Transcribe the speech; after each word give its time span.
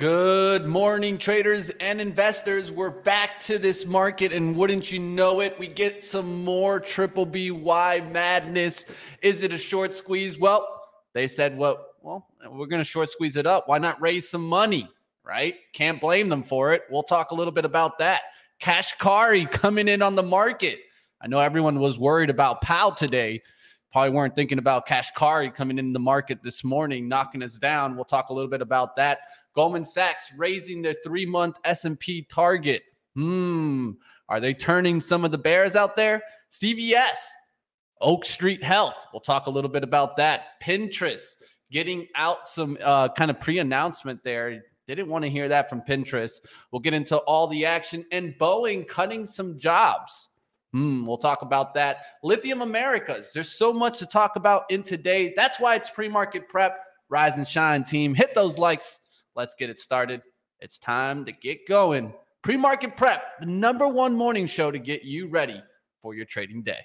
Good 0.00 0.64
morning, 0.64 1.18
traders 1.18 1.68
and 1.78 2.00
investors. 2.00 2.72
We're 2.72 2.88
back 2.88 3.38
to 3.40 3.58
this 3.58 3.84
market, 3.84 4.32
and 4.32 4.56
wouldn't 4.56 4.90
you 4.90 4.98
know 4.98 5.40
it, 5.40 5.58
we 5.58 5.66
get 5.66 6.02
some 6.02 6.42
more 6.42 6.80
triple 6.80 7.26
BY 7.26 8.00
madness. 8.10 8.86
Is 9.20 9.42
it 9.42 9.52
a 9.52 9.58
short 9.58 9.94
squeeze? 9.94 10.38
Well, 10.38 10.66
they 11.12 11.26
said, 11.26 11.54
well, 11.54 11.88
well, 12.00 12.26
we're 12.50 12.64
going 12.64 12.80
to 12.80 12.84
short 12.84 13.10
squeeze 13.10 13.36
it 13.36 13.46
up. 13.46 13.68
Why 13.68 13.76
not 13.76 14.00
raise 14.00 14.26
some 14.26 14.48
money? 14.48 14.88
Right? 15.22 15.56
Can't 15.74 16.00
blame 16.00 16.30
them 16.30 16.44
for 16.44 16.72
it. 16.72 16.84
We'll 16.88 17.02
talk 17.02 17.32
a 17.32 17.34
little 17.34 17.52
bit 17.52 17.66
about 17.66 17.98
that. 17.98 18.22
Kashkari 18.58 19.50
coming 19.50 19.86
in 19.86 20.00
on 20.00 20.14
the 20.14 20.22
market. 20.22 20.78
I 21.20 21.28
know 21.28 21.40
everyone 21.40 21.78
was 21.78 21.98
worried 21.98 22.30
about 22.30 22.62
Powell 22.62 22.92
today. 22.92 23.42
Probably 23.92 24.12
weren't 24.12 24.34
thinking 24.34 24.58
about 24.58 24.86
Kashkari 24.86 25.52
coming 25.52 25.78
in 25.78 25.92
the 25.92 25.98
market 25.98 26.42
this 26.42 26.64
morning, 26.64 27.06
knocking 27.06 27.42
us 27.42 27.56
down. 27.56 27.96
We'll 27.96 28.06
talk 28.06 28.30
a 28.30 28.32
little 28.32 28.48
bit 28.48 28.62
about 28.62 28.96
that. 28.96 29.18
Goldman 29.54 29.84
Sachs 29.84 30.32
raising 30.36 30.82
their 30.82 30.96
three-month 31.04 31.56
S&P 31.64 32.26
target. 32.30 32.82
Hmm, 33.14 33.92
are 34.28 34.40
they 34.40 34.54
turning 34.54 35.00
some 35.00 35.24
of 35.24 35.32
the 35.32 35.38
bears 35.38 35.76
out 35.76 35.96
there? 35.96 36.22
CVS, 36.50 37.28
Oak 38.00 38.24
Street 38.24 38.62
Health. 38.62 39.06
We'll 39.12 39.20
talk 39.20 39.46
a 39.46 39.50
little 39.50 39.70
bit 39.70 39.84
about 39.84 40.16
that. 40.16 40.60
Pinterest 40.62 41.34
getting 41.70 42.06
out 42.14 42.46
some 42.46 42.76
uh, 42.82 43.08
kind 43.10 43.30
of 43.30 43.40
pre-announcement 43.40 44.22
there. 44.24 44.62
Didn't 44.86 45.08
want 45.08 45.24
to 45.24 45.30
hear 45.30 45.48
that 45.48 45.68
from 45.70 45.82
Pinterest. 45.82 46.40
We'll 46.72 46.80
get 46.80 46.94
into 46.94 47.18
all 47.18 47.46
the 47.46 47.66
action 47.66 48.04
and 48.10 48.34
Boeing 48.38 48.86
cutting 48.86 49.24
some 49.24 49.58
jobs. 49.58 50.30
Hmm, 50.72 51.06
we'll 51.06 51.18
talk 51.18 51.42
about 51.42 51.74
that. 51.74 52.04
Lithium 52.22 52.62
Americas. 52.62 53.32
There's 53.32 53.50
so 53.50 53.72
much 53.72 53.98
to 53.98 54.06
talk 54.06 54.36
about 54.36 54.64
in 54.70 54.82
today. 54.82 55.32
That's 55.36 55.58
why 55.58 55.76
it's 55.76 55.90
pre-market 55.90 56.48
prep. 56.48 56.78
Rise 57.08 57.36
and 57.36 57.46
shine, 57.46 57.82
team. 57.82 58.14
Hit 58.14 58.34
those 58.34 58.56
likes. 58.56 59.00
Let's 59.36 59.54
get 59.54 59.70
it 59.70 59.78
started. 59.80 60.22
It's 60.60 60.78
time 60.78 61.24
to 61.26 61.32
get 61.32 61.66
going. 61.66 62.12
Pre-market 62.42 62.96
prep, 62.96 63.22
the 63.40 63.46
number 63.46 63.86
one 63.86 64.14
morning 64.16 64.46
show 64.46 64.70
to 64.70 64.78
get 64.78 65.04
you 65.04 65.28
ready 65.28 65.62
for 66.02 66.14
your 66.14 66.24
trading 66.24 66.62
day. 66.62 66.78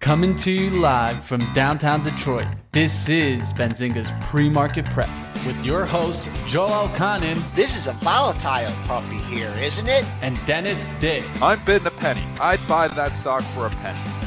Coming 0.00 0.34
to 0.38 0.50
you 0.50 0.70
live 0.70 1.24
from 1.24 1.52
downtown 1.52 2.02
Detroit. 2.02 2.48
This 2.72 3.08
is 3.08 3.52
Benzinga's 3.52 4.10
pre-market 4.26 4.84
prep 4.86 5.08
with 5.46 5.64
your 5.64 5.86
hosts 5.86 6.28
Joel 6.48 6.88
Elconin 6.88 7.54
This 7.54 7.76
is 7.76 7.86
a 7.86 7.92
volatile 7.92 8.72
puppy 8.86 9.18
here, 9.18 9.54
isn't 9.58 9.88
it? 9.88 10.04
and 10.20 10.36
Dennis 10.46 10.78
Dick. 10.98 11.24
I'm 11.40 11.64
bidding 11.64 11.86
a 11.86 11.90
penny. 11.92 12.24
I'd 12.40 12.66
buy 12.66 12.88
that 12.88 13.14
stock 13.16 13.42
for 13.54 13.66
a 13.66 13.70
penny. 13.70 14.21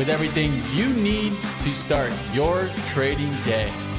With 0.00 0.08
everything 0.08 0.50
you 0.72 0.88
need 0.94 1.36
to 1.58 1.74
start 1.74 2.10
your 2.32 2.70
trading 2.86 3.30
day. 3.42 3.89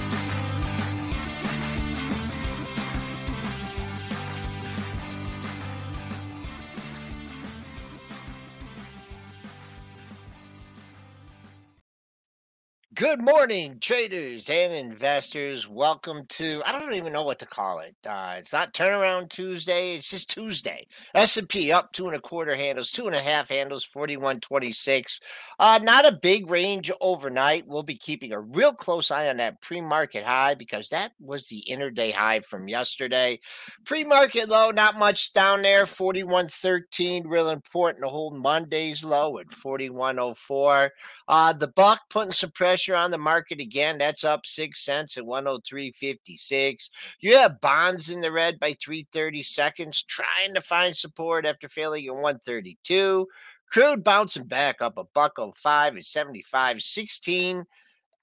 Good 13.02 13.20
morning, 13.20 13.80
traders 13.82 14.48
and 14.48 14.72
investors. 14.72 15.68
Welcome 15.68 16.28
to 16.28 16.62
I 16.68 16.80
don't 16.80 16.94
even 16.94 17.12
know 17.12 17.24
what 17.24 17.40
to 17.40 17.48
call 17.48 17.80
it. 17.80 17.96
Uh, 18.06 18.36
it's 18.38 18.54
not 18.54 18.76
turnaround 18.76 19.30
Tuesday. 19.30 19.96
It's 19.96 20.12
just 20.12 20.30
Tuesday. 20.30 20.86
S 21.16 21.36
and 21.36 21.50
P 21.50 21.72
up 21.72 21.94
two 21.94 22.06
and 22.06 22.16
a 22.16 22.20
quarter 22.20 22.56
handles, 22.56 22.92
two 22.92 23.08
and 23.08 23.16
a 23.16 23.20
half 23.20 23.50
handles, 23.50 23.84
forty 23.84 24.18
one 24.18 24.40
twenty 24.40 24.72
six. 24.72 25.20
Uh, 25.58 25.80
not 25.82 26.08
a 26.08 26.12
big 26.12 26.48
range 26.52 26.92
overnight. 27.02 27.66
We'll 27.66 27.82
be 27.82 27.98
keeping 27.98 28.34
a 28.34 28.40
real 28.40 28.72
close 28.72 29.10
eye 29.10 29.30
on 29.30 29.38
that 29.38 29.62
pre 29.62 29.82
market 29.82 30.24
high 30.24 30.54
because 30.54 30.90
that 30.90 31.12
was 31.20 31.48
the 31.48 31.62
interday 31.62 32.12
high 32.12 32.42
from 32.42 32.68
yesterday. 32.68 33.40
Pre 33.84 34.04
market 34.04 34.48
low, 34.48 34.70
not 34.70 35.00
much 35.00 35.34
down 35.34 35.64
there. 35.64 35.88
Forty 35.88 36.22
one 36.22 36.50
thirteen. 36.50 37.28
Real 37.28 37.50
important 37.50 38.04
to 38.04 38.10
hold 38.10 38.36
Monday's 38.36 39.04
low 39.04 39.40
at 39.40 39.52
forty 39.52 39.90
one 39.90 40.20
oh 40.20 40.36
four. 40.36 40.92
Uh, 41.32 41.54
the 41.54 41.70
buck 41.70 42.02
putting 42.10 42.34
some 42.34 42.52
pressure 42.52 42.94
on 42.94 43.10
the 43.10 43.18
market 43.18 43.62
again. 43.62 43.98
That's 43.98 44.26
up 44.26 44.46
six 44.46 44.84
cents 44.84 45.18
at 45.18 45.24
103.56. 45.24 46.90
You 47.22 47.38
have 47.38 47.62
bonds 47.62 48.10
in 48.10 48.20
the 48.20 48.34
red 48.34 48.60
by 48.60 48.76
330 48.84 49.42
seconds, 49.42 50.04
trying 50.04 50.54
to 50.54 50.62
find 50.62 50.96
support 50.96 51.46
after 51.46 51.70
failing 51.70 52.06
at 52.06 52.14
132. 52.16 53.26
Crude 53.72 54.04
bouncing 54.04 54.44
back 54.44 54.82
up 54.82 54.98
a 54.98 55.06
buck 55.06 55.38
05 55.38 55.96
at 55.96 56.04
75.16. 56.04 57.64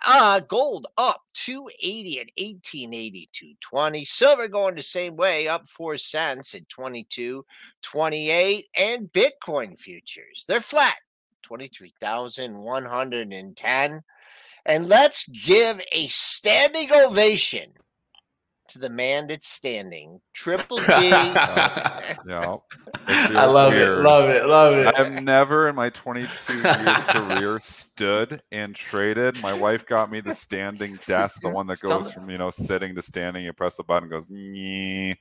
Uh, 0.06 0.40
gold 0.40 0.86
up 0.98 1.22
280 1.32 2.20
at 2.20 2.26
1882.20. 2.38 4.06
Silver 4.06 4.48
going 4.48 4.74
the 4.74 4.82
same 4.82 5.16
way, 5.16 5.48
up 5.48 5.66
four 5.66 5.96
cents 5.96 6.54
at 6.54 6.68
22.28. 6.68 8.64
And 8.76 9.10
Bitcoin 9.10 9.80
futures, 9.80 10.44
they're 10.46 10.60
flat 10.60 10.96
23,110. 11.48 14.02
And 14.66 14.86
let's 14.86 15.26
give 15.28 15.80
a 15.92 16.08
standing 16.08 16.92
ovation 16.92 17.70
to 18.68 18.78
the 18.78 18.90
man 18.90 19.26
that's 19.26 19.48
standing. 19.48 20.20
Triple 20.34 20.78
D. 20.78 20.84
Yeah. 22.26 22.56
I 23.08 23.46
love 23.46 23.72
it, 23.72 23.88
love 23.88 24.28
it, 24.28 24.46
love 24.46 24.74
it. 24.74 24.98
I've 24.98 25.22
never 25.22 25.68
in 25.68 25.74
my 25.74 25.88
22 25.90 26.54
year 26.58 26.94
career 27.08 27.58
stood 27.58 28.42
and 28.52 28.74
traded. 28.74 29.42
My 29.42 29.54
wife 29.54 29.86
got 29.86 30.10
me 30.10 30.20
the 30.20 30.34
standing 30.34 30.98
desk, 31.06 31.40
the 31.40 31.48
one 31.48 31.66
that 31.68 31.80
goes 31.80 32.12
from 32.12 32.28
you 32.28 32.36
know 32.36 32.50
sitting 32.50 32.94
to 32.94 33.02
standing. 33.02 33.44
You 33.44 33.54
press 33.54 33.76
the 33.76 33.84
button, 33.84 34.10
goes 34.10 34.28
me 34.28 34.50
me. 34.50 35.18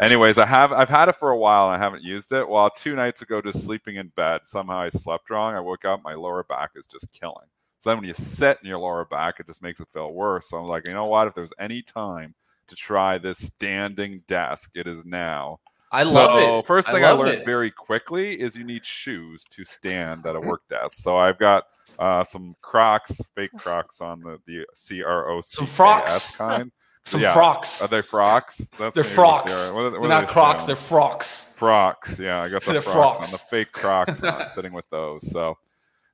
Anyways, 0.00 0.38
I 0.38 0.46
have 0.46 0.72
I've 0.72 0.88
had 0.88 1.08
it 1.08 1.16
for 1.16 1.30
a 1.30 1.38
while 1.38 1.66
and 1.66 1.80
I 1.80 1.84
haven't 1.84 2.02
used 2.02 2.32
it. 2.32 2.48
Well, 2.48 2.70
two 2.70 2.94
nights 2.94 3.22
ago, 3.22 3.40
just 3.40 3.64
sleeping 3.64 3.96
in 3.96 4.08
bed, 4.16 4.42
somehow 4.44 4.78
I 4.78 4.90
slept 4.90 5.30
wrong. 5.30 5.54
I 5.54 5.60
woke 5.60 5.84
up, 5.84 6.02
my 6.02 6.14
lower 6.14 6.44
back 6.44 6.70
is 6.76 6.86
just 6.86 7.12
killing. 7.12 7.46
So 7.78 7.90
then 7.90 7.98
when 7.98 8.06
you 8.06 8.14
sit 8.14 8.58
in 8.62 8.68
your 8.68 8.78
lower 8.78 9.04
back, 9.04 9.40
it 9.40 9.46
just 9.46 9.62
makes 9.62 9.80
it 9.80 9.88
feel 9.88 10.12
worse. 10.12 10.48
So 10.48 10.58
I'm 10.58 10.66
like, 10.66 10.88
you 10.88 10.94
know 10.94 11.06
what? 11.06 11.28
If 11.28 11.34
there's 11.34 11.52
any 11.58 11.82
time 11.82 12.34
to 12.68 12.76
try 12.76 13.18
this 13.18 13.38
standing 13.38 14.22
desk, 14.26 14.70
it 14.74 14.86
is 14.86 15.04
now. 15.04 15.60
I 15.92 16.02
love 16.02 16.38
it. 16.38 16.44
so 16.44 16.58
it. 16.58 16.66
first 16.66 16.88
thing 16.88 17.04
I, 17.04 17.10
love 17.10 17.20
learned 17.20 17.42
it. 17.42 17.46
very 17.46 17.70
quickly 17.70 18.40
is 18.40 18.56
you 18.56 18.64
need 18.64 18.84
shoes 18.84 19.44
to 19.50 19.64
stand 19.64 20.26
at 20.26 20.34
a 20.34 20.40
work 20.40 20.62
desk. 20.68 20.98
So 20.98 21.16
I've 21.16 21.38
got 21.38 21.64
uh, 21.98 22.24
some 22.24 22.56
Crocs, 22.60 23.20
fake 23.34 23.52
Crocs 23.56 24.00
on 24.00 24.20
the 24.20 24.40
the 24.46 24.66
C 24.74 25.02
R 25.02 25.30
O 25.30 25.40
C 25.40 25.56
Some 25.56 25.66
K 25.66 25.72
frocks. 25.72 26.12
S 26.12 26.36
kind. 26.36 26.72
Some 27.06 27.20
yeah. 27.22 27.32
frocks. 27.32 27.80
Are 27.80 27.88
they 27.88 28.02
frocks? 28.02 28.58
That's 28.78 28.94
They're 28.94 29.02
what 29.02 29.08
they 29.08 29.14
frocks. 29.14 29.70
are. 29.70 29.74
What 29.74 29.80
are- 29.80 29.90
what 29.92 30.00
They're 30.00 30.08
not 30.08 30.26
they 30.26 30.32
Crocs, 30.32 30.64
they're 30.66 30.76
frocks. 30.76 31.44
frocks. 31.54 32.18
Yeah, 32.18 32.42
I 32.42 32.48
got 32.48 32.62
the 32.64 32.72
They're 32.72 32.82
frocks, 32.82 33.18
frocks. 33.18 33.28
on 33.28 33.32
the 33.32 33.38
fake 33.38 33.72
Crocs 33.72 34.22
on, 34.22 34.48
sitting 34.54 34.72
with 34.72 34.88
those. 34.90 35.30
So. 35.30 35.56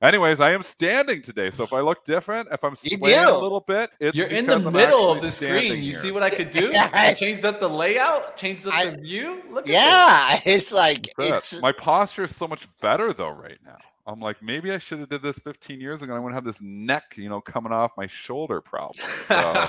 Anyways, 0.03 0.41
I 0.41 0.51
am 0.51 0.61
standing 0.61 1.21
today, 1.21 1.49
so 1.49 1.63
if 1.63 1.71
I 1.71 1.79
look 1.79 2.03
different, 2.03 2.49
if 2.51 2.61
I'm 2.65 2.75
swaying 2.75 3.23
a 3.23 3.37
little 3.39 3.61
bit, 3.61 3.89
it's 4.01 4.17
You're 4.17 4.27
in 4.27 4.45
the 4.47 4.55
I'm 4.55 4.73
middle 4.73 5.09
of 5.09 5.21
the 5.21 5.31
screen. 5.31 5.77
You 5.77 5.91
here. 5.91 5.93
see 5.93 6.11
what 6.11 6.21
I 6.21 6.29
could 6.29 6.51
do? 6.51 6.73
I 6.93 7.13
changed 7.13 7.45
up 7.45 7.61
the 7.61 7.69
layout, 7.69 8.35
changed 8.35 8.67
up 8.67 8.73
I- 8.75 8.87
the 8.87 8.97
view. 8.97 9.41
Look 9.49 9.65
at 9.69 9.71
yeah, 9.71 10.39
it's 10.45 10.73
like 10.73 11.07
it's 11.17 11.57
my 11.61 11.71
posture 11.71 12.23
is 12.25 12.35
so 12.35 12.49
much 12.49 12.67
better 12.81 13.13
though 13.13 13.29
right 13.31 13.57
now. 13.65 13.77
I'm 14.05 14.19
like 14.19 14.41
maybe 14.43 14.73
I 14.73 14.77
should 14.77 14.99
have 14.99 15.07
did 15.07 15.21
this 15.21 15.39
15 15.39 15.79
years 15.79 16.01
ago. 16.01 16.13
I 16.13 16.19
wouldn't 16.19 16.35
have 16.35 16.43
this 16.43 16.61
neck, 16.61 17.13
you 17.15 17.29
know, 17.29 17.39
coming 17.39 17.71
off 17.71 17.91
my 17.95 18.07
shoulder 18.07 18.59
problem. 18.59 18.99
So 19.21 19.63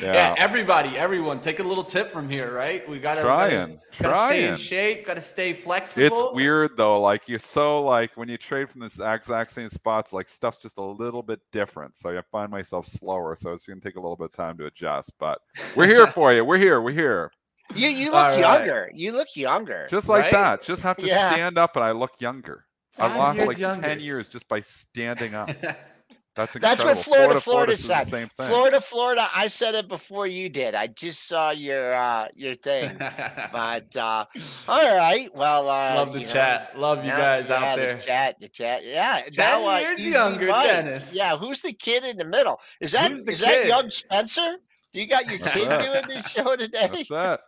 yeah. 0.00 0.12
yeah, 0.12 0.34
everybody, 0.38 0.96
everyone, 0.96 1.40
take 1.40 1.60
a 1.60 1.62
little 1.62 1.84
tip 1.84 2.10
from 2.10 2.28
here, 2.28 2.52
right? 2.52 2.88
We 2.88 2.98
gotta 2.98 3.22
Trying, 3.22 3.78
gotta, 3.98 4.02
gotta 4.02 4.28
stay 4.28 4.48
in 4.48 4.56
shape, 4.56 5.06
gotta 5.06 5.20
stay 5.20 5.52
flexible. 5.52 6.06
it's 6.06 6.36
weird 6.36 6.76
though. 6.76 7.00
Like 7.00 7.28
you're 7.28 7.38
so 7.38 7.82
like 7.82 8.16
when 8.16 8.28
you 8.28 8.36
trade 8.38 8.70
from 8.70 8.80
this 8.80 8.98
exact 8.98 9.50
same 9.52 9.68
spots, 9.68 10.12
like 10.12 10.28
stuff's 10.28 10.62
just 10.62 10.78
a 10.78 10.82
little 10.82 11.22
bit 11.22 11.40
different. 11.52 11.96
So 11.96 12.16
I 12.16 12.22
find 12.32 12.50
myself 12.50 12.86
slower. 12.86 13.36
So 13.36 13.52
it's 13.52 13.66
gonna 13.66 13.80
take 13.80 13.96
a 13.96 14.00
little 14.00 14.16
bit 14.16 14.26
of 14.26 14.32
time 14.32 14.56
to 14.58 14.66
adjust. 14.66 15.12
But 15.18 15.38
we're 15.76 15.86
here 15.86 16.06
for 16.12 16.32
you. 16.32 16.44
We're 16.44 16.58
here. 16.58 16.80
We're 16.80 16.92
here. 16.92 17.30
you 17.74 17.88
you 17.88 18.06
look 18.06 18.14
All 18.16 18.28
right. 18.30 18.38
younger. 18.40 18.90
You 18.94 19.12
look 19.12 19.28
younger. 19.36 19.86
Just 19.90 20.08
like 20.08 20.24
Right? 20.24 20.32
that. 20.32 20.62
Just 20.62 20.82
have 20.82 20.96
to 20.98 21.06
Yeah. 21.06 21.30
stand 21.30 21.58
up 21.58 21.76
and 21.76 21.84
I 21.84 21.92
look 21.92 22.20
younger. 22.20 22.64
I 22.98 23.16
lost 23.16 23.44
like 23.46 23.58
younger. 23.58 23.82
10 23.82 24.00
years 24.00 24.28
just 24.28 24.46
by 24.48 24.60
standing 24.60 25.34
up. 25.34 25.50
That's 26.36 26.54
That's 26.54 26.82
what 26.82 26.98
Florida, 26.98 27.40
Florida, 27.40 27.72
is 27.72 27.84
said. 27.84 28.00
the 28.06 28.10
same 28.10 28.28
thing. 28.28 28.48
Florida, 28.48 28.80
Florida. 28.80 29.28
I 29.34 29.46
said 29.46 29.76
it 29.76 29.86
before 29.88 30.26
you 30.26 30.48
did. 30.48 30.74
I 30.74 30.88
just 30.88 31.28
saw 31.28 31.50
your 31.50 31.94
uh 31.94 32.28
your 32.34 32.56
thing. 32.56 32.96
But 33.52 33.96
uh 33.96 34.24
all 34.68 34.96
right. 34.96 35.28
Well, 35.34 35.68
uh, 35.68 35.94
Love 35.96 36.12
the 36.12 36.20
you 36.20 36.26
know, 36.26 36.32
chat. 36.32 36.78
Love 36.78 37.04
you 37.04 37.10
now- 37.10 37.18
guys 37.18 37.48
yeah, 37.48 37.54
out 37.56 37.76
there. 37.76 37.96
The 37.96 38.02
chat, 38.02 38.40
the 38.40 38.48
chat. 38.48 38.84
Yeah. 38.84 39.20
10 39.30 39.32
now, 39.38 39.78
years 39.78 40.00
Easy 40.00 40.10
younger, 40.10 40.48
Mike. 40.48 40.66
Dennis. 40.66 41.14
Yeah. 41.14 41.36
Who's 41.36 41.62
the 41.62 41.72
kid 41.72 42.02
in 42.04 42.16
the 42.16 42.24
middle? 42.24 42.58
Is 42.80 42.92
that 42.92 43.12
is 43.12 43.18
Who's 43.20 43.24
the 43.26 43.32
is 43.32 43.40
that 43.40 43.66
young 43.66 43.90
Spencer? 43.90 44.56
Do 44.92 45.00
you 45.00 45.08
got 45.08 45.26
your 45.26 45.38
That's 45.38 45.52
kid 45.56 45.70
it. 45.70 45.82
doing 45.84 46.08
this 46.08 46.30
show 46.30 46.56
today? 46.56 46.88
That's 46.88 47.08
that. 47.10 47.40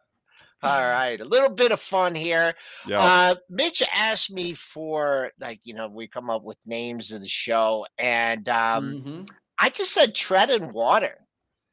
All 0.62 0.82
right, 0.82 1.20
a 1.20 1.24
little 1.24 1.50
bit 1.50 1.70
of 1.70 1.80
fun 1.80 2.14
here. 2.14 2.54
Yeah. 2.86 3.00
Uh, 3.00 3.34
Mitch 3.50 3.82
asked 3.94 4.30
me 4.32 4.54
for 4.54 5.32
like 5.38 5.60
you 5.64 5.74
know 5.74 5.88
we 5.88 6.08
come 6.08 6.30
up 6.30 6.42
with 6.42 6.56
names 6.66 7.12
of 7.12 7.20
the 7.20 7.28
show, 7.28 7.86
and 7.98 8.48
um, 8.48 9.02
Mhm. 9.04 9.28
I 9.58 9.70
just 9.70 9.92
said 9.92 10.14
tread 10.14 10.50
and 10.50 10.72
water. 10.72 11.18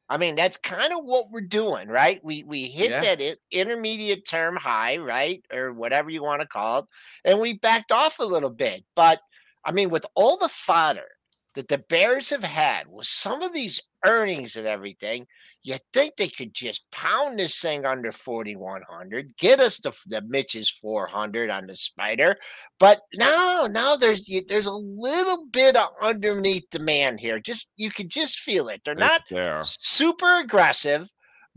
I 0.08 0.18
mean 0.18 0.34
that's 0.34 0.58
kind 0.58 0.92
of 0.92 1.02
what 1.04 1.30
we're 1.30 1.40
doing, 1.40 1.88
right? 1.88 2.22
We 2.22 2.44
we 2.44 2.64
hit 2.68 2.90
Yeah. 2.90 3.00
that 3.00 3.22
i- 3.22 3.36
intermediate 3.50 4.26
term 4.28 4.54
high, 4.56 4.98
right, 4.98 5.42
or 5.52 5.72
whatever 5.72 6.10
you 6.10 6.22
want 6.22 6.42
to 6.42 6.46
call 6.46 6.80
it, 6.80 6.84
and 7.24 7.40
we 7.40 7.54
backed 7.54 7.90
off 7.90 8.18
a 8.18 8.24
little 8.24 8.50
bit. 8.50 8.84
But 8.94 9.20
I 9.64 9.72
mean, 9.72 9.88
with 9.88 10.04
all 10.14 10.36
the 10.36 10.48
fodder 10.50 11.08
that 11.54 11.68
the 11.68 11.78
Bears 11.78 12.28
have 12.30 12.44
had 12.44 12.86
with 12.88 13.06
some 13.06 13.40
of 13.42 13.54
these 13.54 13.80
earnings 14.04 14.56
and 14.56 14.66
everything, 14.66 15.26
you 15.64 15.76
think 15.94 16.14
they 16.16 16.28
could 16.28 16.52
just 16.54 16.82
pound 16.92 17.38
this 17.38 17.58
thing 17.60 17.84
under 17.86 18.12
4100 18.12 19.36
get 19.38 19.58
us 19.60 19.78
the, 19.80 19.92
the 20.06 20.22
mitch's 20.22 20.68
400 20.70 21.50
on 21.50 21.66
the 21.66 21.74
spider 21.74 22.36
but 22.78 23.00
no 23.14 23.66
no 23.70 23.96
there's 23.98 24.28
there's 24.46 24.66
a 24.66 24.72
little 24.72 25.46
bit 25.46 25.74
of 25.76 25.88
underneath 26.00 26.64
demand 26.70 27.18
here 27.18 27.40
just 27.40 27.72
you 27.76 27.90
can 27.90 28.08
just 28.08 28.38
feel 28.38 28.68
it. 28.68 28.82
They're 28.84 28.92
It's 28.92 29.00
not 29.00 29.22
there. 29.30 29.62
super 29.64 30.38
aggressive 30.40 31.10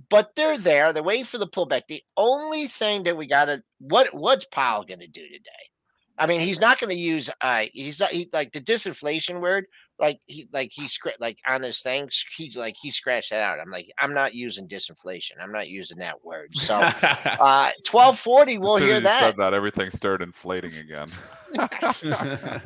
but 0.10 0.36
they're 0.36 0.58
there. 0.60 0.94
They're 0.94 1.02
waiting 1.04 1.26
for 1.26 1.40
the 1.40 1.48
pullback. 1.48 1.82
The 1.88 2.04
only 2.16 2.68
thing 2.68 3.04
that 3.04 3.18
we 3.18 3.28
gotta 3.28 3.64
what 3.80 4.14
what's 4.14 4.46
powell 4.46 4.84
gonna 4.84 5.08
do 5.08 5.28
today? 5.28 5.70
I 6.18 6.28
mean 6.28 6.40
he's 6.40 6.62
not 6.62 6.80
gonna 6.80 6.94
use 6.94 7.30
uh 7.42 7.66
he's 7.74 8.00
not 8.00 8.12
he, 8.12 8.30
like 8.32 8.52
the 8.54 8.62
disinflation 8.62 9.42
word 9.42 9.66
like 10.00 10.20
he 10.26 10.48
like 10.54 10.70
he 10.72 10.86
scra- 10.86 11.20
like 11.20 11.40
on 11.50 11.64
his 11.64 11.82
thing 11.82 12.10
he's 12.36 12.56
like 12.56 12.76
he 12.82 12.92
scratched 12.92 13.32
that 13.32 13.42
out 13.42 13.60
i'm 13.60 13.72
like 13.72 13.90
i'm 14.00 14.14
not 14.14 14.34
using 14.34 14.68
disinflation 14.68 15.32
i'm 15.42 15.52
not 15.52 15.68
using 15.68 15.98
that 15.98 16.24
word 16.24 16.54
so 16.56 16.76
uh 16.76 17.72
1240 17.90 18.58
we'll 18.58 18.76
as 18.76 18.80
soon 18.80 18.88
hear 18.88 18.96
as 18.96 19.02
you 19.02 19.04
that 19.04 19.20
said 19.20 19.38
that, 19.38 19.54
everything 19.54 19.90
started 19.90 20.24
inflating 20.24 20.74
again. 20.76 21.10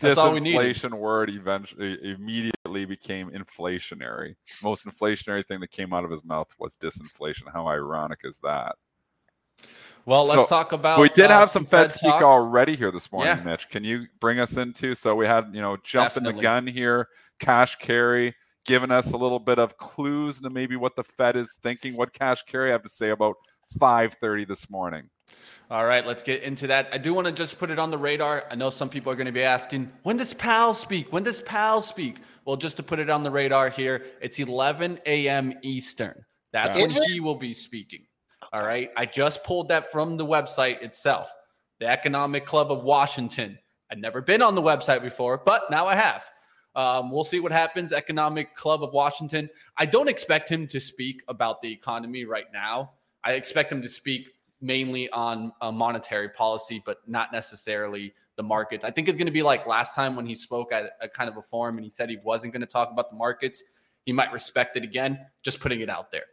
That's 0.00 0.18
all 0.18 0.32
we. 0.32 0.40
Disinflation 0.40 0.94
word 0.94 1.30
eventually 1.30 1.98
immediately 2.02 2.84
became 2.84 3.30
inflationary. 3.30 4.36
Most 4.62 4.86
inflationary 4.86 5.46
thing 5.46 5.60
that 5.60 5.70
came 5.70 5.92
out 5.92 6.04
of 6.04 6.10
his 6.10 6.24
mouth 6.24 6.54
was 6.58 6.76
disinflation. 6.76 7.52
How 7.52 7.66
ironic 7.66 8.20
is 8.24 8.38
that? 8.42 8.76
Well, 10.04 10.22
let's 10.24 10.42
So, 10.42 10.46
talk 10.46 10.70
about. 10.72 11.00
we 11.00 11.08
did 11.08 11.26
uh, 11.32 11.38
have 11.40 11.50
some 11.50 11.64
Fed 11.64 11.90
speak 11.92 12.12
talk. 12.12 12.22
already 12.22 12.76
here 12.76 12.92
this 12.92 13.10
morning, 13.10 13.36
Yeah. 13.38 13.42
Mitch. 13.42 13.68
Can 13.70 13.82
you 13.82 14.06
bring 14.20 14.38
us 14.38 14.56
into? 14.56 14.94
So 14.94 15.16
we 15.16 15.26
had, 15.26 15.50
you 15.52 15.60
know, 15.60 15.76
jumping 15.82 16.22
the 16.22 16.32
gun 16.32 16.64
here, 16.66 17.08
Kashkari, 17.40 18.34
giving 18.64 18.92
us 18.92 19.12
a 19.12 19.16
little 19.16 19.40
bit 19.40 19.58
of 19.58 19.76
clues 19.78 20.40
to 20.42 20.50
maybe 20.50 20.76
what 20.76 20.94
the 20.94 21.02
Fed 21.02 21.34
is 21.36 21.58
thinking. 21.60 21.96
What 21.96 22.12
Kashkari 22.12 22.70
have 22.70 22.82
to 22.82 22.88
say 22.88 23.10
about 23.10 23.34
5:30 23.80 24.46
this 24.46 24.70
morning? 24.70 25.10
All 25.68 25.84
right, 25.84 26.06
let's 26.06 26.22
get 26.22 26.44
into 26.44 26.68
that. 26.68 26.88
I 26.92 26.98
do 26.98 27.12
want 27.12 27.26
to 27.26 27.32
just 27.32 27.58
put 27.58 27.72
it 27.72 27.78
on 27.80 27.90
the 27.90 27.98
radar. 27.98 28.44
I 28.48 28.54
know 28.54 28.70
some 28.70 28.88
people 28.88 29.10
are 29.10 29.16
going 29.16 29.26
to 29.26 29.32
be 29.32 29.42
asking, 29.42 29.90
when 30.04 30.16
does 30.16 30.32
Powell 30.32 30.72
speak? 30.74 31.12
When 31.12 31.24
does 31.24 31.40
Powell 31.40 31.82
speak? 31.82 32.18
Well, 32.44 32.54
just 32.56 32.76
to 32.76 32.84
put 32.84 33.00
it 33.00 33.10
on 33.10 33.24
the 33.24 33.30
radar 33.32 33.68
here, 33.70 34.06
it's 34.22 34.38
11 34.38 35.00
a.m. 35.06 35.52
Eastern. 35.62 36.24
That's 36.52 36.78
Is 36.78 36.94
when 36.94 37.02
it? 37.02 37.10
he 37.10 37.18
will 37.18 37.34
be 37.34 37.52
speaking. 37.52 38.05
All 38.56 38.64
right. 38.64 38.90
I 38.96 39.04
just 39.04 39.44
pulled 39.44 39.68
that 39.68 39.92
from 39.92 40.16
the 40.16 40.24
website 40.24 40.80
itself, 40.82 41.30
the 41.78 41.86
Economic 41.88 42.46
Club 42.46 42.72
of 42.72 42.84
Washington. 42.84 43.58
I'd 43.90 44.00
never 44.00 44.22
been 44.22 44.40
on 44.40 44.54
the 44.54 44.62
website 44.62 45.02
before, 45.02 45.36
but 45.36 45.70
now 45.70 45.86
I 45.86 45.94
have. 45.94 46.24
Um, 46.74 47.10
we'll 47.10 47.22
see 47.22 47.38
what 47.38 47.52
happens. 47.52 47.92
Economic 47.92 48.54
Club 48.54 48.82
of 48.82 48.94
Washington. 48.94 49.50
I 49.76 49.84
don't 49.84 50.08
expect 50.08 50.48
him 50.48 50.66
to 50.68 50.80
speak 50.80 51.20
about 51.28 51.60
the 51.60 51.70
economy 51.70 52.24
right 52.24 52.46
now. 52.50 52.92
I 53.22 53.32
expect 53.32 53.70
him 53.70 53.82
to 53.82 53.90
speak 53.90 54.28
mainly 54.62 55.10
on 55.10 55.52
uh, 55.60 55.70
monetary 55.70 56.30
policy, 56.30 56.82
but 56.86 57.06
not 57.06 57.34
necessarily 57.34 58.14
the 58.36 58.42
market. 58.42 58.84
I 58.84 58.90
think 58.90 59.06
it's 59.06 59.18
going 59.18 59.26
to 59.26 59.32
be 59.32 59.42
like 59.42 59.66
last 59.66 59.94
time 59.94 60.16
when 60.16 60.24
he 60.24 60.34
spoke 60.34 60.72
at 60.72 60.92
a 61.02 61.10
kind 61.10 61.28
of 61.28 61.36
a 61.36 61.42
forum 61.42 61.76
and 61.76 61.84
he 61.84 61.90
said 61.90 62.08
he 62.08 62.16
wasn't 62.24 62.54
going 62.54 62.62
to 62.62 62.66
talk 62.66 62.90
about 62.90 63.10
the 63.10 63.16
markets. 63.16 63.62
He 64.06 64.12
might 64.12 64.32
respect 64.32 64.76
it 64.76 64.84
again, 64.84 65.18
just 65.42 65.60
putting 65.60 65.80
it 65.80 65.90
out 65.90 66.10
there. 66.10 66.24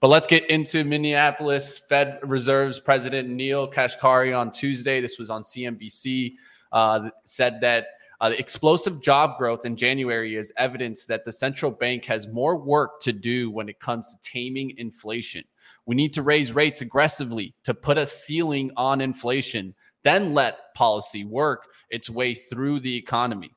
But 0.00 0.08
let's 0.08 0.26
get 0.26 0.48
into 0.48 0.84
Minneapolis 0.84 1.78
Fed 1.78 2.20
Reserve's 2.22 2.78
President 2.78 3.28
Neil 3.28 3.68
Kashkari 3.68 4.38
on 4.38 4.52
Tuesday. 4.52 5.00
This 5.00 5.18
was 5.18 5.30
on 5.30 5.42
CNBC. 5.42 6.34
Uh, 6.72 7.08
said 7.24 7.60
that 7.60 7.86
uh, 8.20 8.28
the 8.28 8.38
explosive 8.38 9.02
job 9.02 9.36
growth 9.36 9.66
in 9.66 9.76
January 9.76 10.36
is 10.36 10.52
evidence 10.56 11.06
that 11.06 11.24
the 11.24 11.32
central 11.32 11.70
bank 11.70 12.04
has 12.04 12.28
more 12.28 12.56
work 12.56 13.00
to 13.00 13.12
do 13.12 13.50
when 13.50 13.68
it 13.68 13.80
comes 13.80 14.14
to 14.14 14.30
taming 14.30 14.72
inflation. 14.78 15.42
We 15.86 15.96
need 15.96 16.12
to 16.14 16.22
raise 16.22 16.52
rates 16.52 16.80
aggressively 16.80 17.54
to 17.64 17.74
put 17.74 17.98
a 17.98 18.06
ceiling 18.06 18.70
on 18.76 19.00
inflation, 19.00 19.74
then 20.04 20.34
let 20.34 20.72
policy 20.74 21.24
work 21.24 21.66
its 21.90 22.08
way 22.08 22.34
through 22.34 22.80
the 22.80 22.96
economy. 22.96 23.50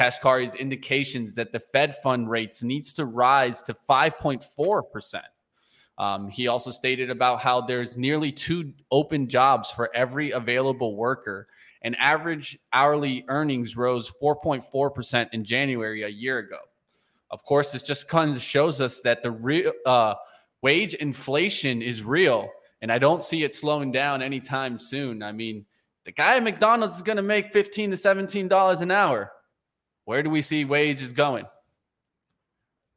Kashkari's 0.00 0.54
indications 0.54 1.34
that 1.34 1.52
the 1.52 1.60
Fed 1.60 1.94
fund 1.94 2.30
rates 2.30 2.62
needs 2.62 2.94
to 2.94 3.04
rise 3.04 3.60
to 3.60 3.74
5.4%. 3.86 5.20
Um, 5.98 6.30
he 6.30 6.48
also 6.48 6.70
stated 6.70 7.10
about 7.10 7.40
how 7.40 7.60
there's 7.60 7.98
nearly 7.98 8.32
two 8.32 8.72
open 8.90 9.28
jobs 9.28 9.70
for 9.70 9.94
every 9.94 10.30
available 10.30 10.96
worker, 10.96 11.48
and 11.82 11.94
average 11.98 12.58
hourly 12.72 13.26
earnings 13.28 13.76
rose 13.76 14.10
4.4% 14.10 15.28
in 15.34 15.44
January 15.44 16.02
a 16.04 16.08
year 16.08 16.38
ago. 16.38 16.60
Of 17.30 17.44
course, 17.44 17.72
this 17.72 17.82
just 17.82 18.08
kind 18.08 18.30
of 18.30 18.40
shows 18.40 18.80
us 18.80 19.02
that 19.02 19.22
the 19.22 19.30
real 19.30 19.72
uh, 19.84 20.14
wage 20.62 20.94
inflation 20.94 21.82
is 21.82 22.02
real, 22.02 22.48
and 22.80 22.90
I 22.90 22.96
don't 22.96 23.22
see 23.22 23.42
it 23.42 23.54
slowing 23.54 23.92
down 23.92 24.22
anytime 24.22 24.78
soon. 24.78 25.22
I 25.22 25.32
mean, 25.32 25.66
the 26.04 26.12
guy 26.12 26.38
at 26.38 26.42
McDonald's 26.42 26.96
is 26.96 27.02
going 27.02 27.18
to 27.18 27.22
make 27.22 27.52
15 27.52 27.90
to 27.90 27.98
17 27.98 28.48
dollars 28.48 28.80
an 28.80 28.90
hour. 28.90 29.30
Where 30.10 30.24
do 30.24 30.30
we 30.30 30.42
see 30.42 30.64
wages 30.64 31.12
going? 31.12 31.46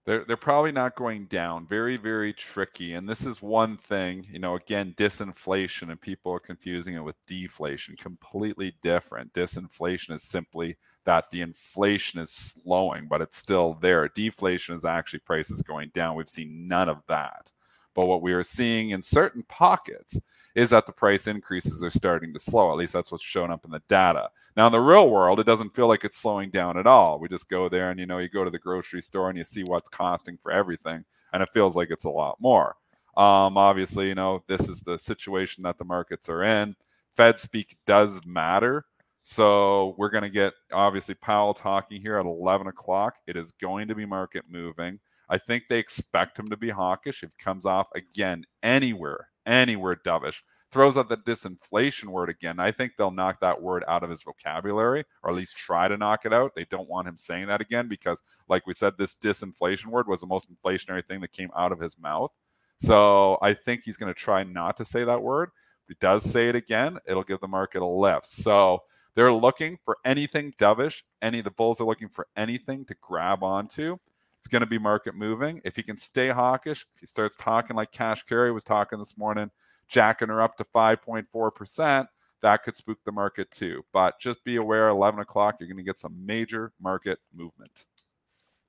They're 0.04 0.26
they're 0.26 0.36
probably 0.36 0.72
not 0.72 0.96
going 0.96 1.28
down. 1.28 1.68
Very 1.68 1.96
very 1.96 2.34
tricky. 2.34 2.94
And 2.94 3.08
this 3.08 3.24
is 3.24 3.40
one 3.40 3.78
thing. 3.78 4.26
You 4.32 4.40
know, 4.40 4.56
again, 4.56 4.96
disinflation, 4.98 5.92
and 5.92 6.02
people 6.02 6.32
are 6.32 6.40
confusing 6.40 6.96
it 6.96 7.04
with 7.04 7.24
deflation. 7.28 7.98
Completely 7.98 8.74
different. 8.82 9.32
Disinflation 9.32 10.16
is 10.16 10.24
simply 10.24 10.76
that 11.04 11.30
the 11.30 11.42
inflation 11.42 12.20
is 12.20 12.32
slowing, 12.32 13.08
but 13.08 13.22
it's 13.22 13.38
still 13.38 13.76
there. 13.76 14.08
Deflation 14.08 14.74
is 14.74 14.84
actually 14.84 15.20
prices 15.20 15.62
going 15.62 15.92
down. 15.94 16.16
We've 16.16 16.28
seen 16.28 16.68
none 16.68 16.90
of 16.90 17.04
that. 17.10 17.52
But 17.94 18.08
what 18.08 18.24
we 18.24 18.34
are 18.34 18.42
seeing 18.42 18.90
in 18.90 19.04
certain 19.04 19.44
pockets 19.44 20.20
is 20.56 20.70
that 20.70 20.86
the 20.86 20.92
price 20.92 21.28
increases 21.28 21.84
are 21.84 21.90
starting 21.90 22.34
to 22.34 22.40
slow. 22.40 22.72
At 22.72 22.78
least 22.78 22.94
that's 22.94 23.12
what's 23.12 23.24
shown 23.24 23.52
up 23.52 23.66
in 23.66 23.72
the 23.72 23.82
data. 23.88 24.30
Now, 24.56 24.68
in 24.68 24.72
the 24.72 24.80
real 24.80 25.10
world, 25.10 25.40
it 25.40 25.46
doesn't 25.46 25.76
feel 25.76 25.88
like 25.88 26.04
it's 26.04 26.18
slowing 26.18 26.52
down 26.52 26.78
at 26.78 26.86
all. 26.86 27.20
We 27.20 27.28
just 27.28 27.50
go 27.50 27.70
there 27.70 27.90
and, 27.90 28.00
you 28.00 28.06
know, 28.06 28.20
you 28.20 28.30
go 28.30 28.44
to 28.44 28.52
the 28.52 28.60
grocery 28.60 29.02
store 29.02 29.30
and 29.30 29.38
you 29.38 29.44
see 29.44 29.64
what's 29.64 29.90
costing 29.90 30.38
for 30.38 30.52
everything, 30.52 31.06
and 31.34 31.42
it 31.42 31.50
feels 31.50 31.76
like 31.76 31.90
it's 31.90 32.04
a 32.04 32.10
lot 32.10 32.40
more. 32.40 32.76
Um, 33.18 33.58
obviously, 33.58 34.08
you 34.08 34.16
know, 34.16 34.44
this 34.48 34.70
is 34.70 34.82
the 34.82 35.00
situation 35.00 35.64
that 35.64 35.78
the 35.78 35.86
markets 35.86 36.30
are 36.30 36.44
in. 36.44 36.76
Fed 37.16 37.40
speak 37.40 37.78
does 37.86 38.26
matter. 38.26 38.86
So 39.24 39.96
we're 39.98 40.10
going 40.10 40.24
to 40.24 40.30
get 40.30 40.54
obviously 40.72 41.16
Powell 41.16 41.54
talking 41.54 42.02
here 42.02 42.18
at 42.18 42.26
11 42.26 42.68
o'clock. 42.68 43.16
It 43.26 43.38
is 43.38 43.52
going 43.52 43.88
to 43.88 43.96
be 43.96 44.06
market 44.06 44.46
moving. 44.50 45.00
I 45.30 45.38
think 45.38 45.64
they 45.70 45.80
expect 45.80 46.38
him 46.38 46.50
to 46.50 46.58
be 46.58 46.70
hawkish. 46.70 47.24
If 47.24 47.32
he 47.38 47.44
comes 47.44 47.66
off 47.66 47.88
again 47.96 48.46
anywhere, 48.62 49.30
anywhere 49.46 49.96
dovish, 49.96 50.42
throws 50.72 50.98
out 50.98 51.08
the 51.08 51.18
disinflation 51.18 52.06
word 52.06 52.30
again, 52.30 52.60
I 52.60 52.72
think 52.72 52.94
they'll 52.98 53.12
knock 53.12 53.40
that 53.42 53.62
word 53.62 53.84
out 53.88 54.04
of 54.04 54.10
his 54.10 54.24
vocabulary, 54.24 55.06
or 55.22 55.30
at 55.30 55.36
least 55.36 55.56
try 55.56 55.88
to 55.88 55.98
knock 55.98 56.26
it 56.26 56.34
out. 56.34 56.56
They 56.56 56.66
don't 56.66 56.90
want 56.90 57.08
him 57.08 57.18
saying 57.18 57.48
that 57.48 57.62
again 57.62 57.88
because, 57.88 58.24
like 58.50 58.66
we 58.66 58.74
said, 58.74 58.94
this 58.98 59.16
disinflation 59.16 59.88
word 59.88 60.08
was 60.08 60.22
the 60.22 60.28
most 60.28 60.52
inflationary 60.52 61.06
thing 61.06 61.22
that 61.22 61.32
came 61.32 61.52
out 61.56 61.72
of 61.72 61.80
his 61.80 62.00
mouth. 62.00 62.32
So 62.78 63.38
I 63.42 63.54
think 63.54 63.84
he's 63.86 63.98
going 63.98 64.14
to 64.14 64.20
try 64.20 64.44
not 64.44 64.78
to 64.78 64.86
say 64.86 65.04
that 65.04 65.22
word. 65.22 65.50
If 65.84 65.90
he 65.90 65.96
does 66.00 66.24
say 66.24 66.50
it 66.50 66.56
again, 66.56 66.98
it'll 67.06 67.24
give 67.24 67.40
the 67.40 67.48
market 67.48 67.82
a 67.82 67.86
lift. 67.86 68.26
So 68.26 68.80
they're 69.16 69.32
looking 69.32 69.78
for 69.86 69.98
anything 70.04 70.54
dovish. 70.58 71.04
Any 71.22 71.42
the 71.42 71.52
bulls 71.52 71.80
are 71.80 71.86
looking 71.86 72.10
for 72.10 72.28
anything 72.36 72.86
to 72.86 72.96
grab 73.00 73.44
onto. 73.44 73.98
It's 74.44 74.50
going 74.50 74.60
to 74.60 74.66
be 74.66 74.78
market 74.78 75.16
moving. 75.16 75.62
If 75.64 75.78
he 75.78 75.84
can 75.84 75.96
stay 75.96 76.28
hawkish, 76.28 76.86
if 76.94 77.00
he 77.00 77.06
starts 77.06 77.38
talking 77.38 77.78
like 77.78 77.94
Kashkari 77.94 78.54
was 78.54 78.66
talking 78.66 79.00
this 79.00 79.18
morning, 79.18 79.50
jacking 79.88 80.28
her 80.28 80.42
up 80.42 80.58
to 80.58 80.66
5.4%, 80.66 82.08
that 82.42 82.62
could 82.64 82.76
spook 82.76 83.00
the 83.06 83.14
market 83.14 83.50
too. 83.52 83.86
But 83.94 84.20
just 84.20 84.44
be 84.44 84.58
aware 84.58 84.90
11 84.90 85.22
o'clock, 85.22 85.56
you're 85.62 85.70
going 85.70 85.78
to 85.78 85.84
get 85.84 85.98
some 85.98 86.26
major 86.26 86.74
market 86.82 87.20
movement. 87.34 87.86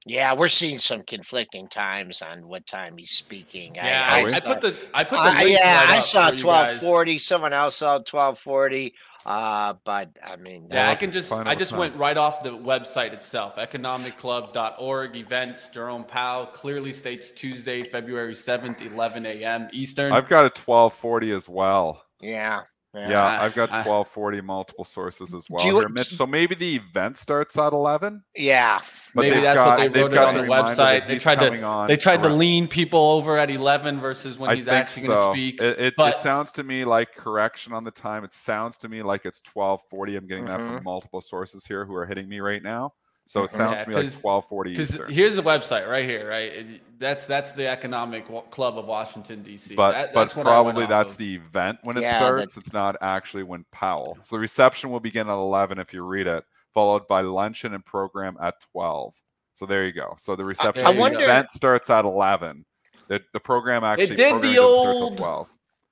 Yeah, 0.06 0.32
we're 0.34 0.48
seeing 0.48 0.78
some 0.78 1.02
conflicting 1.02 1.66
times 1.66 2.22
on 2.22 2.46
what 2.46 2.68
time 2.68 2.96
he's 2.96 3.10
speaking. 3.10 3.74
Yeah, 3.74 4.06
I- 4.08 4.20
I, 4.20 4.22
I 4.22 4.36
I 4.36 4.40
put 4.40 4.60
the 4.60 4.76
I 4.94 5.02
put 5.02 5.16
the 5.16 5.22
I- 5.22 5.42
link 5.42 5.58
yeah, 5.58 5.80
right 5.86 5.90
I 5.96 6.00
saw 6.00 6.28
for 6.28 6.34
you 6.34 6.38
twelve 6.42 6.66
guys. 6.68 6.80
forty. 6.80 7.18
Someone 7.18 7.52
else 7.52 7.76
saw 7.78 7.98
twelve 7.98 8.38
forty. 8.38 8.94
Uh, 9.26 9.74
but 9.84 10.10
I 10.22 10.36
mean, 10.36 10.68
Yeah, 10.70 10.90
I 10.90 10.94
can 10.96 11.10
just 11.10 11.32
I 11.32 11.54
just 11.54 11.70
time. 11.70 11.80
went 11.80 11.96
right 11.96 12.16
off 12.16 12.42
the 12.42 12.50
website 12.50 13.12
itself, 13.14 13.56
economicclub.org 13.56 15.16
events. 15.16 15.68
Jerome 15.68 16.04
Powell 16.04 16.46
clearly 16.46 16.92
states 16.92 17.30
Tuesday, 17.32 17.88
February 17.88 18.34
7th, 18.34 18.80
11 18.82 19.24
a.m. 19.26 19.68
Eastern. 19.72 20.12
I've 20.12 20.28
got 20.28 20.40
a 20.40 20.52
1240 20.60 21.32
as 21.32 21.48
well. 21.48 22.02
yeah. 22.20 22.62
Yeah, 22.94 23.24
I- 23.24 23.44
I've 23.46 23.54
got 23.54 23.70
I- 23.72 23.78
1240 23.82 24.40
multiple 24.40 24.84
sources 24.84 25.34
as 25.34 25.50
well 25.50 25.64
you- 25.66 25.78
here, 25.80 25.88
Mitch. 25.88 26.14
So 26.14 26.26
maybe 26.26 26.54
the 26.54 26.76
event 26.76 27.16
starts 27.18 27.58
at 27.58 27.72
11. 27.72 28.22
Yeah. 28.36 28.80
But 29.14 29.22
Maybe 29.22 29.34
they've 29.34 29.42
that's 29.42 29.58
what 29.58 29.64
got- 29.64 29.78
they 29.78 29.88
they've 29.88 30.02
wrote 30.04 30.12
it 30.12 30.14
got 30.14 30.28
on 30.28 30.34
the 30.34 30.48
website. 30.48 31.06
They 31.06 31.18
tried 31.18 31.40
to- 31.40 31.62
on 31.62 31.88
they 31.88 31.96
tried 31.96 32.22
to 32.22 32.28
lean 32.28 32.68
people 32.68 33.00
over 33.00 33.36
at 33.38 33.50
11 33.50 34.00
versus 34.00 34.38
when 34.38 34.50
I 34.50 34.54
he's 34.56 34.64
think 34.64 34.76
actually 34.76 35.06
going 35.08 35.18
to 35.18 35.32
speak. 35.32 35.60
It, 35.60 35.78
it, 35.80 35.94
but- 35.96 36.14
it 36.14 36.18
sounds 36.20 36.52
to 36.52 36.62
me 36.62 36.84
like 36.84 37.14
correction 37.14 37.72
on 37.72 37.84
the 37.84 37.90
time. 37.90 38.24
It 38.24 38.34
sounds 38.34 38.76
to 38.78 38.88
me 38.88 39.02
like 39.02 39.24
it's 39.26 39.40
1240. 39.40 40.16
I'm 40.16 40.26
getting 40.26 40.44
that 40.46 40.60
Mhm. 40.60 40.76
from 40.76 40.84
multiple 40.84 41.20
sources 41.20 41.66
here 41.66 41.84
who 41.84 41.94
are 41.94 42.06
hitting 42.06 42.28
me 42.28 42.40
right 42.40 42.62
now. 42.62 42.92
So 43.26 43.42
it 43.44 43.50
sounds 43.50 43.78
Yeah, 43.78 43.84
to 43.84 43.88
me 43.90 43.96
like 43.96 44.04
'cause- 44.06 44.22
1240 44.22 44.70
Because 44.72 45.00
here's 45.14 45.36
the 45.36 45.42
website 45.42 45.88
right 45.88 46.04
here, 46.04 46.28
right? 46.28 46.52
It- 46.52 46.98
that's 46.98 47.26
that's 47.26 47.52
the 47.52 47.66
Economic 47.66 48.26
Club 48.50 48.78
of 48.78 48.84
Washington 48.86 49.42
D.C. 49.42 49.74
But 49.74 49.92
That- 49.92 50.14
but 50.14 50.20
that's 50.20 50.36
what 50.36 50.44
probably 50.44 50.86
that's 50.86 51.12
of. 51.12 51.18
the 51.18 51.34
event 51.36 51.78
when 51.82 51.96
it 51.96 52.02
Yeah, 52.02 52.16
starts. 52.18 52.56
It's 52.56 52.72
not 52.72 52.96
actually 53.00 53.42
when 53.42 53.64
Powell. 53.72 54.16
So 54.20 54.36
the 54.36 54.40
reception 54.40 54.90
will 54.90 55.00
begin 55.00 55.28
at 55.28 55.32
11 55.32 55.78
if 55.78 55.92
you 55.92 56.02
read 56.04 56.26
it, 56.26 56.44
followed 56.72 57.08
by 57.08 57.22
luncheon 57.22 57.74
and 57.74 57.84
program 57.84 58.36
at 58.40 58.60
12. 58.72 59.14
So 59.54 59.66
there 59.66 59.84
you 59.86 59.92
go. 59.92 60.14
So 60.18 60.36
the 60.36 60.42
ah, 60.42 60.46
reception 60.46 60.86
I 60.86 60.92
the 60.92 61.00
wonder- 61.00 61.20
event 61.20 61.50
starts 61.50 61.88
at 61.90 62.04
11. 62.04 62.64
The, 63.08 63.22
the 63.32 63.40
program 63.40 63.84
actually 63.84 64.16
did 64.16 64.30
program 64.30 64.40
the 64.52 64.56
doesn't 64.56 64.80
start 64.80 64.94
till 64.96 65.02
old 65.04 65.18
12. 65.18 65.48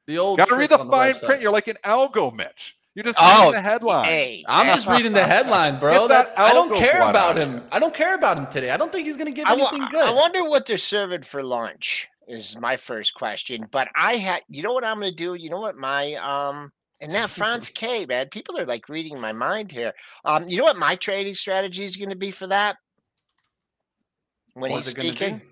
the 0.06 0.18
old. 0.18 0.38
Got 0.38 0.48
to 0.48 0.54
read 0.56 0.68
trick 0.68 0.80
the 0.80 0.84
fine 0.86 1.14
website. 1.14 1.24
print. 1.26 1.42
You're 1.42 1.52
like 1.52 1.68
an 1.68 1.76
algo, 1.84 2.32
Mitch. 2.34 2.76
You're 2.94 3.04
just 3.04 3.18
Oh, 3.20 3.46
reading 3.46 3.62
the 3.62 3.68
headline. 3.70 4.04
Hey. 4.04 4.44
I'm 4.46 4.66
just 4.66 4.86
reading 4.86 5.12
the 5.12 5.24
headline, 5.26 5.78
bro. 5.78 6.08
That 6.08 6.34
That- 6.36 6.38
I 6.38 6.52
don't 6.52 6.74
care 6.74 7.08
about 7.08 7.36
him. 7.38 7.62
I 7.72 7.78
don't 7.78 7.94
care 7.94 8.14
about 8.14 8.36
him 8.36 8.46
today. 8.48 8.70
I 8.70 8.76
don't 8.76 8.92
think 8.92 9.06
he's 9.06 9.16
going 9.16 9.26
to 9.26 9.32
give 9.32 9.46
I, 9.46 9.54
wa- 9.54 9.68
anything 9.68 9.88
good. 9.90 10.02
I 10.06 10.12
wonder 10.12 10.44
what 10.48 10.66
they're 10.66 10.76
serving 10.78 11.22
for 11.22 11.42
lunch 11.42 12.08
is 12.28 12.56
my 12.60 12.76
first 12.76 13.14
question. 13.14 13.66
But 13.70 13.88
I 13.96 14.16
had, 14.16 14.42
you 14.48 14.62
know 14.62 14.72
what 14.74 14.84
I'm 14.84 14.98
going 15.00 15.10
to 15.10 15.16
do? 15.16 15.34
You 15.34 15.48
know 15.48 15.60
what 15.60 15.76
my, 15.76 16.14
um, 16.14 16.70
and 17.00 17.12
that 17.14 17.30
Franz 17.30 17.70
K, 17.74 18.04
man, 18.04 18.28
people 18.28 18.58
are 18.58 18.66
like 18.66 18.88
reading 18.90 19.18
my 19.18 19.32
mind 19.32 19.72
here. 19.72 19.92
Um, 20.26 20.46
you 20.48 20.58
know 20.58 20.64
what 20.64 20.76
my 20.76 20.94
trading 20.96 21.34
strategy 21.34 21.84
is 21.84 21.96
going 21.96 22.10
to 22.10 22.16
be 22.16 22.30
for 22.30 22.46
that? 22.48 22.76
When 24.54 24.70
What's 24.70 24.86
he's 24.88 24.92
it 24.92 24.96
gonna 24.96 25.08
speaking, 25.08 25.42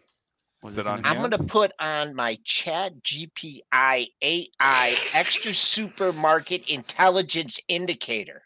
be? 0.60 0.66
What's 0.66 0.76
Sit 0.76 0.86
on 0.86 1.02
I'm 1.04 1.14
be? 1.14 1.18
going 1.18 1.30
to 1.30 1.44
put 1.44 1.72
on 1.78 2.14
my 2.14 2.38
Chat 2.44 3.02
GPI 3.02 3.62
AI 3.72 4.96
Extra 5.14 5.54
Supermarket 5.54 6.68
Intelligence 6.68 7.60
Indicator. 7.68 8.42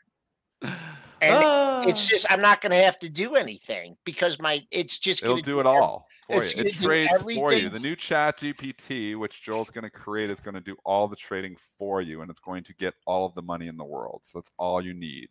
And 0.62 0.74
Ah. 1.22 1.80
it's 1.86 2.06
just 2.06 2.26
I'm 2.30 2.40
not 2.40 2.60
going 2.60 2.72
to 2.72 2.78
have 2.78 2.98
to 3.00 3.08
do 3.08 3.34
anything 3.36 3.96
because 4.04 4.38
my 4.38 4.62
it's 4.70 4.98
just 4.98 5.22
It'll 5.22 5.34
going 5.34 5.44
to 5.44 5.50
do 5.50 5.60
it 5.60 5.66
all 5.66 6.06
for 6.26 6.42
it's 6.42 6.54
you. 6.54 6.64
It 6.64 6.74
trades 6.74 7.22
for 7.34 7.52
you. 7.52 7.68
The 7.68 7.78
new 7.78 7.96
Chat 7.96 8.38
GPT, 8.38 9.16
which 9.18 9.42
Joel's 9.42 9.70
going 9.70 9.84
to 9.84 9.90
create, 9.90 10.30
is 10.30 10.40
going 10.40 10.54
to 10.54 10.60
do 10.60 10.76
all 10.84 11.08
the 11.08 11.16
trading 11.16 11.56
for 11.78 12.00
you, 12.00 12.22
and 12.22 12.30
it's 12.30 12.40
going 12.40 12.62
to 12.64 12.74
get 12.74 12.94
all 13.06 13.26
of 13.26 13.34
the 13.34 13.42
money 13.42 13.68
in 13.68 13.76
the 13.76 13.84
world. 13.84 14.20
So 14.24 14.38
that's 14.38 14.52
all 14.58 14.82
you 14.82 14.94
need. 14.94 15.28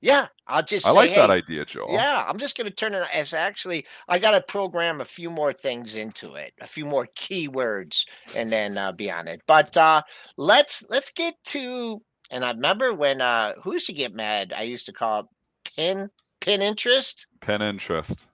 Yeah, 0.00 0.28
I'll 0.46 0.62
just 0.62 0.86
I 0.86 0.90
say, 0.90 0.96
like 0.96 1.14
that 1.16 1.30
idea, 1.30 1.64
Joel. 1.64 1.92
Yeah, 1.92 2.24
I'm 2.28 2.38
just 2.38 2.56
going 2.56 2.68
to 2.68 2.74
turn 2.74 2.94
it 2.94 3.02
as 3.12 3.32
actually 3.32 3.84
I 4.08 4.20
got 4.20 4.30
to 4.30 4.40
program 4.40 5.00
a 5.00 5.04
few 5.04 5.28
more 5.28 5.52
things 5.52 5.96
into 5.96 6.34
it, 6.34 6.52
a 6.60 6.66
few 6.68 6.86
more 6.86 7.08
keywords, 7.16 8.04
and 8.36 8.52
then 8.52 8.78
uh, 8.78 8.92
be 8.92 9.10
on 9.10 9.26
it. 9.26 9.42
But 9.48 9.76
uh, 9.76 10.02
let's 10.36 10.84
let's 10.88 11.10
get 11.10 11.34
to 11.46 12.00
and 12.30 12.44
I 12.44 12.50
remember 12.50 12.92
when 12.92 13.20
uh, 13.20 13.54
who 13.62 13.74
used 13.74 13.86
to 13.86 13.92
get 13.92 14.14
mad? 14.14 14.52
I 14.56 14.62
used 14.62 14.86
to 14.86 14.92
call 14.92 15.20
it 15.20 15.26
pin 15.76 16.10
pin 16.40 16.62
interest. 16.62 17.26
Pin 17.40 17.62
interest. 17.62 18.26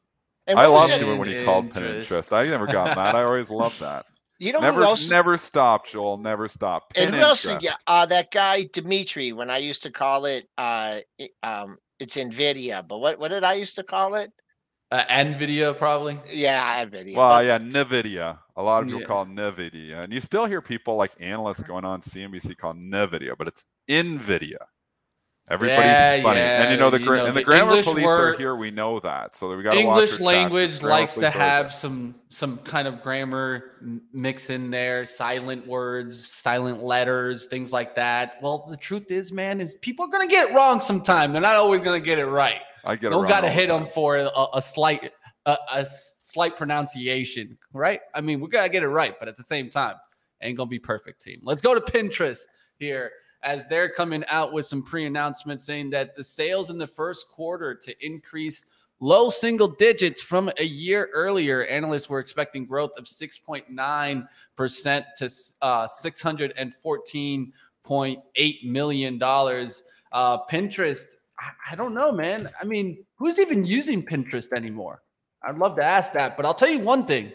And 0.46 0.58
I 0.58 0.66
loved 0.66 0.92
it? 0.92 1.04
when 1.04 1.28
he 1.28 1.44
called 1.44 1.72
pin 1.72 1.84
interest. 1.84 2.32
I 2.32 2.44
never 2.44 2.66
got 2.66 2.96
mad. 2.96 3.14
I 3.14 3.22
always 3.22 3.50
loved 3.50 3.80
that. 3.80 4.06
You 4.38 4.52
don't 4.52 4.62
know 4.62 4.68
never, 4.68 4.80
who 4.80 4.86
else? 4.86 5.08
never 5.08 5.36
stop, 5.38 5.86
Joel. 5.86 6.18
Never 6.18 6.48
stop. 6.48 6.92
Pin 6.94 7.06
and 7.08 7.14
who 7.14 7.20
else? 7.20 7.46
Yeah, 7.60 7.74
uh, 7.86 8.04
that 8.06 8.30
guy 8.30 8.68
Dimitri. 8.72 9.32
When 9.32 9.48
I 9.50 9.58
used 9.58 9.82
to 9.84 9.90
call 9.90 10.24
it, 10.26 10.48
uh, 10.58 11.00
it- 11.18 11.32
um, 11.42 11.78
it's 12.00 12.16
Nvidia. 12.16 12.86
But 12.86 12.98
what 12.98 13.18
what 13.18 13.28
did 13.28 13.44
I 13.44 13.54
used 13.54 13.76
to 13.76 13.82
call 13.84 14.16
it? 14.16 14.32
Uh, 14.90 15.02
Nvidia 15.08 15.76
probably. 15.76 16.20
Yeah, 16.30 16.84
Nvidia. 16.84 17.14
Well, 17.16 17.38
but- 17.38 17.44
yeah, 17.46 17.58
Nvidia. 17.58 18.38
A 18.56 18.62
lot 18.62 18.82
of 18.82 18.86
people 18.88 19.00
Yeah. 19.00 19.06
call 19.06 19.22
it 19.22 19.28
Nvidia, 19.30 20.04
and 20.04 20.12
you 20.12 20.20
still 20.20 20.46
hear 20.46 20.60
people 20.60 20.94
like 20.96 21.12
analysts 21.18 21.62
going 21.62 21.84
on 21.84 22.00
CNBC 22.00 22.56
call 22.56 22.74
Nvidia, 22.74 23.36
but 23.36 23.48
it's 23.48 23.64
Nvidia. 23.88 24.58
Everybody's 25.50 25.84
Yeah, 25.84 26.22
funny, 26.22 26.40
and 26.40 26.70
you 26.70 26.78
know 26.78 26.88
the 26.88 26.98
yeah, 26.98 27.04
you 27.04 27.10
know, 27.10 27.26
and 27.26 27.36
the, 27.36 27.40
the 27.40 27.44
grammar 27.44 27.72
English 27.72 27.84
police 27.84 28.06
word- 28.06 28.34
are 28.34 28.38
here. 28.38 28.56
We 28.56 28.70
know 28.70 28.98
that, 29.00 29.36
so 29.36 29.54
we 29.54 29.62
got 29.62 29.74
to 29.74 29.84
watch 29.84 30.02
English 30.02 30.20
language 30.20 30.82
likes 30.82 31.16
to 31.16 31.28
have 31.28 31.70
some 31.70 32.14
some 32.28 32.56
kind 32.56 32.88
of 32.88 33.02
grammar 33.02 34.00
mix 34.14 34.48
in 34.48 34.70
there, 34.70 35.04
silent 35.04 35.66
words, 35.66 36.26
silent 36.32 36.82
letters, 36.82 37.44
things 37.44 37.72
like 37.72 37.94
that. 37.96 38.36
Well, 38.40 38.66
the 38.70 38.76
truth 38.78 39.10
is, 39.10 39.32
man, 39.32 39.60
is 39.60 39.74
people 39.74 40.06
are 40.06 40.08
gonna 40.08 40.26
get 40.26 40.48
it 40.48 40.54
wrong 40.54 40.80
sometime. 40.80 41.32
They're 41.32 41.42
not 41.42 41.56
always 41.56 41.82
gonna 41.82 42.00
get 42.00 42.18
it 42.18 42.26
right. 42.26 42.62
I 42.82 42.96
get 42.96 43.10
Don't 43.10 43.28
got 43.28 43.40
to 43.40 43.48
all 43.48 43.52
the 43.54 43.60
hit 43.60 43.66
them 43.66 43.86
for 43.86 44.16
a, 44.16 44.30
a 44.54 44.62
slight 44.62 45.12
a, 45.44 45.58
a 45.70 45.86
slight 46.22 46.56
pronunciation, 46.56 47.58
right? 47.74 48.00
I 48.14 48.22
mean, 48.22 48.40
we 48.40 48.48
gotta 48.48 48.70
get 48.70 48.82
it 48.82 48.88
right, 48.88 49.14
but 49.18 49.28
at 49.28 49.36
the 49.36 49.42
same 49.42 49.68
time, 49.68 49.96
ain't 50.40 50.56
gonna 50.56 50.70
be 50.70 50.78
perfect, 50.78 51.20
team. 51.20 51.40
Let's 51.42 51.60
go 51.60 51.74
to 51.74 51.82
Pinterest 51.82 52.40
here 52.78 53.10
as 53.44 53.66
they're 53.66 53.90
coming 53.90 54.24
out 54.28 54.52
with 54.52 54.66
some 54.66 54.82
pre-announcements 54.82 55.64
saying 55.64 55.90
that 55.90 56.16
the 56.16 56.24
sales 56.24 56.70
in 56.70 56.78
the 56.78 56.86
first 56.86 57.28
quarter 57.28 57.74
to 57.74 57.94
increase 58.04 58.64
low 59.00 59.28
single 59.28 59.68
digits 59.68 60.22
from 60.22 60.50
a 60.58 60.64
year 60.64 61.10
earlier. 61.12 61.66
Analysts 61.66 62.08
were 62.08 62.20
expecting 62.20 62.64
growth 62.64 62.92
of 62.96 63.04
6.9% 63.04 65.04
to 65.18 65.24
uh, 65.62 65.86
$614.8 65.86 68.64
million. 68.64 69.22
Uh, 69.22 70.38
Pinterest, 70.46 71.04
I, 71.38 71.50
I 71.72 71.74
don't 71.74 71.94
know, 71.94 72.12
man. 72.12 72.48
I 72.60 72.64
mean, 72.64 73.04
who's 73.16 73.38
even 73.38 73.66
using 73.66 74.04
Pinterest 74.04 74.52
anymore? 74.52 75.02
I'd 75.42 75.58
love 75.58 75.76
to 75.76 75.84
ask 75.84 76.12
that, 76.14 76.36
but 76.36 76.46
I'll 76.46 76.54
tell 76.54 76.70
you 76.70 76.78
one 76.78 77.04
thing. 77.04 77.32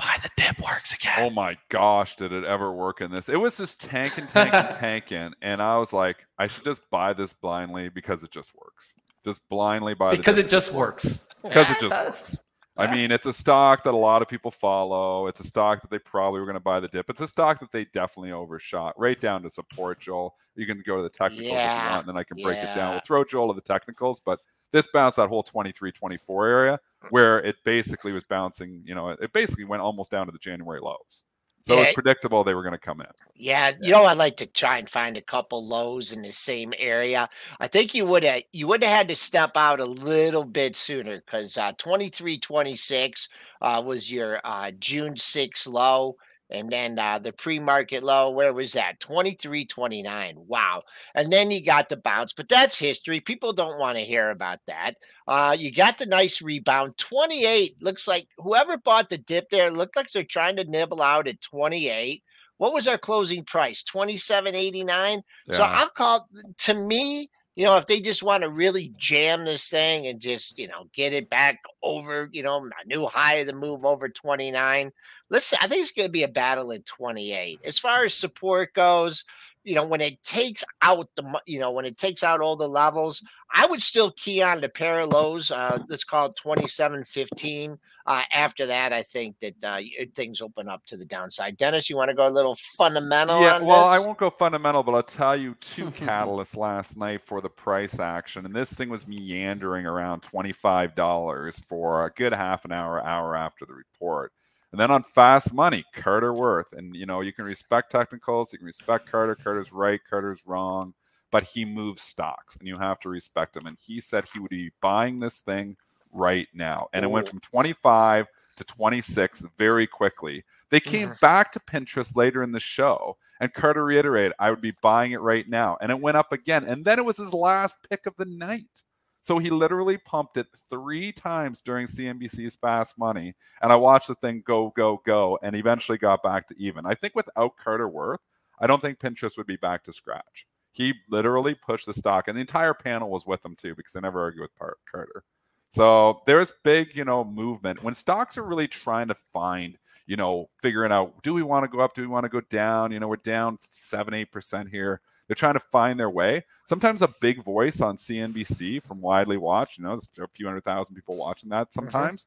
Buy 0.00 0.16
the 0.22 0.30
dip 0.36 0.58
works 0.60 0.94
again. 0.94 1.12
Oh 1.18 1.28
my 1.30 1.58
gosh, 1.68 2.16
did 2.16 2.32
it 2.32 2.42
ever 2.44 2.72
work 2.72 3.00
in 3.02 3.10
this? 3.10 3.28
It 3.28 3.38
was 3.38 3.58
just 3.58 3.82
tanking, 3.82 4.26
tanking, 4.26 4.76
tanking, 4.78 5.34
and 5.42 5.60
I 5.62 5.76
was 5.78 5.92
like, 5.92 6.26
I 6.38 6.46
should 6.46 6.64
just 6.64 6.90
buy 6.90 7.12
this 7.12 7.34
blindly 7.34 7.90
because 7.90 8.24
it 8.24 8.30
just 8.30 8.52
works. 8.56 8.94
Just 9.24 9.46
blindly 9.50 9.92
buy 9.94 10.12
the 10.12 10.16
because 10.16 10.36
dip 10.36 10.46
it 10.46 10.48
just 10.48 10.72
works. 10.72 11.20
because 11.42 11.68
Yeah, 11.68 11.74
it 11.74 11.80
just 11.80 11.90
does. 11.94 12.18
works. 12.20 12.36
I 12.78 12.90
mean, 12.90 13.10
it's 13.10 13.26
a 13.26 13.34
stock 13.34 13.82
that 13.84 13.92
a 13.92 13.96
lot 13.96 14.22
of 14.22 14.28
people 14.28 14.50
follow. 14.50 15.26
It's 15.26 15.40
a 15.40 15.44
stock 15.44 15.82
that 15.82 15.90
they 15.90 15.98
probably 15.98 16.40
were 16.40 16.46
going 16.46 16.54
to 16.54 16.60
buy 16.60 16.80
the 16.80 16.88
dip. 16.88 17.10
It's 17.10 17.20
a 17.20 17.28
stock 17.28 17.60
that 17.60 17.70
they 17.72 17.84
definitely 17.84 18.32
overshot 18.32 18.98
right 18.98 19.20
down 19.20 19.42
to 19.42 19.50
support, 19.50 20.00
Joel. 20.00 20.34
You 20.54 20.64
can 20.64 20.82
go 20.86 20.96
to 20.96 21.02
the 21.02 21.10
technicals 21.10 21.46
if 21.48 21.52
you 21.52 21.58
want, 21.58 22.06
and 22.06 22.08
then 22.08 22.16
I 22.16 22.22
can 22.24 22.42
break 22.42 22.56
it 22.56 22.64
down. 22.66 22.76
yeah. 22.76 22.90
We'll 22.92 23.00
throw 23.00 23.22
Joel 23.24 23.48
to 23.48 23.54
the 23.54 23.60
technicals, 23.60 24.20
but 24.24 24.40
this 24.72 24.88
bounced 24.92 25.16
that 25.16 25.28
whole 25.28 25.42
23 25.42 25.92
24 25.92 26.46
area 26.48 26.80
where 27.10 27.40
it 27.42 27.56
basically 27.64 28.12
was 28.12 28.24
bouncing, 28.24 28.82
you 28.84 28.94
know, 28.94 29.10
it 29.10 29.32
basically 29.32 29.64
went 29.64 29.82
almost 29.82 30.10
down 30.10 30.26
to 30.26 30.32
the 30.32 30.38
January 30.38 30.80
lows. 30.80 31.24
So 31.62 31.76
it 31.76 31.78
Yeah. 31.78 31.80
was 31.80 31.90
predictable 31.90 32.44
they 32.44 32.54
were 32.54 32.62
going 32.62 32.72
to 32.72 32.78
come 32.78 33.00
in. 33.00 33.06
Yeah, 33.34 33.72
you 33.80 33.90
know, 33.92 34.04
I'd 34.04 34.18
like 34.18 34.36
to 34.38 34.46
try 34.46 34.78
and 34.78 34.88
find 34.88 35.16
a 35.16 35.22
couple 35.22 35.66
lows 35.66 36.12
in 36.12 36.20
the 36.22 36.32
same 36.32 36.74
area. 36.78 37.28
I 37.58 37.68
think 37.68 37.94
you 37.94 38.04
would 38.04 38.22
have 38.22 38.42
you 38.52 38.66
would 38.66 38.82
have 38.82 38.94
had 38.94 39.08
to 39.08 39.16
step 39.16 39.56
out 39.56 39.80
a 39.80 39.84
little 39.86 40.44
bit 40.44 40.76
sooner 40.76 41.16
because 41.20 41.56
uh, 41.56 41.72
23.26 41.74 43.28
uh, 43.62 43.82
was 43.84 44.12
your 44.12 44.40
uh, 44.44 44.72
June 44.78 45.16
6 45.16 45.66
low. 45.66 46.16
And 46.50 46.70
then 46.70 46.98
uh, 46.98 47.18
the 47.18 47.32
pre-market 47.32 48.02
low, 48.02 48.30
where 48.30 48.52
was 48.52 48.72
that? 48.72 49.00
23.29. 49.00 50.34
Wow. 50.46 50.82
And 51.14 51.32
then 51.32 51.50
you 51.50 51.64
got 51.64 51.88
the 51.88 51.96
bounce, 51.96 52.32
but 52.32 52.48
that's 52.48 52.78
history. 52.78 53.20
People 53.20 53.52
don't 53.52 53.78
want 53.78 53.96
to 53.96 54.04
hear 54.04 54.30
about 54.30 54.58
that. 54.66 54.94
Uh, 55.28 55.56
you 55.58 55.72
got 55.72 55.98
the 55.98 56.06
nice 56.06 56.42
rebound. 56.42 56.98
28 56.98 57.82
looks 57.82 58.08
like 58.08 58.26
whoever 58.38 58.76
bought 58.76 59.08
the 59.08 59.18
dip 59.18 59.50
there 59.50 59.70
looked 59.70 59.96
like 59.96 60.10
they're 60.10 60.24
trying 60.24 60.56
to 60.56 60.64
nibble 60.64 61.02
out 61.02 61.28
at 61.28 61.40
28 61.40 62.22
what 62.58 62.74
was 62.74 62.86
our 62.86 62.98
closing 62.98 63.42
price 63.42 63.82
27.89 63.82 65.22
so 65.50 65.62
i'll 65.62 65.88
call 65.88 66.28
to 66.58 66.74
me 66.74 67.30
you 67.56 67.64
know 67.64 67.76
if 67.76 67.86
they 67.86 68.00
just 68.00 68.22
want 68.22 68.42
to 68.42 68.50
really 68.50 68.92
jam 68.96 69.44
this 69.44 69.68
thing 69.68 70.06
and 70.06 70.20
just 70.20 70.58
you 70.58 70.68
know 70.68 70.84
get 70.92 71.12
it 71.12 71.28
back 71.30 71.58
over 71.82 72.28
you 72.32 72.42
know 72.42 72.56
a 72.58 72.86
new 72.86 73.06
high 73.06 73.36
of 73.36 73.46
the 73.46 73.54
move 73.54 73.84
over 73.84 74.08
29 74.08 74.90
listen 75.30 75.58
i 75.62 75.66
think 75.66 75.82
it's 75.82 75.92
going 75.92 76.08
to 76.08 76.12
be 76.12 76.22
a 76.22 76.28
battle 76.28 76.72
at 76.72 76.84
28 76.86 77.60
as 77.64 77.78
far 77.78 78.04
as 78.04 78.14
support 78.14 78.74
goes 78.74 79.24
you 79.64 79.74
know, 79.74 79.86
when 79.86 80.00
it 80.00 80.22
takes 80.22 80.64
out 80.82 81.08
the, 81.16 81.40
you 81.46 81.58
know, 81.58 81.70
when 81.70 81.84
it 81.84 81.98
takes 81.98 82.22
out 82.22 82.40
all 82.40 82.56
the 82.56 82.68
levels, 82.68 83.22
I 83.54 83.66
would 83.66 83.82
still 83.82 84.12
key 84.12 84.42
on 84.42 84.60
the 84.60 84.68
pair 84.68 85.00
of 85.00 85.10
lows. 85.10 85.50
Uh, 85.50 85.78
let's 85.88 86.04
call 86.04 86.26
it 86.26 86.38
27.15. 86.42 87.78
Uh, 88.06 88.22
after 88.32 88.66
that, 88.66 88.92
I 88.92 89.02
think 89.02 89.38
that 89.40 89.62
uh, 89.62 89.80
things 90.14 90.40
open 90.40 90.68
up 90.68 90.84
to 90.86 90.96
the 90.96 91.04
downside. 91.04 91.58
Dennis, 91.58 91.90
you 91.90 91.96
want 91.96 92.08
to 92.08 92.16
go 92.16 92.26
a 92.26 92.30
little 92.30 92.56
fundamental? 92.76 93.42
Yeah, 93.42 93.58
well? 93.58 93.84
I 93.84 93.98
won't 93.98 94.18
go 94.18 94.30
fundamental, 94.30 94.82
but 94.82 94.94
I'll 94.94 95.02
tell 95.02 95.36
you 95.36 95.54
two 95.60 95.90
catalysts 95.90 96.56
last 96.56 96.96
night 96.96 97.20
for 97.20 97.40
the 97.42 97.50
price 97.50 97.98
action. 97.98 98.46
And 98.46 98.54
this 98.54 98.72
thing 98.72 98.88
was 98.88 99.06
meandering 99.06 99.84
around 99.84 100.22
$25 100.22 101.64
for 101.66 102.06
a 102.06 102.10
good 102.10 102.32
half 102.32 102.64
an 102.64 102.72
hour, 102.72 103.04
hour 103.04 103.36
after 103.36 103.66
the 103.66 103.74
report. 103.74 104.32
And 104.72 104.80
then 104.80 104.90
on 104.90 105.02
fast 105.02 105.52
money, 105.52 105.84
Carter 105.92 106.32
Worth. 106.32 106.72
And, 106.72 106.94
you 106.94 107.06
know, 107.06 107.20
you 107.20 107.32
can 107.32 107.44
respect 107.44 107.90
technicals, 107.90 108.52
you 108.52 108.58
can 108.58 108.66
respect 108.66 109.10
Carter. 109.10 109.34
Carter's 109.34 109.72
right, 109.72 110.00
Carter's 110.08 110.46
wrong, 110.46 110.94
but 111.30 111.44
he 111.44 111.64
moves 111.64 112.02
stocks 112.02 112.56
and 112.56 112.68
you 112.68 112.78
have 112.78 113.00
to 113.00 113.08
respect 113.08 113.56
him. 113.56 113.66
And 113.66 113.76
he 113.84 114.00
said 114.00 114.24
he 114.32 114.38
would 114.38 114.50
be 114.50 114.70
buying 114.80 115.18
this 115.18 115.40
thing 115.40 115.76
right 116.12 116.48
now. 116.54 116.88
And 116.92 117.04
Ooh. 117.04 117.08
it 117.08 117.12
went 117.12 117.28
from 117.28 117.40
25 117.40 118.26
to 118.56 118.64
26 118.64 119.46
very 119.56 119.86
quickly. 119.86 120.44
They 120.70 120.80
came 120.80 121.08
mm-hmm. 121.08 121.18
back 121.20 121.50
to 121.52 121.60
Pinterest 121.60 122.14
later 122.14 122.42
in 122.42 122.52
the 122.52 122.60
show, 122.60 123.16
and 123.40 123.52
Carter 123.52 123.84
reiterated, 123.84 124.34
I 124.38 124.50
would 124.50 124.60
be 124.60 124.74
buying 124.82 125.12
it 125.12 125.20
right 125.20 125.48
now. 125.48 125.78
And 125.80 125.90
it 125.90 126.00
went 126.00 126.16
up 126.16 126.30
again. 126.30 126.64
And 126.64 126.84
then 126.84 126.98
it 126.98 127.04
was 127.04 127.16
his 127.16 127.32
last 127.32 127.78
pick 127.88 128.06
of 128.06 128.14
the 128.18 128.26
night. 128.26 128.82
So 129.22 129.38
he 129.38 129.50
literally 129.50 129.98
pumped 129.98 130.36
it 130.36 130.46
three 130.70 131.12
times 131.12 131.60
during 131.60 131.86
CNBC's 131.86 132.56
Fast 132.56 132.98
Money. 132.98 133.34
And 133.60 133.72
I 133.72 133.76
watched 133.76 134.08
the 134.08 134.14
thing 134.14 134.42
go, 134.46 134.72
go, 134.76 135.02
go, 135.04 135.38
and 135.42 135.54
eventually 135.54 135.98
got 135.98 136.22
back 136.22 136.48
to 136.48 136.54
even. 136.58 136.86
I 136.86 136.94
think 136.94 137.14
without 137.14 137.56
Carter 137.56 137.88
Worth, 137.88 138.20
I 138.58 138.66
don't 138.66 138.80
think 138.80 138.98
Pinterest 138.98 139.36
would 139.36 139.46
be 139.46 139.56
back 139.56 139.84
to 139.84 139.92
scratch. 139.92 140.46
He 140.72 140.94
literally 141.10 141.54
pushed 141.54 141.86
the 141.86 141.94
stock, 141.94 142.28
and 142.28 142.36
the 142.36 142.40
entire 142.40 142.74
panel 142.74 143.10
was 143.10 143.26
with 143.26 143.44
him 143.44 143.56
too, 143.56 143.74
because 143.74 143.92
they 143.92 144.00
never 144.00 144.20
argue 144.20 144.42
with 144.42 144.52
Carter. 144.90 145.24
So 145.70 146.22
there's 146.26 146.52
big, 146.64 146.96
you 146.96 147.04
know, 147.04 147.24
movement 147.24 147.82
when 147.82 147.94
stocks 147.94 148.36
are 148.36 148.42
really 148.42 148.68
trying 148.68 149.08
to 149.08 149.14
find, 149.14 149.78
you 150.06 150.16
know, 150.16 150.50
figuring 150.60 150.92
out 150.92 151.22
do 151.22 151.32
we 151.32 151.42
want 151.42 151.64
to 151.64 151.70
go 151.70 151.80
up, 151.80 151.94
do 151.94 152.02
we 152.02 152.08
want 152.08 152.24
to 152.24 152.30
go 152.30 152.40
down? 152.40 152.90
You 152.92 153.00
know, 153.00 153.08
we're 153.08 153.16
down 153.16 153.56
seven, 153.60 154.14
eight 154.14 154.32
percent 154.32 154.68
here. 154.68 155.00
They're 155.30 155.36
trying 155.36 155.54
to 155.54 155.60
find 155.60 156.00
their 156.00 156.10
way. 156.10 156.44
Sometimes 156.64 157.02
a 157.02 157.14
big 157.20 157.44
voice 157.44 157.80
on 157.80 157.94
CNBC 157.94 158.82
from 158.82 159.00
widely 159.00 159.36
watched, 159.36 159.78
you 159.78 159.84
know, 159.84 159.90
there's 159.90 160.08
a 160.18 160.26
few 160.26 160.44
hundred 160.44 160.64
thousand 160.64 160.96
people 160.96 161.14
watching 161.14 161.50
that 161.50 161.70
mm-hmm. 161.70 161.84
sometimes, 161.84 162.26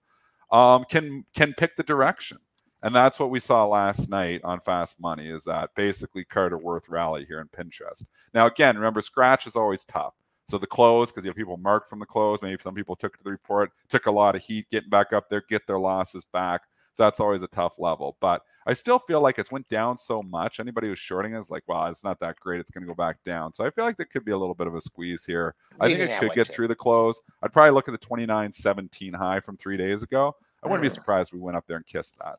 mm-hmm. 0.50 0.58
um, 0.58 0.86
can 0.86 1.26
can 1.36 1.54
pick 1.54 1.76
the 1.76 1.84
direction. 1.84 2.38
And 2.82 2.96
that's 2.96 3.20
what 3.20 3.30
we 3.30 3.42
saw 3.42 3.66
last 3.66 4.10
night 4.10 4.40
on 4.46 4.62
Fast 4.62 5.02
Money 5.02 5.28
is 5.28 5.44
that 5.44 5.72
basically 5.76 6.24
Carter 6.24 6.58
Worth 6.58 6.88
rally 6.88 7.26
here 7.26 7.42
in 7.42 7.50
Pinterest. 7.50 8.06
Now, 8.34 8.46
again, 8.46 8.78
remember, 8.78 9.02
scratch 9.02 9.48
is 9.48 9.58
always 9.58 9.84
tough. 9.84 10.14
So 10.46 10.58
the 10.58 10.66
close, 10.66 11.12
because 11.12 11.26
you 11.26 11.30
have 11.30 11.36
people 11.36 11.58
marked 11.58 11.90
from 11.90 12.00
the 12.00 12.06
close, 12.06 12.42
maybe 12.42 12.62
some 12.62 12.74
people 12.74 12.96
took 12.96 13.18
to 13.18 13.24
the 13.26 13.32
report, 13.32 13.72
took 13.90 14.06
a 14.06 14.12
lot 14.12 14.36
of 14.36 14.42
heat 14.42 14.70
getting 14.72 14.90
back 14.90 15.12
up 15.12 15.30
there, 15.30 15.44
get 15.50 15.68
their 15.68 15.80
losses 15.80 16.24
back. 16.24 16.62
So 16.94 17.04
that's 17.04 17.20
always 17.20 17.44
a 17.44 17.48
tough 17.48 17.80
level. 17.80 18.18
But 18.22 18.44
I 18.66 18.74
still 18.74 19.00
feel 19.00 19.20
like 19.20 19.40
it's 19.40 19.52
went 19.52 19.68
down 19.68 19.98
so 19.98 20.24
much. 20.24 20.60
Anybody 20.60 20.88
who's 20.88 21.00
shorting 21.00 21.34
is 21.34 21.52
like, 21.52 21.64
well, 21.68 21.88
it's 21.88 22.04
not 22.04 22.20
that 22.20 22.40
great. 22.40 22.60
It's 22.60 22.72
going 22.72 22.84
to 22.84 22.88
go 22.88 22.96
back 22.96 23.18
down. 23.26 23.52
So 23.52 23.66
I 23.66 23.72
feel 23.72 23.84
like 23.84 23.98
there 23.98 24.06
could 24.06 24.24
be 24.24 24.32
a 24.32 24.38
little 24.38 24.56
bit 24.56 24.68
of 24.68 24.76
a 24.76 24.82
squeeze 24.82 25.26
here. 25.26 25.56
I 25.80 25.88
think 25.88 26.00
it 26.00 26.20
could 26.20 26.34
get 26.34 26.48
through 26.48 26.68
the 26.68 26.76
close. 26.76 27.20
I'd 27.42 27.52
probably 27.52 27.72
look 27.72 27.88
at 27.88 28.00
the 28.00 28.06
29.17 28.06 29.16
high 29.16 29.40
from 29.40 29.58
three 29.58 29.76
days 29.76 30.04
ago. 30.04 30.36
I 30.64 30.68
wouldn't 30.68 30.84
be 30.84 30.88
mm. 30.88 30.94
surprised 30.94 31.30
if 31.30 31.34
we 31.34 31.40
went 31.40 31.58
up 31.58 31.66
there 31.68 31.78
and 31.78 31.86
kissed 31.86 32.18
that. 32.20 32.38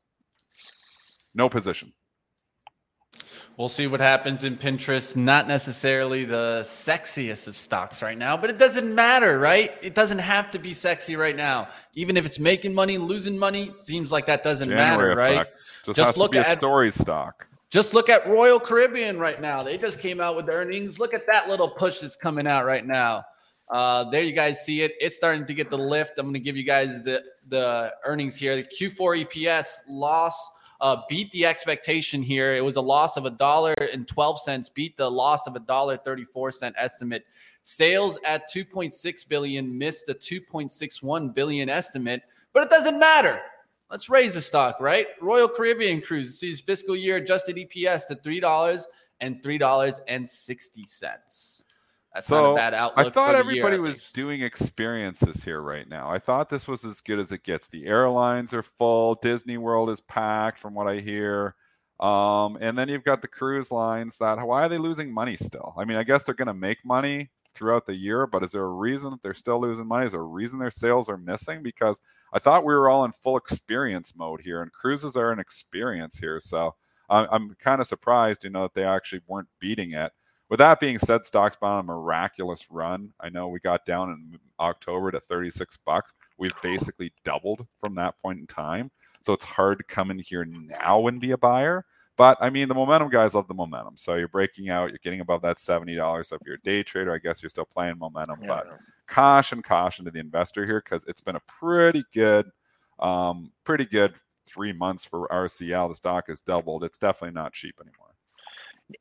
No 1.35 1.49
position. 1.49 1.93
We'll 3.57 3.69
see 3.69 3.87
what 3.87 4.01
happens 4.01 4.45
in 4.45 4.57
Pinterest. 4.57 5.17
Not 5.17 5.47
necessarily 5.47 6.25
the 6.25 6.63
sexiest 6.65 7.47
of 7.47 7.57
stocks 7.57 8.03
right 8.03 8.19
now, 8.19 8.37
but 8.37 8.51
it 8.51 8.59
doesn't 8.59 8.95
matter, 8.95 9.39
right? 9.39 9.73
It 9.83 9.95
doesn't 9.95 10.19
have 10.19 10.51
to 10.53 10.59
be 10.59 10.75
sexy 10.75 11.17
right 11.17 11.37
now. 11.37 11.69
Even 11.95 12.17
if 12.17 12.27
it's 12.27 12.39
making 12.39 12.75
money, 12.75 12.99
losing 12.99 13.39
money, 13.39 13.73
seems 13.79 14.11
like 14.11 14.27
that 14.27 14.43
doesn't 14.43 14.69
January 14.69 15.15
matter, 15.15 15.21
effect. 15.21 15.51
right? 15.51 15.61
Just, 15.85 15.97
just 15.97 16.17
look 16.17 16.35
at 16.35 16.57
story 16.59 16.91
stock. 16.91 17.47
Just 17.71 17.93
look 17.93 18.09
at 18.09 18.27
Royal 18.29 18.61
Caribbean 18.61 19.19
right 19.19 19.41
now. 19.41 19.63
They 19.63 19.79
just 19.79 19.99
came 19.99 20.21
out 20.21 20.37
with 20.37 20.49
earnings. 20.49 21.01
Look 21.01 21.13
at 21.13 21.27
that 21.27 21.49
little 21.49 21.69
push 21.69 22.01
that's 22.01 22.17
coming 22.17 22.47
out 22.47 22.67
right 22.67 22.87
now. 22.87 23.25
Uh, 23.71 24.09
there 24.11 24.23
you 24.23 24.33
guys 24.33 24.65
see 24.65 24.83
it. 24.83 24.95
It's 25.01 25.17
starting 25.17 25.47
to 25.47 25.55
get 25.55 25.71
the 25.71 25.79
lift. 25.79 26.19
I'm 26.19 26.27
going 26.27 26.35
to 26.35 26.41
give 26.41 26.57
you 26.57 26.65
guys 26.65 27.03
the 27.03 27.23
the 27.49 27.93
earnings 28.05 28.37
here. 28.37 28.57
The 28.57 28.63
Q4 28.63 29.27
EPS 29.27 29.79
loss 29.89 30.51
uh, 30.81 31.03
beat 31.09 31.31
the 31.33 31.47
expectation 31.47 32.23
here. 32.23 32.55
It 32.55 32.65
was 32.65 32.77
a 32.77 32.81
loss 32.81 33.17
of 33.17 33.27
a 33.27 33.31
dollar 33.31 33.75
and 33.93 34.07
12 34.07 34.41
cents, 34.41 34.69
beat 34.69 34.97
the 34.97 35.11
loss 35.11 35.47
of 35.47 35.57
a 35.57 35.61
dollar 35.61 35.97
34 35.97 36.53
cent 36.53 36.75
estimate. 36.79 37.25
Sales 37.63 38.19
at 38.25 38.51
2.6 38.53 39.29
billion 39.29 39.77
missed 39.79 40.07
the 40.07 40.15
2.61 40.15 41.35
billion 41.35 41.69
estimate, 41.69 42.23
but 42.53 42.63
it 42.63 42.71
doesn't 42.71 42.99
matter. 42.99 43.41
Let's 43.91 44.09
raise 44.09 44.35
the 44.35 44.43
stock, 44.43 44.81
right? 44.81 45.09
Royal 45.21 45.49
Caribbean 45.49 46.01
Cruise 46.01 46.39
sees 46.39 46.61
fiscal 46.61 46.97
year 46.97 47.17
adjusted 47.17 47.57
EPS 47.57 48.07
to 48.09 48.17
three 48.17 48.41
dollars 48.41 48.87
and 49.21 49.43
three 49.43 49.59
dollars 49.59 50.01
and 50.09 50.29
sixty 50.29 50.85
cents. 50.85 51.64
That's 52.15 52.27
so 52.29 52.43
not 52.43 52.53
a 52.53 52.55
bad 52.55 52.75
outlook. 52.75 53.07
I 53.07 53.11
thought 53.11 53.35
everybody 53.35 53.75
year, 53.75 53.83
was 53.83 54.13
doing 54.13 54.43
experiences 54.43 55.43
here 55.43 55.61
right 55.61 55.89
now. 55.89 56.09
I 56.11 56.21
thought 56.21 56.49
this 56.49 56.69
was 56.69 56.85
as 56.85 57.01
good 57.01 57.19
as 57.19 57.33
it 57.33 57.43
gets. 57.43 57.67
The 57.67 57.87
airlines 57.87 58.55
are 58.55 58.63
full. 58.63 59.17
Disney 59.17 59.59
World 59.59 59.91
is 59.91 60.01
packed, 60.01 60.59
from 60.59 60.75
what 60.75 60.87
I 60.87 61.01
hear. 61.01 61.57
Um, 61.99 62.57
and 62.61 62.79
then 62.79 62.89
you've 62.89 63.05
got 63.05 63.21
the 63.21 63.29
cruise 63.29 63.73
lines. 63.73 64.19
That 64.19 64.39
why 64.47 64.63
are 64.63 64.69
they 64.69 64.79
losing 64.79 65.13
money 65.13 65.37
still? 65.37 65.75
I 65.77 65.85
mean, 65.85 65.97
I 65.97 66.05
guess 66.05 66.23
they're 66.23 66.35
going 66.35 66.47
to 66.47 66.55
make 66.55 66.85
money 66.85 67.31
throughout 67.55 67.87
the 67.87 67.95
year, 67.95 68.27
but 68.27 68.43
is 68.43 68.53
there 68.53 68.65
a 68.65 68.73
reason 68.73 69.11
that 69.11 69.23
they're 69.23 69.35
still 69.35 69.61
losing 69.61 69.87
money? 69.87 70.07
Is 70.07 70.13
there 70.13 70.21
a 70.21 70.25
reason 70.25 70.59
their 70.59 70.71
sales 70.71 71.09
are 71.09 71.17
missing? 71.17 71.63
Because 71.63 72.01
I 72.33 72.39
thought 72.39 72.65
we 72.65 72.75
were 72.75 72.89
all 72.89 73.05
in 73.05 73.13
full 73.13 73.37
experience 73.37 74.15
mode 74.17 74.41
here, 74.43 74.61
and 74.63 74.73
cruises 74.73 75.17
are 75.17 75.33
an 75.33 75.39
experience 75.39 76.19
here. 76.19 76.41
So 76.41 76.75
I'm, 77.09 77.27
I'm 77.31 77.57
kind 77.61 77.81
of 77.81 77.87
surprised, 77.87 78.45
you 78.45 78.51
know, 78.51 78.63
that 78.63 78.75
they 78.75 78.85
actually 78.85 79.23
weren't 79.27 79.49
beating 79.61 79.93
it. 79.93 80.13
With 80.51 80.59
that 80.59 80.79
being 80.79 80.99
said, 80.99 81.25
stocks 81.25 81.57
been 81.57 81.71
on 81.71 81.81
a 81.81 81.83
miraculous 81.83 82.71
run. 82.71 83.13
I 83.19 83.31
know 83.31 83.49
we 83.49 83.61
got 83.61 83.87
down 83.87 84.11
in 84.11 84.39
October 84.61 85.11
to 85.11 85.21
36 85.21 85.79
bucks. 85.79 86.13
We've 86.39 86.53
basically 86.63 87.13
doubled 87.25 87.67
from 87.77 87.95
that 87.97 88.21
point 88.21 88.41
in 88.41 88.47
time. 88.47 88.91
So 89.23 89.33
it's 89.33 89.45
hard 89.45 89.79
to 89.79 89.85
come 89.85 90.11
in 90.11 90.19
here 90.19 90.45
now 90.45 91.07
and 91.07 91.21
be 91.21 91.31
a 91.31 91.39
buyer. 91.39 91.87
But 92.17 92.37
I 92.41 92.51
mean, 92.51 92.69
the 92.69 92.75
momentum 92.75 93.09
guys 93.09 93.35
love 93.35 93.49
the 93.49 93.55
momentum. 93.55 93.97
So 93.97 94.15
you're 94.17 94.29
breaking 94.29 94.69
out, 94.69 94.91
you're 94.91 94.99
getting 95.03 95.21
above 95.21 95.43
that 95.43 95.57
$70. 95.57 96.27
So 96.27 96.37
if 96.37 96.43
you're 96.45 96.57
a 96.57 96.61
day 96.61 96.83
trader, 96.83 97.15
I 97.15 97.19
guess 97.19 97.43
you're 97.43 97.51
still 97.51 97.65
playing 97.65 97.99
momentum. 97.99 98.41
Yeah. 98.43 98.49
But 98.49 98.67
caution, 99.09 99.63
caution 99.63 100.05
to 100.05 100.11
the 100.11 100.21
investor 100.21 100.67
here 100.67 100.83
because 100.85 101.05
it's 101.09 101.23
been 101.23 101.37
a 101.37 101.41
pretty 101.41 102.05
good, 102.13 102.51
um, 103.01 103.51
pretty 103.65 103.87
good 103.87 104.15
three 104.47 104.75
months 104.75 105.05
for 105.05 105.27
RCL. 105.29 105.89
The 105.89 105.95
stock 105.95 106.27
has 106.29 106.41
doubled. 106.41 106.85
It's 106.85 106.99
definitely 106.99 107.35
not 107.35 107.55
cheap 107.55 107.77
anymore 107.81 108.04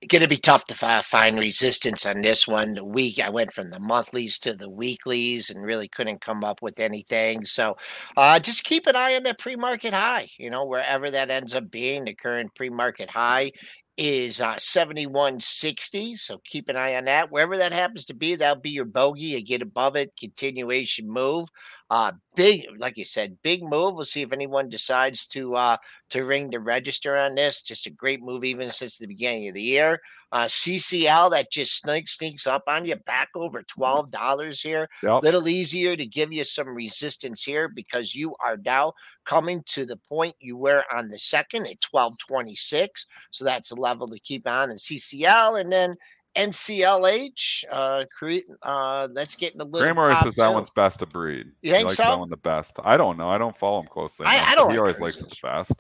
going 0.08 0.22
to 0.22 0.28
be 0.28 0.38
tough 0.38 0.65
to 0.65 0.76
find 1.04 1.38
resistance 1.38 2.06
on 2.06 2.22
this 2.22 2.48
one. 2.48 2.74
The 2.74 2.86
week 2.86 3.19
I 3.19 3.30
went 3.30 3.54
from 3.54 3.69
the 3.69 3.80
monthlies 3.80 4.39
to 4.39 4.56
the 4.56 4.69
weeklies 4.69 5.50
and 5.50 5.63
really 5.63 5.88
couldn't 5.88 6.22
come 6.22 6.43
up 6.43 6.62
with 6.62 6.80
anything. 6.80 7.46
So 7.46 7.76
uh, 8.15 8.39
just 8.39 8.63
keep 8.63 8.88
an 8.88 8.96
eye 8.96 9.15
on 9.15 9.24
that 9.24 9.39
pre-market 9.39 9.93
high. 9.93 10.30
You 10.38 10.50
know, 10.50 10.65
wherever 10.65 11.12
that 11.12 11.30
ends 11.30 11.54
up 11.54 11.69
being, 11.69 12.06
the 12.06 12.15
current 12.15 12.56
pre-market 12.56 13.10
high 13.10 13.52
is 13.98 14.41
uh, 14.41 14.56
7160. 14.58 16.15
So 16.15 16.39
keep 16.46 16.69
an 16.69 16.76
eye 16.76 16.96
on 16.96 17.06
that. 17.06 17.32
Wherever 17.32 17.58
that 17.58 17.74
happens 17.74 18.06
to 18.06 18.15
be, 18.15 18.36
that'll 18.36 18.62
be 18.62 18.72
your 18.72 18.86
bogey. 18.86 19.26
You 19.26 19.43
get 19.43 19.62
above 19.62 19.96
it, 19.96 20.13
continuation 20.17 21.10
move. 21.10 21.48
Uh, 21.93 22.12
big, 22.36 22.65
like 22.79 22.97
you 22.97 23.06
said, 23.06 23.38
big 23.43 23.62
move. 23.62 23.93
We'll 23.93 24.03
see 24.03 24.23
if 24.23 24.34
anyone 24.34 24.67
decides 24.67 25.27
to 25.27 25.56
uh, 25.56 25.77
to 26.10 26.25
ring 26.25 26.49
the 26.49 26.60
register 26.60 27.15
on 27.15 27.36
this. 27.36 27.62
Just 27.62 27.86
a 27.86 27.91
great 27.91 28.19
move, 28.19 28.43
even 28.43 28.71
since 28.71 28.97
the 28.97 29.06
beginning 29.06 29.47
of 29.47 29.53
the 29.53 29.62
year. 29.62 29.99
Uh, 30.32 30.45
CCL 30.45 31.29
that 31.29 31.51
just 31.51 31.77
sneaks 31.77 32.17
sneaks 32.17 32.47
up 32.47 32.63
on 32.65 32.86
you, 32.86 32.95
back 32.95 33.29
over 33.36 33.62
twelve 33.62 34.10
dollars 34.10 34.60
here. 34.60 34.89
Yep. 35.03 35.21
Little 35.21 35.47
easier 35.47 35.95
to 35.95 36.08
give 36.08 36.34
you 36.34 36.43
some 36.43 36.69
resistance 36.69 37.43
here 37.43 37.69
because 37.69 38.15
you 38.15 38.34
are 38.43 38.58
now 38.65 38.93
coming 39.23 39.62
to 39.67 39.86
the 39.86 39.97
point 40.10 40.34
you 40.39 40.58
were 40.58 40.84
on 40.91 41.10
the 41.10 41.19
second 41.19 41.67
at 41.67 41.79
twelve 41.79 42.17
twenty 42.17 42.56
six. 42.56 43.06
So 43.29 43.45
that's 43.45 43.69
a 43.69 43.75
level 43.75 44.08
to 44.08 44.19
keep 44.19 44.47
on 44.47 44.71
in 44.71 44.77
CCL, 44.77 45.62
and 45.62 45.71
then 45.71 45.95
NCLH. 46.36 47.65
Uh, 47.72 48.06
create. 48.12 48.46
Uh, 48.62 49.08
that's 49.13 49.36
getting 49.36 49.62
a 49.62 49.63
little. 49.63 49.82
Cramer 49.82 50.15
says 50.17 50.36
that 50.36 50.54
one's 50.54 50.69
best 50.69 51.02
of 51.02 51.10
breed. 51.10 51.48
You 51.62 51.72
think 51.72 51.80
he 51.80 51.84
likes 51.86 51.98
so? 51.98 52.04
That 52.04 52.19
one 52.19 52.30
the 52.30 52.38
best. 52.38 52.80
I 52.84 52.98
don't 52.98 53.17
know. 53.17 53.30
I 53.30 53.38
don't 53.38 53.56
follow 53.56 53.80
him 53.80 53.88
closely. 53.88 54.26
I, 54.26 54.52
I 54.52 54.56
don't. 54.56 54.72
He 54.72 54.78
always 54.78 55.00
likes 55.00 55.22
it 55.22 55.30
the 55.30 55.38
best. 55.41 55.74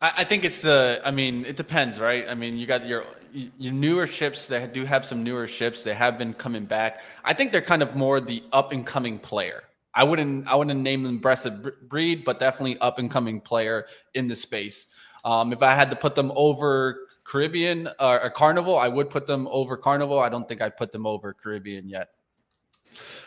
I, 0.00 0.12
I 0.18 0.24
think 0.24 0.44
it's 0.44 0.60
the. 0.60 1.00
I 1.04 1.10
mean, 1.10 1.44
it 1.44 1.56
depends, 1.56 2.00
right? 2.00 2.26
I 2.28 2.34
mean, 2.34 2.56
you 2.56 2.66
got 2.66 2.86
your 2.86 3.04
your 3.32 3.72
newer 3.72 4.06
ships. 4.06 4.46
They 4.46 4.66
do 4.66 4.84
have 4.84 5.04
some 5.04 5.22
newer 5.22 5.46
ships. 5.46 5.82
They 5.82 5.94
have 5.94 6.18
been 6.18 6.34
coming 6.34 6.64
back. 6.64 7.00
I 7.24 7.34
think 7.34 7.52
they're 7.52 7.60
kind 7.60 7.82
of 7.82 7.94
more 7.96 8.20
the 8.20 8.42
up 8.52 8.72
and 8.72 8.86
coming 8.86 9.18
player. 9.18 9.64
I 9.94 10.02
wouldn't. 10.02 10.48
I 10.48 10.56
wouldn't 10.56 10.80
name 10.80 11.04
them 11.04 11.18
best 11.18 11.46
of 11.46 11.88
breed, 11.88 12.24
but 12.24 12.40
definitely 12.40 12.78
up 12.78 12.98
and 12.98 13.10
coming 13.10 13.40
player 13.40 13.86
in 14.14 14.26
the 14.26 14.36
space. 14.36 14.88
Um, 15.24 15.52
if 15.52 15.62
I 15.62 15.74
had 15.74 15.88
to 15.90 15.96
put 15.96 16.14
them 16.14 16.32
over 16.34 17.06
Caribbean 17.24 17.88
or, 17.98 18.22
or 18.22 18.30
Carnival. 18.30 18.78
I 18.78 18.88
would 18.88 19.10
put 19.10 19.26
them 19.26 19.48
over 19.50 19.76
Carnival. 19.76 20.18
I 20.18 20.28
don't 20.28 20.48
think 20.48 20.60
I 20.62 20.68
put 20.68 20.92
them 20.92 21.06
over 21.06 21.32
Caribbean 21.32 21.88
yet. 21.88 22.10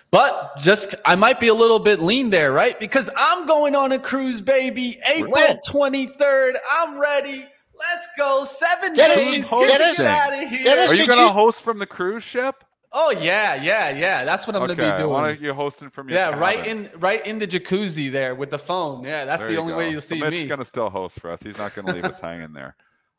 But 0.09 0.57
just 0.61 0.95
I 1.05 1.15
might 1.15 1.39
be 1.39 1.49
a 1.49 1.53
little 1.53 1.79
bit 1.79 1.99
lean 1.99 2.29
there, 2.29 2.53
right? 2.53 2.79
Because 2.79 3.09
I'm 3.17 3.45
going 3.45 3.75
on 3.75 3.91
a 3.91 3.99
cruise, 3.99 4.39
baby. 4.39 4.99
April 5.05 5.59
23rd. 5.67 6.53
I'm 6.71 6.97
ready. 6.99 7.45
Let's 7.77 8.07
go. 8.17 8.43
Seven 8.45 8.93
Dennis, 8.93 9.17
days. 9.17 9.51
you- 9.51 9.59
Get 9.67 9.77
Dennis- 9.79 9.99
us 9.99 10.05
out 10.05 10.33
of 10.33 10.49
here. 10.49 10.63
Dennis, 10.63 10.91
Are 10.93 10.95
you 10.95 11.07
going 11.07 11.19
to 11.27 11.33
host 11.33 11.61
from 11.61 11.77
the 11.79 11.85
cruise 11.85 12.23
ship? 12.23 12.63
oh 12.93 13.11
yeah, 13.11 13.53
yeah, 13.61 13.89
yeah. 13.89 14.23
That's 14.23 14.47
what 14.47 14.55
I'm 14.55 14.61
okay. 14.63 14.75
gonna 14.75 14.93
be 14.93 14.97
doing. 14.97 15.11
Why 15.11 15.27
don't 15.27 15.41
you 15.41 15.53
hosting 15.53 15.89
from 15.89 16.07
your 16.09 16.17
Yeah, 16.17 16.29
right 16.39 16.65
in 16.65 16.89
right 16.95 17.23
in 17.27 17.37
the 17.37 17.45
jacuzzi 17.45 18.09
there 18.11 18.33
with 18.33 18.49
the 18.49 18.57
phone. 18.57 19.03
Yeah, 19.03 19.25
that's 19.25 19.41
There 19.43 19.51
the 19.51 19.57
only 19.57 19.73
go. 19.73 19.77
way 19.79 19.89
you'll 19.91 19.99
So 20.01 20.15
see 20.15 20.21
Mitch's 20.21 20.43
me. 20.43 20.47
gonna 20.49 20.63
still 20.65 20.89
host 20.89 21.19
for 21.19 21.29
us. 21.29 21.43
He's 21.43 21.57
not 21.57 21.75
gonna 21.75 21.93
leave 21.93 22.05
us 22.05 22.21
hanging 22.21 22.53
there. 22.53 22.75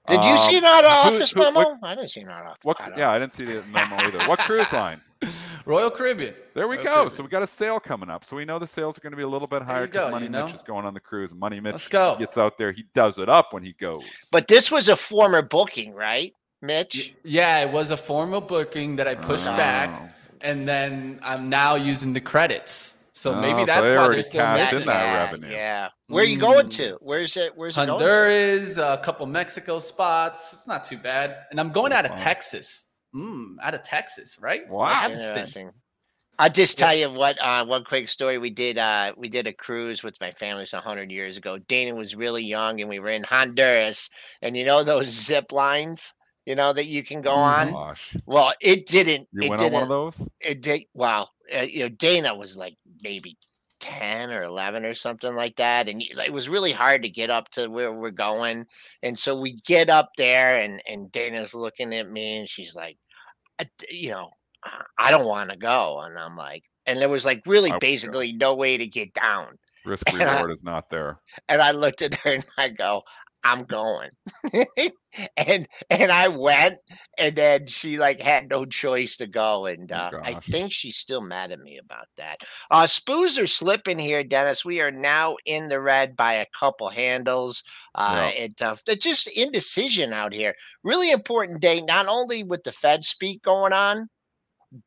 Did 0.09 0.25
you 0.25 0.31
Um, 0.33 0.39
see 0.39 0.61
that 0.61 0.85
who- 0.85 1.09
office 1.15 1.31
who- 1.33 1.41
memo? 1.41 1.61
what- 1.61 1.79
I 1.83 1.95
didn't 1.95 2.11
see 2.11 2.25
that 2.25 2.47
office. 2.47 2.59
What? 2.65 2.81
I 2.81 2.89
don't- 2.89 2.99
Yeah, 2.99 3.11
I 3.11 3.19
didn't 3.19 3.33
see 3.35 3.45
the 3.45 3.63
memo 3.65 3.97
either. 4.05 4.25
What 4.27 4.39
cruise 4.41 4.73
line? 4.73 5.01
Royal 5.67 5.91
Caribbean. 5.91 6.35
There 6.55 6.67
we 6.69 6.77
Royal 6.77 6.85
go. 6.85 6.91
Caribbean. 6.95 7.11
So 7.11 7.23
we 7.25 7.29
got 7.29 7.43
a 7.43 7.47
sale 7.47 7.81
coming 7.81 8.09
up. 8.09 8.25
So 8.25 8.37
we 8.37 8.45
know 8.45 8.59
the 8.59 8.67
sales 8.67 8.97
are 8.97 9.01
going 9.01 9.11
to 9.13 9.17
be 9.17 9.23
a 9.23 9.29
little 9.29 9.49
bit 9.49 9.63
higher 9.63 9.87
because 9.87 10.11
Money 10.11 10.27
you 10.27 10.31
know? 10.31 10.47
Mitch 10.47 10.55
is 10.55 10.63
going 10.63 10.87
on 10.87 10.95
the 10.95 11.01
cruise. 11.01 11.35
Money 11.35 11.61
Mitch 11.61 11.73
Let's 11.73 11.89
go. 11.89 12.17
gets 12.19 12.39
out 12.39 12.57
there. 12.57 12.73
He 12.73 12.85
does 12.95 13.19
it 13.19 13.29
up 13.29 13.53
when 13.53 13.63
he 13.65 13.73
goes. 13.73 14.05
But 14.33 14.49
this 14.49 14.71
was 14.71 14.89
a 14.89 14.97
former 14.97 15.43
booking, 15.43 15.93
right, 15.95 16.33
Mitch? 16.63 17.15
Yeah, 17.25 17.59
it 17.59 17.71
was 17.71 17.91
a 17.91 17.97
formal 17.97 18.41
booking 18.41 18.97
that 18.97 19.07
I 19.09 19.15
pushed 19.17 19.45
back, 19.47 19.91
Oh. 20.03 20.09
and 20.41 20.67
then 20.69 21.21
I'm 21.23 21.49
now 21.49 21.75
using 21.75 22.13
the 22.13 22.21
credits. 22.21 22.95
So 23.19 23.35
Oh, 23.35 23.41
maybe 23.41 23.63
so 23.63 23.67
that's 23.67 23.91
they 23.91 23.97
why 23.97 24.03
already 24.03 24.23
they're 24.23 24.31
still 24.31 24.41
cashed 24.45 24.63
missing. 24.73 24.81
in 24.83 24.87
that 24.87 25.03
yeah, 25.07 25.25
revenue. 25.25 25.49
Yeah. 25.51 25.89
Where 26.07 26.23
are 26.23 26.27
you 26.27 26.39
going 26.39 26.69
to? 26.69 26.99
Where's 27.01 27.37
it? 27.37 27.53
Where's 27.57 27.77
it 27.77 27.87
going 27.87 27.89
to? 27.89 27.93
Honduras, 28.05 28.77
a 28.79 29.01
couple 29.03 29.27
Mexico 29.27 29.81
spots. 29.81 30.53
It's 30.53 30.67
not 30.69 30.85
too 30.85 30.99
bad. 30.99 31.39
And 31.51 31.59
I'm 31.59 31.73
going 31.73 31.93
out 31.93 32.07
of 32.07 32.15
Texas. 32.15 32.85
Mm, 33.15 33.57
out 33.61 33.75
of 33.75 33.83
Texas, 33.83 34.39
right? 34.41 34.69
Wow. 34.69 34.87
That's 34.89 35.03
Galveston. 35.07 35.31
interesting. 35.37 35.71
I'll 36.39 36.49
just 36.51 36.79
tell 36.79 36.95
you 36.95 37.11
what. 37.11 37.37
Uh, 37.41 37.65
one 37.67 37.83
quick 37.83 38.09
story. 38.09 38.39
We 38.39 38.51
did. 38.51 38.79
Uh, 38.79 39.13
we 39.17 39.29
did 39.29 39.49
a 39.49 39.53
cruise 39.53 40.05
with 40.05 40.17
my 40.21 40.31
family 40.31 40.65
a 40.73 40.81
hundred 40.81 41.11
years 41.11 41.37
ago. 41.37 41.59
Dana 41.59 41.97
was 41.97 42.15
really 42.15 42.45
young, 42.45 42.81
and 42.81 42.89
we 42.89 43.01
were 43.01 43.09
in 43.11 43.25
Honduras. 43.25 44.09
And 44.43 44.57
you 44.57 44.65
know 44.65 44.85
those 44.85 45.09
zip 45.09 45.51
lines, 45.51 46.15
you 46.47 46.55
know 46.55 46.73
that 46.73 46.87
you 46.87 47.03
can 47.03 47.23
go 47.23 47.33
on. 47.33 47.73
Gosh, 47.73 48.17
Well, 48.27 48.53
it 48.61 48.87
didn't. 48.87 49.27
you 49.33 49.43
it 49.43 49.49
went 49.51 49.63
on 49.63 49.65
didn't. 49.67 49.73
one 49.75 49.83
of 49.83 49.89
those? 49.89 50.29
It 50.41 50.61
did. 50.61 50.83
Wow. 50.95 51.27
Uh, 51.55 51.63
you 51.63 51.81
know, 51.81 51.89
Dana 51.89 52.35
was 52.35 52.57
like 52.57 52.77
maybe 53.03 53.37
ten 53.81 54.31
or 54.31 54.43
eleven 54.43 54.85
or 54.85 54.95
something 54.95 55.35
like 55.35 55.57
that, 55.57 55.89
and 55.89 56.03
it 56.03 56.33
was 56.33 56.49
really 56.49 56.73
hard 56.73 57.03
to 57.05 57.09
get 57.09 57.31
up 57.31 57.49
to 57.51 57.69
where 57.69 57.93
we're 57.93 58.11
going. 58.11 58.67
And 59.03 59.19
so 59.19 59.41
we 59.41 59.61
get 59.67 59.89
up 59.89 60.11
there, 60.17 60.61
and 60.61 60.83
and 60.87 61.11
Dana's 61.13 61.55
looking 61.55 61.95
at 61.95 62.11
me, 62.11 62.39
and 62.39 62.49
she's 62.49 62.75
like, 62.75 62.97
you 63.91 64.11
know, 64.11 64.31
I- 64.99 65.11
don't 65.11 65.27
want 65.27 65.51
to 65.51 65.57
go, 65.57 66.01
and 66.01 66.19
I'm 66.19 66.37
like, 66.37 66.65
and 66.87 66.99
there 66.99 67.09
was 67.09 67.25
like 67.25 67.43
really 67.47 67.71
I 67.71 67.75
go. 67.75 67.79
basically 67.81 68.33
no 68.33 68.55
way 68.55 68.77
to 68.77 68.87
get 68.87 69.15
down. 69.15 69.59
Risk 69.85 70.13
I- 70.15 70.35
reward 70.35 70.53
is 70.53 70.65
not 70.65 70.91
there. 70.91 71.21
And 71.49 71.63
I 71.63 71.71
looked 71.71 72.03
at 72.03 72.15
her 72.17 72.33
and 72.33 72.47
I 72.59 72.69
go, 72.71 73.03
I'm 73.45 73.65
going. 73.65 74.11
and 75.37 75.67
and 75.91 76.13
I 76.13 76.29
went 76.29 76.79
and 77.17 77.35
then 77.35 77.67
she 77.67 77.99
like 77.99 78.21
had 78.21 78.49
no 78.49 78.65
choice 78.65 79.17
to 79.19 79.27
go. 79.27 79.67
And 79.67 79.91
Oh, 79.91 79.97
uh, 79.97 80.11
I 80.23 80.35
think 80.35 80.73
she's 80.73 80.97
still 80.97 81.21
mad 81.21 81.53
at 81.53 81.61
me 81.61 81.79
about 81.79 82.07
that. 82.17 82.39
Uh 82.71 82.85
spoos 82.85 83.41
are 83.41 83.47
slipping 83.47 83.99
here, 83.99 84.23
Dennis. 84.25 84.65
We 84.65 84.81
are 84.81 84.91
now 84.91 85.37
in 85.47 85.69
the 85.69 85.81
red 85.81 86.17
by 86.17 86.35
a 86.35 86.47
couple 86.59 86.89
handles. 86.91 87.63
Uh 87.95 88.31
Yeah. 88.35 88.45
it 88.45 88.63
uh, 88.63 88.77
it's 88.87 89.05
just 89.05 89.29
indecision 89.29 90.13
out 90.13 90.33
here. 90.33 90.55
Really 90.83 91.11
important 91.11 91.61
day, 91.61 91.81
not 91.81 92.07
only 92.09 92.45
with 92.45 92.65
the 92.65 92.73
Fed 92.73 93.05
speak 93.05 93.43
going 93.43 93.73
on, 93.73 94.09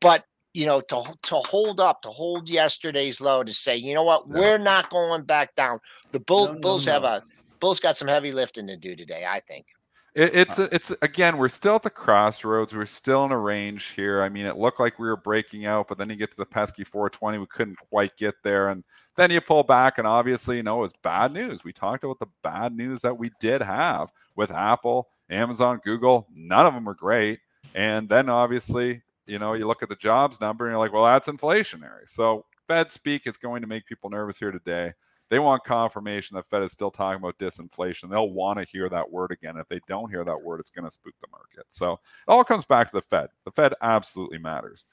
but 0.00 0.24
you 0.54 0.66
know, 0.66 0.80
to 0.82 1.14
to 1.22 1.36
hold 1.36 1.80
up, 1.80 2.02
to 2.02 2.10
hold 2.10 2.48
yesterday's 2.48 3.20
low, 3.20 3.42
to 3.42 3.52
say, 3.52 3.76
you 3.76 3.94
know 3.94 4.02
what, 4.02 4.28
we're 4.28 4.58
not 4.58 4.90
going 4.90 5.24
back 5.24 5.54
down. 5.54 5.78
The 6.12 6.20
Bull, 6.20 6.48
No, 6.48 6.52
no, 6.52 6.60
Bulls 6.60 6.84
have 6.84 7.04
a 7.04 7.22
Bulls 7.62 7.78
got 7.78 7.96
some 7.96 8.08
heavy 8.08 8.32
lifting 8.32 8.66
to 8.66 8.76
do 8.76 8.96
today, 8.96 9.24
I 9.24 9.38
think. 9.38 9.66
It, 10.14 10.34
it's 10.34 10.58
it's 10.58 10.90
again, 11.00 11.38
we're 11.38 11.48
still 11.48 11.76
at 11.76 11.82
the 11.82 11.90
crossroads. 11.90 12.74
We're 12.74 12.84
still 12.84 13.24
in 13.24 13.30
a 13.30 13.38
range 13.38 13.92
here. 13.92 14.20
I 14.20 14.28
mean, 14.28 14.46
it 14.46 14.58
looked 14.58 14.80
like 14.80 14.98
we 14.98 15.06
were 15.06 15.16
breaking 15.16 15.64
out, 15.64 15.86
but 15.86 15.96
then 15.96 16.10
you 16.10 16.16
get 16.16 16.32
to 16.32 16.36
the 16.36 16.44
pesky 16.44 16.82
420, 16.82 17.38
we 17.38 17.46
couldn't 17.46 17.78
quite 17.78 18.16
get 18.18 18.34
there, 18.42 18.68
and 18.68 18.82
then 19.16 19.30
you 19.30 19.40
pull 19.40 19.62
back, 19.62 19.96
and 19.96 20.08
obviously, 20.08 20.56
you 20.56 20.64
know, 20.64 20.78
it 20.78 20.82
was 20.82 20.92
bad 21.04 21.32
news. 21.32 21.64
We 21.64 21.72
talked 21.72 22.02
about 22.04 22.18
the 22.18 22.26
bad 22.42 22.76
news 22.76 23.00
that 23.02 23.16
we 23.16 23.30
did 23.40 23.62
have 23.62 24.10
with 24.34 24.50
Apple, 24.50 25.08
Amazon, 25.30 25.80
Google. 25.84 26.26
None 26.34 26.66
of 26.66 26.74
them 26.74 26.84
were 26.84 26.94
great, 26.94 27.38
and 27.74 28.08
then 28.08 28.28
obviously, 28.28 29.02
you 29.24 29.38
know, 29.38 29.54
you 29.54 29.68
look 29.68 29.84
at 29.84 29.88
the 29.88 29.96
jobs 29.96 30.40
number, 30.40 30.66
and 30.66 30.72
you're 30.72 30.80
like, 30.80 30.92
well, 30.92 31.04
that's 31.04 31.28
inflationary. 31.28 32.06
So 32.06 32.44
Fed 32.66 32.90
speak 32.90 33.26
is 33.26 33.36
going 33.36 33.62
to 33.62 33.68
make 33.68 33.86
people 33.86 34.10
nervous 34.10 34.38
here 34.38 34.50
today. 34.50 34.92
They 35.32 35.38
want 35.38 35.64
confirmation 35.64 36.34
that 36.36 36.44
Fed 36.44 36.62
is 36.62 36.72
still 36.72 36.90
talking 36.90 37.18
about 37.18 37.38
disinflation. 37.38 38.10
They'll 38.10 38.28
want 38.30 38.58
to 38.58 38.66
hear 38.70 38.90
that 38.90 39.10
word 39.10 39.30
again. 39.32 39.56
If 39.56 39.66
they 39.66 39.80
don't 39.88 40.10
hear 40.10 40.24
that 40.24 40.42
word, 40.42 40.60
it's 40.60 40.68
going 40.68 40.84
to 40.84 40.90
spook 40.90 41.14
the 41.22 41.28
market. 41.32 41.64
So 41.70 41.94
it 41.94 41.98
all 42.28 42.44
comes 42.44 42.66
back 42.66 42.88
to 42.90 42.92
the 42.92 43.00
Fed. 43.00 43.28
The 43.46 43.50
Fed 43.50 43.72
absolutely 43.80 44.36
matters. 44.36 44.84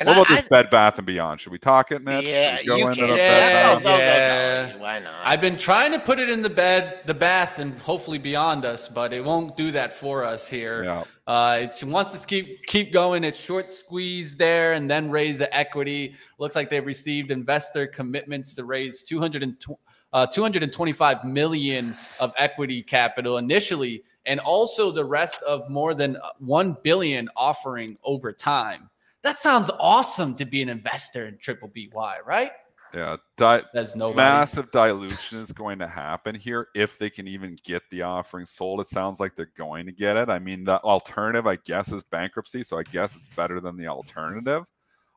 And 0.00 0.08
what 0.08 0.16
I- 0.18 0.20
about 0.22 0.28
this 0.30 0.44
I- 0.46 0.48
Bed 0.48 0.70
Bath 0.70 0.98
and 0.98 1.06
Beyond? 1.06 1.40
Should 1.40 1.52
we 1.52 1.58
talk 1.60 1.92
it, 1.92 2.02
Mitch? 2.02 2.26
Yeah, 2.26 2.60
go 2.64 2.74
you 2.74 2.88
into 2.88 3.02
can. 3.02 3.10
the 3.10 3.16
Yeah, 3.16 3.62
No, 3.74 3.78
no, 3.78 3.90
no, 3.90 3.96
yeah. 3.98 4.76
Why 4.78 4.98
not? 4.98 5.14
I've 5.22 5.40
been 5.40 5.56
trying 5.56 5.92
to 5.92 6.00
put 6.00 6.18
it 6.18 6.28
in 6.28 6.42
the 6.42 6.50
bed, 6.50 7.02
the 7.06 7.14
bath, 7.14 7.60
and 7.60 7.78
hopefully 7.78 8.18
beyond 8.18 8.64
us, 8.64 8.88
but 8.88 9.12
it 9.12 9.24
won't 9.24 9.56
do 9.56 9.70
that 9.70 9.92
for 9.92 10.24
us 10.24 10.48
here. 10.48 10.82
Yeah. 10.82 11.04
Uh, 11.28 11.58
it's, 11.62 11.84
it 11.84 11.88
wants 11.88 12.10
to 12.20 12.26
keep 12.26 12.66
keep 12.66 12.92
going. 12.92 13.22
It's 13.22 13.38
short 13.38 13.70
squeeze 13.70 14.34
there, 14.34 14.72
and 14.72 14.90
then 14.90 15.12
raise 15.12 15.38
the 15.38 15.56
equity. 15.56 16.16
Looks 16.40 16.56
like 16.56 16.70
they've 16.70 16.84
received 16.84 17.30
investor 17.30 17.86
commitments 17.86 18.52
to 18.56 18.64
raise 18.64 19.04
200 19.04 19.44
and 19.44 19.60
tw- 19.60 19.78
uh, 20.14 20.24
225 20.26 21.24
million 21.24 21.94
of 22.20 22.32
equity 22.38 22.82
capital 22.82 23.36
initially, 23.38 24.02
and 24.26 24.40
also 24.40 24.90
the 24.90 25.04
rest 25.04 25.42
of 25.42 25.68
more 25.68 25.92
than 25.92 26.16
uh, 26.16 26.30
one 26.38 26.76
billion 26.82 27.28
offering 27.36 27.98
over 28.04 28.32
time. 28.32 28.88
That 29.22 29.38
sounds 29.38 29.70
awesome 29.80 30.34
to 30.36 30.44
be 30.44 30.62
an 30.62 30.68
investor 30.68 31.26
in 31.26 31.36
Triple 31.38 31.70
BY, 31.74 32.18
right? 32.24 32.52
Yeah. 32.94 33.16
Di- 33.36 33.62
There's 33.72 33.96
no 33.96 34.12
massive 34.12 34.70
dilution 34.70 35.38
is 35.38 35.50
going 35.50 35.80
to 35.80 35.88
happen 35.88 36.36
here 36.36 36.68
if 36.76 36.96
they 36.96 37.10
can 37.10 37.26
even 37.26 37.58
get 37.64 37.82
the 37.90 38.02
offering 38.02 38.46
sold. 38.46 38.80
It 38.80 38.86
sounds 38.86 39.18
like 39.18 39.34
they're 39.34 39.50
going 39.58 39.86
to 39.86 39.92
get 39.92 40.16
it. 40.16 40.28
I 40.28 40.38
mean, 40.38 40.62
the 40.62 40.78
alternative, 40.82 41.46
I 41.46 41.56
guess, 41.56 41.90
is 41.90 42.04
bankruptcy. 42.04 42.62
So 42.62 42.78
I 42.78 42.84
guess 42.84 43.16
it's 43.16 43.28
better 43.30 43.60
than 43.60 43.76
the 43.76 43.88
alternative. 43.88 44.70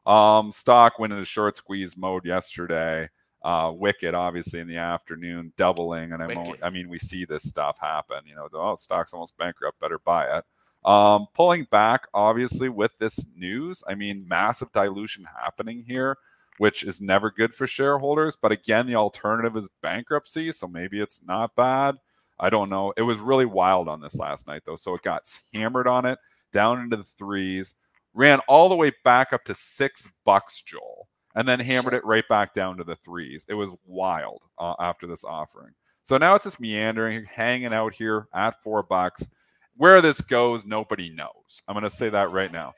Um, 0.07 0.51
stock 0.51 0.97
went 0.97 1.13
into 1.13 1.25
short 1.25 1.55
squeeze 1.57 1.95
mode 1.95 2.25
yesterday. 2.25 3.10
Uh, 3.43 3.71
Wicked, 3.73 4.13
obviously, 4.13 4.60
in 4.60 4.67
the 4.67 4.78
afternoon, 4.78 5.54
doubling. 5.58 6.12
And 6.13 6.23
I, 6.23 6.34
mo- 6.34 6.43
Wicked. 6.43 6.63
I 6.63 6.69
mean, 6.69 6.89
we 6.89 7.00
see 7.00 7.26
this 7.26 7.43
stuff 7.43 7.80
happen. 7.80 8.21
You 8.26 8.36
know, 8.36 8.47
the 8.52 8.58
oh, 8.58 8.76
stock's 8.76 9.13
almost 9.13 9.38
bankrupt, 9.38 9.80
better 9.80 10.00
buy 10.00 10.38
it. 10.38 10.45
Um, 10.84 11.28
pulling 11.34 11.65
back, 11.65 12.08
obviously, 12.13 12.69
with 12.69 12.97
this 12.97 13.28
news, 13.36 13.84
I 13.88 13.95
mean, 13.95 14.28
massive 14.28 14.71
dilution 14.71 15.26
happening 15.41 15.84
here 15.88 16.17
which 16.58 16.84
is 16.84 17.02
never 17.02 17.32
good 17.32 17.54
for 17.54 17.67
shareholders. 17.67 18.36
But 18.36 18.52
again, 18.52 18.88
the 18.88 18.95
alternative 18.95 19.56
is 19.56 19.69
bankruptcy, 19.82 20.52
so 20.52 20.67
maybe 20.67 21.00
it's 21.00 21.26
not 21.26 21.56
bad. 21.56 21.95
I 22.39 22.50
don't 22.50 22.69
know. 22.69 22.93
It 22.97 23.04
was 23.04 23.17
really 23.17 23.45
wild 23.45 23.88
on 23.88 24.02
this 24.02 24.17
last 24.17 24.47
night, 24.47 24.63
though. 24.65 24.76
So 24.76 24.93
it 24.93 25.02
got 25.02 25.23
hammered 25.54 25.88
on 25.88 26.06
it 26.06 26.19
down 26.52 26.80
into 26.82 26.97
the 26.97 27.04
threes, 27.04 27.76
ran 28.13 28.39
all 28.47 28.69
the 28.69 28.76
way 28.76 28.91
back 29.04 29.34
up 29.34 29.43
to 29.45 29.56
six 29.56 30.10
bucks, 30.23 30.62
Joel, 30.62 31.08
and 31.38 31.47
then 31.47 31.60
hammered 31.60 31.93
it 31.93 32.04
right 32.04 32.28
back 32.28 32.56
down 32.56 32.78
to 32.78 32.84
the 32.84 32.95
threes. 32.95 33.45
It 33.47 33.54
was 33.54 33.71
wild 33.86 34.41
uh, 34.58 34.73
after 34.80 35.06
this 35.06 35.23
offering. 35.23 35.71
So 36.02 36.17
now 36.17 36.34
it's 36.34 36.45
just 36.45 36.60
meandering, 36.60 37.26
hanging 37.26 37.73
out 37.73 37.93
here 37.93 38.28
at 38.34 38.62
four 38.63 38.82
bucks. 38.82 39.30
Where 39.76 40.02
this 40.02 40.19
goes, 40.19 40.65
nobody 40.65 41.12
knows. 41.12 41.62
I'm 41.67 41.76
going 41.76 41.84
to 41.84 41.91
say 41.91 42.10
that 42.10 42.32
right 42.32 42.52
now. 42.52 42.73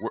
Where, 0.00 0.10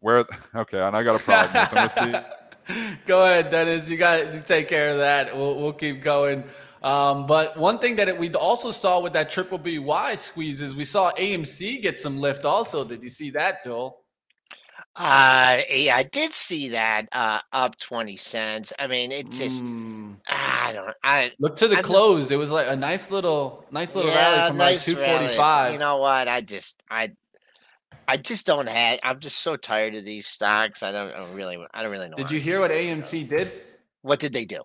where 0.00 0.24
okay, 0.62 0.80
and 0.80 0.96
I 0.96 1.02
got 1.02 1.20
a 1.20 1.22
problem. 1.22 1.52
here, 1.52 1.66
so 1.66 1.76
I'm 1.76 1.88
to 1.90 2.26
see. 2.66 2.96
Go 3.06 3.24
ahead, 3.24 3.50
Dennis. 3.50 3.90
You 3.90 3.98
got 3.98 4.32
to 4.32 4.40
take 4.40 4.66
care 4.66 4.92
of 4.92 4.98
that. 4.98 5.36
We'll, 5.36 5.60
we'll 5.60 5.74
keep 5.74 6.02
going. 6.02 6.44
Um, 6.82 7.26
but 7.26 7.58
one 7.58 7.78
thing 7.78 7.96
that 7.96 8.18
we 8.18 8.32
also 8.32 8.70
saw 8.70 9.00
with 9.00 9.12
that 9.12 9.28
triple 9.28 9.58
BY 9.58 10.14
squeeze 10.14 10.62
is 10.62 10.74
we 10.74 10.84
saw 10.84 11.12
AMC 11.12 11.82
get 11.82 11.98
some 11.98 12.20
lift. 12.20 12.46
Also, 12.46 12.84
did 12.84 13.02
you 13.02 13.10
see 13.10 13.28
that, 13.32 13.64
Joel? 13.64 13.98
Uh, 14.98 15.60
yeah, 15.70 15.96
I 15.96 16.02
did 16.02 16.32
see 16.32 16.68
that 16.70 17.06
uh, 17.12 17.38
up 17.52 17.76
twenty 17.76 18.16
cents. 18.16 18.72
I 18.78 18.86
mean, 18.88 19.12
it 19.12 19.30
just 19.30 19.62
Mm. 19.62 20.16
I 20.28 20.72
don't 20.74 20.94
I 21.04 21.32
Look 21.38 21.56
to 21.56 21.68
the 21.68 21.76
I'm 21.76 21.82
just- 21.82 21.86
close. 21.92 22.30
It 22.30 22.36
was 22.36 22.50
like 22.50 22.66
a 22.68 22.74
nice 22.76 23.10
little, 23.10 23.64
nice 23.70 23.94
little 23.94 24.10
yeah, 24.10 24.16
rally 24.36 24.48
from 24.48 24.56
nice 24.58 24.88
like 24.88 24.96
two 24.96 25.02
forty 25.04 25.36
five. 25.36 25.72
You 25.72 25.78
know 25.78 25.98
what? 25.98 26.26
I 26.26 26.40
just 26.40 26.82
I 26.90 27.12
I 28.08 28.16
just 28.16 28.44
don't 28.46 28.68
have. 28.68 28.98
I'm 29.04 29.20
just 29.20 29.38
so 29.38 29.56
tired 29.56 29.94
of 29.94 30.04
these 30.04 30.26
stocks. 30.26 30.82
I 30.82 30.90
don't, 30.92 31.12
I 31.12 31.18
don't 31.18 31.34
really 31.34 31.58
I 31.72 31.82
don't 31.82 31.92
really 31.92 32.08
know. 32.08 32.16
did 32.16 32.30
you 32.30 32.40
hear 32.40 32.58
what. 32.58 32.70
AMC 32.70 33.28
did? 33.28 33.52
What 34.02 34.18
did 34.18 34.32
they 34.32 34.44
do? 34.44 34.62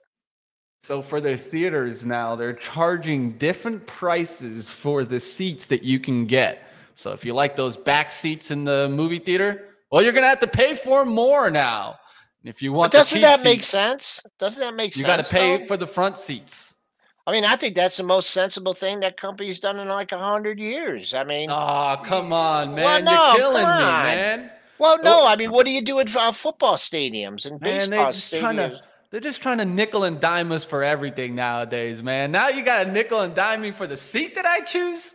So 0.84 1.02
for 1.02 1.22
their 1.22 1.38
theaters 1.38 2.04
now, 2.06 2.36
they're 2.36 2.54
charging 2.54 3.34
different 3.38 3.86
prices 3.88 4.68
for 4.68 5.06
the 5.06 5.20
seats 5.20 5.68
that 5.68 5.84
you 5.84 6.00
can 6.00 6.26
get. 6.26 6.68
So 6.96 7.12
if 7.12 7.24
you 7.24 7.34
like 7.34 7.56
those 7.56 7.78
back 7.78 8.12
seats 8.12 8.52
in 8.52 8.64
the 8.66 8.90
movie 8.90 9.20
theater, 9.20 9.66
well, 9.94 10.02
you're 10.02 10.12
gonna 10.12 10.26
have 10.28 10.40
to 10.40 10.48
pay 10.48 10.76
for 10.76 11.06
more 11.06 11.52
now. 11.52 12.00
If 12.44 12.64
you 12.64 12.74
want, 12.74 12.92
But 12.92 12.98
doesn't 12.98 13.22
that 13.22 13.44
make 13.44 13.62
sense? 13.62 14.22
Doesn't 14.40 14.60
that 14.60 14.74
make 14.76 14.98
You 14.98 15.04
sense? 15.04 15.08
You 15.08 15.18
got 15.18 15.24
to 15.24 15.34
pay 15.34 15.58
though? 15.58 15.66
for 15.66 15.78
the 15.78 15.86
front 15.86 16.18
seats. 16.18 16.74
I 17.28 17.32
mean, 17.32 17.46
I 17.46 17.56
think 17.56 17.76
that's 17.76 17.98
the 17.98 18.04
most 18.04 18.32
sensible 18.32 18.74
thing 18.74 19.00
that 19.02 19.18
company's 19.18 19.60
done 19.60 19.80
in 19.80 19.88
like 19.88 20.12
a 20.12 20.18
hundred 20.18 20.58
years. 20.58 21.14
I 21.14 21.24
mean, 21.24 21.50
Oh, 21.52 22.02
come 22.04 22.34
on, 22.34 22.74
man! 22.74 22.84
Well, 22.84 23.04
no, 23.04 23.28
you're 23.28 23.36
killing 23.38 23.64
me, 23.64 23.70
on. 23.72 24.04
man. 24.04 24.52
well, 24.80 24.98
no, 25.04 25.22
oh. 25.22 25.28
I 25.28 25.36
mean, 25.36 25.52
what 25.52 25.66
do 25.68 25.72
you 25.72 25.82
do 25.82 26.00
at 26.00 26.14
uh, 26.16 26.32
football 26.32 26.76
stadiums 26.76 27.46
and 27.46 27.62
Man, 27.62 27.92
baseball 27.92 28.12
to 28.12 28.18
stadiums? 28.18 28.82
they're 29.12 29.20
just 29.22 29.44
trying 29.44 29.60
to 29.60 29.66
nickel 29.66 30.06
and 30.06 30.20
dime 30.20 30.52
us 30.52 30.64
for 30.64 30.84
everything 30.84 31.36
nowadays, 31.36 32.02
man. 32.02 32.32
Now 32.32 32.50
you 32.50 32.64
got 32.64 32.84
to 32.84 32.92
nickel 32.92 33.22
and 33.22 33.36
dime 33.36 33.62
me 33.62 33.70
for 33.70 33.86
the 33.86 33.96
seat 33.96 34.34
that 34.36 34.48
I 34.48 34.62
choose. 34.62 35.14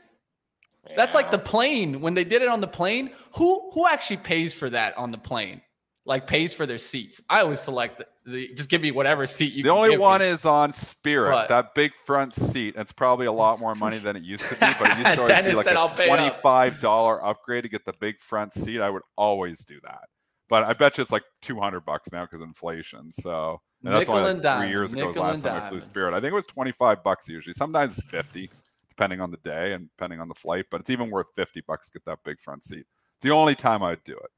That's 0.96 1.14
like 1.14 1.31
the 1.31 1.38
plane 1.38 2.01
when 2.01 2.14
they 2.14 2.24
did 2.24 2.42
it 2.42 2.48
on 2.48 2.61
the 2.61 2.68
plane. 2.68 3.11
Who 3.37 3.70
who 3.72 3.87
actually 3.87 4.18
pays 4.18 4.55
for 4.55 4.70
that 4.70 4.96
on 4.96 5.11
the 5.11 5.18
plane? 5.18 5.62
Like 6.05 6.27
pays 6.27 6.55
for 6.55 6.64
their 6.64 6.79
seats. 6.79 7.20
I 7.29 7.40
always 7.42 7.61
select 7.61 7.98
the, 7.98 8.07
the 8.31 8.48
just 8.55 8.70
give 8.70 8.81
me 8.81 8.90
whatever 8.92 9.27
seat 9.27 9.53
you. 9.53 9.62
the 9.62 9.68
can 9.68 9.77
only 9.77 9.90
give 9.90 10.01
one 10.01 10.20
me. 10.20 10.27
is 10.29 10.46
on 10.46 10.72
Spirit, 10.72 11.33
But- 11.33 11.48
that 11.48 11.74
big 11.74 11.92
front 12.07 12.33
seat. 12.35 12.77
It's 12.79 12.92
probably 12.92 13.27
a 13.27 13.33
lot 13.33 13.61
more 13.61 13.74
money 13.74 13.98
than 13.98 14.16
it 14.16 14.22
used 14.22 14.44
to 14.48 14.55
be, 14.55 14.66
but 14.79 14.90
it 14.90 14.98
used 14.98 15.11
to 15.14 15.20
always 15.20 15.42
be 15.42 15.53
like 15.53 15.66
a 15.66 15.72
"I'll 15.72 15.88
pay 15.90 16.09
up." 16.09 16.16
twenty-five 16.16 16.81
dollar 16.81 17.22
upgrade 17.24 17.64
to 17.64 17.68
get 17.68 17.85
the 17.85 17.92
big 18.01 18.20
front 18.20 18.55
seat. 18.55 18.81
I 18.81 18.88
would 18.88 19.03
always 19.18 19.64
do 19.64 19.79
that, 19.85 20.05
but 20.48 20.64
I 20.64 20.72
bet 20.72 20.96
you 20.96 21.03
it's 21.03 21.12
like 21.12 21.24
two 21.42 21.61
hundred 21.61 21.85
bucks 21.85 22.11
now 22.11 22.24
because 22.24 22.40
inflation. 22.40 23.12
So 23.12 23.61
and 23.85 23.92
that's 23.92 24.09
Nickel 24.09 24.14
only 24.27 24.40
like 24.40 24.61
three 24.62 24.70
years 24.70 24.94
ago 24.94 25.09
was 25.09 25.16
last 25.16 25.42
time 25.42 25.62
I 25.62 25.68
flew. 25.68 25.81
Spirit. 25.83 26.14
I 26.14 26.20
think 26.20 26.33
it 26.33 26.35
was 26.35 26.46
twenty-five 26.46 27.05
bucks 27.05 27.29
usually. 27.29 27.53
Sometimes 27.53 27.98
it's 27.98 28.09
fifty, 28.09 28.51
depending 28.99 29.21
on 29.21 29.31
the 29.31 29.37
day 29.39 29.75
and 29.75 29.89
depending 29.97 30.21
on 30.21 30.29
the 30.29 30.35
flight. 30.35 30.67
But 30.71 30.81
it's 30.81 30.91
even 30.91 31.11
worth 31.11 31.29
fifty 31.37 31.61
bucks 31.61 31.89
to 31.89 31.93
get 31.95 32.05
that 32.07 32.19
big 32.25 32.41
front 32.41 32.65
seat. 32.65 32.85
It's 33.17 33.23
the 33.23 33.31
only 33.31 33.55
time 33.55 33.83
I'd 33.83 34.03
do 34.05 34.17
it. 34.17 34.31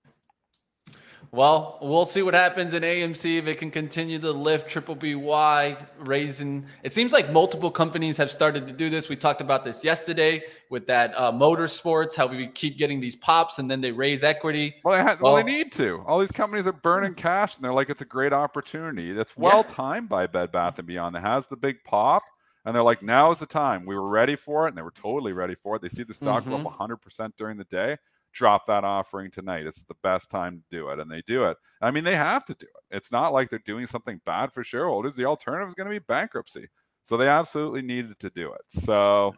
Well, 1.32 1.78
we'll 1.80 2.06
see 2.06 2.22
what 2.22 2.34
happens 2.34 2.74
in 2.74 2.82
AMC 2.82 3.38
if 3.38 3.46
it 3.46 3.58
can 3.58 3.70
continue 3.70 4.18
to 4.18 4.32
lift 4.32 4.68
Triple 4.68 4.96
BY, 4.96 5.76
raising. 6.00 6.66
It 6.82 6.92
seems 6.92 7.12
like 7.12 7.30
multiple 7.30 7.70
companies 7.70 8.16
have 8.16 8.32
started 8.32 8.66
to 8.66 8.72
do 8.72 8.90
this. 8.90 9.08
We 9.08 9.14
talked 9.14 9.40
about 9.40 9.64
this 9.64 9.84
yesterday 9.84 10.42
with 10.70 10.88
that 10.88 11.12
uh, 11.16 11.30
motorsports, 11.30 12.16
how 12.16 12.26
we 12.26 12.48
keep 12.48 12.78
getting 12.78 13.00
these 13.00 13.14
pops 13.14 13.60
and 13.60 13.70
then 13.70 13.80
they 13.80 13.92
raise 13.92 14.24
equity. 14.24 14.74
Well, 14.82 14.96
they, 14.96 15.02
ha- 15.02 15.18
well, 15.20 15.36
they 15.36 15.44
need 15.44 15.70
to. 15.72 16.02
All 16.04 16.18
these 16.18 16.32
companies 16.32 16.66
are 16.66 16.72
burning 16.72 17.14
cash, 17.14 17.54
and 17.54 17.64
they're 17.64 17.72
like, 17.72 17.90
it's 17.90 18.02
a 18.02 18.06
great 18.06 18.32
opportunity. 18.32 19.12
That's 19.12 19.36
well 19.36 19.62
timed 19.62 20.08
by 20.08 20.26
Bed 20.26 20.50
Bath 20.50 20.80
and 20.80 20.88
Beyond. 20.88 21.14
That 21.14 21.22
has 21.22 21.46
the 21.46 21.56
big 21.56 21.84
pop, 21.84 22.24
and 22.64 22.74
they're 22.74 22.82
like, 22.82 23.02
now 23.02 23.30
is 23.30 23.38
the 23.38 23.46
time. 23.46 23.86
We 23.86 23.94
were 23.94 24.08
ready 24.08 24.36
for 24.36 24.66
it, 24.66 24.70
and 24.70 24.78
they 24.78 24.82
were 24.82 24.90
totally 24.90 25.32
ready 25.32 25.54
for 25.54 25.76
it. 25.76 25.82
They 25.82 25.88
see 25.88 26.02
the 26.02 26.14
stock 26.14 26.44
go 26.44 26.56
up 26.56 26.62
mm-hmm. 26.62 26.92
100% 26.92 27.36
during 27.36 27.56
the 27.56 27.64
day. 27.64 27.96
Drop 28.32 28.66
that 28.66 28.84
offering 28.84 29.30
tonight. 29.30 29.66
It's 29.66 29.82
the 29.82 29.96
best 30.02 30.30
time 30.30 30.62
to 30.70 30.76
do 30.76 30.88
it, 30.90 31.00
and 31.00 31.10
they 31.10 31.22
do 31.26 31.46
it. 31.46 31.56
I 31.80 31.90
mean, 31.90 32.04
they 32.04 32.16
have 32.16 32.44
to 32.46 32.54
do 32.54 32.66
it. 32.66 32.96
It's 32.96 33.10
not 33.10 33.32
like 33.32 33.50
they're 33.50 33.58
doing 33.60 33.86
something 33.86 34.20
bad 34.24 34.52
for 34.52 34.62
shareholders. 34.62 35.16
The 35.16 35.24
alternative 35.24 35.68
is 35.68 35.74
going 35.74 35.88
to 35.88 35.98
be 35.98 36.04
bankruptcy. 36.06 36.68
So 37.02 37.16
they 37.16 37.28
absolutely 37.28 37.82
needed 37.82 38.20
to 38.20 38.30
do 38.30 38.52
it. 38.52 38.62
So 38.68 39.34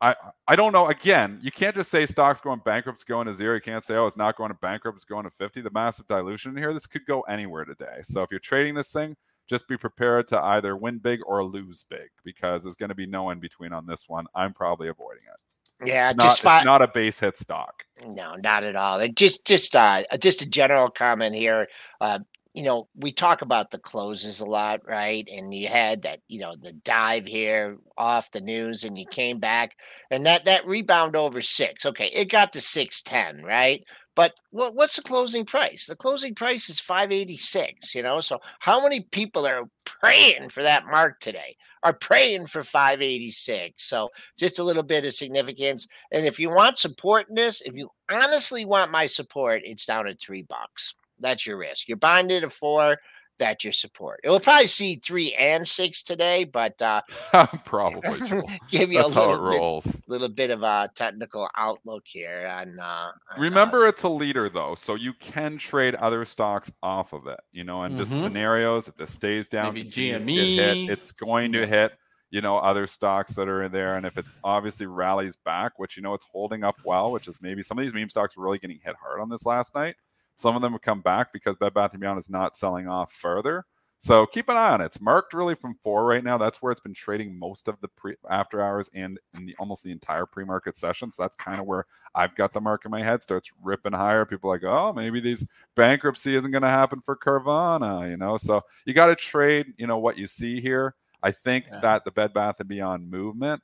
I 0.00 0.14
I 0.46 0.56
don't 0.56 0.72
know. 0.72 0.86
Again, 0.86 1.38
you 1.42 1.50
can't 1.50 1.74
just 1.74 1.90
say 1.90 2.06
stocks 2.06 2.40
going 2.40 2.60
bankrupt, 2.64 2.96
it's 2.96 3.04
going 3.04 3.26
to 3.26 3.34
zero. 3.34 3.54
You 3.54 3.60
can't 3.60 3.82
say, 3.84 3.96
oh, 3.96 4.06
it's 4.06 4.16
not 4.16 4.36
going 4.36 4.50
to 4.50 4.58
bankrupt, 4.60 4.96
it's 4.96 5.04
going 5.04 5.24
to 5.24 5.30
50. 5.30 5.62
The 5.62 5.70
massive 5.70 6.06
dilution 6.06 6.52
in 6.52 6.58
here, 6.58 6.72
this 6.72 6.86
could 6.86 7.06
go 7.06 7.22
anywhere 7.22 7.64
today. 7.64 8.00
So 8.02 8.22
if 8.22 8.30
you're 8.30 8.40
trading 8.40 8.74
this 8.74 8.90
thing, 8.90 9.16
just 9.48 9.68
be 9.68 9.76
prepared 9.76 10.28
to 10.28 10.40
either 10.40 10.76
win 10.76 10.98
big 10.98 11.20
or 11.26 11.44
lose 11.44 11.84
big 11.84 12.08
because 12.24 12.62
there's 12.62 12.76
going 12.76 12.88
to 12.88 12.94
be 12.94 13.06
no 13.06 13.30
in 13.30 13.40
between 13.40 13.72
on 13.72 13.86
this 13.86 14.08
one. 14.08 14.26
I'm 14.34 14.52
probably 14.52 14.88
avoiding 14.88 15.24
it. 15.24 15.88
Yeah, 15.88 16.10
It's 16.10 16.16
not, 16.16 16.24
just 16.24 16.44
it's 16.44 16.64
not 16.64 16.82
a 16.82 16.88
base 16.88 17.20
hit 17.20 17.36
stock. 17.36 17.84
No, 18.06 18.34
not 18.36 18.64
at 18.64 18.76
all. 18.76 18.98
And 18.98 19.14
just 19.14 19.44
just 19.44 19.76
uh 19.76 20.04
just 20.18 20.40
a 20.40 20.48
general 20.48 20.88
comment 20.90 21.34
here. 21.34 21.68
Uh, 22.00 22.20
you 22.54 22.62
know, 22.62 22.88
we 22.96 23.12
talk 23.12 23.42
about 23.42 23.70
the 23.70 23.78
closes 23.78 24.40
a 24.40 24.46
lot, 24.46 24.80
right? 24.86 25.28
And 25.30 25.52
you 25.52 25.68
had 25.68 26.02
that, 26.02 26.20
you 26.28 26.40
know, 26.40 26.56
the 26.56 26.72
dive 26.72 27.26
here 27.26 27.76
off 27.98 28.30
the 28.30 28.40
news 28.40 28.84
and 28.84 28.96
you 28.96 29.04
came 29.04 29.38
back 29.38 29.76
and 30.10 30.24
that 30.24 30.46
that 30.46 30.66
rebound 30.66 31.14
over 31.14 31.42
six. 31.42 31.84
Okay, 31.84 32.06
it 32.14 32.30
got 32.30 32.54
to 32.54 32.60
six 32.62 33.02
ten, 33.02 33.42
right? 33.42 33.84
But 34.16 34.34
what's 34.50 34.96
the 34.96 35.02
closing 35.02 35.44
price? 35.44 35.86
The 35.86 35.94
closing 35.94 36.34
price 36.34 36.68
is 36.70 36.80
586, 36.80 37.94
you 37.94 38.02
know. 38.02 38.20
So 38.20 38.40
how 38.58 38.82
many 38.82 39.02
people 39.02 39.46
are 39.46 39.68
praying 39.84 40.48
for 40.48 40.62
that 40.62 40.86
mark 40.86 41.20
today? 41.20 41.56
Are 41.82 41.92
praying 41.92 42.46
for 42.46 42.64
586. 42.64 43.84
So 43.84 44.08
just 44.36 44.58
a 44.58 44.64
little 44.64 44.82
bit 44.82 45.04
of 45.04 45.12
significance. 45.12 45.86
And 46.10 46.26
if 46.26 46.40
you 46.40 46.48
want 46.48 46.78
support 46.78 47.28
in 47.28 47.36
this, 47.36 47.60
if 47.60 47.74
you 47.74 47.90
honestly 48.10 48.64
want 48.64 48.90
my 48.90 49.06
support, 49.06 49.60
it's 49.64 49.84
down 49.84 50.08
at 50.08 50.18
3 50.18 50.42
bucks. 50.42 50.94
That's 51.20 51.46
your 51.46 51.58
risk. 51.58 51.86
You're 51.86 51.98
buying 51.98 52.30
it 52.30 52.42
at 52.42 52.52
4 52.52 52.96
that 53.38 53.64
you 53.64 53.72
support. 53.72 54.20
It 54.22 54.30
will 54.30 54.40
probably 54.40 54.66
see 54.66 54.96
three 54.96 55.34
and 55.34 55.66
six 55.66 56.02
today, 56.02 56.44
but 56.44 56.80
uh, 56.80 57.02
probably 57.64 58.18
give 58.70 58.92
you 58.92 58.98
That's 59.02 59.14
a 59.14 59.20
little 59.20 59.50
bit, 59.50 59.58
rolls. 59.58 60.02
little 60.08 60.28
bit 60.28 60.50
of 60.50 60.62
a 60.62 60.90
technical 60.94 61.48
outlook 61.56 62.04
here. 62.06 62.46
On, 62.46 62.78
uh, 62.78 62.82
uh 62.82 63.10
remember, 63.40 63.86
uh, 63.86 63.88
it's 63.88 64.02
a 64.02 64.08
leader 64.08 64.48
though, 64.48 64.74
so 64.74 64.94
you 64.94 65.12
can 65.14 65.58
trade 65.58 65.94
other 65.96 66.24
stocks 66.24 66.72
off 66.82 67.12
of 67.12 67.26
it. 67.26 67.40
You 67.52 67.64
know, 67.64 67.82
and 67.82 67.94
mm-hmm. 67.94 68.04
just 68.04 68.22
scenarios 68.22 68.88
if 68.88 68.96
this 68.96 69.10
stays 69.10 69.48
down, 69.48 69.74
Maybe 69.74 69.88
GME. 69.88 70.56
Hit, 70.56 70.90
it's 70.90 71.12
going 71.12 71.52
to 71.52 71.66
hit. 71.66 71.92
You 72.28 72.40
know, 72.40 72.58
other 72.58 72.88
stocks 72.88 73.36
that 73.36 73.48
are 73.48 73.62
in 73.62 73.72
there, 73.72 73.96
and 73.96 74.04
if 74.04 74.18
it's 74.18 74.36
obviously 74.42 74.86
rallies 74.86 75.36
back, 75.36 75.78
which 75.78 75.96
you 75.96 76.02
know 76.02 76.12
it's 76.12 76.26
holding 76.30 76.64
up 76.64 76.74
well, 76.84 77.12
which 77.12 77.28
is 77.28 77.38
maybe 77.40 77.62
some 77.62 77.78
of 77.78 77.84
these 77.84 77.94
meme 77.94 78.08
stocks 78.08 78.36
were 78.36 78.44
really 78.44 78.58
getting 78.58 78.80
hit 78.82 78.96
hard 79.00 79.20
on 79.20 79.28
this 79.28 79.46
last 79.46 79.76
night 79.76 79.94
some 80.36 80.54
of 80.56 80.62
them 80.62 80.72
have 80.72 80.82
come 80.82 81.00
back 81.00 81.32
because 81.32 81.56
Bed 81.56 81.74
Bath 81.74 81.92
and 81.92 82.00
Beyond 82.00 82.18
is 82.18 82.30
not 82.30 82.56
selling 82.56 82.88
off 82.88 83.12
further. 83.12 83.64
So 83.98 84.26
keep 84.26 84.50
an 84.50 84.56
eye 84.58 84.72
on 84.72 84.82
it. 84.82 84.86
It's 84.86 85.00
marked 85.00 85.32
really 85.32 85.54
from 85.54 85.74
four 85.82 86.04
right 86.04 86.22
now. 86.22 86.36
That's 86.36 86.60
where 86.60 86.70
it's 86.70 86.82
been 86.82 86.92
trading 86.92 87.38
most 87.38 87.66
of 87.66 87.80
the 87.80 87.88
pre 87.88 88.14
after 88.28 88.60
hours 88.60 88.90
and 88.94 89.18
in 89.34 89.46
the 89.46 89.56
almost 89.58 89.82
the 89.84 89.90
entire 89.90 90.26
pre-market 90.26 90.76
session. 90.76 91.10
So 91.10 91.22
that's 91.22 91.34
kind 91.36 91.58
of 91.58 91.66
where 91.66 91.86
I've 92.14 92.34
got 92.34 92.52
the 92.52 92.60
mark 92.60 92.84
in 92.84 92.90
my 92.90 93.02
head. 93.02 93.22
Starts 93.22 93.50
ripping 93.62 93.94
higher. 93.94 94.26
People 94.26 94.50
are 94.50 94.54
like, 94.56 94.64
oh, 94.64 94.92
maybe 94.92 95.20
these 95.20 95.48
bankruptcy 95.74 96.36
isn't 96.36 96.50
going 96.50 96.62
to 96.62 96.68
happen 96.68 97.00
for 97.00 97.16
Carvana, 97.16 98.10
you 98.10 98.18
know. 98.18 98.36
So 98.36 98.60
you 98.84 98.92
got 98.92 99.06
to 99.06 99.16
trade, 99.16 99.72
you 99.78 99.86
know, 99.86 99.98
what 99.98 100.18
you 100.18 100.26
see 100.26 100.60
here. 100.60 100.94
I 101.22 101.30
think 101.32 101.64
Yeah. 101.72 101.80
that 101.80 102.04
the 102.04 102.10
Bed 102.10 102.34
Bath 102.34 102.60
and 102.60 102.68
Beyond 102.68 103.10
movement 103.10 103.62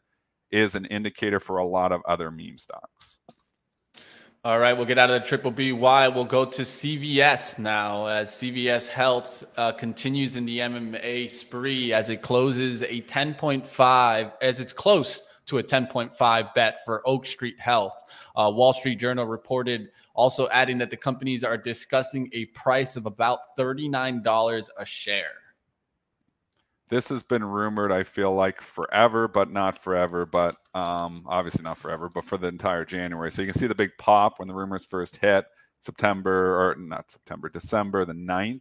is 0.50 0.74
an 0.74 0.86
indicator 0.86 1.40
for 1.40 1.58
a 1.58 1.66
lot 1.66 1.92
of 1.92 2.00
other 2.06 2.30
meme 2.30 2.56
stocks. 2.58 3.11
All 4.44 4.58
right, 4.58 4.72
we'll 4.72 4.86
get 4.86 4.98
out 4.98 5.08
of 5.08 5.22
the 5.22 5.28
triple 5.28 5.52
BY. 5.52 6.08
We'll 6.08 6.24
go 6.24 6.44
to 6.44 6.62
CVS 6.62 7.60
now 7.60 8.06
as 8.06 8.32
CVS 8.32 8.88
Health 8.88 9.44
uh, 9.56 9.70
continues 9.70 10.34
in 10.34 10.44
the 10.44 10.60
M&A 10.62 11.28
spree 11.28 11.92
as 11.92 12.10
it 12.10 12.22
closes 12.22 12.82
a 12.82 13.02
10.5, 13.02 14.32
as 14.42 14.58
it's 14.58 14.72
close 14.72 15.28
to 15.46 15.58
a 15.58 15.62
10.5 15.62 16.54
bet 16.54 16.84
for 16.84 17.02
Oak 17.06 17.24
Street 17.24 17.54
Health. 17.60 17.94
Uh, 18.34 18.50
Wall 18.52 18.72
Street 18.72 18.98
Journal 18.98 19.26
reported 19.26 19.92
also 20.12 20.48
adding 20.48 20.78
that 20.78 20.90
the 20.90 20.96
companies 20.96 21.44
are 21.44 21.56
discussing 21.56 22.28
a 22.32 22.46
price 22.46 22.96
of 22.96 23.06
about 23.06 23.56
$39 23.56 24.68
a 24.76 24.84
share. 24.84 25.41
This 26.92 27.08
has 27.08 27.22
been 27.22 27.42
rumored 27.42 27.90
i 27.90 28.02
feel 28.02 28.34
like 28.34 28.60
forever 28.60 29.26
but 29.26 29.50
not 29.50 29.78
forever 29.78 30.26
but 30.26 30.54
um 30.74 31.24
obviously 31.26 31.62
not 31.64 31.78
forever 31.78 32.10
but 32.10 32.22
for 32.24 32.36
the 32.36 32.48
entire 32.48 32.84
january. 32.84 33.30
So 33.32 33.40
you 33.40 33.48
can 33.50 33.58
see 33.58 33.66
the 33.66 33.74
big 33.74 33.92
pop 33.98 34.38
when 34.38 34.46
the 34.46 34.54
rumors 34.54 34.84
first 34.84 35.16
hit 35.16 35.46
september 35.80 36.54
or 36.60 36.76
not 36.76 37.10
september 37.10 37.48
december 37.48 38.04
the 38.04 38.12
9th 38.12 38.60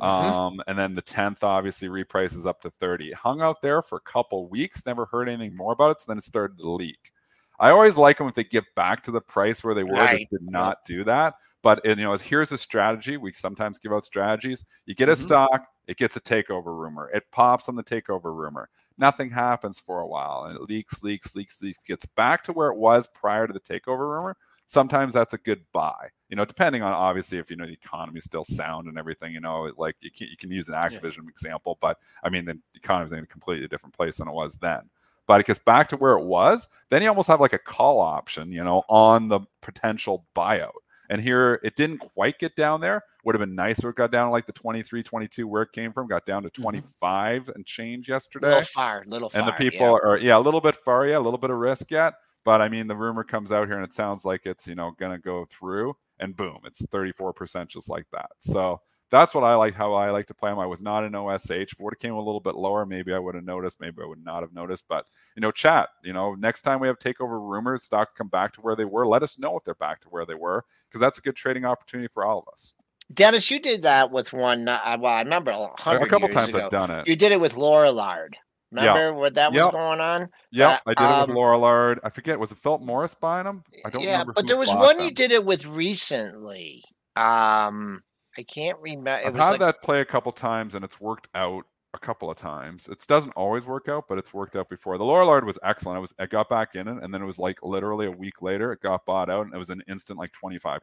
Mhm. 0.00 0.04
um 0.04 0.60
and 0.68 0.78
then 0.78 0.94
the 0.94 1.02
10th 1.02 1.42
obviously 1.42 1.88
reprices 1.88 2.46
up 2.46 2.60
to 2.60 2.70
30 2.70 3.08
it 3.08 3.14
hung 3.14 3.40
out 3.42 3.62
there 3.62 3.82
for 3.82 3.96
a 3.98 4.10
couple 4.12 4.48
weeks 4.48 4.86
never 4.86 5.06
heard 5.06 5.28
anything 5.28 5.56
more 5.56 5.72
about 5.72 5.90
it 5.92 6.00
so 6.00 6.04
then 6.08 6.18
it 6.18 6.24
started 6.24 6.58
to 6.58 6.70
leak. 6.70 7.10
I 7.58 7.70
always 7.70 7.96
like 7.96 8.18
them 8.18 8.28
if 8.28 8.34
they 8.34 8.44
get 8.44 8.64
back 8.76 9.02
to 9.04 9.10
the 9.10 9.20
price 9.22 9.64
where 9.64 9.74
they 9.74 9.82
were 9.84 9.90
Right. 9.94 10.18
did 10.30 10.42
not 10.42 10.84
do 10.86 11.02
that 11.04 11.34
but 11.66 11.80
you 11.84 11.96
know 11.96 12.16
here's 12.16 12.52
a 12.52 12.58
strategy 12.58 13.16
we 13.16 13.32
sometimes 13.32 13.78
give 13.78 13.92
out 13.92 14.04
strategies 14.04 14.64
you 14.86 14.94
get 14.94 15.08
a 15.08 15.12
Mhm. 15.12 15.18
stock 15.26 15.66
it 15.88 15.96
gets 15.96 16.16
a 16.16 16.20
takeover 16.20 16.72
rumor. 16.82 17.08
It 17.14 17.30
pops 17.30 17.68
on 17.68 17.76
the 17.76 17.84
takeover 17.84 18.34
rumor. 18.42 18.68
Nothing 18.98 19.30
happens 19.30 19.78
for 19.78 20.00
a 20.00 20.06
while 20.06 20.44
and 20.46 20.56
it 20.56 20.62
leaks, 20.68 21.04
leaks, 21.04 21.36
leaks, 21.36 21.62
leaks, 21.62 21.78
gets 21.86 22.04
back 22.06 22.42
to 22.44 22.52
where 22.52 22.68
it 22.72 22.76
was 22.76 23.06
prior 23.06 23.46
to 23.46 23.52
the 23.52 23.60
takeover 23.60 24.06
rumor. 24.14 24.36
Sometimes 24.66 25.14
that's 25.14 25.34
a 25.34 25.38
good 25.38 25.62
buy, 25.72 26.08
you 26.28 26.36
know, 26.36 26.44
depending 26.44 26.82
on 26.82 26.92
obviously 26.92 27.38
if 27.38 27.50
you 27.50 27.56
know 27.56 27.66
the 27.66 27.72
economy 27.84 28.18
is 28.18 28.24
still 28.24 28.44
sound 28.44 28.88
and 28.88 28.98
everything, 28.98 29.32
you 29.32 29.40
know, 29.40 29.70
like 29.76 29.94
you 30.00 30.10
can, 30.10 30.26
you 30.28 30.36
can 30.36 30.50
use 30.50 30.68
an 30.68 30.74
Activision 30.74 31.28
example, 31.28 31.78
but 31.80 31.98
I 32.24 32.30
mean, 32.30 32.44
the 32.44 32.58
economy's 32.74 33.12
in 33.12 33.20
a 33.20 33.26
completely 33.26 33.68
different 33.68 33.94
place 33.94 34.16
than 34.18 34.28
it 34.28 34.34
was 34.34 34.56
then. 34.56 34.82
But 35.28 35.40
it 35.40 35.46
gets 35.46 35.60
back 35.60 35.88
to 35.90 35.96
where 35.96 36.18
it 36.18 36.24
was, 36.24 36.68
then 36.90 37.02
you 37.02 37.08
almost 37.08 37.28
have 37.28 37.40
like 37.40 37.52
a 37.52 37.58
call 37.58 38.00
option, 38.00 38.50
you 38.50 38.64
know, 38.64 38.82
on 38.88 39.28
the 39.28 39.40
potential 39.62 40.26
buyout. 40.34 40.72
And 41.10 41.20
here 41.20 41.60
it 41.62 41.76
didn't 41.76 41.98
quite 41.98 42.38
get 42.38 42.56
down 42.56 42.80
there. 42.80 43.02
Would 43.24 43.34
have 43.34 43.40
been 43.40 43.54
nicer. 43.54 43.88
If 43.88 43.94
it 43.94 43.96
got 43.96 44.10
down 44.12 44.30
like 44.30 44.46
the 44.46 44.52
23, 44.52 45.02
22 45.02 45.46
where 45.48 45.62
it 45.62 45.72
came 45.72 45.92
from. 45.92 46.06
Got 46.06 46.26
down 46.26 46.42
to 46.44 46.50
Mhm. 46.50 46.62
25 46.62 47.48
and 47.54 47.64
change 47.66 48.08
yesterday. 48.08 48.48
Little 48.48 48.62
far, 48.62 49.04
little 49.06 49.30
far. 49.30 49.40
and 49.40 49.48
the 49.48 49.52
people 49.52 49.80
yeah. 49.86 50.08
are 50.08 50.18
yeah 50.18 50.36
a 50.36 50.40
little 50.40 50.60
bit 50.60 50.76
far 50.76 51.06
yeah 51.06 51.18
a 51.18 51.20
little 51.20 51.38
bit 51.38 51.50
of 51.50 51.56
risk 51.56 51.90
yet 51.90 52.14
but 52.44 52.60
i 52.62 52.68
mean 52.68 52.86
the 52.86 52.96
rumor 52.96 53.24
comes 53.24 53.50
out 53.50 53.66
here 53.66 53.76
and 53.76 53.84
it 53.84 53.92
sounds 53.92 54.24
like 54.24 54.46
it's 54.46 54.66
you 54.68 54.74
know 54.74 54.92
gonna 54.98 55.18
go 55.18 55.44
through 55.50 55.96
and 56.20 56.36
boom 56.36 56.58
it's 56.64 56.84
34% 56.86 57.66
just 57.68 57.88
like 57.88 58.06
that 58.12 58.30
so 58.38 58.80
that's 59.10 59.34
what 59.34 59.44
i 59.44 59.54
like 59.54 59.74
how 59.74 59.94
i 59.94 60.10
like 60.10 60.26
to 60.26 60.34
play 60.34 60.50
them 60.50 60.58
i 60.58 60.66
was 60.66 60.82
not 60.82 61.04
an 61.04 61.14
osh 61.14 61.50
if 61.50 61.72
it 61.72 61.80
would 61.80 61.94
have 61.94 61.98
came 61.98 62.14
a 62.14 62.18
little 62.18 62.40
bit 62.40 62.54
lower 62.54 62.84
maybe 62.84 63.12
i 63.12 63.18
would 63.18 63.34
have 63.34 63.44
noticed 63.44 63.80
maybe 63.80 64.02
i 64.02 64.06
would 64.06 64.24
not 64.24 64.42
have 64.42 64.52
noticed 64.52 64.84
but 64.88 65.06
you 65.36 65.40
know 65.40 65.50
chat 65.50 65.88
you 66.02 66.12
know 66.12 66.34
next 66.34 66.62
time 66.62 66.80
we 66.80 66.88
have 66.88 66.98
takeover 66.98 67.40
rumors 67.40 67.82
stocks 67.82 68.12
come 68.16 68.28
back 68.28 68.52
to 68.52 68.60
where 68.60 68.76
they 68.76 68.84
were 68.84 69.06
let 69.06 69.22
us 69.22 69.38
know 69.38 69.56
if 69.56 69.64
they're 69.64 69.74
back 69.74 70.00
to 70.00 70.08
where 70.08 70.26
they 70.26 70.34
were 70.34 70.64
because 70.88 71.00
that's 71.00 71.18
a 71.18 71.22
good 71.22 71.36
trading 71.36 71.64
opportunity 71.64 72.08
for 72.08 72.24
all 72.24 72.38
of 72.38 72.48
us 72.52 72.74
Dennis, 73.14 73.52
you 73.52 73.60
did 73.60 73.82
that 73.82 74.10
with 74.10 74.32
one. 74.32 74.66
Uh, 74.66 74.98
well, 75.00 75.14
I 75.14 75.22
remember 75.22 75.52
a 75.52 75.60
a 75.60 76.06
couple 76.08 76.28
times 76.28 76.52
ago. 76.52 76.64
i've 76.64 76.70
done 76.70 76.90
it 76.90 77.06
You 77.06 77.14
did 77.14 77.30
it 77.30 77.40
with 77.40 77.54
Lorillard. 77.54 78.34
Yeah. 78.72 78.92
Remember 78.92 79.20
what 79.20 79.34
that 79.34 79.52
was 79.52 79.70
going 79.70 80.00
on? 80.00 80.28
yeah 80.50 80.66
that, 80.68 80.82
i 80.86 80.94
did 80.94 81.04
it 81.04 81.12
um, 81.12 81.28
with 81.28 81.36
Lorillard 81.36 81.98
i 82.02 82.10
forget 82.10 82.38
was 82.38 82.50
it 82.50 82.58
philip 82.58 82.82
morris 82.82 83.14
buying 83.14 83.44
them 83.44 83.62
i 83.84 83.90
don't 83.90 84.02
yeah, 84.02 84.24
but 84.24 84.48
there 84.48 84.56
was 84.56 84.68
one 84.70 84.96
them. 84.96 85.06
you 85.06 85.12
did 85.12 85.30
it 85.30 85.44
with 85.44 85.64
recently. 85.66 86.82
Um, 87.14 88.02
I 88.36 88.42
can't 88.42 88.78
remember. 88.80 89.10
I've 89.10 89.34
was 89.34 89.42
had 89.42 89.50
like 89.50 89.60
that 89.60 89.82
play 89.82 90.00
a 90.00 90.04
couple 90.04 90.32
times 90.32 90.74
and 90.74 90.84
it's 90.84 91.00
worked 91.00 91.28
out 91.34 91.64
a 91.94 91.98
couple 91.98 92.30
of 92.30 92.36
times. 92.36 92.88
It 92.88 93.04
doesn't 93.08 93.32
always 93.32 93.66
work 93.66 93.88
out, 93.88 94.04
but 94.08 94.18
it's 94.18 94.32
worked 94.32 94.54
out 94.56 94.68
before. 94.68 94.98
The 94.98 95.04
Lorillard 95.04 95.44
was 95.44 95.58
excellent. 95.62 95.96
I 95.96 96.00
was 96.00 96.14
I 96.18 96.26
got 96.26 96.48
back 96.48 96.74
in 96.74 96.86
it 96.88 97.02
and 97.02 97.12
then 97.12 97.22
it 97.22 97.26
was 97.26 97.38
like 97.38 97.58
literally 97.62 98.06
a 98.06 98.10
week 98.10 98.42
later 98.42 98.72
it 98.72 98.80
got 98.80 99.06
bought 99.06 99.30
out 99.30 99.46
and 99.46 99.54
it 99.54 99.58
was 99.58 99.70
an 99.70 99.82
instant 99.88 100.18
like 100.18 100.32
25%. 100.32 100.80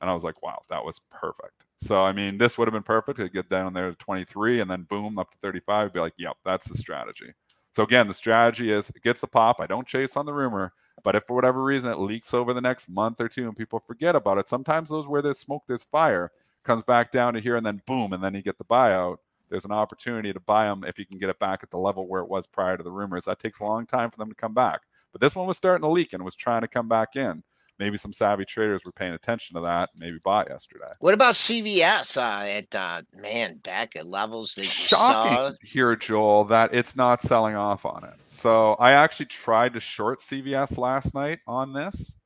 And 0.00 0.10
I 0.10 0.14
was 0.14 0.24
like, 0.24 0.42
wow, 0.42 0.58
that 0.68 0.84
was 0.84 1.00
perfect. 1.10 1.64
So 1.78 2.02
I 2.02 2.12
mean, 2.12 2.38
this 2.38 2.58
would 2.58 2.68
have 2.68 2.74
been 2.74 2.82
perfect. 2.82 3.18
It'd 3.18 3.32
get 3.32 3.48
down 3.48 3.72
there 3.72 3.90
to 3.90 3.96
23 3.96 4.60
and 4.60 4.70
then 4.70 4.82
boom 4.82 5.18
up 5.18 5.30
to 5.32 5.38
35. 5.38 5.86
I'd 5.86 5.92
be 5.92 6.00
like, 6.00 6.14
yep, 6.16 6.36
that's 6.44 6.68
the 6.68 6.76
strategy. 6.76 7.32
So 7.70 7.82
again, 7.82 8.06
the 8.06 8.14
strategy 8.14 8.70
is 8.70 8.90
it 8.90 9.02
gets 9.02 9.20
the 9.22 9.26
pop. 9.26 9.60
I 9.60 9.66
don't 9.66 9.86
chase 9.86 10.16
on 10.16 10.26
the 10.26 10.34
rumor. 10.34 10.72
But 11.02 11.16
if 11.16 11.24
for 11.24 11.34
whatever 11.34 11.62
reason 11.62 11.90
it 11.90 11.98
leaks 11.98 12.34
over 12.34 12.52
the 12.52 12.60
next 12.60 12.88
month 12.88 13.20
or 13.20 13.28
two 13.28 13.48
and 13.48 13.56
people 13.56 13.80
forget 13.80 14.14
about 14.14 14.38
it, 14.38 14.48
sometimes 14.48 14.90
those 14.90 15.08
where 15.08 15.22
there's 15.22 15.38
smoke, 15.38 15.64
there's 15.66 15.82
fire 15.82 16.30
comes 16.64 16.82
back 16.82 17.10
down 17.10 17.34
to 17.34 17.40
here 17.40 17.56
and 17.56 17.66
then 17.66 17.82
boom, 17.86 18.12
and 18.12 18.22
then 18.22 18.34
you 18.34 18.42
get 18.42 18.58
the 18.58 18.64
buyout. 18.64 19.16
There's 19.48 19.64
an 19.64 19.72
opportunity 19.72 20.32
to 20.32 20.40
buy 20.40 20.66
them 20.66 20.84
if 20.86 20.98
you 20.98 21.04
can 21.04 21.18
get 21.18 21.28
it 21.28 21.38
back 21.38 21.60
at 21.62 21.70
the 21.70 21.78
level 21.78 22.06
where 22.06 22.22
it 22.22 22.28
was 22.28 22.46
prior 22.46 22.76
to 22.76 22.82
the 22.82 22.90
rumors. 22.90 23.26
That 23.26 23.38
takes 23.38 23.60
a 23.60 23.64
long 23.64 23.86
time 23.86 24.10
for 24.10 24.16
them 24.16 24.30
to 24.30 24.34
come 24.34 24.54
back. 24.54 24.80
But 25.12 25.20
this 25.20 25.36
one 25.36 25.46
was 25.46 25.58
starting 25.58 25.82
to 25.82 25.90
leak 25.90 26.14
and 26.14 26.24
was 26.24 26.34
trying 26.34 26.62
to 26.62 26.68
come 26.68 26.88
back 26.88 27.16
in. 27.16 27.42
Maybe 27.78 27.96
some 27.96 28.12
savvy 28.12 28.44
traders 28.44 28.84
were 28.84 28.92
paying 28.92 29.12
attention 29.12 29.56
to 29.56 29.62
that. 29.62 29.90
Maybe 29.98 30.18
bought 30.22 30.48
yesterday. 30.48 30.92
what 31.00 31.14
about 31.14 31.34
CVS 31.34 32.16
uh, 32.16 32.46
at 32.46 32.74
uh, 32.74 33.02
man 33.20 33.56
back 33.56 33.96
at 33.96 34.06
levels 34.06 34.54
that 34.54 34.64
you 34.64 34.86
saw? 34.86 35.24
Shocking 35.24 35.56
here, 35.62 35.96
Joel, 35.96 36.44
that 36.44 36.72
it's 36.72 36.96
not 36.96 37.22
selling 37.22 37.56
off 37.56 37.84
on 37.84 38.04
it. 38.04 38.14
So 38.26 38.74
I 38.74 38.92
actually 38.92 39.26
tried 39.26 39.74
to 39.74 39.80
short 39.80 40.20
CVS 40.20 40.78
last 40.78 41.14
night 41.14 41.40
on 41.46 41.72
this, 41.72 42.16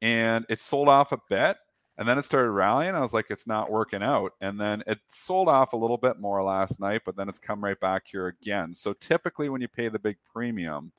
and 0.00 0.46
it 0.48 0.60
sold 0.60 0.88
off 0.88 1.12
a 1.12 1.18
bit, 1.28 1.56
and 2.00 2.08
then 2.08 2.18
it 2.18 2.24
started 2.24 2.50
rallying. 2.50 2.96
I 2.96 3.00
was 3.00 3.14
like, 3.14 3.26
it's 3.30 3.46
not 3.46 3.70
working 3.70 4.02
out, 4.02 4.32
and 4.40 4.60
then 4.60 4.82
it 4.88 4.98
sold 5.06 5.48
off 5.48 5.72
a 5.74 5.76
little 5.76 5.98
bit 5.98 6.18
more 6.18 6.42
last 6.42 6.80
night, 6.80 7.02
but 7.06 7.14
then 7.16 7.28
it's 7.28 7.38
come 7.38 7.62
right 7.62 7.78
back 7.78 8.08
here 8.10 8.26
again. 8.26 8.74
So 8.74 8.92
typically, 8.94 9.48
when 9.48 9.60
you 9.60 9.68
pay 9.68 9.88
the 9.88 10.00
big 10.00 10.16
premium, 10.32 10.90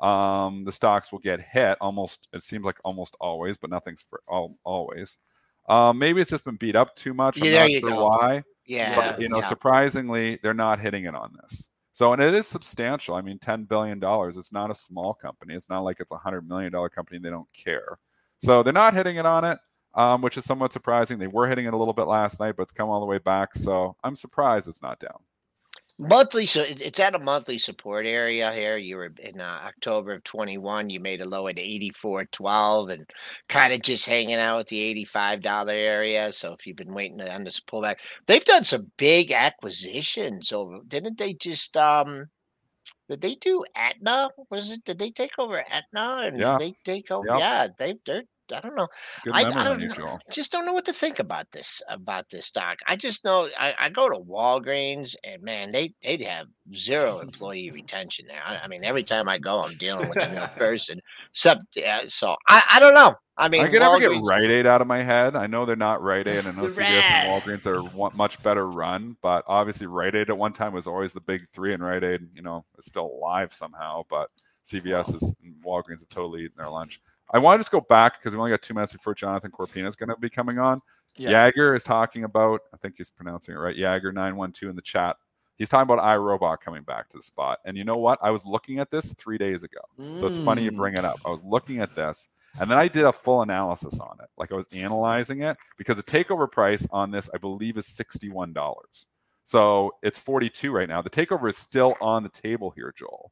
um, 0.00 0.64
the 0.64 0.72
stocks 0.72 1.12
will 1.12 1.20
get 1.20 1.40
hit 1.40 1.78
almost. 1.80 2.28
It 2.34 2.42
seems 2.42 2.64
like 2.66 2.78
almost 2.84 3.16
always, 3.20 3.56
but 3.56 3.70
nothing's 3.70 4.02
for 4.02 4.20
all, 4.28 4.58
always. 4.64 5.18
Um, 5.68 5.98
maybe 5.98 6.20
it's 6.20 6.30
just 6.30 6.44
been 6.44 6.56
beat 6.56 6.76
up 6.76 6.96
too 6.96 7.14
much. 7.14 7.40
I'm 7.40 7.48
Yeah, 7.48 7.62
not 7.62 7.72
you 7.72 7.80
sure 7.80 7.90
go. 7.90 8.06
why 8.06 8.42
Yeah, 8.66 8.96
but 8.96 9.20
you 9.20 9.28
know 9.28 9.38
yeah. 9.38 9.48
surprisingly 9.48 10.38
they're 10.42 10.54
not 10.54 10.80
hitting 10.80 11.04
it 11.04 11.14
on 11.14 11.36
this 11.42 11.70
so 11.92 12.12
and 12.12 12.22
it 12.22 12.34
is 12.34 12.46
substantial 12.46 13.14
i 13.14 13.20
mean 13.20 13.38
10 13.38 13.64
billion 13.64 13.98
dollars 13.98 14.36
it's 14.36 14.52
not 14.52 14.70
a 14.70 14.74
small 14.74 15.12
company 15.14 15.54
it's 15.54 15.68
not 15.68 15.80
like 15.80 15.98
it's 16.00 16.12
a 16.12 16.14
100 16.14 16.48
million 16.48 16.72
dollar 16.72 16.88
company 16.88 17.18
they 17.18 17.30
don't 17.30 17.52
care 17.52 17.98
so 18.38 18.62
they're 18.62 18.72
not 18.72 18.94
hitting 18.94 19.16
it 19.16 19.26
on 19.26 19.44
it 19.44 19.58
um, 19.94 20.22
which 20.22 20.36
is 20.36 20.44
somewhat 20.44 20.72
surprising 20.72 21.18
they 21.18 21.26
were 21.26 21.48
hitting 21.48 21.66
it 21.66 21.74
a 21.74 21.76
little 21.76 21.94
bit 21.94 22.06
last 22.06 22.40
night 22.40 22.54
but 22.56 22.62
it's 22.64 22.72
come 22.72 22.88
all 22.88 23.00
the 23.00 23.06
way 23.06 23.18
back 23.18 23.54
so 23.54 23.96
i'm 24.04 24.14
surprised 24.14 24.68
it's 24.68 24.82
not 24.82 24.98
down 24.98 25.18
monthly. 26.00 26.46
So 26.46 26.64
it's 26.66 26.98
at 26.98 27.14
a 27.14 27.18
monthly 27.18 27.58
support 27.58 28.06
area 28.06 28.50
here. 28.52 28.76
You 28.76 28.96
were 28.96 29.12
in 29.18 29.40
uh, 29.40 29.60
October 29.66 30.14
of 30.14 30.24
21. 30.24 30.90
You 30.90 30.98
made 30.98 31.20
a 31.20 31.28
low 31.28 31.46
at 31.48 31.56
84.12 31.56 32.92
and 32.92 33.10
kind 33.48 33.72
of 33.72 33.82
just 33.82 34.06
hanging 34.06 34.36
out 34.36 34.60
at 34.60 34.66
the 34.68 35.06
$85 35.06 35.68
area. 35.68 36.32
So 36.32 36.52
if 36.52 36.66
you've 36.66 36.76
been 36.76 36.94
waiting 36.94 37.20
on 37.20 37.44
this 37.44 37.60
pullback, 37.60 37.96
they've 38.26 38.44
done 38.44 38.64
some 38.64 38.90
big 38.96 39.30
acquisitions 39.30 40.52
over. 40.52 40.78
Didn't 40.88 41.18
they 41.18 41.34
just 41.34 41.76
um? 41.76 42.26
Did 43.08 43.20
they 43.20 43.34
do 43.34 43.64
Aetna? 43.76 44.30
Was 44.50 44.70
it? 44.70 44.84
Did 44.84 44.98
they 44.98 45.10
take 45.10 45.32
over 45.38 45.62
Aetna? 45.68 46.28
And 46.28 46.38
Yeah. 46.38 46.56
they 46.58 46.74
take 46.84 47.10
over? 47.10 47.26
Yep. 47.26 47.38
Yeah, 47.38 47.68
they 47.76 47.94
they're. 48.06 48.22
I 48.52 48.60
don't 48.60 48.76
know. 48.76 48.88
good 49.24 49.34
I- 49.34 49.40
I 49.40 49.44
don't 49.64 49.80
know. 49.80 50.18
just 50.30 50.52
don't 50.52 50.66
know 50.66 50.72
what 50.72 50.84
to 50.86 50.92
think 50.92 51.18
about 51.18 51.50
this 51.52 51.82
about 51.88 52.28
this 52.30 52.46
stock. 52.46 52.78
I 52.86 52.96
just 52.96 53.24
know 53.24 53.48
I, 53.58 53.74
I 53.78 53.88
go 53.90 54.08
to 54.08 54.16
Walgreens 54.18 55.14
and 55.24 55.42
man, 55.42 55.72
they 55.72 55.94
they'd 56.02 56.22
have 56.22 56.46
zero 56.74 57.18
employee 57.22 57.70
retention 57.70 58.26
there. 58.26 58.42
I, 58.44 58.58
I 58.58 58.68
mean, 58.68 58.84
every 58.84 59.02
time 59.04 59.28
I 59.28 59.38
go, 59.38 59.62
I'm 59.64 59.76
dealing 59.76 60.08
with 60.08 60.18
a 60.18 60.28
new 60.32 60.46
person. 60.58 61.00
So, 61.32 61.54
yeah, 61.74 62.02
so 62.06 62.36
I, 62.48 62.62
I 62.72 62.80
don't 62.80 62.94
know. 62.94 63.14
I 63.36 63.48
mean, 63.48 63.62
I 63.62 63.68
can 63.68 63.80
never 63.80 63.98
get 63.98 64.10
Walgreens- 64.10 64.28
Rite 64.28 64.50
Aid 64.50 64.66
out 64.66 64.82
of 64.82 64.86
my 64.86 65.02
head. 65.02 65.34
I 65.34 65.46
know 65.46 65.64
they're 65.64 65.74
not 65.74 66.02
Rite 66.02 66.26
Aid, 66.26 66.44
and 66.44 66.48
I 66.48 66.60
know 66.60 66.66
CVS 66.68 66.80
and 66.82 67.32
Walgreens 67.42 67.66
are 67.66 67.80
one, 67.82 68.14
much 68.14 68.42
better 68.42 68.68
run, 68.68 69.16
but 69.22 69.44
obviously 69.46 69.86
Rite 69.86 70.14
Aid 70.14 70.28
at 70.28 70.36
one 70.36 70.52
time 70.52 70.74
was 70.74 70.86
always 70.86 71.14
the 71.14 71.22
big 71.22 71.48
three, 71.50 71.72
and 71.72 71.82
Rite 71.82 72.04
Aid, 72.04 72.28
you 72.34 72.42
know, 72.42 72.66
is 72.76 72.84
still 72.84 73.06
alive 73.06 73.54
somehow, 73.54 74.02
but 74.10 74.28
CVS 74.62 75.14
is 75.14 75.34
and 75.42 75.54
Walgreens 75.64 76.00
have 76.00 76.10
totally 76.10 76.42
eaten 76.42 76.56
their 76.58 76.68
lunch. 76.68 77.00
I 77.32 77.38
want 77.38 77.58
to 77.58 77.60
just 77.60 77.70
go 77.70 77.80
back 77.80 78.18
because 78.18 78.34
we 78.34 78.38
only 78.38 78.50
got 78.50 78.62
two 78.62 78.74
minutes 78.74 78.92
before 78.92 79.14
Jonathan 79.14 79.50
Corpina 79.50 79.86
is 79.88 79.96
going 79.96 80.08
to 80.08 80.16
be 80.16 80.30
coming 80.30 80.58
on. 80.58 80.80
Yeah. 81.16 81.30
Jagger 81.30 81.74
is 81.74 81.84
talking 81.84 82.24
about, 82.24 82.60
I 82.74 82.76
think 82.76 82.94
he's 82.98 83.10
pronouncing 83.10 83.54
it 83.54 83.58
right, 83.58 83.76
Jagger 83.76 84.12
nine 84.12 84.36
one 84.36 84.52
two 84.52 84.68
in 84.68 84.76
the 84.76 84.82
chat. 84.82 85.16
He's 85.56 85.68
talking 85.68 85.92
about 85.92 86.02
iRobot 86.04 86.60
coming 86.60 86.82
back 86.82 87.08
to 87.10 87.18
the 87.18 87.22
spot, 87.22 87.58
and 87.66 87.76
you 87.76 87.84
know 87.84 87.98
what? 87.98 88.18
I 88.22 88.30
was 88.30 88.46
looking 88.46 88.78
at 88.78 88.90
this 88.90 89.12
three 89.14 89.36
days 89.38 89.62
ago. 89.62 89.80
So 90.18 90.26
it's 90.26 90.38
funny 90.38 90.62
you 90.64 90.72
Mm. 90.72 90.76
bring 90.76 90.94
it 90.94 91.04
up. 91.04 91.20
I 91.24 91.30
was 91.30 91.42
looking 91.44 91.80
at 91.80 91.94
this 91.94 92.30
and 92.58 92.68
then 92.70 92.78
I 92.78 92.88
did 92.88 93.04
a 93.04 93.12
full 93.12 93.42
analysis 93.42 94.00
on 94.00 94.16
it. 94.22 94.28
Like 94.36 94.50
I 94.50 94.56
was 94.56 94.66
analyzing 94.72 95.42
it 95.42 95.56
because 95.78 95.96
the 95.98 96.02
takeover 96.02 96.50
price 96.50 96.86
on 96.90 97.10
this, 97.10 97.30
I 97.32 97.38
believe, 97.38 97.76
is 97.76 97.86
$61. 97.86 98.52
So 99.44 99.92
it's 100.02 100.18
42 100.18 100.72
right 100.72 100.88
now. 100.88 101.02
The 101.02 101.10
takeover 101.10 101.48
is 101.48 101.56
still 101.56 101.94
on 102.00 102.22
the 102.22 102.28
table 102.28 102.70
here, 102.70 102.92
Joel. 102.96 103.30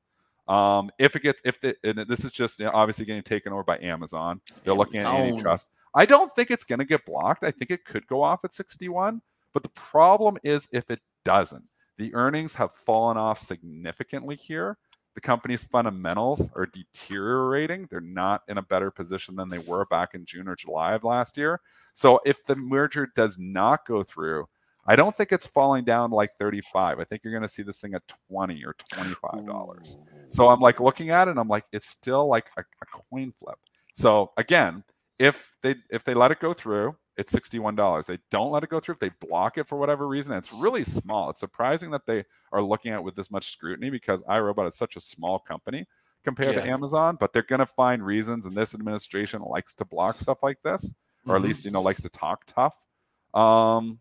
Um, 0.48 0.90
if 0.98 1.14
it 1.14 1.22
gets, 1.22 1.42
if 1.44 1.60
the, 1.60 1.76
and 1.84 1.98
this 2.08 2.24
is 2.24 2.32
just 2.32 2.58
you 2.58 2.64
know, 2.64 2.72
obviously 2.74 3.04
getting 3.04 3.22
taken 3.22 3.52
over 3.52 3.62
by 3.62 3.78
Amazon, 3.78 4.40
they're 4.64 4.74
looking 4.74 5.00
at 5.00 5.06
antitrust. 5.06 5.72
I 5.94 6.06
don't 6.06 6.32
think 6.32 6.50
it's 6.50 6.64
going 6.64 6.78
to 6.78 6.84
get 6.84 7.04
blocked. 7.04 7.44
I 7.44 7.50
think 7.50 7.70
it 7.70 7.84
could 7.84 8.06
go 8.06 8.22
off 8.22 8.44
at 8.44 8.54
61. 8.54 9.20
But 9.52 9.62
the 9.62 9.68
problem 9.70 10.38
is 10.42 10.68
if 10.72 10.90
it 10.90 11.00
doesn't, 11.24 11.64
the 11.96 12.14
earnings 12.14 12.54
have 12.54 12.72
fallen 12.72 13.16
off 13.16 13.38
significantly 13.38 14.36
here 14.36 14.78
the 15.18 15.22
company's 15.22 15.64
fundamentals 15.64 16.48
are 16.54 16.66
deteriorating. 16.66 17.88
They're 17.90 18.00
not 18.00 18.42
in 18.46 18.58
a 18.58 18.62
better 18.62 18.92
position 18.92 19.34
than 19.34 19.48
they 19.48 19.58
were 19.58 19.84
back 19.86 20.14
in 20.14 20.24
June 20.24 20.46
or 20.46 20.54
July 20.54 20.94
of 20.94 21.02
last 21.02 21.36
year. 21.36 21.60
So 21.92 22.20
if 22.24 22.46
the 22.46 22.54
merger 22.54 23.10
does 23.16 23.36
not 23.36 23.84
go 23.84 24.04
through, 24.04 24.48
I 24.88 24.96
don't 24.96 25.16
think 25.16 25.32
it's 25.32 25.46
falling 25.46 25.84
down 25.84 26.10
like 26.10 26.32
35. 26.38 26.98
I 27.00 27.04
think 27.04 27.22
you're 27.24 27.32
going 27.32 27.42
to 27.44 27.48
see 27.48 27.62
this 27.62 27.80
thing 27.80 27.94
at 27.94 28.02
20 28.30 28.64
or 28.64 28.74
25 28.94 29.46
dollars. 29.46 29.98
So 30.28 30.48
I'm 30.50 30.60
like 30.60 30.80
looking 30.80 31.10
at 31.10 31.28
it 31.28 31.32
and 31.32 31.40
I'm 31.40 31.48
like 31.48 31.66
it's 31.72 31.88
still 31.88 32.28
like 32.28 32.48
a, 32.58 32.62
a 32.62 32.86
coin 33.10 33.32
flip. 33.38 33.58
So 33.94 34.32
again, 34.38 34.84
if 35.18 35.56
they 35.62 35.76
if 35.90 36.04
they 36.04 36.14
let 36.14 36.32
it 36.32 36.40
go 36.40 36.54
through, 36.54 36.96
it's 37.18 37.32
$61. 37.32 38.06
They 38.06 38.18
don't 38.30 38.52
let 38.52 38.64
it 38.64 38.70
go 38.70 38.80
through 38.80 38.94
if 38.94 39.00
they 39.00 39.10
block 39.20 39.58
it 39.58 39.68
for 39.68 39.78
whatever 39.78 40.08
reason. 40.08 40.36
It's 40.36 40.52
really 40.52 40.84
small. 40.84 41.30
It's 41.30 41.40
surprising 41.40 41.90
that 41.92 42.06
they 42.06 42.24
are 42.52 42.62
looking 42.62 42.92
at 42.92 42.98
it 42.98 43.04
with 43.04 43.16
this 43.16 43.30
much 43.30 43.50
scrutiny 43.52 43.90
because 43.90 44.22
iRobot 44.24 44.68
is 44.68 44.76
such 44.76 44.96
a 44.96 45.00
small 45.00 45.38
company 45.40 45.86
compared 46.24 46.54
to 46.56 46.62
Amazon, 46.66 47.16
but 47.20 47.32
they're 47.32 47.42
going 47.42 47.58
to 47.60 47.66
find 47.66 48.04
reasons 48.04 48.46
and 48.46 48.56
this 48.56 48.74
administration 48.74 49.42
likes 49.42 49.74
to 49.74 49.84
block 49.84 50.20
stuff 50.20 50.42
like 50.42 50.62
this 50.62 50.94
or 51.26 51.36
at 51.36 51.42
Mhm. 51.42 51.44
least 51.46 51.64
you 51.64 51.70
know 51.72 51.82
likes 51.82 52.02
to 52.02 52.08
talk 52.08 52.44
tough. 52.46 52.86
Um 53.34 54.00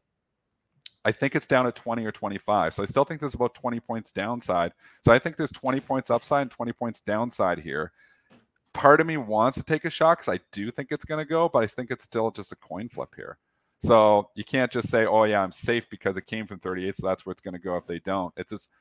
I 1.08 1.12
think 1.14 1.38
it's 1.38 1.48
down 1.48 1.66
at 1.66 1.76
20 1.76 2.06
or 2.06 2.12
25. 2.12 2.74
So 2.74 2.84
I 2.84 2.86
still 2.86 3.06
think 3.06 3.22
there's 3.22 3.34
about 3.34 3.54
20 3.54 3.80
points 3.80 4.12
downside. 4.12 4.74
So 5.00 5.14
I 5.14 5.20
think 5.20 5.38
there's 5.38 5.54
20 5.54 5.80
points 5.80 6.12
upside 6.12 6.42
and 6.42 6.52
20 6.52 6.74
points 6.74 7.00
downside 7.00 7.60
here. 7.60 7.94
Part 8.74 9.00
of 9.00 9.08
me 9.08 9.16
wants 9.16 9.58
to 9.58 9.64
take 9.64 9.86
a 9.86 9.90
shot 9.90 10.18
because 10.18 10.28
I 10.28 10.42
do 10.52 10.70
think 10.70 10.90
it's 10.92 11.06
going 11.06 11.24
to 11.24 11.30
go, 11.30 11.48
but 11.48 11.64
I 11.64 11.68
think 11.68 11.92
it's 11.92 12.04
still 12.04 12.30
just 12.30 12.52
a 12.52 12.58
coin 12.58 12.90
flip 12.90 13.14
here. 13.16 13.38
So 13.80 14.32
you 14.36 14.44
can't 14.44 14.70
just 14.70 14.90
say, 14.90 15.06
oh, 15.06 15.24
yeah, 15.24 15.42
I'm 15.42 15.54
safe 15.54 15.90
because 15.90 16.18
it 16.18 16.26
came 16.26 16.46
from 16.46 16.60
38. 16.60 16.98
So 16.98 17.08
that's 17.08 17.26
where 17.26 17.32
it's 17.32 17.42
going 17.42 17.54
to 17.54 17.62
go 17.62 17.78
if 17.78 17.88
they 17.88 18.00
don't. 18.00 18.34
It's 18.36 18.52
just 18.52 18.72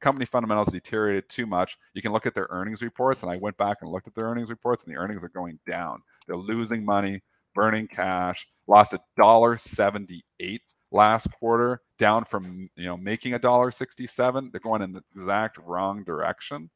company 0.00 0.24
fundamentals 0.24 0.68
deteriorated 0.68 1.28
too 1.28 1.44
much. 1.44 1.76
You 1.92 2.00
can 2.00 2.12
look 2.12 2.24
at 2.24 2.34
their 2.34 2.48
earnings 2.48 2.80
reports. 2.80 3.22
And 3.22 3.30
I 3.30 3.36
went 3.36 3.58
back 3.58 3.82
and 3.82 3.90
looked 3.92 4.06
at 4.06 4.14
their 4.14 4.24
earnings 4.24 4.48
reports, 4.48 4.84
and 4.84 4.94
the 4.94 4.98
earnings 4.98 5.22
are 5.22 5.28
going 5.28 5.58
down. 5.66 6.00
They're 6.26 6.36
losing 6.36 6.82
money. 6.82 7.20
burning 7.54 7.88
cash. 7.88 8.48
Lost 8.66 8.94
a 8.94 9.00
dollar 9.18 9.58
seventy-eight 9.58 10.62
last 10.94 11.28
quarter, 11.38 11.80
down 11.98 12.24
from 12.24 12.70
you 12.76 12.86
know 12.86 12.96
making 12.96 13.34
a 13.34 13.38
dollar 13.38 13.70
sixty-seven. 13.70 14.50
They're 14.50 14.60
going 14.60 14.82
in 14.82 14.92
the 14.92 15.02
exact 15.14 15.58
wrong 15.58 16.04
direction. 16.04 16.70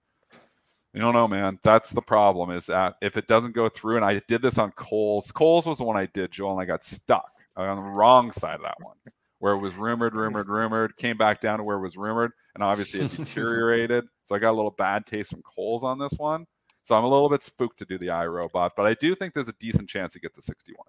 You 0.92 1.00
don't 1.00 1.14
know, 1.14 1.28
man. 1.28 1.58
That's 1.62 1.90
the 1.90 2.02
problem. 2.02 2.50
Is 2.50 2.66
that 2.66 2.96
if 3.00 3.16
it 3.16 3.28
doesn't 3.28 3.54
go 3.54 3.68
through, 3.68 3.96
and 3.96 4.04
I 4.04 4.20
did 4.26 4.42
this 4.42 4.58
on 4.58 4.72
Kohl's. 4.72 5.30
Kohl's 5.30 5.66
was 5.66 5.78
the 5.78 5.84
one 5.84 5.96
I 5.96 6.06
did, 6.06 6.32
Joel, 6.32 6.52
and 6.52 6.60
I 6.60 6.64
got 6.64 6.82
stuck 6.82 7.30
on 7.56 7.82
the 7.82 7.88
wrong 7.88 8.32
side 8.32 8.56
of 8.56 8.62
that 8.62 8.80
one, 8.80 8.96
where 9.38 9.54
it 9.54 9.58
was 9.58 9.74
rumored, 9.74 10.14
rumored, 10.14 10.48
rumored, 10.48 10.96
came 10.96 11.16
back 11.16 11.40
down 11.40 11.58
to 11.58 11.64
where 11.64 11.76
it 11.76 11.82
was 11.82 11.96
rumored, 11.96 12.32
and 12.54 12.62
obviously 12.62 13.00
it 13.04 13.10
deteriorated. 13.16 14.06
so 14.24 14.34
I 14.34 14.38
got 14.38 14.52
a 14.52 14.56
little 14.56 14.70
bad 14.70 15.06
taste 15.06 15.30
from 15.30 15.42
Kohl's 15.42 15.84
on 15.84 15.98
this 15.98 16.14
one. 16.14 16.46
So 16.82 16.96
I'm 16.96 17.04
a 17.04 17.08
little 17.08 17.28
bit 17.28 17.42
spooked 17.42 17.78
to 17.80 17.84
do 17.84 17.98
the 17.98 18.06
iRobot, 18.06 18.70
but 18.74 18.86
I 18.86 18.94
do 18.94 19.14
think 19.14 19.34
there's 19.34 19.48
a 19.48 19.54
decent 19.60 19.90
chance 19.90 20.14
to 20.14 20.20
get 20.20 20.34
to 20.34 20.42
61. 20.42 20.86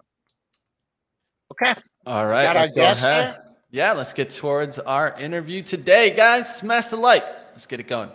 Okay. 1.52 1.78
All 2.06 2.26
right. 2.26 2.44
Got 2.44 2.56
our 2.56 2.62
let's 2.62 2.72
go 2.72 2.80
guest 2.80 3.04
ahead. 3.04 3.34
here? 3.34 3.44
Yeah, 3.72 3.92
let's 3.92 4.12
get 4.12 4.30
towards 4.30 4.78
our 4.78 5.18
interview 5.18 5.62
today, 5.62 6.10
guys. 6.10 6.56
Smash 6.56 6.88
the 6.88 6.96
like. 6.96 7.24
Let's 7.52 7.66
get 7.66 7.78
it 7.78 7.86
going. 7.86 8.10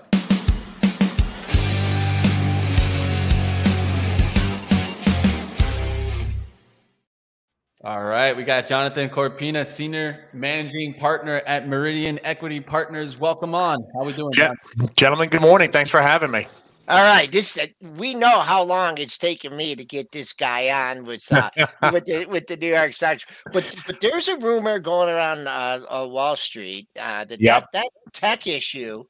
All 7.83 8.03
right, 8.03 8.35
we 8.35 8.43
got 8.43 8.65
Jonathan 8.65 9.09
Corpina, 9.09 9.63
senior 9.63 10.25
managing 10.33 10.95
partner 10.95 11.43
at 11.45 11.67
Meridian 11.67 12.19
Equity 12.23 12.59
Partners. 12.59 13.19
Welcome 13.19 13.53
on. 13.53 13.77
How 13.93 14.03
we 14.03 14.13
doing? 14.13 14.33
Gen- 14.33 14.55
gentlemen, 14.97 15.29
good 15.29 15.41
morning. 15.41 15.71
Thanks 15.71 15.91
for 15.91 16.01
having 16.01 16.31
me. 16.31 16.47
All 16.87 17.03
right, 17.03 17.31
this 17.31 17.57
uh, 17.57 17.65
we 17.97 18.13
know 18.13 18.41
how 18.41 18.63
long 18.63 18.97
it's 18.99 19.17
taken 19.17 19.55
me 19.57 19.75
to 19.75 19.83
get 19.83 20.11
this 20.11 20.33
guy 20.33 20.69
on 20.91 21.05
with 21.05 21.31
uh, 21.31 21.49
with 21.91 22.05
the 22.05 22.25
with 22.29 22.45
the 22.47 22.57
New 22.57 22.73
York 22.73 22.93
Stocks, 22.93 23.25
but 23.51 23.75
but 23.87 23.99
there's 24.01 24.27
a 24.27 24.37
rumor 24.37 24.77
going 24.79 25.09
around 25.09 25.47
uh, 25.47 25.79
uh, 25.89 26.07
Wall 26.07 26.35
Street 26.35 26.87
uh, 26.99 27.25
that, 27.25 27.41
Yep. 27.41 27.67
that 27.73 27.89
that 28.05 28.13
tech 28.13 28.45
issue 28.47 29.03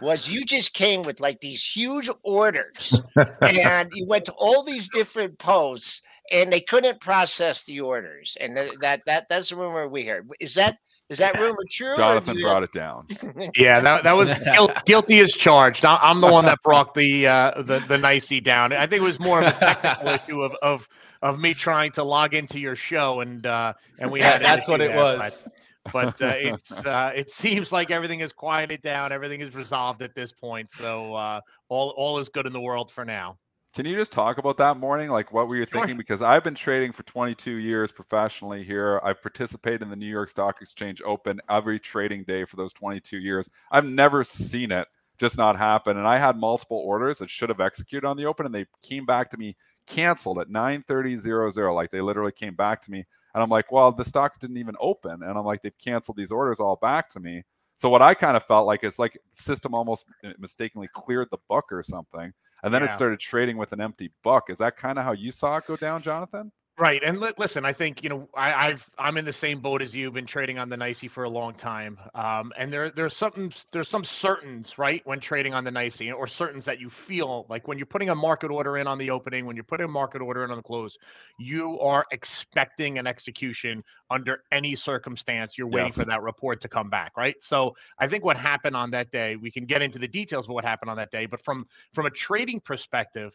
was 0.00 0.28
you 0.28 0.44
just 0.44 0.74
came 0.74 1.02
with 1.02 1.20
like 1.20 1.40
these 1.40 1.64
huge 1.64 2.08
orders 2.22 3.00
and 3.40 3.90
you 3.94 4.06
went 4.06 4.26
to 4.26 4.32
all 4.32 4.62
these 4.62 4.88
different 4.90 5.38
posts 5.38 6.02
and 6.30 6.52
they 6.52 6.60
couldn't 6.60 7.00
process 7.00 7.64
the 7.64 7.80
orders 7.80 8.36
and 8.40 8.58
th- 8.58 8.72
that 8.82 9.00
that 9.06 9.26
that's 9.28 9.48
the 9.50 9.56
rumor 9.56 9.88
we 9.88 10.04
heard. 10.04 10.28
Is 10.38 10.54
that 10.54 10.76
is 11.08 11.18
that 11.18 11.38
rumor 11.40 11.64
true? 11.70 11.96
Jonathan 11.96 12.36
you- 12.36 12.42
brought 12.42 12.62
it 12.62 12.72
down. 12.72 13.06
Yeah, 13.56 13.80
that, 13.80 14.02
that 14.04 14.12
was 14.12 14.28
guil- 14.28 14.84
guilty 14.86 15.20
as 15.20 15.32
charged. 15.32 15.84
I- 15.84 15.98
I'm 16.02 16.20
the 16.20 16.26
one 16.30 16.44
that 16.46 16.58
brought 16.62 16.94
the 16.94 17.26
uh, 17.26 17.62
the 17.62 17.78
the 17.80 17.96
NYSE 17.96 18.42
down. 18.42 18.72
I 18.72 18.86
think 18.86 19.02
it 19.02 19.04
was 19.04 19.20
more 19.20 19.40
of 19.42 19.46
a 19.46 19.52
technical 19.58 20.08
issue 20.14 20.42
of 20.42 20.54
of 20.62 20.88
of 21.22 21.38
me 21.38 21.54
trying 21.54 21.92
to 21.92 22.02
log 22.02 22.34
into 22.34 22.58
your 22.58 22.76
show 22.76 23.20
and 23.20 23.46
uh, 23.46 23.72
and 24.00 24.10
we 24.10 24.20
had 24.20 24.42
That's 24.42 24.66
what 24.68 24.80
it 24.80 24.88
there, 24.88 24.96
was. 24.96 25.44
But, 25.92 26.18
but 26.18 26.22
uh, 26.22 26.34
it's 26.36 26.72
uh, 26.72 27.12
it 27.14 27.30
seems 27.30 27.70
like 27.70 27.90
everything 27.90 28.20
is 28.20 28.32
quieted 28.32 28.82
down. 28.82 29.12
Everything 29.12 29.40
is 29.40 29.54
resolved 29.54 30.02
at 30.02 30.14
this 30.14 30.32
point. 30.32 30.70
So 30.72 31.14
uh, 31.14 31.40
all 31.68 31.94
all 31.96 32.18
is 32.18 32.28
good 32.28 32.46
in 32.46 32.52
the 32.52 32.60
world 32.60 32.90
for 32.90 33.04
now. 33.04 33.38
Can 33.76 33.84
you 33.84 33.94
just 33.94 34.10
talk 34.10 34.38
about 34.38 34.56
that 34.56 34.78
morning? 34.78 35.10
Like, 35.10 35.34
what 35.34 35.48
were 35.48 35.56
you 35.56 35.66
Sure. 35.70 35.82
thinking? 35.82 35.98
Because 35.98 36.22
I've 36.22 36.42
been 36.42 36.54
trading 36.54 36.92
for 36.92 37.02
22 37.02 37.56
years 37.56 37.92
professionally 37.92 38.64
here. 38.64 38.98
I've 39.04 39.20
participated 39.20 39.82
in 39.82 39.90
the 39.90 39.96
New 39.96 40.06
York 40.06 40.30
Stock 40.30 40.62
Exchange 40.62 41.02
Open 41.04 41.42
every 41.50 41.78
trading 41.78 42.24
day 42.24 42.46
for 42.46 42.56
those 42.56 42.72
22 42.72 43.18
years. 43.18 43.50
I've 43.70 43.84
never 43.84 44.24
seen 44.24 44.72
it 44.72 44.88
just 45.18 45.36
not 45.36 45.58
happen. 45.58 45.98
And 45.98 46.08
I 46.08 46.16
had 46.16 46.38
multiple 46.38 46.78
orders 46.78 47.18
that 47.18 47.28
should 47.28 47.50
have 47.50 47.60
executed 47.60 48.06
on 48.06 48.16
the 48.16 48.24
Open, 48.24 48.46
and 48.46 48.54
they 48.54 48.64
came 48.82 49.04
back 49.04 49.28
to 49.32 49.36
me 49.36 49.56
canceled 49.86 50.38
at 50.38 50.48
9:30:00. 50.48 51.70
Like 51.74 51.90
they 51.90 52.00
literally 52.00 52.32
came 52.32 52.54
back 52.54 52.80
to 52.80 52.90
me, 52.90 53.04
and 53.34 53.42
I'm 53.42 53.50
like, 53.50 53.70
well, 53.70 53.92
the 53.92 54.06
stocks 54.06 54.38
didn't 54.38 54.56
even 54.56 54.76
open, 54.80 55.22
and 55.22 55.36
I'm 55.38 55.44
like, 55.44 55.60
they've 55.60 55.76
canceled 55.76 56.16
these 56.16 56.32
orders 56.32 56.60
all 56.60 56.76
back 56.76 57.10
to 57.10 57.20
me. 57.20 57.42
So 57.76 57.90
what 57.90 58.00
I 58.00 58.14
kind 58.14 58.38
of 58.38 58.44
felt 58.46 58.66
like 58.66 58.84
is 58.84 58.98
like 58.98 59.12
the 59.12 59.36
system 59.36 59.74
almost 59.74 60.06
mistakenly 60.38 60.88
cleared 60.94 61.28
the 61.30 61.36
book 61.46 61.66
or 61.70 61.82
something 61.82 62.32
and 62.66 62.74
then 62.74 62.82
it 62.82 62.90
started 62.90 63.20
trading 63.20 63.56
with 63.56 63.72
an 63.72 63.80
empty 63.80 64.10
buck. 64.24 64.50
Is 64.50 64.58
that 64.58 64.76
kind 64.76 64.98
of 64.98 65.04
how 65.04 65.12
you 65.12 65.30
saw 65.30 65.56
it 65.58 65.66
go 65.66 65.76
down, 65.76 66.02
Jonathan? 66.02 66.50
Right, 66.78 67.02
and 67.02 67.18
li- 67.20 67.32
listen, 67.38 67.64
I 67.64 67.72
think 67.72 68.02
you 68.02 68.10
know 68.10 68.28
I, 68.36 68.52
I've 68.68 68.90
I'm 68.98 69.16
in 69.16 69.24
the 69.24 69.32
same 69.32 69.60
boat 69.60 69.80
as 69.80 69.96
you've 69.96 70.12
Been 70.12 70.26
trading 70.26 70.58
on 70.58 70.68
the 70.68 70.76
NYSE 70.76 71.10
for 71.10 71.24
a 71.24 71.28
long 71.30 71.54
time, 71.54 71.98
um, 72.14 72.52
and 72.58 72.70
there 72.70 72.90
there's 72.90 73.16
something 73.16 73.50
there's 73.72 73.88
some 73.88 74.04
certains 74.04 74.76
right 74.76 75.00
when 75.06 75.18
trading 75.18 75.54
on 75.54 75.64
the 75.64 75.70
NYSE 75.70 76.14
or 76.14 76.26
certains 76.26 76.66
that 76.66 76.78
you 76.78 76.90
feel 76.90 77.46
like 77.48 77.66
when 77.66 77.78
you're 77.78 77.86
putting 77.86 78.10
a 78.10 78.14
market 78.14 78.50
order 78.50 78.76
in 78.76 78.86
on 78.86 78.98
the 78.98 79.08
opening, 79.08 79.46
when 79.46 79.56
you're 79.56 79.64
putting 79.64 79.86
a 79.86 79.88
market 79.88 80.20
order 80.20 80.44
in 80.44 80.50
on 80.50 80.58
the 80.58 80.62
close, 80.62 80.98
you 81.38 81.80
are 81.80 82.04
expecting 82.12 82.98
an 82.98 83.06
execution 83.06 83.82
under 84.10 84.42
any 84.52 84.74
circumstance. 84.74 85.56
You're 85.56 85.68
waiting 85.68 85.94
Yes. 85.94 85.94
for 85.94 86.04
that 86.04 86.20
report 86.20 86.60
to 86.60 86.68
come 86.68 86.90
back, 86.90 87.16
right? 87.16 87.36
So 87.42 87.74
I 87.98 88.06
think 88.06 88.22
what 88.22 88.36
happened 88.36 88.76
on 88.76 88.90
that 88.90 89.10
day, 89.10 89.36
we 89.36 89.50
can 89.50 89.64
get 89.64 89.80
into 89.80 89.98
the 89.98 90.08
details 90.08 90.44
of 90.44 90.50
what 90.50 90.64
happened 90.66 90.90
on 90.90 90.98
that 90.98 91.10
day, 91.10 91.24
but 91.24 91.42
from 91.42 91.66
from 91.94 92.04
a 92.04 92.10
trading 92.10 92.60
perspective 92.60 93.34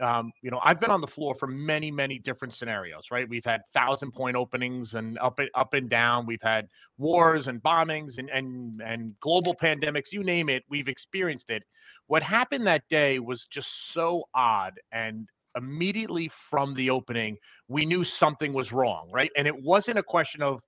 um, 0.00 0.32
you 0.42 0.50
know, 0.50 0.60
I've 0.64 0.80
been 0.80 0.90
on 0.90 1.00
the 1.00 1.06
floor 1.06 1.34
for 1.34 1.46
many, 1.46 1.90
many 1.90 2.18
different 2.18 2.54
scenarios, 2.54 3.10
right? 3.10 3.28
We've 3.28 3.44
had 3.44 3.60
thousand 3.74 4.12
point 4.12 4.36
openings 4.36 4.94
and 4.94 5.18
up 5.18 5.38
up 5.54 5.74
and 5.74 5.88
down. 5.88 6.26
We've 6.26 6.42
had 6.42 6.68
wars 6.98 7.48
and 7.48 7.62
bombings 7.62 8.18
and 8.18 8.30
and 8.30 8.80
and 8.82 9.18
global 9.20 9.54
pandemics, 9.54 10.12
you 10.12 10.24
name 10.24 10.48
it. 10.48 10.64
We've 10.68 10.88
experienced 10.88 11.50
it. 11.50 11.62
What 12.06 12.22
happened 12.22 12.66
that 12.66 12.88
day 12.88 13.18
was 13.18 13.46
just 13.46 13.92
so 13.92 14.24
odd 14.34 14.74
and 14.92 15.28
immediately 15.56 16.28
from 16.28 16.74
the 16.74 16.88
opening, 16.88 17.36
we 17.68 17.84
knew 17.84 18.04
something 18.04 18.52
was 18.54 18.72
wrong, 18.72 19.10
right? 19.12 19.30
And 19.36 19.46
it 19.46 19.62
wasn't 19.62 19.98
a 19.98 20.02
question 20.02 20.42
of 20.42 20.60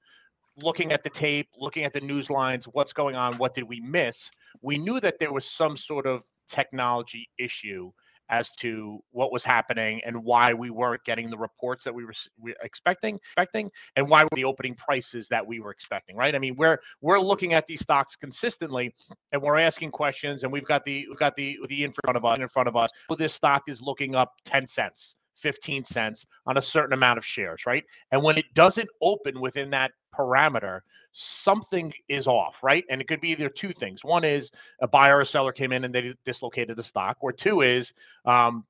looking 0.56 0.92
at 0.92 1.02
the 1.02 1.10
tape, 1.10 1.48
looking 1.56 1.84
at 1.84 1.92
the 1.92 2.00
news 2.00 2.30
lines, 2.30 2.66
what's 2.66 2.92
going 2.92 3.16
on, 3.16 3.34
what 3.38 3.54
did 3.54 3.64
we 3.64 3.80
miss? 3.80 4.30
We 4.62 4.78
knew 4.78 5.00
that 5.00 5.18
there 5.18 5.32
was 5.32 5.50
some 5.50 5.76
sort 5.76 6.06
of 6.06 6.22
technology 6.48 7.28
issue 7.38 7.90
as 8.30 8.50
to 8.56 8.98
what 9.10 9.32
was 9.32 9.44
happening 9.44 10.00
and 10.04 10.16
why 10.24 10.52
we 10.52 10.70
weren't 10.70 11.02
getting 11.04 11.30
the 11.30 11.38
reports 11.38 11.84
that 11.84 11.94
we 11.94 12.04
were, 12.04 12.14
we 12.40 12.54
expecting 12.62 13.16
expecting 13.16 13.70
and 13.96 14.08
why 14.08 14.22
were 14.22 14.28
the 14.34 14.44
opening 14.44 14.74
prices 14.74 15.28
that 15.28 15.46
we 15.46 15.60
were 15.60 15.70
expecting 15.70 16.16
right? 16.16 16.34
I 16.34 16.38
mean 16.38 16.56
we're 16.56 16.78
we're 17.00 17.20
looking 17.20 17.54
at 17.54 17.66
these 17.66 17.80
stocks 17.80 18.16
consistently 18.16 18.94
and 19.32 19.42
we're 19.42 19.58
asking 19.58 19.90
questions 19.90 20.42
and 20.42 20.52
we've 20.52 20.66
got 20.66 20.84
the 20.84 21.06
we've 21.08 21.18
got 21.18 21.36
the 21.36 21.58
the 21.68 21.84
in 21.84 21.92
front 22.04 22.16
of 22.16 22.24
us 22.24 22.38
in 22.38 22.48
front 22.48 22.68
of 22.68 22.76
us. 22.76 22.90
This 23.18 23.34
stock 23.34 23.64
is 23.68 23.80
looking 23.80 24.14
up 24.14 24.32
10 24.44 24.66
cents 24.66 25.16
15 25.36 25.84
cents 25.84 26.26
on 26.46 26.56
a 26.56 26.62
certain 26.62 26.92
amount 26.92 27.18
of 27.18 27.24
shares 27.24 27.66
right? 27.66 27.84
And 28.10 28.22
when 28.22 28.38
it 28.38 28.46
doesn't 28.54 28.88
open 29.00 29.40
within 29.40 29.70
that 29.70 29.92
parameter 30.14 30.80
something 31.12 31.92
is 32.08 32.26
off 32.26 32.56
right? 32.62 32.84
And 32.90 33.00
it 33.00 33.08
could 33.08 33.20
be 33.20 33.30
either 33.30 33.48
two 33.48 33.72
things. 33.72 34.04
One 34.04 34.24
is 34.24 34.50
a 34.80 34.88
buyer 34.88 35.18
or 35.18 35.24
seller 35.24 35.52
came 35.52 35.72
in 35.72 35.84
and 35.84 35.94
they 35.94 36.14
dislocated 36.24 36.76
the 36.76 36.82
stock 36.82 37.18
or 37.20 37.32
two 37.32 37.62
is 37.62 37.92
um, 38.24 38.64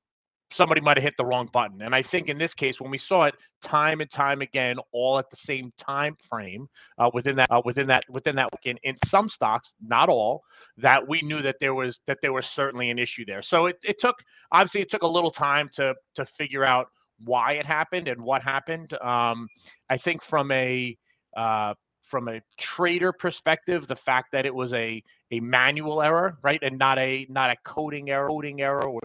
somebody 0.51 0.81
might 0.81 0.97
have 0.97 1.03
hit 1.03 1.15
the 1.17 1.25
wrong 1.25 1.49
button. 1.51 1.81
And 1.81 1.95
i 1.95 2.01
think 2.01 2.29
in 2.29 2.37
this 2.37 2.53
case 2.53 2.79
when 2.79 2.91
we 2.91 2.97
saw 2.97 3.25
it 3.25 3.35
time 3.61 4.01
and 4.01 4.09
time 4.09 4.41
again 4.41 4.77
all 4.91 5.17
at 5.17 5.29
the 5.29 5.35
same 5.35 5.71
time 5.77 6.15
frame 6.29 6.67
uh, 6.97 7.09
within 7.13 7.35
that 7.37 7.51
uh, 7.51 7.61
within 7.65 7.87
that 7.87 8.03
within 8.09 8.35
that 8.35 8.49
weekend 8.51 8.79
in 8.83 8.95
some 9.05 9.29
stocks 9.29 9.73
not 9.81 10.09
all 10.09 10.41
that 10.77 11.07
we 11.07 11.21
knew 11.21 11.41
that 11.41 11.55
there 11.59 11.73
was 11.73 11.99
that 12.07 12.19
there 12.21 12.33
was 12.33 12.45
certainly 12.45 12.89
an 12.89 12.99
issue 12.99 13.25
there. 13.25 13.41
So 13.41 13.67
it, 13.67 13.77
it 13.83 13.99
took 13.99 14.15
obviously 14.51 14.81
it 14.81 14.89
took 14.89 15.03
a 15.03 15.07
little 15.07 15.31
time 15.31 15.69
to 15.73 15.95
to 16.15 16.25
figure 16.25 16.63
out 16.63 16.87
why 17.23 17.53
it 17.53 17.65
happened 17.65 18.07
and 18.07 18.21
what 18.21 18.41
happened. 18.41 18.93
Um, 19.01 19.47
i 19.89 19.97
think 19.97 20.21
from 20.21 20.51
a 20.51 20.97
uh, 21.37 21.73
from 22.05 22.27
a 22.27 22.41
trader 22.57 23.11
perspective, 23.11 23.87
the 23.87 23.95
fact 23.95 24.31
that 24.31 24.45
it 24.45 24.53
was 24.53 24.73
a 24.73 25.03
a 25.31 25.39
manual 25.39 26.01
error, 26.01 26.37
right, 26.43 26.61
and 26.61 26.77
not 26.77 26.97
a 26.99 27.25
not 27.29 27.49
a 27.49 27.55
coding 27.65 28.09
error, 28.11 28.27
coding 28.29 28.61
error, 28.61 28.83
or 28.83 29.01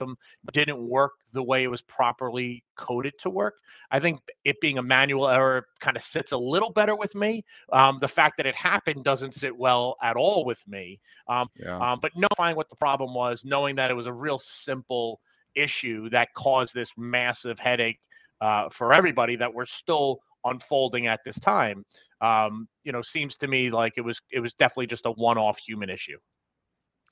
didn't 0.53 0.79
work 0.79 1.13
the 1.33 1.43
way 1.43 1.63
it 1.65 1.69
was 1.69 1.81
properly 1.83 2.63
coded 2.77 3.15
to 3.21 3.31
work. 3.31 3.55
I 3.91 4.01
think 4.01 4.21
it 4.45 4.61
being 4.61 4.79
a 4.79 4.83
manual 4.83 5.29
error 5.29 5.67
kind 5.81 5.97
of 5.97 6.03
sits 6.03 6.33
a 6.33 6.37
little 6.37 6.71
better 6.73 6.95
with 6.95 7.15
me. 7.15 7.45
Um, 7.73 7.99
the 8.01 8.09
fact 8.09 8.37
that 8.37 8.47
it 8.47 8.55
happened 8.55 9.05
doesn't 9.05 9.35
sit 9.35 9.57
well 9.57 9.97
at 10.03 10.17
all 10.17 10.45
with 10.45 10.63
me. 10.67 11.01
Um, 11.29 11.49
Yeah. 11.57 11.79
um, 11.79 11.99
but 12.01 12.13
knowing 12.15 12.57
what 12.57 12.69
the 12.69 12.77
problem 12.77 13.15
was, 13.15 13.45
knowing 13.45 13.77
that 13.77 13.91
it 13.91 13.95
was 13.95 14.07
a 14.07 14.13
real 14.13 14.39
simple 14.39 15.21
issue 15.55 16.09
that 16.11 16.29
caused 16.35 16.75
this 16.75 16.93
massive 16.97 17.59
headache 17.59 18.01
uh, 18.41 18.69
for 18.71 18.93
everybody 18.93 19.37
that 19.37 19.53
we're 19.53 19.67
still 19.67 20.21
unfolding 20.45 21.07
at 21.07 21.21
this 21.25 21.39
time, 21.39 21.85
um, 22.21 22.69
you 22.85 22.93
know, 22.93 23.03
seems 23.03 23.37
to 23.39 23.49
me 23.49 23.71
like 23.71 23.95
it 23.97 24.03
was 24.03 24.21
it 24.31 24.41
was 24.41 24.55
definitely 24.55 24.87
just 24.87 25.07
a 25.07 25.13
one-off 25.13 25.59
human 25.59 25.91
issue. 25.91 26.19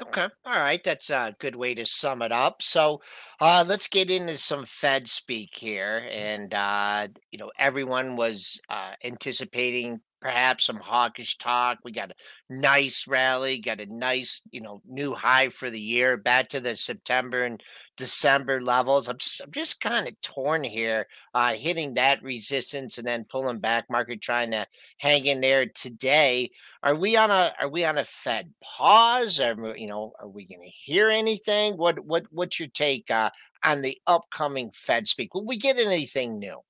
Okay. 0.01 0.29
All 0.45 0.61
right. 0.61 0.81
That's 0.85 1.11
a 1.11 1.35
good 1.41 1.57
way 1.57 1.75
to 1.75 1.85
sum 1.85 2.23
it 2.23 2.31
up. 2.31 2.63
So 2.63 3.01
uh, 3.41 3.65
let's 3.67 3.89
get 3.89 4.13
into 4.13 4.37
some 4.37 4.65
Fed 4.65 5.09
speak 5.09 5.51
here. 5.57 6.09
And, 6.13 6.55
uh, 6.55 7.09
you 7.33 7.39
know, 7.39 7.51
everyone 7.59 8.15
was 8.15 8.61
uh, 8.69 8.93
anticipating 9.03 10.01
perhaps 10.21 10.65
some 10.65 10.77
hawkish 10.77 11.39
talk. 11.39 11.79
We 11.85 11.93
got 11.93 12.11
a 12.11 12.15
nice 12.53 13.07
rally, 13.07 13.59
got 13.59 13.81
a 13.81 13.87
nice, 13.87 14.43
you 14.51 14.61
know, 14.61 14.83
new 14.89 15.15
high 15.15 15.49
for 15.49 15.71
the 15.71 15.81
year, 15.81 16.17
back 16.17 16.49
to 16.51 16.61
the 16.61 16.77
September 16.77 17.45
and 17.45 17.63
December 17.97 18.61
levels. 18.61 19.09
I'm 19.09 19.19
just 19.19 19.41
I'm 19.41 19.51
just 19.51 19.81
kind 19.81 20.09
of 20.09 20.21
torn 20.21 20.65
here, 20.65 21.07
uh, 21.35 21.55
hitting 21.55 21.95
that 21.95 22.23
resistance 22.23 22.99
and 22.99 23.07
then 23.07 23.27
pulling 23.29 23.59
back 23.59 23.87
market, 23.91 24.21
trying 24.21 24.51
to 24.53 24.67
hang 24.99 25.25
in 25.25 25.41
there 25.41 25.67
today. 25.67 26.51
Are 26.83 26.95
we 26.95 27.17
on 27.17 27.31
a 27.31 27.53
are 27.61 27.69
we 27.69 27.85
on 27.85 27.99
a 27.99 28.05
Fed 28.05 28.53
pause? 28.63 29.41
Are 29.41 29.77
you 29.77 29.89
know, 29.89 30.13
are 30.21 30.29
we 30.29 30.47
gonna 30.47 30.65
hear 30.65 31.11
anything? 31.11 31.77
What 31.77 31.99
what 32.01 32.25
what's 32.31 32.59
your 32.59 32.69
take 32.69 33.11
uh, 33.11 33.31
on 33.65 33.83
the 33.83 33.99
upcoming 34.07 34.71
Fed 34.73 35.09
speak? 35.09 35.35
Will 35.35 35.47
we 35.47 35.59
get 35.59 35.79
anything 35.79 36.39
new? 36.39 36.61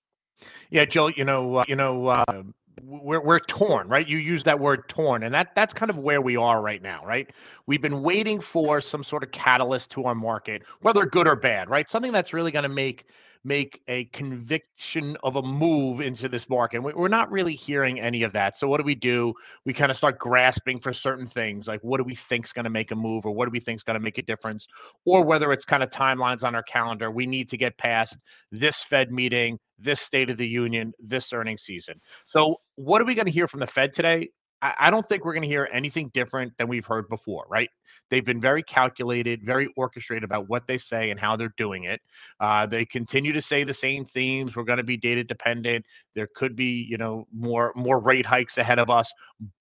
Yeah, 0.71 0.85
Joe, 0.85 1.09
you 1.09 1.25
know, 1.25 1.57
uh, 1.57 1.65
you 1.67 1.77
know, 1.77 2.07
uh, 2.07 2.43
we're 2.85 3.21
we're 3.21 3.39
torn, 3.39 3.89
right? 3.89 4.07
You 4.07 4.19
use 4.19 4.45
that 4.45 4.59
word 4.59 4.89
torn, 4.89 5.23
and 5.23 5.35
that 5.35 5.55
that's 5.55 5.75
kind 5.75 5.91
of 5.91 5.99
where 5.99 6.21
we 6.21 6.37
are 6.37 6.61
right 6.61 6.83
now, 6.83 7.05
right? 7.05 7.31
We've 7.67 7.83
been 7.83 8.03
waiting 8.03 8.41
for 8.41 8.81
some 8.81 9.05
sort 9.05 9.23
of 9.23 9.31
catalyst 9.31 9.91
to 9.93 10.05
our 10.05 10.15
market, 10.15 10.63
whether 10.81 11.07
good 11.07 11.29
or 11.29 11.37
bad, 11.37 11.71
right? 11.71 11.89
Something 11.89 12.13
that's 12.13 12.33
really 12.33 12.51
going 12.51 12.65
to 12.65 12.69
make 12.69 13.07
make 13.45 13.81
a 13.89 14.05
conviction 14.07 15.17
of 15.23 15.37
a 15.37 15.43
move 15.43 16.01
into 16.01 16.29
this 16.29 16.49
market. 16.49 16.81
We're 16.81 17.09
not 17.09 17.31
really 17.31 17.55
hearing 17.55 18.01
any 18.01 18.23
of 18.23 18.33
that. 18.33 18.57
So 18.57 18.69
what 18.69 18.79
do 18.79 18.85
we 18.85 18.95
do? 18.95 19.33
We 19.65 19.73
kind 19.73 19.91
of 19.91 19.97
start 19.97 20.19
grasping 20.19 20.81
for 20.81 20.93
certain 20.93 21.27
things, 21.27 21.69
like 21.69 21.81
what 21.83 21.99
do 21.99 22.05
we 22.05 22.15
think 22.15 22.47
is 22.47 22.53
going 22.53 22.65
to 22.65 22.71
make 22.71 22.91
a 22.91 22.97
move, 22.97 23.25
or 23.27 23.33
what 23.33 23.47
do 23.47 23.51
we 23.51 23.61
think 23.61 23.77
is 23.77 23.83
going 23.83 23.95
to 23.95 24.01
make 24.01 24.19
a 24.19 24.23
difference, 24.23 24.67
or 25.05 25.25
whether 25.25 25.53
it's 25.53 25.65
kind 25.65 25.83
of 25.83 25.91
timelines 25.91 26.43
on 26.43 26.55
our 26.55 26.63
calendar. 26.63 27.11
We 27.11 27.27
need 27.27 27.49
to 27.49 27.57
get 27.57 27.79
past 27.79 28.19
this 28.51 28.83
Fed 28.83 29.13
meeting, 29.13 29.59
this 29.79 30.01
State 30.01 30.31
of 30.31 30.37
the 30.37 30.47
Union, 30.47 30.93
this 30.99 31.33
earnings 31.33 31.63
season. 31.63 32.01
So 32.27 32.57
what 32.77 33.01
are 33.01 33.05
we 33.05 33.15
going 33.15 33.27
to 33.27 33.33
hear 33.33 33.49
from 33.49 33.61
the 33.61 33.67
Fed 33.67 33.93
today? 33.93 34.31
I 34.61 34.91
don't 34.91 35.09
think 35.09 35.25
we're 35.25 35.35
going 35.35 35.43
to 35.43 35.49
hear 35.49 35.69
anything 35.73 36.11
different 36.13 36.53
than 36.59 36.67
we've 36.67 36.85
heard 36.85 37.09
before, 37.09 37.47
right? 37.49 37.71
They've 38.11 38.25
been 38.25 38.41
very 38.41 38.63
calculated, 38.63 39.41
very 39.45 39.69
orchestrated 39.77 40.25
about 40.25 40.49
what 40.49 40.67
they 40.67 40.79
say 40.79 41.11
and 41.11 41.21
how 41.21 41.37
they're 41.37 41.55
doing 41.57 41.85
it. 41.85 42.01
Uh, 42.41 42.67
they 42.67 42.85
continue 42.85 43.33
to 43.33 43.41
say 43.41 43.63
the 43.63 43.73
same 43.75 44.05
themes. 44.05 44.57
We're 44.57 44.65
going 44.65 44.79
to 44.79 44.83
be 44.85 44.97
data 44.97 45.23
dependent. 45.23 45.87
There 46.17 46.29
could 46.35 46.57
be, 46.57 46.85
you 46.91 46.97
know, 46.99 47.27
more 47.33 47.73
more 47.77 48.01
rate 48.01 48.27
hikes 48.27 48.59
ahead 48.59 48.81
of 48.81 48.91
us, 48.91 49.13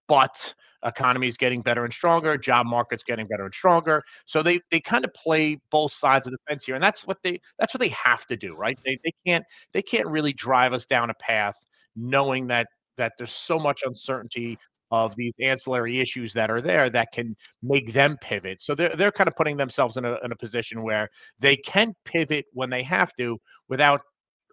but 0.07 0.53
economy 0.85 1.27
is 1.27 1.37
getting 1.37 1.61
better 1.61 1.83
and 1.83 1.93
stronger. 1.93 2.37
Job 2.37 2.65
market's 2.65 3.03
getting 3.03 3.27
better 3.27 3.45
and 3.45 3.53
stronger. 3.53 4.03
So 4.25 4.41
they 4.41 4.59
they 4.71 4.79
kind 4.79 5.05
of 5.05 5.13
play 5.13 5.59
both 5.71 5.93
sides 5.93 6.27
of 6.27 6.31
the 6.31 6.39
fence 6.47 6.65
here, 6.65 6.75
and 6.75 6.83
that's 6.83 7.05
what 7.05 7.17
they 7.23 7.39
that's 7.59 7.73
what 7.73 7.81
they 7.81 7.89
have 7.89 8.25
to 8.27 8.37
do, 8.37 8.55
right? 8.55 8.77
They 8.85 8.97
they 9.03 9.11
can't 9.25 9.45
they 9.73 9.81
can't 9.81 10.07
really 10.07 10.33
drive 10.33 10.73
us 10.73 10.85
down 10.85 11.09
a 11.09 11.15
path 11.15 11.55
knowing 11.95 12.47
that 12.47 12.67
that 12.97 13.13
there's 13.17 13.31
so 13.31 13.59
much 13.59 13.81
uncertainty 13.85 14.57
of 14.91 15.15
these 15.15 15.33
ancillary 15.41 15.99
issues 15.99 16.33
that 16.33 16.49
are 16.49 16.61
there 16.61 16.89
that 16.89 17.11
can 17.11 17.35
make 17.61 17.93
them 17.93 18.17
pivot. 18.21 18.61
So 18.61 18.75
they're 18.75 18.95
they're 18.95 19.11
kind 19.11 19.27
of 19.27 19.35
putting 19.35 19.57
themselves 19.57 19.97
in 19.97 20.05
a 20.05 20.17
in 20.23 20.31
a 20.31 20.35
position 20.35 20.83
where 20.83 21.09
they 21.39 21.57
can 21.57 21.93
pivot 22.05 22.45
when 22.53 22.69
they 22.69 22.83
have 22.83 23.13
to 23.15 23.37
without 23.69 24.01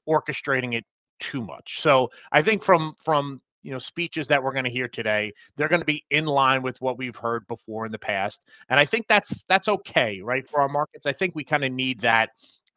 orchestrating 0.08 0.74
it 0.74 0.84
too 1.20 1.42
much. 1.42 1.80
So 1.80 2.10
I 2.32 2.42
think 2.42 2.62
from 2.62 2.94
from 3.04 3.40
you 3.64 3.72
know 3.72 3.78
speeches 3.78 4.28
that 4.28 4.42
we're 4.42 4.52
going 4.52 4.64
to 4.64 4.70
hear 4.70 4.86
today 4.86 5.32
they're 5.56 5.68
going 5.68 5.80
to 5.80 5.86
be 5.86 6.04
in 6.10 6.26
line 6.26 6.62
with 6.62 6.80
what 6.80 6.98
we've 6.98 7.16
heard 7.16 7.46
before 7.48 7.86
in 7.86 7.92
the 7.92 7.98
past 7.98 8.42
and 8.68 8.78
i 8.78 8.84
think 8.84 9.06
that's 9.08 9.42
that's 9.48 9.68
okay 9.68 10.20
right 10.22 10.46
for 10.48 10.60
our 10.60 10.68
markets 10.68 11.06
i 11.06 11.12
think 11.12 11.34
we 11.34 11.42
kind 11.42 11.64
of 11.64 11.72
need 11.72 11.98
that 12.00 12.28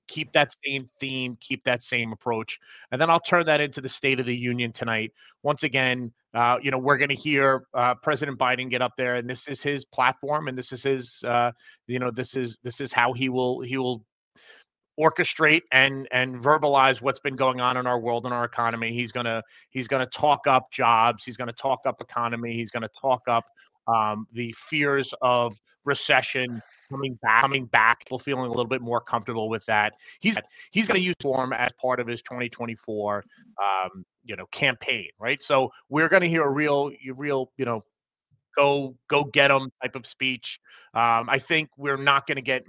keep 0.08 0.32
that 0.34 0.54
same 0.66 0.88
theme, 1.00 1.38
keep 1.40 1.64
that 1.66 1.84
same 1.84 2.12
approach. 2.12 2.60
And 2.92 3.00
then 3.00 3.10
I'll 3.10 3.20
turn 3.20 3.46
that 3.46 3.62
into 3.62 3.82
the 3.82 3.90
State 3.90 4.20
of 4.20 4.26
the 4.26 4.36
Union 4.36 4.72
tonight. 4.72 5.12
Once 5.44 5.64
again, 5.64 6.12
uh, 6.34 6.58
you 6.62 6.72
know, 6.72 6.78
we're 6.78 6.98
going 6.98 7.10
to 7.10 7.16
hear 7.16 7.68
uh, 7.74 7.96
President 7.96 8.38
Biden 8.38 8.70
get 8.70 8.82
up 8.82 8.94
there, 8.98 9.16
and 9.16 9.30
this 9.30 9.48
is 9.48 9.62
his 9.62 9.86
platform, 9.86 10.48
and 10.48 10.58
this 10.58 10.72
is 10.72 10.84
his, 10.84 11.22
uh, 11.26 11.52
you 11.88 12.00
know, 12.00 12.12
this 12.12 12.36
is 12.36 12.58
this 12.64 12.82
is 12.82 12.92
how 12.92 13.14
he 13.14 13.30
will 13.30 13.62
he 13.62 13.78
will 13.78 14.04
orchestrate 15.00 15.62
and 15.72 16.08
and 16.12 16.44
verbalize 16.44 17.02
what's 17.02 17.20
been 17.20 17.36
going 17.36 17.62
on 17.62 17.78
in 17.78 17.86
our 17.86 18.00
world 18.00 18.26
and 18.26 18.34
our 18.34 18.46
economy. 18.46 18.94
He's 18.94 19.12
gonna 19.12 19.44
he's 19.70 19.88
gonna 19.88 20.08
talk 20.08 20.48
up 20.48 20.72
jobs. 20.72 21.24
He's 21.24 21.38
gonna 21.38 21.54
talk 21.54 21.82
up 21.86 22.02
economy. 22.02 22.54
He's 22.54 22.72
gonna 22.72 22.90
talk 23.00 23.22
up 23.28 23.46
um, 23.88 24.28
the 24.34 24.54
fears 24.58 25.14
of 25.22 25.60
recession 25.86 26.62
coming 26.90 27.18
back, 27.22 27.42
coming 27.42 27.66
back, 27.66 28.00
people 28.02 28.20
feeling 28.20 28.46
a 28.46 28.50
little 28.50 28.68
bit 28.68 28.82
more 28.82 29.02
comfortable 29.02 29.50
with 29.50 29.66
that. 29.66 29.94
He's 30.20 30.38
he's 30.72 30.88
going 30.88 31.00
to 31.00 31.04
use 31.06 31.16
form 31.22 31.54
as 31.54 31.72
part 31.82 32.00
of 32.00 32.08
his 32.08 32.22
2024, 32.22 33.24
um, 33.62 34.06
you 34.24 34.36
know, 34.36 34.46
campaign, 34.52 35.10
right? 35.20 35.42
So 35.42 35.72
we're 35.90 36.10
going 36.10 36.22
to 36.22 36.30
hear 36.30 36.44
a 36.44 36.50
real, 36.50 36.92
real, 37.16 37.52
you 37.58 37.66
know, 37.66 37.84
go 38.58 38.96
go 39.10 39.24
get 39.24 39.50
them 39.50 39.72
type 39.82 39.96
of 39.96 40.06
speech. 40.06 40.60
Um, 40.94 41.30
I 41.30 41.40
think 41.40 41.70
we're 41.78 41.98
not 41.98 42.28
going 42.28 42.38
to 42.38 42.42
get 42.42 42.68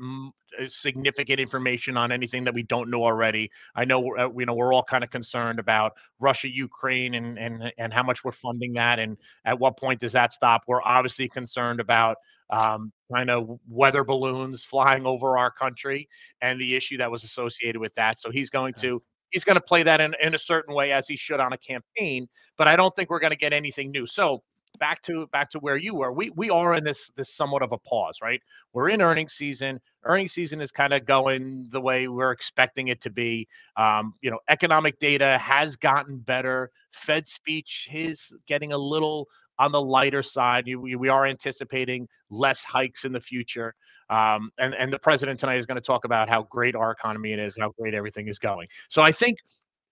significant 0.68 1.40
information 1.40 1.96
on 1.96 2.12
anything 2.12 2.44
that 2.44 2.54
we 2.54 2.62
don't 2.62 2.90
know 2.90 3.02
already. 3.02 3.50
I 3.74 3.84
know 3.84 4.00
we're, 4.00 4.18
uh, 4.18 4.28
you 4.36 4.46
know 4.46 4.54
we're 4.54 4.72
all 4.72 4.82
kind 4.82 5.04
of 5.04 5.10
concerned 5.10 5.58
about 5.58 5.92
Russia, 6.20 6.48
Ukraine, 6.48 7.14
and 7.14 7.38
and 7.38 7.72
and 7.78 7.92
how 7.92 8.02
much 8.02 8.24
we're 8.24 8.32
funding 8.32 8.72
that, 8.74 8.98
and 8.98 9.16
at 9.44 9.58
what 9.58 9.76
point 9.76 10.00
does 10.00 10.12
that 10.12 10.32
stop? 10.32 10.62
We're 10.66 10.82
obviously 10.82 11.28
concerned 11.28 11.80
about 11.80 12.16
um, 12.50 12.92
kind 13.14 13.30
of 13.30 13.58
weather 13.68 14.04
balloons 14.04 14.64
flying 14.64 15.06
over 15.06 15.38
our 15.38 15.50
country 15.50 16.08
and 16.40 16.60
the 16.60 16.74
issue 16.74 16.96
that 16.98 17.10
was 17.10 17.24
associated 17.24 17.78
with 17.78 17.94
that. 17.94 18.18
So 18.18 18.30
he's 18.30 18.50
going 18.50 18.74
to 18.74 19.02
he's 19.30 19.44
going 19.44 19.56
to 19.56 19.60
play 19.60 19.82
that 19.82 20.00
in, 20.00 20.14
in 20.22 20.34
a 20.34 20.38
certain 20.38 20.74
way 20.74 20.92
as 20.92 21.06
he 21.06 21.16
should 21.16 21.40
on 21.40 21.52
a 21.52 21.58
campaign, 21.58 22.26
but 22.56 22.68
I 22.68 22.76
don't 22.76 22.94
think 22.94 23.10
we're 23.10 23.20
going 23.20 23.30
to 23.30 23.36
get 23.36 23.52
anything 23.52 23.90
new. 23.90 24.06
So 24.06 24.42
back 24.78 25.02
to 25.02 25.26
back 25.28 25.50
to 25.50 25.58
where 25.58 25.76
you 25.76 25.94
were 25.94 26.12
we 26.12 26.30
we 26.30 26.50
are 26.50 26.74
in 26.74 26.84
this 26.84 27.10
this 27.16 27.34
somewhat 27.34 27.62
of 27.62 27.72
a 27.72 27.78
pause 27.78 28.18
right? 28.22 28.40
We're 28.72 28.90
in 28.90 29.02
earnings 29.02 29.34
season 29.34 29.80
earnings 30.04 30.32
season 30.32 30.60
is 30.60 30.72
kind 30.72 30.92
of 30.92 31.04
going 31.04 31.68
the 31.70 31.80
way 31.80 32.08
we're 32.08 32.32
expecting 32.32 32.88
it 32.88 33.00
to 33.02 33.10
be. 33.10 33.46
Um, 33.76 34.14
you 34.22 34.30
know 34.30 34.38
economic 34.48 34.98
data 34.98 35.38
has 35.38 35.76
gotten 35.76 36.18
better 36.18 36.70
fed 36.92 37.26
speech 37.26 37.88
is 37.92 38.32
getting 38.46 38.72
a 38.72 38.78
little 38.78 39.28
on 39.58 39.72
the 39.72 39.80
lighter 39.80 40.22
side 40.22 40.64
we, 40.66 40.94
we 40.94 41.08
are 41.08 41.26
anticipating 41.26 42.06
less 42.30 42.62
hikes 42.62 43.04
in 43.04 43.12
the 43.12 43.20
future. 43.20 43.74
Um, 44.10 44.50
and 44.58 44.74
and 44.74 44.92
the 44.92 44.98
president 44.98 45.40
tonight 45.40 45.56
is 45.56 45.66
going 45.66 45.76
to 45.76 45.82
talk 45.82 46.04
about 46.04 46.28
how 46.28 46.44
great 46.44 46.74
our 46.74 46.90
economy 46.92 47.32
is 47.32 47.56
how 47.58 47.72
great 47.78 47.94
everything 47.94 48.28
is 48.28 48.38
going. 48.38 48.66
So 48.88 49.02
i 49.02 49.12
think 49.12 49.38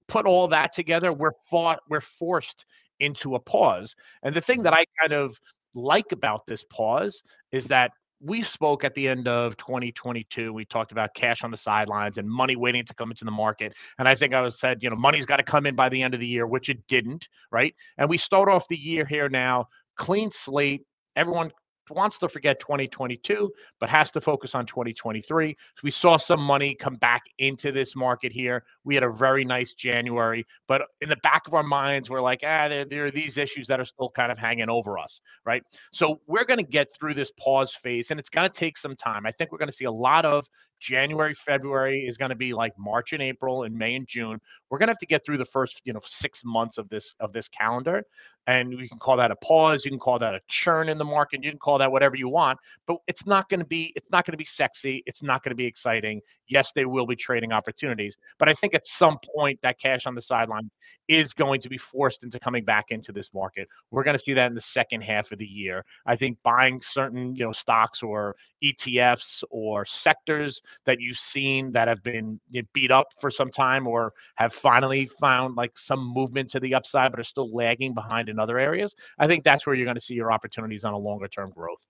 put 0.09 0.26
all 0.26 0.49
that 0.49 0.72
together 0.72 1.12
we're 1.12 1.32
fought 1.51 1.80
we're 1.89 2.01
forced 2.01 2.64
into 3.01 3.34
a 3.34 3.40
pause. 3.40 3.94
And 4.22 4.34
the 4.34 4.40
thing 4.40 4.62
that 4.62 4.72
mm-hmm. 4.72 4.86
I 5.03 5.09
kind 5.09 5.12
of 5.12 5.38
like 5.74 6.12
about 6.12 6.47
this 6.47 6.64
pause 6.64 7.22
is 7.53 7.66
that 7.66 7.92
we 8.20 8.42
spoke 8.42 8.82
at 8.82 8.94
the 8.94 9.09
end 9.09 9.28
of 9.28 9.57
2022. 9.59 10.53
We 10.53 10.64
talked 10.64 10.92
about 10.92 11.14
cash 11.14 11.44
on 11.44 11.51
the 11.51 11.57
sidelines 11.57 12.16
and 12.16 12.28
money 12.28 12.57
waiting 12.57 12.84
to 12.86 12.94
come 12.94 13.11
into 13.11 13.24
the 13.24 13.30
market. 13.30 13.74
And 13.99 14.09
I 14.09 14.14
think 14.14 14.32
I 14.32 14.40
was 14.40 14.59
said, 14.59 14.82
you 14.82 14.88
know, 14.88 14.97
money's 14.97 15.26
got 15.26 15.36
to 15.36 15.42
come 15.42 15.66
in 15.66 15.74
by 15.74 15.88
the 15.88 16.03
end 16.03 16.14
of 16.14 16.20
the 16.20 16.26
year, 16.26 16.47
which 16.47 16.70
it 16.70 16.86
didn't, 16.88 17.28
right? 17.53 17.74
And 17.99 18.09
we 18.09 18.16
start 18.16 18.49
off 18.49 18.68
the 18.68 18.76
year 18.76 19.05
here 19.05 19.28
now, 19.28 19.66
clean 19.97 20.30
slate. 20.30 20.82
Everyone 21.14 21.51
wants 21.91 22.18
to 22.18 22.28
forget 22.28 22.61
2022, 22.61 23.53
but 23.80 23.89
has 23.89 24.11
to 24.12 24.20
focus 24.20 24.55
on 24.55 24.66
2023. 24.66 25.57
So 25.59 25.80
we 25.82 25.91
saw 25.91 26.16
some 26.16 26.41
money 26.41 26.74
come 26.74 26.95
back 26.95 27.24
into 27.39 27.72
this 27.72 27.95
market 27.97 28.32
here. 28.32 28.64
We 28.84 28.95
had 28.95 29.05
a 29.05 29.11
very 29.11 29.45
nice 29.45 29.72
January, 29.72 30.47
but 30.66 30.82
in 31.01 31.09
the 31.09 31.16
back 31.22 31.47
of 31.47 31.55
our 31.55 31.62
minds, 31.62 32.11
we're 32.11 32.20
like, 32.20 32.41
ah, 32.45 32.68
there, 32.68 32.84
there 32.84 33.07
are 33.07 33.11
these 33.11 33.39
issues 33.39 33.66
that 33.68 33.80
are 33.80 33.84
still 33.84 34.11
kind 34.11 34.30
of 34.30 34.39
hanging 34.39 34.70
over 34.70 34.99
us, 34.99 35.20
right? 35.45 35.62
So 35.93 36.20
we're 36.26 36.45
going 36.45 36.59
to 36.59 36.66
get 36.66 36.93
through 36.93 37.14
this 37.14 37.30
pause 37.32 37.72
phase, 37.72 38.11
and 38.11 38.20
it's 38.20 38.30
going 38.30 38.49
to 38.49 38.55
take 38.55 38.76
some 38.76 38.97
time. 38.97 39.26
I 39.26 39.32
think 39.32 39.53
we're 39.53 39.59
going 39.59 39.70
to 39.70 39.76
see 39.76 39.84
a 39.84 39.91
lot 39.91 40.24
of 40.24 40.47
January, 40.81 41.35
February 41.35 42.07
is 42.07 42.16
going 42.16 42.31
to 42.31 42.37
be 42.37 42.53
like 42.53 42.72
March 42.79 43.12
and 43.12 43.22
April 43.22 43.64
and 43.64 43.77
May 43.77 43.95
and 43.95 44.07
June. 44.07 44.41
We're 44.70 44.79
going 44.79 44.89
to 44.89 44.93
have 44.93 44.99
to 44.99 45.07
get 45.07 45.24
through 45.24 45.39
the 45.39 45.45
first, 45.45 45.81
you 45.85 45.93
know, 45.93 46.01
six 46.05 46.43
months 46.45 46.79
of 46.79 46.89
this 46.89 47.14
of 47.20 47.33
this 47.33 47.49
calendar, 47.49 48.03
and 48.47 48.77
we 48.77 48.89
can 48.89 48.99
call 48.99 49.16
that 49.16 49.31
a 49.31 49.37
pause. 49.37 49.85
You 49.85 49.91
can 49.91 49.99
call 49.99 50.18
that 50.18 50.35
a 50.35 50.41
churn 50.49 50.89
in 50.89 50.99
the 50.99 51.05
market. 51.05 51.43
You 51.43 51.51
can 51.51 51.59
call 51.59 51.79
that 51.79 51.91
whatever 51.91 52.16
you 52.16 52.29
want, 52.29 52.59
but 52.87 52.99
it's 53.07 53.27
not 53.27 53.49
going 53.49 53.61
to 53.61 53.66
be 53.66 53.93
it's 53.97 54.11
not 54.11 54.24
going 54.24 54.33
to 54.33 54.39
be 54.39 54.45
sexy. 54.45 55.03
It's 55.07 55.22
not 55.22 55.43
going 55.43 55.51
to 55.51 55.57
be 55.57 55.66
exciting. 55.66 56.20
Yes, 56.49 56.72
they 56.74 56.85
will 56.85 57.07
be 57.07 57.16
trading 57.16 57.53
opportunities, 57.53 58.16
but 58.39 58.49
I 58.49 58.55
think 58.55 58.74
at 58.74 58.87
some 58.87 59.18
point 59.35 59.61
that 59.62 59.79
cash 59.79 60.07
on 60.07 60.14
the 60.14 60.22
sideline 60.22 60.70
is 61.09 61.33
going 61.33 61.61
to 61.61 61.68
be 61.68 61.79
forced 61.79 62.22
into 62.22 62.39
coming 62.39 62.64
back 62.64 62.87
into 62.91 63.12
this 63.12 63.33
market. 63.35 63.68
We're 63.91 64.05
going 64.05 64.16
to 64.16 64.22
see 64.22 64.35
that 64.35 64.47
in 64.47 64.55
the 64.55 64.61
second 64.61 65.03
half 65.03 65.33
of 65.33 65.39
the 65.39 65.47
year. 65.47 65.85
I 66.07 66.16
think 66.16 66.39
buying 66.43 66.81
certain 66.81 67.35
you 67.35 67.45
know 67.45 67.53
stocks 67.53 68.03
or 68.03 68.37
ETFs 68.62 69.43
or 69.51 69.85
sectors 69.85 70.61
that 70.84 71.00
you've 71.00 71.18
seen 71.18 71.72
that 71.72 71.88
have 71.88 72.02
been 72.02 72.40
beat 72.72 72.90
up 72.90 73.08
for 73.20 73.30
some 73.30 73.50
time 73.50 73.86
or 73.86 74.12
have 74.36 74.52
finally 74.52 75.06
found 75.20 75.56
like 75.56 75.76
some 75.76 76.12
movement 76.12 76.50
to 76.50 76.60
the 76.60 76.74
upside 76.74 77.10
but 77.10 77.20
are 77.20 77.24
still 77.24 77.54
lagging 77.54 77.94
behind 77.94 78.28
in 78.28 78.38
other 78.38 78.58
areas, 78.58 78.94
I 79.18 79.26
think 79.26 79.44
that's 79.44 79.66
where 79.66 79.74
you're 79.74 79.86
going 79.86 79.96
to 79.96 80.00
see 80.00 80.14
your 80.14 80.32
opportunities 80.32 80.84
on 80.84 80.92
a 80.92 80.98
longer 80.98 81.28
term 81.28 81.50
growth. 81.50 81.84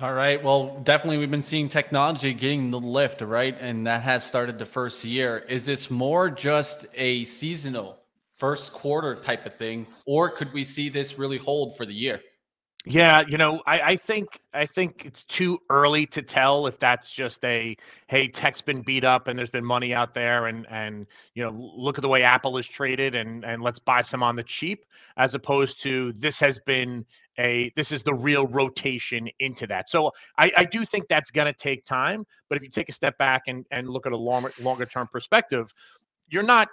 All 0.00 0.14
right. 0.14 0.42
Well, 0.42 0.78
definitely 0.84 1.18
we've 1.18 1.30
been 1.30 1.42
seeing 1.42 1.68
technology 1.68 2.32
getting 2.32 2.70
the 2.70 2.78
lift, 2.78 3.20
right? 3.20 3.56
And 3.60 3.84
that 3.88 4.02
has 4.02 4.22
started 4.22 4.56
the 4.56 4.64
first 4.64 5.04
year. 5.04 5.38
Is 5.48 5.66
this 5.66 5.90
more 5.90 6.30
just 6.30 6.86
a 6.94 7.24
seasonal 7.24 7.98
first 8.36 8.72
quarter 8.72 9.16
type 9.16 9.44
of 9.44 9.54
thing, 9.56 9.88
or 10.06 10.30
could 10.30 10.52
we 10.52 10.62
see 10.62 10.88
this 10.88 11.18
really 11.18 11.38
hold 11.38 11.76
for 11.76 11.84
the 11.84 11.92
year? 11.92 12.20
Yeah, 12.86 13.22
you 13.28 13.36
know, 13.36 13.60
I, 13.66 13.80
I 13.80 13.96
think 13.96 14.38
I 14.54 14.64
think 14.64 15.02
it's 15.04 15.24
too 15.24 15.58
early 15.68 16.06
to 16.06 16.22
tell 16.22 16.66
if 16.68 16.78
that's 16.78 17.10
just 17.10 17.44
a 17.44 17.76
hey, 18.06 18.28
tech's 18.28 18.62
been 18.62 18.82
beat 18.82 19.04
up 19.04 19.26
and 19.28 19.38
there's 19.38 19.50
been 19.50 19.64
money 19.64 19.92
out 19.92 20.14
there 20.14 20.46
and 20.46 20.64
and 20.70 21.06
you 21.34 21.42
know 21.44 21.50
look 21.76 21.98
at 21.98 22.02
the 22.02 22.08
way 22.08 22.22
Apple 22.22 22.56
is 22.56 22.66
traded 22.66 23.14
and 23.16 23.44
and 23.44 23.62
let's 23.62 23.80
buy 23.80 24.00
some 24.00 24.22
on 24.22 24.36
the 24.36 24.44
cheap, 24.44 24.84
as 25.16 25.34
opposed 25.34 25.82
to 25.82 26.12
this 26.14 26.38
has 26.38 26.60
been 26.60 27.04
a 27.38 27.70
this 27.76 27.90
is 27.92 28.02
the 28.04 28.14
real 28.14 28.46
rotation 28.46 29.28
into 29.40 29.66
that. 29.66 29.90
So 29.90 30.12
I, 30.38 30.50
I 30.56 30.64
do 30.64 30.84
think 30.86 31.08
that's 31.08 31.30
going 31.32 31.52
to 31.52 31.58
take 31.58 31.84
time, 31.84 32.24
but 32.48 32.56
if 32.56 32.62
you 32.62 32.70
take 32.70 32.88
a 32.88 32.92
step 32.92 33.18
back 33.18 33.42
and 33.48 33.66
and 33.72 33.88
look 33.88 34.06
at 34.06 34.12
a 34.12 34.16
longer 34.16 34.52
longer 34.60 34.86
term 34.86 35.08
perspective, 35.12 35.68
you're 36.28 36.42
not 36.44 36.68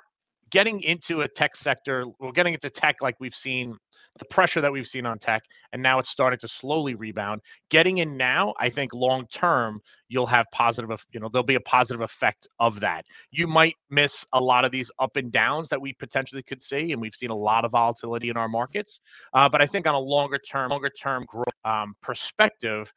getting 0.51 0.81
into 0.81 1.21
a 1.21 1.27
tech 1.27 1.55
sector 1.55 2.05
or 2.19 2.31
getting 2.31 2.53
into 2.53 2.69
tech 2.69 2.97
like 3.01 3.15
we've 3.19 3.35
seen 3.35 3.75
the 4.17 4.25
pressure 4.25 4.61
that 4.61 4.71
we've 4.71 4.87
seen 4.87 5.05
on 5.05 5.19
tech, 5.19 5.43
and 5.73 5.81
now 5.81 5.99
it's 5.99 6.09
starting 6.09 6.39
to 6.39 6.47
slowly 6.47 6.95
rebound. 6.95 7.41
Getting 7.69 7.97
in 7.97 8.15
now, 8.15 8.53
I 8.59 8.69
think 8.69 8.93
long 8.93 9.27
term, 9.27 9.81
you'll 10.07 10.27
have 10.27 10.45
positive, 10.51 11.05
you 11.11 11.19
know, 11.19 11.29
there'll 11.29 11.43
be 11.43 11.55
a 11.55 11.61
positive 11.61 12.01
effect 12.01 12.47
of 12.59 12.79
that. 12.79 13.05
You 13.31 13.47
might 13.47 13.75
miss 13.89 14.25
a 14.33 14.39
lot 14.39 14.63
of 14.63 14.71
these 14.71 14.89
up 14.99 15.17
and 15.17 15.31
downs 15.31 15.69
that 15.69 15.81
we 15.81 15.93
potentially 15.93 16.43
could 16.43 16.63
see, 16.63 16.91
and 16.93 17.01
we've 17.01 17.15
seen 17.15 17.29
a 17.29 17.35
lot 17.35 17.65
of 17.65 17.71
volatility 17.71 18.29
in 18.29 18.37
our 18.37 18.47
markets. 18.47 19.01
Uh, 19.33 19.49
but 19.49 19.61
I 19.61 19.65
think 19.65 19.87
on 19.87 19.95
a 19.95 19.99
longer 19.99 20.37
term, 20.37 20.69
longer 20.69 20.89
term 20.89 21.25
growth 21.27 21.45
um, 21.65 21.95
perspective, 22.01 22.91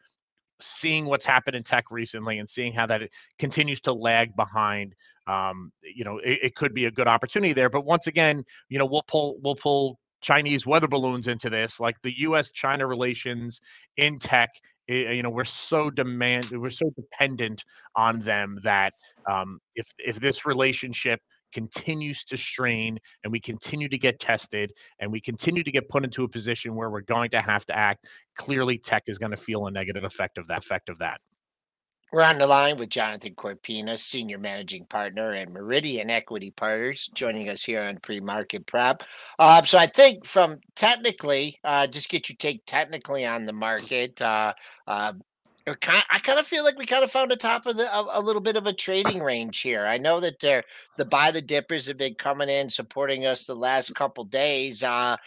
seeing 0.60 1.06
what's 1.06 1.24
happened 1.24 1.56
in 1.56 1.62
tech 1.62 1.90
recently 1.90 2.38
and 2.38 2.48
seeing 2.48 2.72
how 2.72 2.86
that 2.86 3.02
continues 3.38 3.80
to 3.80 3.92
lag 3.92 4.34
behind 4.34 4.94
um, 5.28 5.70
you 5.82 6.04
know 6.04 6.18
it, 6.18 6.38
it, 6.42 6.54
could 6.56 6.74
be 6.74 6.86
a 6.86 6.90
good 6.90 7.06
opportunity 7.06 7.52
there 7.52 7.70
but 7.70 7.84
once 7.84 8.06
again 8.08 8.42
you 8.68 8.78
know 8.78 8.86
we'll 8.86 9.04
pull 9.06 9.38
we'll 9.42 9.54
pull 9.54 9.98
Chinese 10.20 10.66
weather 10.66 10.88
balloons 10.88 11.28
into 11.28 11.50
this, 11.50 11.80
like 11.80 12.00
the 12.02 12.18
U.S. 12.20 12.50
China 12.50 12.86
relations 12.86 13.60
in 13.96 14.18
tech. 14.18 14.50
Eh, 14.88 15.12
you 15.12 15.22
know, 15.22 15.30
we're 15.30 15.44
so 15.44 15.90
demand, 15.90 16.50
we're 16.50 16.70
so 16.70 16.90
dependent 16.96 17.62
on 17.94 18.20
them 18.20 18.58
that 18.62 18.94
um, 19.30 19.60
if 19.74 19.86
if 19.98 20.18
this 20.20 20.46
relationship 20.46 21.20
continues 21.52 22.24
to 22.24 22.36
strain 22.36 22.98
and 23.24 23.32
we 23.32 23.40
continue 23.40 23.88
to 23.88 23.98
get 23.98 24.20
tested 24.20 24.70
and 25.00 25.10
we 25.10 25.20
continue 25.20 25.62
to 25.62 25.70
get 25.70 25.88
put 25.88 26.04
into 26.04 26.24
a 26.24 26.28
position 26.28 26.74
where 26.74 26.90
we're 26.90 27.00
going 27.00 27.30
to 27.30 27.40
have 27.40 27.64
to 27.66 27.76
act, 27.76 28.06
clearly 28.36 28.78
tech 28.78 29.04
is 29.06 29.18
going 29.18 29.30
to 29.30 29.36
feel 29.36 29.66
a 29.66 29.70
negative 29.70 30.04
effect 30.04 30.38
of 30.38 30.46
that 30.46 30.58
effect 30.58 30.88
of 30.88 30.98
that. 30.98 31.20
We're 32.11 32.22
on 32.22 32.38
the 32.38 32.46
line 32.46 32.78
with 32.78 32.88
Jonathan 32.88 33.34
Corpina, 33.34 33.98
Senior 33.98 34.38
Managing 34.38 34.86
Partner 34.86 35.34
at 35.34 35.50
Meridian 35.50 36.09
Equity 36.09 36.50
Partners, 36.50 37.11
joining 37.12 37.50
us 37.50 37.62
here 37.62 37.82
on 37.82 37.98
Pre 37.98 38.18
Market 38.20 38.66
Prep. 38.66 39.02
Uh, 39.38 39.62
so 39.62 39.76
I 39.76 39.86
think 39.86 40.24
from 40.24 40.59
technically, 40.74 41.59
uh, 41.64 41.86
just 41.86 42.09
get 42.09 42.30
your 42.30 42.36
take 42.36 42.64
technically 42.64 43.26
on 43.26 43.44
the 43.44 43.52
market. 43.52 44.20
Uh, 44.22 44.54
uh 44.86 45.12
I 45.68 46.18
kind 46.22 46.38
of 46.38 46.46
feel 46.46 46.64
like 46.64 46.78
we 46.78 46.86
kind 46.86 47.04
of 47.04 47.11
found 47.11 47.30
the 47.30 47.36
top 47.36 47.66
of 47.66 47.76
the 47.76 47.94
a, 47.94 48.20
a 48.20 48.22
little 48.22 48.40
bit 48.40 48.56
of 48.56 48.66
a 48.66 48.72
trading 48.72 49.20
range 49.20 49.61
here. 49.61 49.84
I 49.84 49.98
know 49.98 50.18
that 50.20 50.40
the 50.40 51.04
buy 51.04 51.30
the 51.30 51.42
dippers 51.42 51.86
have 51.88 51.98
been 51.98 52.14
coming 52.14 52.48
in 52.48 52.70
supporting 52.70 53.26
us 53.26 53.44
the 53.44 53.54
last 53.54 53.94
couple 53.94 54.24
days. 54.24 54.82
Uh, 54.82 55.18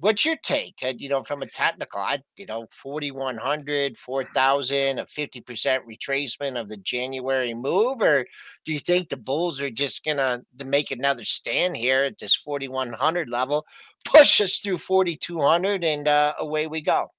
what's 0.00 0.24
your 0.24 0.36
take? 0.42 0.76
You 0.98 1.08
know, 1.08 1.22
from 1.22 1.42
a 1.42 1.46
technical, 1.46 2.00
I 2.00 2.18
you 2.36 2.46
know, 2.46 2.66
4100, 2.70 3.96
4000, 3.98 4.98
a 4.98 5.06
50% 5.06 5.80
retracement 5.86 6.60
of 6.60 6.68
the 6.68 6.76
January 6.78 7.54
move, 7.54 8.02
or 8.02 8.26
do 8.64 8.72
you 8.72 8.80
think 8.80 9.08
the 9.08 9.16
Bulls 9.16 9.60
are 9.60 9.70
just 9.70 10.04
gonna 10.04 10.42
to 10.58 10.64
make 10.64 10.90
another 10.90 11.24
stand 11.24 11.76
here 11.76 12.04
at 12.04 12.18
this 12.18 12.34
4100 12.34 13.28
level, 13.28 13.66
push 14.04 14.40
us 14.40 14.58
through 14.58 14.78
4200, 14.78 15.84
and 15.84 16.08
uh, 16.08 16.34
away 16.38 16.66
we 16.66 16.82
go? 16.82 17.10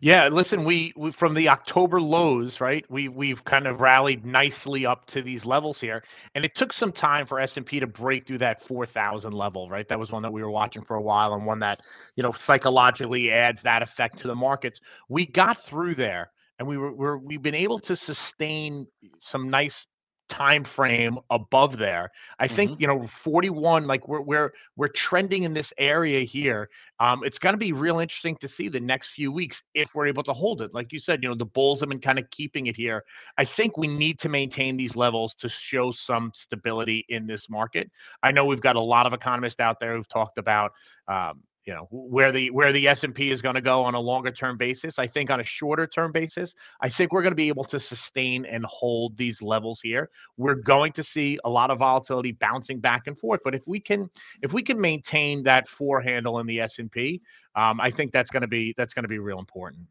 Yeah, 0.00 0.28
listen, 0.28 0.64
we, 0.64 0.92
we, 0.96 1.12
from 1.12 1.34
the 1.34 1.48
October 1.48 2.00
lows, 2.00 2.60
right? 2.60 2.84
We 2.90 3.08
we've 3.08 3.44
kind 3.44 3.66
of 3.66 3.80
rallied 3.80 4.24
nicely 4.26 4.86
up 4.86 5.06
to 5.08 5.22
these 5.22 5.46
levels 5.46 5.80
here, 5.80 6.04
and 6.34 6.44
it 6.44 6.54
took 6.54 6.72
some 6.72 6.92
time 6.92 7.26
for 7.26 7.40
S 7.40 7.56
and 7.56 7.66
P 7.66 7.80
to 7.80 7.86
break 7.86 8.26
through 8.26 8.38
that 8.38 8.62
four 8.62 8.86
thousand 8.86 9.32
level, 9.34 9.70
right? 9.70 9.88
That 9.88 9.98
was 9.98 10.12
one 10.12 10.22
that 10.22 10.32
we 10.32 10.42
were 10.42 10.50
watching 10.50 10.82
for 10.82 10.96
a 10.96 11.02
while, 11.02 11.34
and 11.34 11.46
one 11.46 11.60
that 11.60 11.80
you 12.16 12.22
know 12.22 12.32
psychologically 12.32 13.30
adds 13.32 13.62
that 13.62 13.82
effect 13.82 14.18
to 14.20 14.28
the 14.28 14.34
markets. 14.34 14.80
We 15.08 15.26
got 15.26 15.64
through 15.64 15.96
there, 15.96 16.30
and 16.58 16.68
we 16.68 16.76
were, 16.78 16.92
we're 16.94 17.18
we've 17.18 17.42
been 17.42 17.54
able 17.54 17.78
to 17.80 17.96
sustain 17.96 18.86
some 19.20 19.50
nice 19.50 19.86
time 20.28 20.64
frame 20.64 21.18
above 21.30 21.78
there. 21.78 22.10
I 22.38 22.48
think 22.48 22.72
mm-hmm. 22.72 22.80
you 22.80 22.86
know 22.86 23.06
41 23.06 23.86
like 23.86 24.06
we're 24.08 24.20
we're 24.20 24.52
we're 24.76 24.88
trending 24.88 25.44
in 25.44 25.54
this 25.54 25.72
area 25.78 26.20
here. 26.20 26.68
Um 27.00 27.22
it's 27.24 27.38
going 27.38 27.54
to 27.54 27.58
be 27.58 27.72
real 27.72 28.00
interesting 28.00 28.36
to 28.36 28.48
see 28.48 28.68
the 28.68 28.80
next 28.80 29.08
few 29.08 29.30
weeks 29.32 29.62
if 29.74 29.94
we're 29.94 30.06
able 30.06 30.22
to 30.24 30.32
hold 30.32 30.62
it. 30.62 30.74
Like 30.74 30.92
you 30.92 30.98
said, 30.98 31.22
you 31.22 31.28
know, 31.28 31.34
the 31.34 31.46
bulls 31.46 31.80
have 31.80 31.88
been 31.88 32.00
kind 32.00 32.18
of 32.18 32.28
keeping 32.30 32.66
it 32.66 32.76
here. 32.76 33.04
I 33.38 33.44
think 33.44 33.76
we 33.76 33.88
need 33.88 34.18
to 34.20 34.28
maintain 34.28 34.76
these 34.76 34.96
levels 34.96 35.34
to 35.34 35.48
show 35.48 35.92
some 35.92 36.30
stability 36.34 37.04
in 37.08 37.26
this 37.26 37.48
market. 37.48 37.90
I 38.22 38.32
know 38.32 38.44
we've 38.44 38.60
got 38.60 38.76
a 38.76 38.80
lot 38.80 39.06
of 39.06 39.12
economists 39.12 39.60
out 39.60 39.80
there 39.80 39.96
who've 39.96 40.08
talked 40.08 40.38
about 40.38 40.72
um 41.08 41.42
you 41.66 41.74
know 41.74 41.88
where 41.90 42.30
the 42.30 42.50
where 42.50 42.72
the 42.72 42.86
S&P 42.86 43.30
is 43.30 43.42
going 43.42 43.56
to 43.56 43.60
go 43.60 43.82
on 43.82 43.94
a 43.94 44.00
longer 44.00 44.30
term 44.30 44.56
basis. 44.56 45.00
I 45.00 45.06
think 45.08 45.30
on 45.30 45.40
a 45.40 45.44
shorter 45.44 45.86
term 45.86 46.12
basis, 46.12 46.54
I 46.80 46.88
think 46.88 47.12
we're 47.12 47.22
going 47.22 47.32
to 47.32 47.36
be 47.36 47.48
able 47.48 47.64
to 47.64 47.80
sustain 47.80 48.46
and 48.46 48.64
hold 48.64 49.16
these 49.16 49.42
levels 49.42 49.80
here. 49.80 50.08
We're 50.36 50.54
going 50.54 50.92
to 50.92 51.02
see 51.02 51.38
a 51.44 51.50
lot 51.50 51.72
of 51.72 51.80
volatility 51.80 52.32
bouncing 52.32 52.78
back 52.78 53.08
and 53.08 53.18
forth, 53.18 53.40
but 53.44 53.54
if 53.54 53.66
we 53.66 53.80
can 53.80 54.08
if 54.42 54.52
we 54.52 54.62
can 54.62 54.80
maintain 54.80 55.42
that 55.42 55.68
four 55.68 56.00
handle 56.00 56.38
in 56.38 56.46
the 56.46 56.60
S&P, 56.60 57.20
um, 57.56 57.80
I 57.80 57.90
think 57.90 58.12
that's 58.12 58.30
going 58.30 58.42
to 58.42 58.48
be 58.48 58.72
that's 58.76 58.94
going 58.94 59.04
to 59.04 59.08
be 59.08 59.18
real 59.18 59.40
important. 59.40 59.88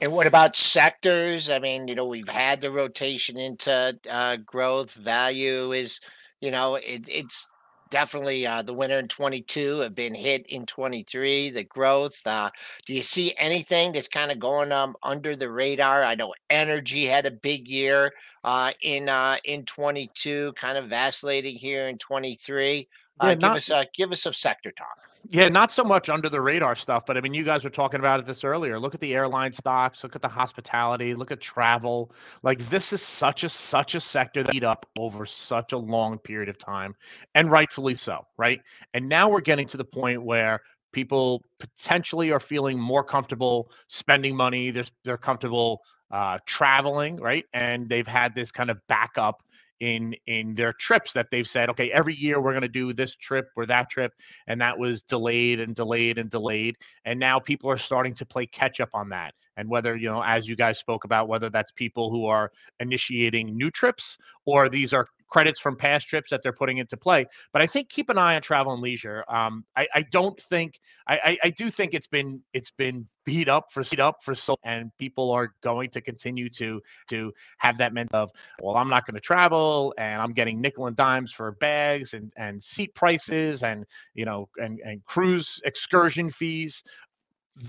And 0.00 0.12
what 0.12 0.28
about 0.28 0.54
sectors? 0.54 1.50
I 1.50 1.58
mean, 1.58 1.88
you 1.88 1.96
know, 1.96 2.06
we've 2.06 2.28
had 2.28 2.60
the 2.60 2.70
rotation 2.70 3.36
into 3.36 3.98
uh, 4.08 4.36
growth. 4.36 4.94
Value 4.94 5.72
is, 5.72 6.00
you 6.40 6.52
know, 6.52 6.76
it, 6.76 7.08
it's 7.08 7.48
definitely 7.90 8.46
uh, 8.46 8.62
the 8.62 8.74
winner 8.74 8.98
in 8.98 9.08
22 9.08 9.78
have 9.78 9.94
been 9.94 10.14
hit 10.14 10.46
in 10.46 10.66
23 10.66 11.50
the 11.50 11.64
growth 11.64 12.18
uh, 12.26 12.50
do 12.86 12.94
you 12.94 13.02
see 13.02 13.34
anything 13.38 13.92
that's 13.92 14.08
kind 14.08 14.30
of 14.30 14.38
going 14.38 14.72
um, 14.72 14.96
under 15.02 15.36
the 15.36 15.50
radar? 15.50 16.02
I 16.02 16.14
know 16.14 16.34
energy 16.50 17.06
had 17.06 17.26
a 17.26 17.30
big 17.30 17.68
year 17.68 18.12
uh, 18.44 18.72
in 18.82 19.08
uh, 19.08 19.36
in 19.44 19.64
22 19.64 20.52
kind 20.54 20.78
of 20.78 20.88
vacillating 20.88 21.56
here 21.56 21.88
in 21.88 21.98
23 21.98 22.88
uh, 23.20 23.26
yeah, 23.26 23.34
give 23.34 23.40
not, 23.40 23.56
us 23.56 23.70
uh, 23.70 23.84
give 23.94 24.12
us 24.12 24.22
some 24.22 24.32
sector 24.32 24.70
talk 24.70 25.07
yeah, 25.28 25.48
not 25.48 25.70
so 25.70 25.84
much 25.84 26.08
under 26.08 26.28
the 26.28 26.40
radar 26.40 26.74
stuff, 26.74 27.04
but 27.06 27.16
I 27.16 27.20
mean, 27.20 27.34
you 27.34 27.44
guys 27.44 27.64
were 27.64 27.70
talking 27.70 28.00
about 28.00 28.24
this 28.26 28.44
earlier. 28.44 28.78
Look 28.78 28.94
at 28.94 29.00
the 29.00 29.14
airline 29.14 29.52
stocks, 29.52 30.02
look 30.02 30.16
at 30.16 30.22
the 30.22 30.28
hospitality, 30.28 31.14
look 31.14 31.30
at 31.30 31.40
travel. 31.40 32.12
Like 32.42 32.66
this 32.70 32.92
is 32.92 33.02
such 33.02 33.44
a 33.44 33.48
such 33.48 33.94
a 33.94 34.00
sector 34.00 34.42
that 34.42 34.54
eat 34.54 34.64
up 34.64 34.86
over 34.98 35.26
such 35.26 35.72
a 35.72 35.78
long 35.78 36.18
period 36.18 36.48
of 36.48 36.58
time, 36.58 36.94
and 37.34 37.50
rightfully 37.50 37.94
so, 37.94 38.26
right? 38.36 38.60
And 38.94 39.08
now 39.08 39.28
we're 39.28 39.40
getting 39.40 39.66
to 39.68 39.76
the 39.76 39.84
point 39.84 40.22
where 40.22 40.60
people 40.92 41.44
potentially 41.58 42.32
are 42.32 42.40
feeling 42.40 42.78
more 42.78 43.04
comfortable 43.04 43.70
spending 43.88 44.34
money. 44.34 44.70
They're 44.70 44.84
they're 45.04 45.18
comfortable 45.18 45.82
uh, 46.10 46.38
traveling, 46.46 47.16
right? 47.16 47.44
And 47.52 47.88
they've 47.88 48.06
had 48.06 48.34
this 48.34 48.50
kind 48.50 48.70
of 48.70 48.78
backup 48.88 49.42
in 49.80 50.14
in 50.26 50.54
their 50.54 50.72
trips 50.72 51.12
that 51.12 51.30
they've 51.30 51.48
said 51.48 51.70
okay 51.70 51.90
every 51.92 52.14
year 52.14 52.40
we're 52.40 52.52
going 52.52 52.62
to 52.62 52.68
do 52.68 52.92
this 52.92 53.14
trip 53.14 53.48
or 53.56 53.64
that 53.66 53.88
trip 53.88 54.12
and 54.48 54.60
that 54.60 54.76
was 54.76 55.02
delayed 55.02 55.60
and 55.60 55.74
delayed 55.76 56.18
and 56.18 56.30
delayed 56.30 56.76
and 57.04 57.18
now 57.18 57.38
people 57.38 57.70
are 57.70 57.76
starting 57.78 58.14
to 58.14 58.26
play 58.26 58.44
catch 58.46 58.80
up 58.80 58.88
on 58.92 59.08
that 59.08 59.34
and 59.56 59.68
whether 59.68 59.96
you 59.96 60.08
know 60.10 60.22
as 60.22 60.48
you 60.48 60.56
guys 60.56 60.78
spoke 60.78 61.04
about 61.04 61.28
whether 61.28 61.48
that's 61.48 61.70
people 61.72 62.10
who 62.10 62.26
are 62.26 62.50
initiating 62.80 63.56
new 63.56 63.70
trips 63.70 64.18
or 64.46 64.68
these 64.68 64.92
are 64.92 65.06
credits 65.28 65.60
from 65.60 65.76
past 65.76 66.08
trips 66.08 66.30
that 66.30 66.42
they're 66.42 66.52
putting 66.52 66.78
into 66.78 66.96
play. 66.96 67.26
But 67.52 67.62
I 67.62 67.66
think 67.66 67.88
keep 67.88 68.08
an 68.10 68.18
eye 68.18 68.36
on 68.36 68.42
travel 68.42 68.72
and 68.72 68.82
leisure. 68.82 69.24
Um, 69.28 69.64
I, 69.76 69.86
I 69.94 70.02
don't 70.10 70.40
think 70.40 70.80
I, 71.06 71.18
I, 71.24 71.38
I 71.44 71.50
do 71.50 71.70
think 71.70 71.94
it's 71.94 72.06
been 72.06 72.42
it's 72.52 72.70
been 72.70 73.06
beat 73.24 73.48
up 73.48 73.66
for 73.70 73.82
beat 73.82 74.00
up 74.00 74.16
for 74.22 74.34
so 74.34 74.56
and 74.64 74.90
people 74.98 75.30
are 75.30 75.52
going 75.62 75.90
to 75.90 76.00
continue 76.00 76.48
to 76.48 76.80
to 77.10 77.30
have 77.58 77.76
that 77.76 77.92
meant 77.92 78.14
of 78.14 78.30
well 78.62 78.76
I'm 78.76 78.88
not 78.88 79.06
going 79.06 79.16
to 79.16 79.20
travel 79.20 79.92
and 79.98 80.22
I'm 80.22 80.32
getting 80.32 80.60
nickel 80.60 80.86
and 80.86 80.96
dimes 80.96 81.32
for 81.32 81.52
bags 81.52 82.14
and 82.14 82.32
and 82.38 82.62
seat 82.62 82.94
prices 82.94 83.62
and 83.62 83.84
you 84.14 84.24
know 84.24 84.48
and 84.56 84.80
and 84.80 85.04
cruise 85.04 85.60
excursion 85.64 86.30
fees 86.30 86.82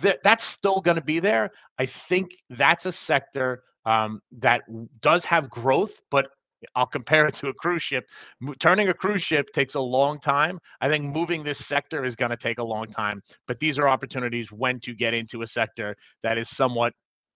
that 0.02 0.20
that's 0.24 0.44
still 0.44 0.82
going 0.82 0.96
to 0.96 1.04
be 1.04 1.20
there. 1.20 1.52
I 1.78 1.86
think 1.86 2.32
that's 2.50 2.86
a 2.86 2.92
sector 2.92 3.64
um, 3.86 4.22
that 4.40 4.62
does 5.02 5.26
have 5.26 5.50
growth, 5.50 6.00
but 6.12 6.28
I'll 6.76 6.86
compare 6.86 7.26
it 7.28 7.34
to 7.36 7.48
a 7.48 7.54
cruise 7.54 7.84
ship. 7.84 8.10
Turning 8.60 8.90
a 8.90 8.94
cruise 8.94 9.24
ship 9.24 9.50
takes 9.54 9.76
a 9.76 9.80
long 9.80 10.20
time. 10.20 10.60
I 10.82 10.90
think 10.90 11.06
moving 11.06 11.44
this 11.44 11.66
sector 11.66 12.04
is 12.04 12.16
going 12.16 12.32
to 12.32 12.38
take 12.38 12.60
a 12.60 12.64
long 12.64 12.88
time. 12.88 13.22
But 13.48 13.60
these 13.60 13.80
are 13.80 13.88
opportunities 13.88 14.52
when 14.52 14.80
to 14.82 14.94
get 14.94 15.14
into 15.14 15.42
a 15.42 15.48
sector 15.48 15.96
that 16.24 16.38
is 16.38 16.50
somewhat 16.50 16.94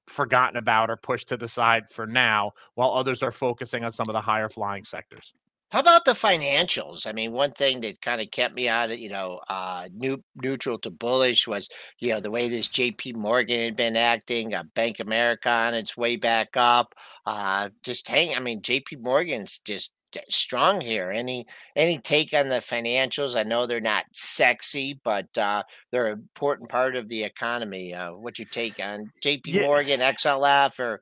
forgotten 0.07 0.57
about 0.57 0.89
or 0.89 0.97
pushed 0.97 1.29
to 1.29 1.37
the 1.37 1.47
side 1.47 1.83
for 1.89 2.05
now, 2.05 2.51
while 2.75 2.91
others 2.91 3.23
are 3.23 3.31
focusing 3.31 3.83
on 3.83 3.91
some 3.91 4.05
of 4.09 4.13
the 4.13 4.21
higher 4.21 4.49
flying 4.49 4.83
sectors. 4.83 5.33
How 5.73 5.79
about 5.79 6.05
the 6.05 6.11
financials? 6.11 7.07
I 7.07 7.13
mean, 7.13 7.31
one 7.31 7.51
thing 7.51 7.81
that 7.81 7.99
kind 7.99 8.21
of 8.21 8.29
kept 8.29 8.53
me 8.53 8.69
out 8.69 8.91
of, 8.91 8.99
you 8.99 9.09
know, 9.09 9.39
uh, 9.49 9.89
new, 9.91 10.23
neutral 10.35 10.77
to 10.77 10.91
bullish 10.91 11.47
was, 11.47 11.67
you 11.97 12.13
know, 12.13 12.19
the 12.19 12.29
way 12.29 12.47
this 12.47 12.69
J.P. 12.69 13.13
Morgan 13.13 13.59
had 13.59 13.75
been 13.75 13.95
acting, 13.95 14.53
uh, 14.53 14.65
Bank 14.75 14.99
America 14.99 15.49
on 15.49 15.73
its 15.73 15.97
way 15.97 16.15
back 16.15 16.49
up. 16.55 16.93
Uh, 17.25 17.69
just 17.81 18.07
hang. 18.07 18.35
I 18.35 18.39
mean, 18.39 18.61
J.P. 18.61 18.97
Morgan's 18.97 19.61
just 19.65 19.93
strong 20.29 20.79
here. 20.79 21.09
Any 21.09 21.47
any 21.75 21.97
take 21.97 22.35
on 22.35 22.49
the 22.49 22.57
financials? 22.57 23.35
I 23.35 23.41
know 23.41 23.65
they're 23.65 23.81
not 23.81 24.05
sexy, 24.11 24.99
but 25.03 25.35
uh, 25.35 25.63
they're 25.91 26.05
an 26.05 26.13
important 26.13 26.69
part 26.69 26.95
of 26.95 27.09
the 27.09 27.23
economy. 27.23 27.95
Uh, 27.95 28.11
what's 28.11 28.37
your 28.37 28.47
take 28.47 28.79
on 28.79 29.11
J.P. 29.23 29.53
Yeah. 29.53 29.63
Morgan, 29.63 30.01
XLF, 30.01 30.77
or 30.77 31.01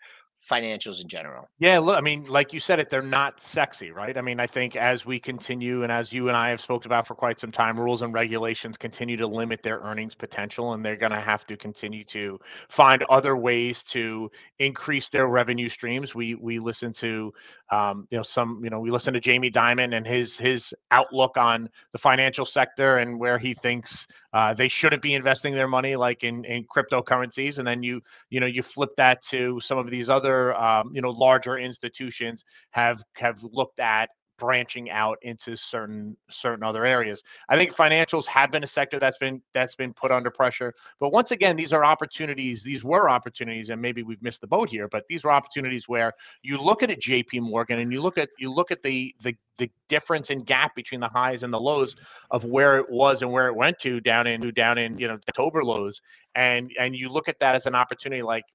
financials 0.49 1.01
in 1.01 1.07
general? 1.07 1.47
Yeah, 1.59 1.79
look, 1.79 1.97
I 1.97 2.01
mean, 2.01 2.25
like 2.25 2.51
you 2.53 2.59
said 2.59 2.79
it, 2.79 2.89
they're 2.89 3.01
not 3.01 3.41
sexy, 3.41 3.91
right? 3.91 4.17
I 4.17 4.21
mean, 4.21 4.39
I 4.39 4.47
think 4.47 4.75
as 4.75 5.05
we 5.05 5.19
continue 5.19 5.83
and 5.83 5.91
as 5.91 6.11
you 6.11 6.27
and 6.29 6.37
I 6.37 6.49
have 6.49 6.59
spoken 6.61 6.87
about 6.87 7.07
for 7.07 7.15
quite 7.15 7.39
some 7.39 7.51
time, 7.51 7.79
rules 7.79 8.01
and 8.01 8.13
regulations 8.13 8.77
continue 8.77 9.17
to 9.17 9.27
limit 9.27 9.61
their 9.61 9.79
earnings 9.79 10.15
potential, 10.15 10.73
and 10.73 10.83
they're 10.83 10.95
going 10.95 11.11
to 11.11 11.21
have 11.21 11.45
to 11.47 11.57
continue 11.57 12.03
to 12.05 12.39
find 12.69 13.03
other 13.09 13.37
ways 13.37 13.83
to 13.83 14.31
increase 14.59 15.09
their 15.09 15.27
revenue 15.27 15.69
streams. 15.69 16.15
We 16.15 16.35
we 16.35 16.59
listen 16.59 16.93
to, 16.93 17.33
um, 17.71 18.07
you 18.09 18.17
know, 18.17 18.23
some, 18.23 18.61
you 18.63 18.69
know, 18.69 18.79
we 18.79 18.89
listen 18.89 19.13
to 19.13 19.19
Jamie 19.19 19.51
Dimon 19.51 19.95
and 19.95 20.07
his 20.07 20.37
his 20.37 20.73
outlook 20.89 21.37
on 21.37 21.69
the 21.91 21.99
financial 21.99 22.45
sector 22.45 22.97
and 22.97 23.19
where 23.19 23.37
he 23.37 23.53
thinks 23.53 24.07
uh, 24.33 24.53
they 24.53 24.67
shouldn't 24.67 25.01
be 25.01 25.13
investing 25.13 25.53
their 25.53 25.67
money 25.67 25.95
like 25.95 26.23
in 26.23 26.45
in 26.45 26.65
cryptocurrencies, 26.65 27.57
and 27.57 27.67
then 27.67 27.83
you 27.83 28.01
you 28.29 28.39
know 28.39 28.45
you 28.45 28.63
flip 28.63 28.91
that 28.97 29.21
to 29.23 29.59
some 29.61 29.77
of 29.77 29.89
these 29.89 30.09
other 30.09 30.55
um, 30.55 30.91
you 30.93 31.01
know 31.01 31.09
larger 31.09 31.57
institutions 31.57 32.43
have 32.71 33.03
have 33.15 33.43
looked 33.43 33.79
at 33.79 34.09
branching 34.41 34.89
out 34.89 35.19
into 35.21 35.55
certain 35.55 36.17
certain 36.31 36.63
other 36.63 36.83
areas. 36.83 37.21
I 37.47 37.55
think 37.55 37.75
financials 37.75 38.25
have 38.25 38.51
been 38.51 38.63
a 38.63 38.67
sector 38.67 38.97
that's 38.97 39.19
been 39.19 39.39
that's 39.53 39.75
been 39.75 39.93
put 39.93 40.11
under 40.11 40.31
pressure. 40.31 40.73
But 40.99 41.13
once 41.13 41.29
again, 41.29 41.55
these 41.55 41.73
are 41.73 41.85
opportunities. 41.85 42.63
These 42.63 42.83
were 42.83 43.07
opportunities, 43.07 43.69
and 43.69 43.79
maybe 43.79 44.01
we've 44.01 44.21
missed 44.23 44.41
the 44.41 44.47
boat 44.47 44.67
here. 44.67 44.87
But 44.87 45.03
these 45.07 45.23
were 45.23 45.31
opportunities 45.31 45.87
where 45.87 46.11
you 46.41 46.57
look 46.57 46.81
at 46.81 46.89
a 46.89 46.95
J.P. 46.95 47.41
Morgan 47.41 47.77
and 47.77 47.93
you 47.93 48.01
look 48.01 48.17
at 48.17 48.29
you 48.39 48.51
look 48.51 48.71
at 48.71 48.81
the 48.81 49.13
the 49.21 49.37
the 49.59 49.69
difference 49.89 50.31
in 50.31 50.39
gap 50.39 50.73
between 50.73 50.99
the 50.99 51.09
highs 51.09 51.43
and 51.43 51.53
the 51.53 51.59
lows 51.59 51.95
of 52.31 52.43
where 52.43 52.79
it 52.79 52.89
was 52.89 53.21
and 53.21 53.31
where 53.31 53.45
it 53.47 53.55
went 53.55 53.77
to 53.79 53.99
down 53.99 54.25
in 54.25 54.41
down 54.55 54.79
in 54.79 54.97
you 54.97 55.07
know 55.07 55.19
October 55.29 55.63
lows, 55.63 56.01
and 56.33 56.71
and 56.79 56.95
you 56.95 57.09
look 57.09 57.29
at 57.29 57.37
that 57.39 57.53
as 57.53 57.67
an 57.67 57.75
opportunity 57.75 58.23
like 58.23 58.45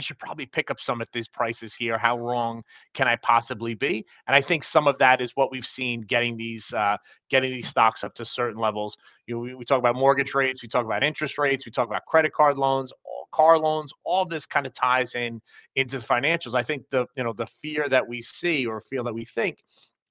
I 0.00 0.02
should 0.02 0.18
probably 0.18 0.46
pick 0.46 0.70
up 0.70 0.80
some 0.80 1.02
at 1.02 1.12
these 1.12 1.28
prices 1.28 1.74
here. 1.74 1.98
How 1.98 2.18
wrong 2.18 2.62
can 2.94 3.06
I 3.06 3.16
possibly 3.16 3.74
be? 3.74 4.06
And 4.26 4.34
I 4.34 4.40
think 4.40 4.64
some 4.64 4.88
of 4.88 4.96
that 4.96 5.20
is 5.20 5.32
what 5.34 5.52
we've 5.52 5.66
seen 5.66 6.00
getting 6.00 6.38
these 6.38 6.72
uh, 6.72 6.96
getting 7.28 7.52
these 7.52 7.68
stocks 7.68 8.02
up 8.02 8.14
to 8.14 8.24
certain 8.24 8.58
levels. 8.58 8.96
You 9.26 9.34
know, 9.34 9.40
we, 9.42 9.54
we 9.54 9.66
talk 9.66 9.78
about 9.78 9.96
mortgage 9.96 10.32
rates, 10.32 10.62
we 10.62 10.68
talk 10.70 10.86
about 10.86 11.04
interest 11.04 11.36
rates, 11.36 11.66
we 11.66 11.72
talk 11.72 11.86
about 11.86 12.06
credit 12.06 12.32
card 12.32 12.56
loans, 12.56 12.94
all, 13.04 13.28
car 13.30 13.58
loans. 13.58 13.92
All 14.04 14.24
this 14.24 14.46
kind 14.46 14.64
of 14.64 14.72
ties 14.72 15.14
in 15.14 15.38
into 15.76 15.98
the 15.98 16.06
financials. 16.06 16.54
I 16.54 16.62
think 16.62 16.88
the 16.88 17.04
you 17.14 17.22
know 17.22 17.34
the 17.34 17.48
fear 17.60 17.86
that 17.90 18.08
we 18.08 18.22
see 18.22 18.64
or 18.64 18.80
feel 18.80 19.04
that 19.04 19.12
we 19.12 19.26
think 19.26 19.58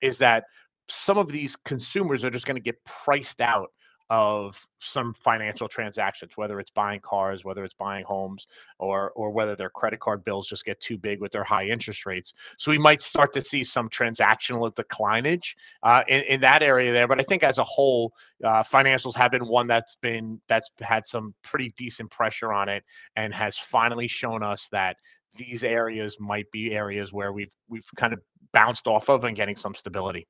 is 0.02 0.20
that 0.20 0.44
some 0.88 1.18
of 1.18 1.30
these 1.30 1.56
consumers 1.66 2.24
are 2.24 2.30
just 2.30 2.46
going 2.46 2.58
to 2.58 2.62
get 2.62 2.78
priced 2.86 3.42
out 3.42 3.72
of 4.10 4.56
some 4.80 5.14
financial 5.14 5.68
transactions, 5.68 6.32
whether 6.36 6.60
it's 6.60 6.72
buying 6.72 7.00
cars, 7.02 7.46
whether 7.46 7.64
it's 7.64 7.74
buying 7.74 8.04
homes, 8.06 8.48
or 8.80 9.12
or 9.12 9.32
whether 9.32 9.56
their 9.56 9.70
credit 9.70 10.00
card 10.00 10.24
bills 10.24 10.48
just 10.48 10.66
get 10.66 10.80
too 10.80 10.98
big 10.98 11.20
with 11.22 11.32
their 11.32 11.44
high 11.44 11.66
interest 11.66 12.06
rates. 12.06 12.34
So 12.58 12.72
we 12.72 12.78
might 12.78 13.02
start 13.02 13.34
to 13.34 13.42
see 13.42 13.64
some 13.64 13.90
transactional 13.90 14.74
declinage 14.74 15.56
uh, 15.84 16.04
in, 16.08 16.22
in 16.24 16.42
that 16.42 16.64
area 16.64 16.92
there. 16.92 17.08
But 17.08 17.20
I 17.20 17.24
think 17.24 17.44
as 17.44 17.58
a 17.58 17.64
whole, 17.64 18.14
uh, 18.44 18.64
financials 18.64 19.16
have 19.16 19.32
been 19.32 19.48
one 19.48 19.68
that's 19.68 19.96
been 19.96 20.42
that's 20.48 20.70
had 20.82 21.06
some 21.06 21.34
pretty 21.44 21.74
decent 21.78 22.10
pressure 22.10 22.52
on 22.52 22.70
it 22.70 22.84
and 23.16 23.34
has 23.34 23.58
finally 23.58 24.08
shown 24.08 24.44
us 24.44 24.68
that 24.72 24.98
these 25.38 25.64
areas 25.64 26.18
might 26.20 26.50
be 26.52 26.74
areas 26.74 27.14
where 27.14 27.32
we've 27.32 27.54
we've 27.68 27.86
kind 27.96 28.14
of 28.14 28.20
bounced 28.54 28.88
off 28.88 29.10
of 29.10 29.24
and 29.26 29.36
getting 29.36 29.56
some 29.56 29.76
stability. 29.76 30.28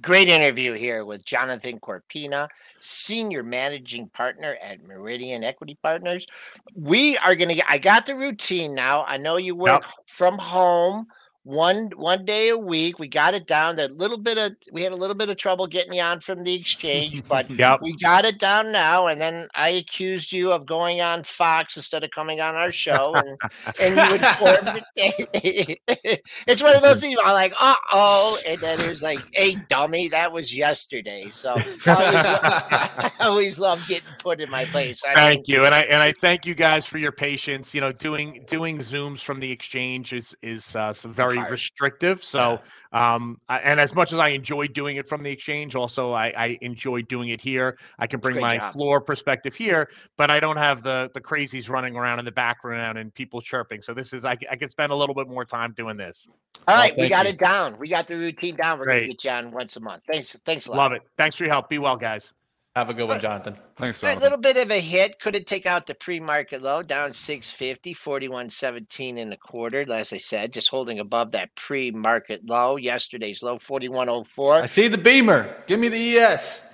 Great 0.00 0.28
interview 0.28 0.72
here 0.72 1.04
with 1.04 1.24
Jonathan 1.24 1.78
Corpina, 1.78 2.48
Senior 2.80 3.42
Managing 3.42 4.08
Partner 4.08 4.58
at 4.60 4.82
Meridian 4.82 5.44
Equity 5.44 5.78
Partners. 5.82 6.26
We 6.74 7.16
are 7.18 7.34
going 7.36 7.56
to, 7.56 7.70
I 7.70 7.78
got 7.78 8.04
the 8.04 8.16
routine 8.16 8.74
now. 8.74 9.04
I 9.06 9.16
know 9.18 9.36
you 9.36 9.54
work 9.54 9.82
Yep. 9.82 9.90
from 10.06 10.36
home 10.38 11.06
one 11.44 11.90
one 11.94 12.24
day 12.24 12.48
a 12.48 12.58
week. 12.58 12.98
We 12.98 13.06
got 13.06 13.34
it 13.34 13.46
down. 13.46 13.76
That 13.76 13.96
little 13.96 14.16
bit 14.16 14.38
of 14.38 14.52
we 14.72 14.82
had 14.82 14.92
a 14.92 14.96
little 14.96 15.14
bit 15.14 15.28
of 15.28 15.36
trouble 15.36 15.66
getting 15.66 15.92
you 15.92 16.00
on 16.00 16.20
from 16.20 16.42
the 16.42 16.54
exchange, 16.54 17.22
but 17.28 17.48
Yep. 17.54 17.80
we 17.82 17.94
got 17.96 18.24
it 18.24 18.38
down 18.38 18.72
now. 18.72 19.06
And 19.06 19.20
then 19.20 19.48
I 19.54 19.68
accused 19.68 20.32
you 20.32 20.52
of 20.52 20.64
going 20.66 21.00
on 21.02 21.22
Fox 21.22 21.76
instead 21.76 22.02
of 22.02 22.10
coming 22.10 22.40
on 22.40 22.54
our 22.54 22.72
show, 22.84 23.14
and 23.14 23.38
and 23.80 23.96
you 23.96 24.14
informed. 24.14 24.82
it's 24.96 26.62
one 26.62 26.74
of 26.74 26.82
those 26.82 27.00
things. 27.00 27.18
I'm 27.22 27.34
like, 27.34 27.52
uh 27.60 27.76
oh, 27.92 28.38
and 28.46 28.58
then 28.60 28.80
it 28.80 28.88
was 28.88 29.02
like, 29.02 29.20
hey, 29.32 29.56
dummy, 29.68 30.08
that 30.08 30.32
was 30.32 30.56
yesterday. 30.56 31.28
So 31.28 31.54
I 31.86 33.10
always, 33.20 33.20
always 33.20 33.58
love 33.58 33.86
getting 33.86 34.08
put 34.18 34.40
in 34.40 34.50
my 34.50 34.64
place. 34.66 35.02
I 35.04 35.08
mean, 35.08 35.16
Thank 35.16 35.48
you, 35.48 35.64
and 35.66 35.74
I 35.74 35.80
and 35.82 36.02
I 36.02 36.12
thank 36.22 36.46
you 36.46 36.54
guys 36.54 36.86
for 36.86 36.96
your 36.96 37.12
patience. 37.12 37.74
You 37.74 37.82
know, 37.82 37.92
doing 37.92 38.44
doing 38.48 38.78
zooms 38.78 39.20
from 39.20 39.40
the 39.40 39.50
exchange 39.50 40.14
is 40.14 40.34
is 40.40 40.74
uh, 40.74 40.92
some 40.94 41.12
very 41.12 41.33
hard. 41.38 41.50
restrictive. 41.50 42.22
So, 42.24 42.60
um, 42.92 43.40
I- 43.48 43.58
and 43.60 43.80
as 43.80 43.94
much 43.94 44.12
as 44.12 44.18
I 44.18 44.28
enjoy 44.28 44.68
doing 44.68 44.96
it 44.96 45.08
from 45.08 45.22
the 45.22 45.30
exchange, 45.30 45.74
also 45.74 46.12
I, 46.12 46.26
I 46.36 46.58
enjoy 46.60 47.02
doing 47.02 47.30
it 47.30 47.40
here. 47.40 47.78
I 47.98 48.06
can 48.06 48.20
bring 48.20 48.34
Great 48.34 48.42
my 48.42 48.58
job. 48.58 48.72
floor 48.72 49.00
perspective 49.00 49.54
here, 49.54 49.88
but 50.16 50.30
I 50.30 50.40
don't 50.40 50.56
have 50.56 50.82
the 50.82 51.10
the 51.14 51.20
crazies 51.20 51.68
running 51.68 51.96
around 51.96 52.18
in 52.18 52.24
the 52.24 52.32
background 52.32 52.98
and 52.98 53.12
people 53.14 53.40
chirping. 53.40 53.82
So 53.82 53.94
this 53.94 54.12
is 54.12 54.24
I 54.24 54.36
can 54.36 54.68
spend 54.68 54.92
a 54.92 54.96
little 54.96 55.14
bit 55.14 55.28
more 55.28 55.44
time 55.44 55.72
doing 55.72 55.96
this. 55.96 56.26
All 56.68 56.76
right, 56.76 56.96
we 56.96 57.08
got 57.08 57.26
you. 57.26 57.32
it 57.32 57.38
down. 57.38 57.78
We 57.78 57.88
got 57.88 58.06
the 58.06 58.16
routine 58.16 58.56
down. 58.56 58.78
We're 58.78 58.86
gonna 58.86 59.06
get 59.08 59.24
you 59.24 59.30
on 59.30 59.50
once 59.50 59.76
a 59.76 59.80
month. 59.80 60.02
Thanks, 60.10 60.36
thanks 60.44 60.66
a 60.66 60.70
lot. 60.70 60.76
Love 60.78 60.92
it. 60.92 61.02
Thanks 61.16 61.36
for 61.36 61.44
your 61.44 61.52
help. 61.52 61.68
Be 61.68 61.78
well, 61.78 61.96
guys. 61.96 62.32
Have 62.76 62.90
a 62.90 62.94
good 62.94 63.06
one, 63.06 63.20
Jonathan. 63.20 63.56
Thanks, 63.76 64.02
A 64.02 64.18
little 64.18 64.36
bit 64.36 64.56
of 64.56 64.68
a 64.72 64.80
hit. 64.80 65.20
Could 65.20 65.36
it 65.36 65.46
take 65.46 65.64
out 65.64 65.86
the 65.86 65.94
pre-market 65.94 66.60
low 66.60 66.82
down 66.82 67.12
650, 67.12 67.94
41.17 67.94 69.16
in 69.16 69.30
the 69.30 69.36
quarter? 69.36 69.84
As 69.92 70.12
I 70.12 70.18
said, 70.18 70.52
just 70.52 70.70
holding 70.70 70.98
above 70.98 71.30
that 71.32 71.54
pre-market 71.54 72.44
low. 72.44 72.74
Yesterday's 72.76 73.44
low, 73.44 73.58
41.04. 73.58 74.62
I 74.62 74.66
see 74.66 74.88
the 74.88 74.98
beamer. 74.98 75.54
Give 75.68 75.78
me 75.78 75.88
the 75.88 76.18
ES. 76.18 76.64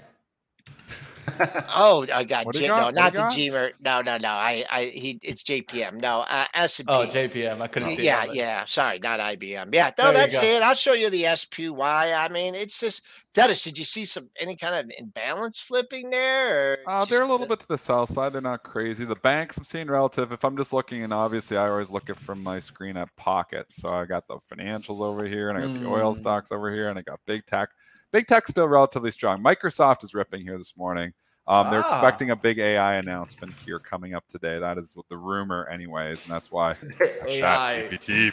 Oh, 1.74 2.06
I 2.12 2.24
got 2.24 2.44
What 2.46 2.54
do 2.54 2.60
you 2.60 2.66
J- 2.66 2.68
got? 2.68 2.78
no, 2.78 2.84
What 2.86 2.94
not 2.94 3.12
the 3.12 3.18
got? 3.20 3.32
Gmer. 3.32 3.70
No, 3.80 4.00
no, 4.02 4.16
no. 4.18 4.28
I, 4.28 4.64
I, 4.70 4.84
he, 4.86 5.18
it's 5.22 5.42
JPM. 5.42 6.00
No, 6.00 6.20
uh, 6.20 6.46
S&P. 6.54 6.84
Oh, 6.88 7.06
JPM. 7.06 7.60
I 7.60 7.66
couldn't 7.68 7.90
see. 7.90 8.02
it 8.02 8.04
Yeah, 8.04 8.26
on 8.28 8.34
yeah. 8.34 8.64
Sorry, 8.64 8.98
not 8.98 9.20
IBM. 9.20 9.74
Yeah, 9.74 9.90
no, 9.98 10.08
you 10.08 10.14
that's 10.14 10.34
it. 10.42 10.62
I'll 10.62 10.74
show 10.74 10.92
you 10.92 11.10
the 11.10 11.26
SPY. 11.34 12.12
I 12.12 12.28
mean, 12.28 12.54
it's 12.54 12.78
just 12.80 13.02
Dennis. 13.32 13.62
Did 13.62 13.78
you 13.78 13.84
see 13.84 14.04
some 14.04 14.28
any 14.38 14.56
kind 14.56 14.74
of 14.74 14.90
imbalance 14.98 15.58
flipping 15.60 16.10
there? 16.10 16.72
Or 16.72 16.78
Uh, 16.86 17.04
they're 17.04 17.18
a 17.18 17.20
just, 17.22 17.30
little 17.30 17.46
bit 17.46 17.60
to 17.60 17.68
the 17.68 17.78
south 17.78 18.10
side. 18.10 18.32
They're 18.32 18.40
not 18.40 18.62
crazy. 18.62 19.04
The 19.04 19.14
banks 19.16 19.56
I'm 19.58 19.64
seeing 19.64 19.88
relative. 19.88 20.32
If 20.32 20.44
I'm 20.44 20.56
just 20.56 20.72
looking, 20.72 21.02
and 21.02 21.12
obviously 21.12 21.56
I 21.56 21.68
always 21.68 21.90
look 21.90 22.10
at 22.10 22.18
from 22.18 22.42
my 22.42 22.58
screen 22.58 22.96
at 22.96 23.14
pockets. 23.16 23.76
So 23.76 23.88
I 23.90 24.04
got 24.04 24.26
the 24.26 24.38
financials 24.52 25.00
over 25.00 25.24
here, 25.26 25.48
and 25.48 25.58
I 25.58 25.62
got 25.66 25.80
the 25.80 25.86
oil 25.88 26.12
Mm. 26.12 26.16
stocks 26.16 26.50
over 26.52 26.72
here, 26.72 26.88
and 26.88 26.98
I 26.98 27.02
got 27.02 27.20
big 27.26 27.46
tech. 27.46 27.68
Big 28.12 28.26
tech's 28.26 28.50
still 28.50 28.68
relatively 28.68 29.10
strong. 29.10 29.42
Microsoft 29.42 30.02
is 30.04 30.14
ripping 30.14 30.42
here 30.42 30.58
this 30.58 30.76
morning. 30.76 31.12
Um, 31.46 31.70
they're 31.70 31.80
Ah. 31.80 31.92
expecting 31.92 32.30
a 32.30 32.36
big 32.36 32.58
AI 32.58 32.94
announcement 32.96 33.52
here 33.64 33.78
coming 33.80 34.14
up 34.14 34.26
today. 34.28 34.58
That 34.58 34.78
is 34.78 34.96
the 35.08 35.16
rumor, 35.16 35.66
anyways, 35.68 36.24
and 36.26 36.34
that's 36.34 36.50
why 36.50 36.76
AI. 37.26 37.88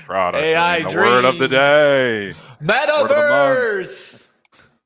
Product. 0.06 0.44
AI 0.44 0.78
is 0.78 0.84
the 0.84 0.90
word 1.00 1.26
of 1.26 1.38
the 1.40 1.48
day. 1.48 2.34
Metaverse. 2.62 4.24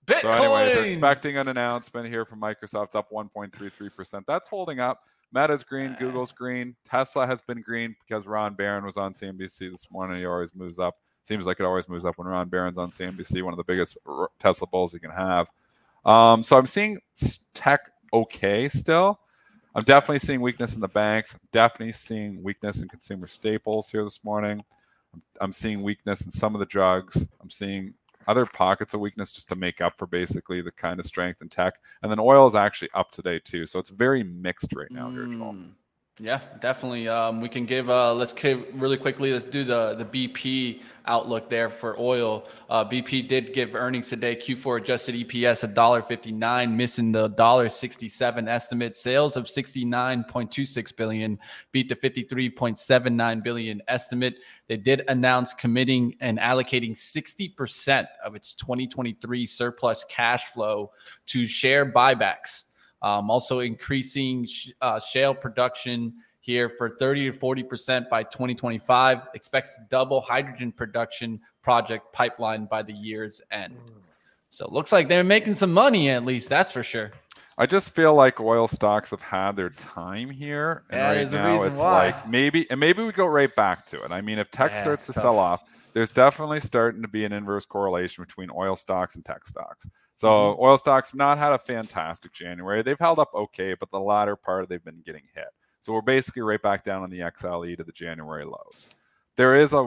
Bitcoin. 0.07 0.21
So, 0.21 0.29
anyways, 0.31 0.73
they're 0.75 0.85
expecting 0.85 1.37
an 1.37 1.47
announcement 1.47 2.07
here 2.07 2.25
from 2.25 2.39
Microsoft. 2.41 2.85
It's 2.87 2.95
up 2.95 3.09
1.33%. 3.11 4.23
That's 4.27 4.47
holding 4.49 4.79
up. 4.79 5.01
Meta's 5.33 5.63
green, 5.63 5.91
Uh. 5.93 5.99
Google's 5.99 6.31
green, 6.33 6.75
Tesla 6.83 7.25
has 7.25 7.41
been 7.41 7.61
green 7.61 7.95
because 8.05 8.27
Ron 8.27 8.53
Baron 8.53 8.83
was 8.83 8.97
on 8.97 9.13
CNBC 9.13 9.69
this 9.71 9.89
morning. 9.89 10.17
He 10.19 10.25
always 10.25 10.53
moves 10.53 10.77
up. 10.79 10.95
Seems 11.23 11.45
like 11.45 11.59
it 11.59 11.65
always 11.65 11.87
moves 11.87 12.05
up 12.05 12.17
when 12.17 12.27
Ron 12.27 12.49
Baron's 12.49 12.77
on 12.77 12.89
CNBC, 12.89 13.43
one 13.43 13.53
of 13.53 13.57
the 13.57 13.63
biggest 13.63 13.97
Tesla 14.39 14.67
bulls 14.67 14.93
you 14.93 14.99
can 14.99 15.11
have. 15.11 15.49
Um, 16.05 16.41
so 16.41 16.57
I'm 16.57 16.65
seeing 16.65 16.99
tech 17.53 17.91
okay 18.11 18.67
still. 18.67 19.19
I'm 19.73 19.83
definitely 19.83 20.19
seeing 20.19 20.41
weakness 20.41 20.75
in 20.75 20.81
the 20.81 20.87
banks. 20.87 21.39
definitely 21.51 21.93
seeing 21.93 22.43
weakness 22.43 22.81
in 22.81 22.89
consumer 22.89 23.27
staples 23.27 23.89
here 23.89 24.03
this 24.03 24.23
morning. 24.25 24.63
I'm, 25.13 25.21
I'm 25.39 25.51
seeing 25.51 25.81
weakness 25.83 26.25
in 26.25 26.31
some 26.31 26.55
of 26.55 26.59
the 26.59 26.65
drugs. 26.65 27.29
I'm 27.41 27.49
seeing 27.49 27.93
other 28.27 28.45
pockets 28.45 28.93
of 28.93 28.99
weakness 28.99 29.31
just 29.31 29.49
to 29.49 29.55
make 29.55 29.81
up 29.81 29.97
for 29.97 30.07
basically 30.07 30.61
the 30.61 30.71
kind 30.71 30.99
of 30.99 31.05
strength 31.05 31.41
in 31.41 31.49
tech. 31.49 31.75
And 32.01 32.11
then 32.11 32.19
oil 32.19 32.45
is 32.47 32.55
actually 32.55 32.89
up 32.93 33.11
today 33.11 33.39
too. 33.39 33.65
So 33.65 33.79
it's 33.79 33.89
very 33.89 34.23
mixed 34.23 34.75
right 34.75 34.91
now 34.91 35.09
here, 35.09 35.25
Joel. 35.25 35.55
Yeah, 36.21 36.39
definitely. 36.59 37.07
Um, 37.07 37.41
we 37.41 37.49
can 37.49 37.65
give. 37.65 37.89
Uh, 37.89 38.13
let's 38.13 38.31
give 38.31 38.63
really 38.75 38.95
quickly. 38.95 39.33
Let's 39.33 39.45
do 39.45 39.63
the 39.63 39.95
the 39.95 40.05
BP 40.05 40.81
outlook 41.07 41.49
there 41.49 41.67
for 41.67 41.99
oil. 41.99 42.47
Uh, 42.69 42.85
BP 42.85 43.27
did 43.27 43.55
give 43.55 43.73
earnings 43.73 44.09
today. 44.09 44.35
Q4 44.35 44.81
adjusted 44.81 45.15
EPS 45.15 45.73
$1.59, 45.73 46.71
missing 46.75 47.11
the 47.11 47.27
$1.67 47.31 48.47
estimate. 48.47 48.95
Sales 48.95 49.35
of 49.35 49.45
69.26 49.45 50.95
billion, 50.95 51.39
beat 51.71 51.89
the 51.89 51.95
53.79 51.95 53.43
billion 53.43 53.81
estimate. 53.87 54.35
They 54.67 54.77
did 54.77 55.01
announce 55.07 55.55
committing 55.55 56.17
and 56.21 56.37
allocating 56.37 56.91
60% 56.91 58.05
of 58.23 58.35
its 58.35 58.53
2023 58.53 59.47
surplus 59.47 60.05
cash 60.07 60.45
flow 60.51 60.91
to 61.25 61.47
share 61.47 61.91
buybacks. 61.91 62.65
Um, 63.01 63.31
also 63.31 63.59
increasing 63.59 64.45
sh- 64.45 64.69
uh, 64.81 64.99
shale 64.99 65.33
production 65.33 66.13
here 66.39 66.69
for 66.69 66.95
30 66.97 67.31
to 67.31 67.37
40% 67.37 68.09
by 68.09 68.23
2025. 68.23 69.27
Expects 69.33 69.75
to 69.75 69.81
double 69.89 70.21
hydrogen 70.21 70.71
production 70.71 71.39
project 71.61 72.11
pipeline 72.13 72.65
by 72.65 72.81
the 72.81 72.93
year's 72.93 73.41
end. 73.51 73.75
So 74.49 74.65
it 74.65 74.71
looks 74.71 74.91
like 74.91 75.07
they're 75.07 75.23
making 75.23 75.55
some 75.55 75.71
money 75.71 76.09
at 76.09 76.25
least, 76.25 76.49
that's 76.49 76.71
for 76.71 76.83
sure. 76.83 77.11
I 77.57 77.65
just 77.65 77.93
feel 77.95 78.15
like 78.15 78.39
oil 78.39 78.67
stocks 78.67 79.11
have 79.11 79.21
had 79.21 79.55
their 79.55 79.69
time 79.69 80.29
here, 80.29 80.83
and 80.89 80.99
Yeah, 80.99 81.09
right 81.09 81.31
now 81.31 81.63
it's 81.63 81.79
why. 81.79 82.07
like 82.07 82.27
maybe, 82.27 82.69
and 82.71 82.79
maybe 82.79 83.03
we 83.03 83.11
go 83.11 83.27
right 83.27 83.53
back 83.55 83.85
to 83.87 84.03
it. 84.03 84.11
I 84.11 84.21
mean, 84.21 84.39
if 84.39 84.49
tech 84.49 84.71
Yeah, 84.71 84.81
starts 84.81 85.05
to 85.05 85.11
it's 85.11 85.21
sell 85.21 85.37
off, 85.37 85.61
there's 85.93 86.11
definitely 86.11 86.59
starting 86.59 87.01
to 87.01 87.07
be 87.07 87.23
an 87.23 87.33
inverse 87.33 87.65
correlation 87.65 88.23
between 88.23 88.49
oil 88.55 88.75
stocks 88.75 89.15
and 89.15 89.23
tech 89.23 89.45
stocks. 89.45 89.85
So 90.21 90.53
Mm-hmm. 90.53 90.61
oil 90.63 90.77
stocks 90.77 91.09
have 91.09 91.17
not 91.17 91.39
had 91.39 91.51
a 91.51 91.57
fantastic 91.57 92.31
January. 92.31 92.83
They've 92.83 92.99
held 92.99 93.17
up 93.17 93.33
okay, 93.33 93.73
but 93.73 93.89
the 93.89 93.99
latter 93.99 94.35
part 94.35 94.69
they've 94.69 94.83
been 94.83 95.01
getting 95.03 95.23
hit. 95.33 95.47
So 95.79 95.93
we're 95.93 96.01
basically 96.01 96.43
right 96.43 96.61
back 96.61 96.83
down 96.83 97.01
on 97.01 97.09
the 97.09 97.21
XLE 97.21 97.75
to 97.77 97.83
the 97.83 97.91
January 97.91 98.45
lows. 98.45 98.89
There 99.35 99.55
is 99.55 99.73
a 99.73 99.81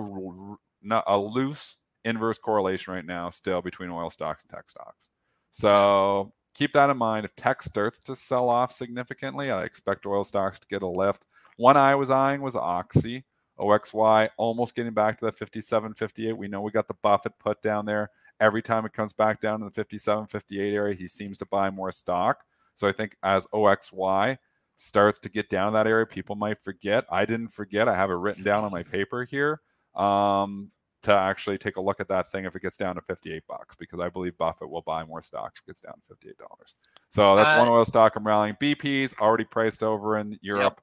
a 1.07 1.16
loose 1.16 1.76
inverse 2.05 2.39
correlation 2.39 2.93
right 2.95 3.07
now 3.07 3.30
still 3.30 3.62
between 3.62 3.91
oil 3.91 4.11
stocks 4.11 4.43
and 4.43 4.51
tech 4.51 4.68
stocks. 4.68 5.07
So 5.53 6.32
keep 6.53 6.72
that 6.72 6.91
in 6.91 6.97
mind. 6.97 7.24
If 7.26 7.37
tech 7.37 7.62
starts 7.62 8.01
to 8.01 8.16
sell 8.16 8.49
off 8.49 8.72
significantly, 8.72 9.53
I 9.53 9.62
expect 9.62 10.05
oil 10.05 10.24
stocks 10.24 10.59
to 10.59 10.66
get 10.66 10.82
a 10.82 10.89
lift. 10.89 11.26
One 11.59 11.76
I 11.76 11.95
was 11.95 12.11
eyeing 12.11 12.41
was 12.43 12.57
Oxy. 12.57 13.24
OXY 13.57 14.30
almost 14.37 14.74
getting 14.74 14.95
back 14.95 15.16
to 15.20 15.26
the 15.26 15.30
57, 15.32 15.95
58. 15.95 16.37
We 16.37 16.49
know 16.49 16.61
we 16.61 16.72
got 16.72 16.89
the 16.89 16.95
Buffett 16.95 17.39
put 17.39 17.62
down 17.62 17.87
there. 17.87 18.11
Every 18.41 18.62
time 18.62 18.85
it 18.85 18.93
comes 18.93 19.12
back 19.12 19.41
down 19.41 19.61
to 19.61 19.66
the 19.66 19.70
57, 19.70 20.26
58 20.26 20.74
area, 20.74 20.95
he 20.95 21.07
seems 21.07 21.39
to 21.39 21.47
buy 21.47 21.70
more 21.70 21.93
stock. 21.93 22.45
So 22.74 22.89
I 22.89 22.93
think 22.93 23.16
as 23.22 23.47
OXY 23.53 24.39
starts 24.76 25.18
to 25.20 25.28
get 25.28 25.49
down 25.49 25.72
that 25.74 25.87
area, 25.87 26.05
people 26.07 26.35
might 26.35 26.61
forget. 26.61 27.05
I 27.11 27.24
didn't 27.24 27.49
forget. 27.49 27.89
I 27.89 27.95
have 27.95 28.11
it 28.11 28.14
written 28.14 28.43
down 28.45 28.64
on 28.64 28.72
my 28.72 28.82
paper 28.82 29.24
here 29.24 29.61
um, 29.95 30.70
to 31.03 31.12
actually 31.14 31.59
take 31.59 31.76
a 31.76 31.80
look 31.80 32.01
at 32.01 32.09
that 32.09 32.32
thing 32.32 32.45
if 32.45 32.57
it 32.57 32.62
gets 32.62 32.76
down 32.76 32.97
to 32.97 33.01
58 33.03 33.47
bucks 33.47 33.76
because 33.76 34.01
I 34.01 34.09
believe 34.09 34.37
Buffett 34.37 34.68
will 34.68 34.82
buy 34.82 35.05
more 35.05 35.22
stocks 35.22 35.61
if 35.61 35.64
it 35.64 35.66
gets 35.72 35.80
down 35.82 35.95
to 36.09 36.28
$58. 36.28 36.35
So 37.09 37.37
that's 37.37 37.49
Uh, 37.51 37.59
one 37.59 37.68
oil 37.68 37.85
stock 37.85 38.16
I'm 38.16 38.26
rallying. 38.26 38.57
BP's 38.57 39.14
already 39.20 39.45
priced 39.45 39.82
over 39.85 40.18
in 40.18 40.39
Europe. 40.43 40.80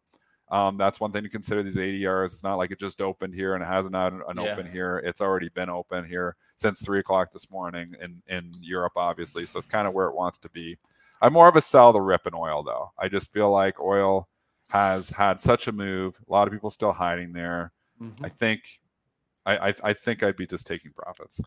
Um, 0.51 0.77
that's 0.77 0.99
one 0.99 1.11
thing 1.13 1.23
to 1.23 1.29
consider. 1.29 1.63
These 1.63 1.77
ADRs. 1.77 2.25
It's 2.33 2.43
not 2.43 2.55
like 2.55 2.71
it 2.71 2.79
just 2.79 3.01
opened 3.01 3.33
here 3.33 3.55
and 3.55 3.63
it 3.63 3.67
hasn't 3.67 3.95
had 3.95 4.11
an 4.13 4.21
Yeah. 4.35 4.51
open 4.51 4.69
here. 4.69 4.97
It's 5.03 5.21
already 5.21 5.47
been 5.49 5.69
open 5.69 6.05
here 6.05 6.35
since 6.55 6.81
three 6.81 6.99
o'clock 6.99 7.31
this 7.31 7.49
morning 7.49 7.95
in 8.01 8.21
in 8.27 8.51
Europe, 8.59 8.93
obviously. 8.97 9.45
So 9.45 9.57
it's 9.57 9.65
kind 9.67 9.87
of 9.87 9.93
where 9.93 10.07
it 10.07 10.15
wants 10.15 10.37
to 10.39 10.49
be. 10.49 10.77
I'm 11.21 11.33
more 11.33 11.47
of 11.47 11.55
a 11.55 11.61
sell 11.61 11.93
the 11.93 12.01
rip 12.01 12.27
in 12.27 12.33
oil, 12.35 12.63
though. 12.63 12.91
I 12.99 13.07
just 13.07 13.31
feel 13.31 13.49
like 13.49 13.79
oil 13.79 14.27
has 14.69 15.11
had 15.11 15.39
such 15.39 15.67
a 15.67 15.71
move. 15.71 16.17
A 16.27 16.31
lot 16.31 16.47
of 16.47 16.53
people 16.53 16.69
still 16.69 16.91
hiding 16.93 17.31
there. 17.33 17.71
Mhm. 18.01 18.15
I 18.23 18.29
think, 18.29 18.80
I, 19.45 19.69
I 19.69 19.73
I 19.83 19.93
think 19.93 20.23
I'd 20.23 20.35
be 20.35 20.47
just 20.47 20.67
taking 20.67 20.91
profits. 20.93 21.41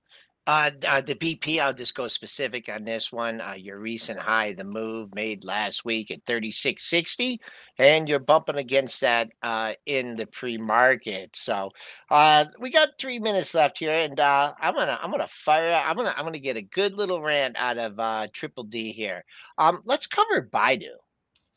Uh, 0.46 0.70
uh, 0.86 1.00
the 1.00 1.14
BP, 1.14 1.58
I'll 1.58 1.72
just 1.72 1.94
go 1.94 2.06
specific 2.06 2.68
on 2.68 2.84
this 2.84 3.10
one. 3.10 3.40
Uh, 3.40 3.54
your 3.54 3.78
recent 3.78 4.18
high, 4.18 4.52
the 4.52 4.64
move 4.64 5.14
made 5.14 5.42
last 5.42 5.86
week 5.86 6.10
at 6.10 6.22
36.60, 6.26 7.38
and 7.78 8.06
you're 8.06 8.18
bumping 8.18 8.56
against 8.56 9.00
that 9.00 9.30
uh, 9.42 9.72
in 9.86 10.14
the 10.14 10.26
pre-market. 10.26 11.34
So 11.34 11.70
uh, 12.10 12.44
we 12.60 12.70
got 12.70 12.98
three 13.00 13.18
minutes 13.18 13.54
left 13.54 13.78
here, 13.78 13.94
and 13.94 14.20
uh, 14.20 14.52
I'm 14.60 14.74
gonna 14.74 14.98
I'm 15.02 15.10
gonna 15.10 15.26
fire. 15.26 15.82
I'm 15.82 15.96
gonna 15.96 16.14
I'm 16.14 16.24
gonna 16.24 16.38
get 16.38 16.58
a 16.58 16.62
good 16.62 16.94
little 16.94 17.22
rant 17.22 17.56
out 17.56 17.78
of 17.78 17.98
uh, 17.98 18.26
Triple 18.32 18.64
D 18.64 18.92
here. 18.92 19.24
Um, 19.56 19.80
let's 19.86 20.06
cover 20.06 20.42
Baidu. 20.52 20.90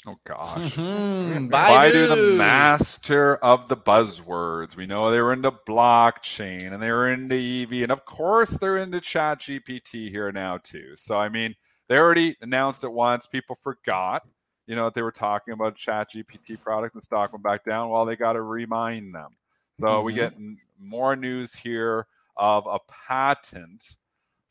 Oh 0.06 0.18
gosh. 0.26 0.78
Mhm. 0.78 1.50
Baidu, 1.50 2.08
the 2.08 2.16
master 2.18 3.36
of 3.38 3.68
the 3.68 3.78
buzzwords. 3.78 4.76
We 4.76 4.86
know 4.86 5.12
they 5.12 5.22
were 5.22 5.34
into 5.34 5.52
blockchain 5.52 6.72
and 6.72 6.82
they 6.82 6.91
were 6.91 7.10
into 7.12 7.36
EV, 7.36 7.84
and 7.84 7.91
of 7.91 8.06
course 8.06 8.52
they're 8.58 8.78
into 8.78 9.02
Chat 9.02 9.39
GPT 9.39 10.10
here 10.10 10.32
now 10.32 10.58
too. 10.58 10.95
So 10.95 11.18
I 11.18 11.30
mean, 11.30 11.56
they 11.88 11.98
already 11.98 12.38
announced 12.41 12.84
it 12.84 12.91
once. 12.91 13.28
People 13.28 13.56
forgot, 13.56 14.26
you 14.68 14.76
know, 14.76 14.86
that 14.86 14.93
they 14.93 15.02
were 15.02 15.12
talking 15.12 15.54
about 15.54 15.76
Chat 15.76 16.12
GPT 16.12 16.60
product, 16.62 16.95
and 16.95 17.02
the 17.02 17.06
stock 17.06 17.34
went 17.34 17.43
back 17.43 17.66
down. 17.66 17.89
Well, 17.89 18.06
they 18.06 18.16
got 18.16 18.34
to 18.34 18.41
remind 18.41 19.16
them. 19.16 19.38
So 19.74 20.02
we 20.04 20.14
Mhm. 20.14 20.16
get 20.16 20.34
more 20.80 21.16
news 21.16 21.56
here 21.56 22.08
of 22.38 22.66
a 22.68 22.80
patent 22.80 23.98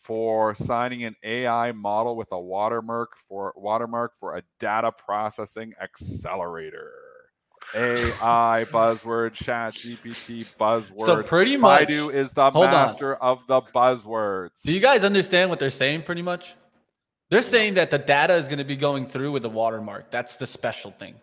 for 0.06 0.54
signing 0.54 1.02
an 1.04 1.16
AI 1.24 1.72
model 1.72 2.16
with 2.16 2.30
a 2.30 2.40
watermark 2.40 3.16
for 3.28 3.52
watermark 3.56 4.12
for 4.20 4.36
a 4.36 4.42
data 4.60 4.92
processing 4.92 5.74
accelerator. 5.82 6.92
AI 7.74 8.64
buzzword, 8.70 9.32
chat 9.32 9.74
GPT 9.74 10.54
buzzword. 10.56 11.00
So 11.00 11.22
pretty 11.24 11.56
much, 11.56 11.88
Baidu 11.88 12.12
is 12.14 12.32
the 12.32 12.48
Hold 12.52 12.66
on. 12.66 12.70
master 12.70 13.16
of 13.16 13.40
the 13.48 13.60
buzzwords. 13.60 14.62
do 14.62 14.72
you 14.72 14.78
guys 14.78 15.02
understand 15.02 15.50
what 15.50 15.58
they're 15.58 15.70
saying 15.70 16.02
pretty 16.04 16.22
much? 16.22 16.54
They're 17.28 17.42
saying 17.42 17.74
that 17.74 17.90
the 17.90 17.98
data 17.98 18.34
is 18.34 18.46
going 18.46 18.58
to 18.58 18.64
be 18.64 18.76
going 18.76 19.08
through 19.08 19.32
with 19.32 19.42
the 19.42 19.50
watermark. 19.50 20.12
That's 20.12 20.36
the 20.36 20.46
special 20.46 20.92
thing. 20.92 21.16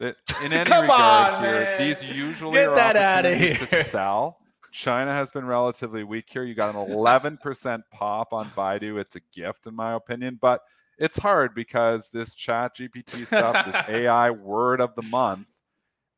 That 0.00 0.16
in 0.44 0.52
any 0.52 0.64
Come 0.68 0.82
regard 0.82 1.34
on, 1.34 1.44
here, 1.44 1.60
man. 1.60 1.78
these 1.78 2.02
usually 2.02 2.54
Get 2.54 2.70
are 2.70 2.74
that 2.74 2.96
opportunities 3.24 3.70
to 3.70 3.84
sell. 3.84 4.38
China 4.74 5.14
has 5.14 5.30
been 5.30 5.46
relatively 5.46 6.02
weak 6.02 6.28
here. 6.28 6.42
You 6.42 6.52
got 6.52 6.74
an 6.74 6.90
11% 6.90 7.82
pop 7.92 8.32
on 8.32 8.50
Baidu. 8.50 8.98
It's 8.98 9.14
a 9.14 9.20
gift, 9.32 9.68
in 9.68 9.76
my 9.76 9.94
opinion, 9.94 10.36
but 10.42 10.62
it's 10.98 11.16
hard 11.16 11.54
because 11.54 12.10
this 12.10 12.34
Chat 12.34 12.76
GPT 12.76 13.24
stuff, 13.24 13.64
this 13.64 13.76
AI 13.88 14.32
word 14.32 14.80
of 14.80 14.96
the 14.96 15.02
month, 15.02 15.48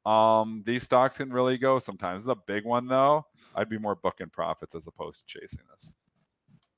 um, 0.07 0.63
these 0.65 0.85
stocks 0.85 1.19
can 1.19 1.31
really 1.31 1.59
go 1.59 1.79
sometimes. 1.79 2.25
This 2.25 2.33
is 2.33 2.39
a 2.39 2.43
big 2.47 2.65
one 2.65 2.87
though. 2.87 3.27
I'd 3.55 3.69
be 3.69 3.79
more 3.79 3.95
booking 3.95 4.31
profits 4.31 4.75
as 4.75 4.87
opposed 4.87 5.21
to 5.21 5.27
chasing 5.27 5.61
this. 5.71 5.93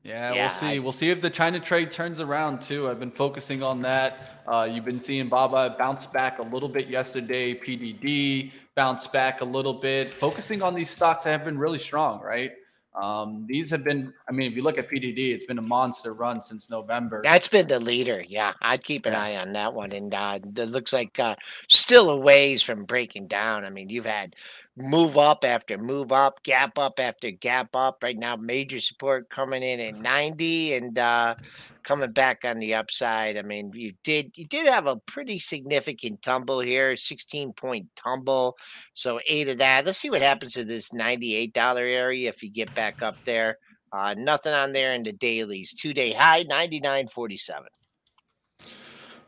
Yeah, 0.09 0.33
Yeah, 0.35 0.41
we'll 0.43 0.49
see. 0.49 0.67
I- 0.77 0.79
We'll 0.79 0.93
see 0.93 1.11
if 1.11 1.21
the 1.21 1.31
China 1.31 1.61
trade 1.61 1.91
turns 1.91 2.19
around 2.21 2.63
too. 2.63 2.89
I've 2.89 2.99
been 2.99 3.11
focusing 3.11 3.63
on 3.63 3.83
that. 3.83 4.43
Uh, 4.47 4.67
you've 4.71 4.85
been 4.87 5.03
seeing 5.03 5.29
Baba 5.29 5.77
bounce 5.79 6.07
back 6.07 6.39
a 6.39 6.43
little 6.43 6.69
bit 6.69 6.89
yesterday. 6.89 7.53
PDD 7.55 8.53
bounce 8.75 9.07
back 9.07 9.43
a 9.43 9.45
little 9.45 9.75
bit. 9.75 10.09
Focusing 10.09 10.63
on 10.63 10.75
these 10.75 10.91
stocks 10.91 11.25
that 11.25 11.33
have 11.33 11.45
been 11.45 11.59
really 11.59 11.79
strong, 11.79 12.23
right? 12.23 12.53
Um, 12.95 13.45
these 13.47 13.71
have 13.71 13.85
been. 13.85 14.13
I 14.29 14.33
mean, 14.33 14.51
if 14.51 14.57
you 14.57 14.63
look 14.63 14.79
at 14.79 14.89
PDD, 14.91 15.33
it's 15.33 15.45
been 15.45 15.59
a 15.59 15.63
monster 15.63 16.15
run 16.15 16.43
since 16.43 16.69
November. 16.71 17.21
That's 17.23 17.47
been 17.47 17.69
the 17.69 17.79
leader. 17.79 18.25
Yeah, 18.27 18.55
I'd 18.63 18.83
keep 18.83 19.07
an 19.07 19.13
Yeah. 19.13 19.23
eye 19.23 19.37
on 19.37 19.53
that 19.53 19.73
one. 19.75 19.93
And 19.93 20.13
uh, 20.13 20.39
it 20.43 20.69
looks 20.71 20.93
like 20.93 21.17
uh, 21.21 21.37
still 21.69 22.11
a 22.11 22.17
ways 22.17 22.61
from 22.63 22.85
breaking 22.85 23.29
down. 23.29 23.65
I 23.65 23.71
mean, 23.71 23.89
you've 23.89 24.07
had 24.07 24.35
move 24.79 25.19
up 25.19 25.45
after 25.45 25.77
move 25.77 26.13
up, 26.13 26.43
gap 26.43 26.79
up 26.79 26.99
after 26.99 27.31
gap 27.31 27.75
up. 27.75 28.03
Right 28.03 28.17
now, 28.17 28.37
major 28.37 28.81
support 28.81 29.29
coming 29.29 29.63
in 29.63 29.81
at 29.81 29.97
90 29.97 30.75
and 30.75 30.99
uh, 30.99 31.35
coming 31.83 32.13
back 32.13 32.45
on 32.45 32.59
the 32.59 32.75
upside. 32.75 33.37
I 33.37 33.43
mean, 33.43 33.73
you 33.75 33.93
did 34.05 34.33
you 34.37 34.47
did 34.47 34.67
have 34.67 34.87
a 34.87 34.97
pretty 34.97 35.39
significant 35.39 36.23
tumble 36.23 36.61
here, 36.61 36.97
16 36.97 37.53
point 37.55 37.89
tumble. 37.97 38.57
So 38.95 39.21
eight 39.27 39.49
of 39.49 39.59
that. 39.59 39.85
Let's 39.85 39.99
see 39.99 40.11
what 40.11 40.23
happens 40.23 40.53
to 40.55 40.65
this 40.65 40.91
$98 40.91 41.57
area 41.57 42.29
if 42.29 42.43
you 42.43 42.51
get 42.51 42.75
back 42.75 43.03
up 43.03 43.17
there. 43.25 43.59
Uh, 43.93 44.15
nothing 44.17 44.53
on 44.53 44.73
there 44.73 44.93
in 44.93 45.03
the 45.03 45.13
dailies. 45.13 45.73
Two 45.73 45.95
day 45.95 46.13
high, 46.13 46.45
99.47. 46.45 47.65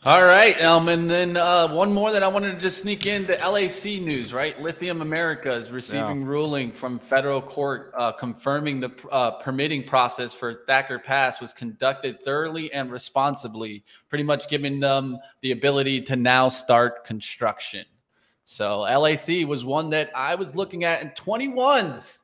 All 0.02 0.24
right, 0.24 0.58
um, 0.62 0.88
and 0.88 1.10
then 1.10 1.36
uh, 1.36 1.68
one 1.68 1.92
more 1.92 2.10
that 2.12 2.22
I 2.22 2.28
wanted 2.28 2.52
to 2.52 2.58
just 2.58 2.80
sneak 2.80 3.04
in 3.04 3.26
the 3.26 3.34
LAC 3.34 4.00
news, 4.00 4.32
right? 4.32 4.58
Lithium 4.58 5.02
America 5.02 5.52
is 5.52 5.70
receiving 5.70 6.24
ruling 6.24 6.72
from 6.72 6.98
federal 6.98 7.42
court 7.42 7.92
uh, 7.94 8.10
confirming 8.12 8.80
the 8.80 8.90
uh, 9.12 9.32
permitting 9.32 9.84
process 9.84 10.32
for 10.32 10.64
Thacker 10.66 10.98
Pass 10.98 11.38
was 11.38 11.52
conducted 11.52 12.22
thoroughly 12.22 12.72
and 12.72 12.90
responsibly, 12.90 13.84
pretty 14.08 14.24
much 14.24 14.48
giving 14.48 14.80
them 14.80 15.18
the 15.42 15.52
ability 15.52 16.00
to 16.00 16.16
now 16.16 16.48
start 16.48 17.04
construction. 17.04 17.84
So 18.46 18.80
LAC 18.80 19.46
was 19.46 19.66
one 19.66 19.90
that 19.90 20.10
I 20.16 20.34
was 20.34 20.56
looking 20.56 20.82
at 20.84 21.02
in 21.02 21.10
21s. 21.10 22.20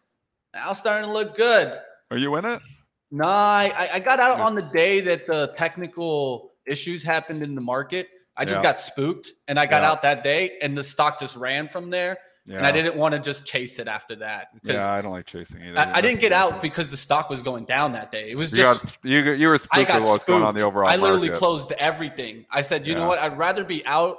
Now 0.54 0.72
starting 0.72 1.10
to 1.10 1.12
look 1.12 1.36
good. 1.36 1.78
Are 2.10 2.16
you 2.16 2.36
in 2.36 2.46
it? 2.46 2.62
No, 3.10 3.26
I, 3.26 3.70
I- 3.76 3.90
I 3.96 3.98
got 4.00 4.18
out 4.18 4.38
Yeah. 4.38 4.44
on 4.46 4.54
the 4.54 4.62
day 4.62 5.02
that 5.02 5.26
the 5.26 5.52
technical 5.58 6.52
issues 6.66 7.02
happened 7.02 7.42
in 7.42 7.54
the 7.54 7.60
market. 7.60 8.08
I 8.36 8.44
just 8.44 8.58
Yeah. 8.58 8.62
got 8.62 8.78
spooked 8.78 9.32
and 9.48 9.58
I 9.58 9.66
got 9.66 9.82
Yeah. 9.82 9.90
out 9.90 10.02
that 10.02 10.22
day 10.22 10.58
and 10.60 10.76
the 10.76 10.84
stock 10.84 11.18
just 11.18 11.36
ran 11.36 11.68
from 11.68 11.90
there. 11.90 12.18
Yeah. 12.44 12.58
And 12.58 12.66
I 12.66 12.70
didn't 12.70 12.94
want 12.96 13.12
to 13.12 13.18
just 13.18 13.44
chase 13.44 13.80
it 13.80 13.88
after 13.88 14.14
that 14.16 14.48
Yeah, 14.62 14.92
I 14.92 15.00
don't 15.00 15.10
like 15.10 15.26
chasing 15.26 15.62
either. 15.64 15.78
I, 15.80 15.94
I 15.94 16.00
didn't 16.00 16.20
get 16.20 16.32
out 16.32 16.62
because 16.62 16.90
the 16.90 16.96
stock 16.96 17.28
was 17.28 17.42
going 17.42 17.64
down 17.64 17.92
that 17.94 18.12
day. 18.12 18.30
It 18.30 18.36
was 18.36 18.52
You 18.52 18.58
just 18.58 18.86
sp- 18.94 19.04
you, 19.04 19.18
you 19.32 19.48
were 19.48 19.54
I 19.54 19.56
spooked 19.56 19.88
got 19.88 20.00
with 20.00 20.10
what's 20.10 20.24
going 20.24 20.44
on 20.44 20.54
the 20.54 20.62
overall 20.62 20.88
I 20.88 20.94
literally 20.94 21.26
market. 21.28 21.38
closed 21.40 21.72
everything. 21.72 22.46
I 22.50 22.62
said, 22.62 22.86
you 22.86 22.94
know 22.94 23.06
what? 23.08 23.18
I'd 23.18 23.36
rather 23.36 23.64
be 23.64 23.84
out 23.84 24.18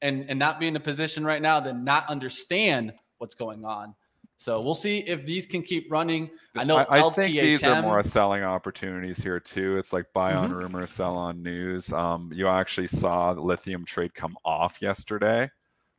and 0.00 0.24
and 0.30 0.38
not 0.38 0.58
be 0.60 0.68
in 0.68 0.76
a 0.76 0.80
position 0.80 1.22
right 1.24 1.42
now 1.42 1.60
than 1.60 1.84
not 1.84 2.08
understand 2.08 2.94
what's 3.18 3.34
going 3.34 3.64
on. 3.64 3.94
So 4.38 4.60
we'll 4.60 4.74
see 4.74 4.98
if 4.98 5.24
these 5.24 5.46
can 5.46 5.62
keep 5.62 5.90
running. 5.90 6.30
I 6.54 6.64
know 6.64 6.76
I, 6.76 7.00
I 7.00 7.10
think 7.10 7.40
these 7.40 7.64
are 7.64 7.82
more 7.82 8.02
selling 8.02 8.42
opportunities 8.42 9.22
here 9.22 9.40
too. 9.40 9.78
It's 9.78 9.92
like 9.92 10.12
buy 10.12 10.34
on 10.34 10.50
Mhm. 10.50 10.56
rumor, 10.56 10.86
sell 10.86 11.16
on 11.16 11.42
news. 11.42 11.92
Um, 11.92 12.30
you 12.34 12.46
actually 12.46 12.86
saw 12.86 13.32
the 13.34 13.40
lithium 13.40 13.84
trade 13.84 14.14
come 14.14 14.36
off 14.44 14.82
yesterday, 14.82 15.50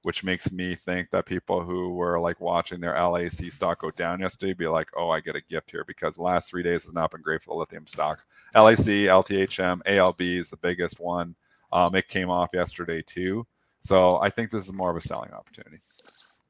which 0.03 0.23
makes 0.23 0.51
me 0.51 0.75
think 0.75 1.09
that 1.09 1.25
people 1.25 1.63
who 1.63 1.95
were 1.95 2.19
like 2.19 2.39
watching 2.39 2.79
their 2.79 2.95
LAC 2.95 3.49
stock 3.51 3.79
go 3.79 3.89
down 3.91 4.19
yesterday 4.19 4.53
be 4.53 4.67
like, 4.67 4.89
"Oh, 4.95 5.09
I 5.09 5.19
get 5.19 5.35
a 5.35 5.41
gift 5.41 5.71
here," 5.71 5.83
because 5.83 6.15
the 6.15 6.23
last 6.23 6.49
three 6.49 6.63
days 6.63 6.85
has 6.85 6.93
not 6.93 7.11
been 7.11 7.21
great 7.21 7.41
for 7.41 7.55
the 7.55 7.59
lithium 7.59 7.87
stocks. 7.87 8.27
LAC, 8.53 9.07
LTHM, 9.07 9.81
ALB 9.87 10.37
is 10.37 10.49
the 10.51 10.57
biggest 10.57 10.99
one. 10.99 11.35
Um, 11.71 11.95
it 11.95 12.07
came 12.07 12.29
off 12.29 12.51
yesterday 12.53 13.01
too, 13.01 13.45
so 13.81 14.21
I 14.21 14.29
think 14.29 14.51
this 14.51 14.63
is 14.65 14.73
more 14.73 14.91
of 14.91 14.95
a 14.95 15.01
selling 15.01 15.31
opportunity. 15.33 15.81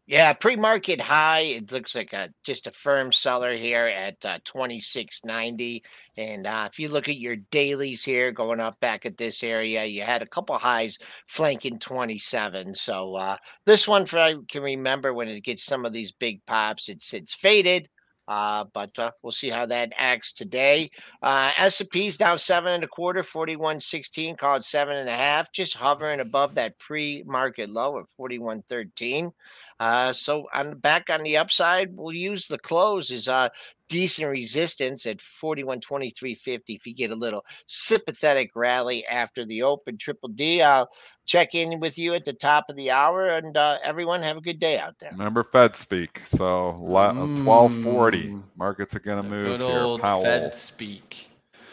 Yeah, 0.08 0.32
pre-market 0.32 1.01
high. 1.01 1.41
It 1.41 1.70
looks 1.74 1.93
like 1.93 2.14
a 2.14 2.30
just 2.45 2.66
a 2.66 2.72
firm 2.72 3.12
seller 3.12 3.53
here 3.58 3.88
at 3.88 4.26
uh, 4.26 4.39
twenty 4.45 4.80
six 4.80 5.26
ninety. 5.26 5.84
And 6.18 6.47
uh, 6.47 6.70
if 6.72 6.80
you 6.80 6.88
look 6.88 7.10
at 7.10 7.20
your 7.20 7.36
dailies 7.51 8.05
here, 8.05 8.32
going 8.32 8.62
up 8.62 8.80
back 8.80 9.05
at 9.05 9.18
this 9.18 9.43
area, 9.43 9.84
you 9.84 10.03
had 10.03 10.22
a 10.22 10.28
couple 10.28 10.58
highs 10.58 10.97
flanking 11.28 11.78
twenty 11.78 12.20
seven. 12.20 12.74
So 12.74 13.16
uh, 13.16 13.36
this 13.66 13.86
one, 13.86 14.05
for 14.05 14.20
I 14.20 14.36
can 14.47 14.64
remember 14.64 15.14
when 15.14 15.28
it 15.28 15.43
gets 15.43 15.66
some 15.66 15.84
of 15.84 15.91
these 15.91 16.14
big 16.14 16.45
pops, 16.45 16.88
it's 16.88 17.14
it's 17.14 17.34
faded. 17.34 17.89
Uh, 18.28 18.65
but 18.73 18.97
uh, 18.99 19.11
we'll 19.21 19.32
see 19.32 19.49
how 19.49 19.65
that 19.65 19.91
acts 19.97 20.34
today. 20.34 20.91
Uh, 21.21 21.51
S&P's 21.57 22.17
down 22.17 22.38
seven 22.38 22.73
and 22.73 22.84
a 22.84 22.88
quarter, 22.88 23.23
41.16, 23.23 24.38
call 24.38 24.57
it 24.57 24.63
seven 24.63 24.97
and 24.97 25.09
a 25.09 25.15
half, 25.15 25.51
just 25.51 25.75
hovering 25.75 26.19
above 26.19 26.55
that 26.55 26.78
pre-market 26.78 27.69
low 27.69 27.97
of 27.97 28.09
41.13. 28.19 29.32
Uh, 29.80 30.11
so 30.11 30.47
on 30.53 30.78
back 30.80 31.09
on 31.09 31.23
the 31.23 31.38
upside, 31.38 31.95
we'll 31.95 32.13
use 32.13 32.47
the 32.47 32.57
close 32.57 33.11
as 33.11 33.28
uh 33.28 33.49
decent 33.89 34.29
resistance 34.29 35.05
at 35.05 35.17
41.23.50 35.17 36.61
if 36.67 36.85
you 36.88 36.93
get 36.93 37.11
a 37.11 37.15
little 37.15 37.43
sympathetic 37.65 38.51
rally 38.55 39.05
after 39.05 39.45
the 39.45 39.63
open. 39.63 39.97
Triple 39.97 40.29
D, 40.29 40.61
I'll 40.61 40.89
check 41.25 41.55
in 41.55 41.79
with 41.79 41.97
you 41.97 42.13
at 42.13 42.25
the 42.25 42.33
top 42.33 42.65
of 42.69 42.75
the 42.75 42.91
hour, 42.91 43.29
and 43.29 43.55
uh, 43.57 43.77
everyone 43.83 44.21
have 44.21 44.38
a 44.38 44.41
good 44.41 44.59
day 44.59 44.77
out 44.79 44.95
there. 44.99 45.11
Remember 45.11 45.43
Fed 45.43 45.75
speak. 45.75 46.19
So 46.23 46.77
la- 46.81 47.13
1240 47.13 48.27
Mm. 48.27 48.43
markets 48.57 48.95
are 48.95 48.99
going 48.99 49.21
to 49.21 49.29
The 49.29 49.35
move 49.35 49.57
good 49.59 49.69
here. 49.69 49.79
old 49.79 50.01
Powell. 50.01 50.23
Fed 50.23 50.55
speak. 50.55 51.29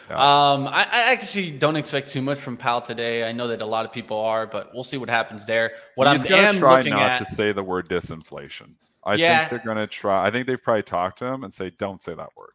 Yeah. 0.09 0.17
Um, 0.53 0.67
I, 0.67 0.81
I 0.83 1.11
actually 1.13 1.49
don't 1.51 1.75
expect 1.75 2.09
too 2.09 2.21
much 2.21 2.37
from 2.37 2.57
Powell 2.57 2.81
today. 2.81 3.27
I 3.27 3.31
know 3.31 3.47
that 3.47 3.61
a 3.61 3.65
lot 3.65 3.85
of 3.85 3.91
people 3.91 4.17
are, 4.19 4.45
but 4.45 4.69
we'll 4.73 4.83
see 4.83 4.97
what 4.97 5.09
happens 5.09 5.47
there. 5.47 5.71
What 5.95 6.07
He's 6.11 6.23
I'm 6.23 6.29
going 6.29 6.45
am 6.45 6.53
to 6.55 6.59
try 6.59 6.77
looking 6.77 6.93
not 6.93 7.01
at, 7.11 7.17
to 7.19 7.25
say 7.25 7.51
the 7.53 7.63
word 7.63 7.89
disinflation. 7.89 8.73
I 9.05 9.15
Yeah. 9.15 9.39
think 9.39 9.49
they're 9.51 9.73
going 9.73 9.77
to 9.77 9.87
try. 9.87 10.25
I 10.25 10.31
think 10.31 10.47
they've 10.47 10.61
probably 10.61 10.83
talked 10.83 11.19
to 11.19 11.25
him 11.25 11.43
and 11.43 11.53
say, 11.53 11.69
"Don't 11.69 12.01
say 12.01 12.13
that 12.15 12.29
word." 12.35 12.51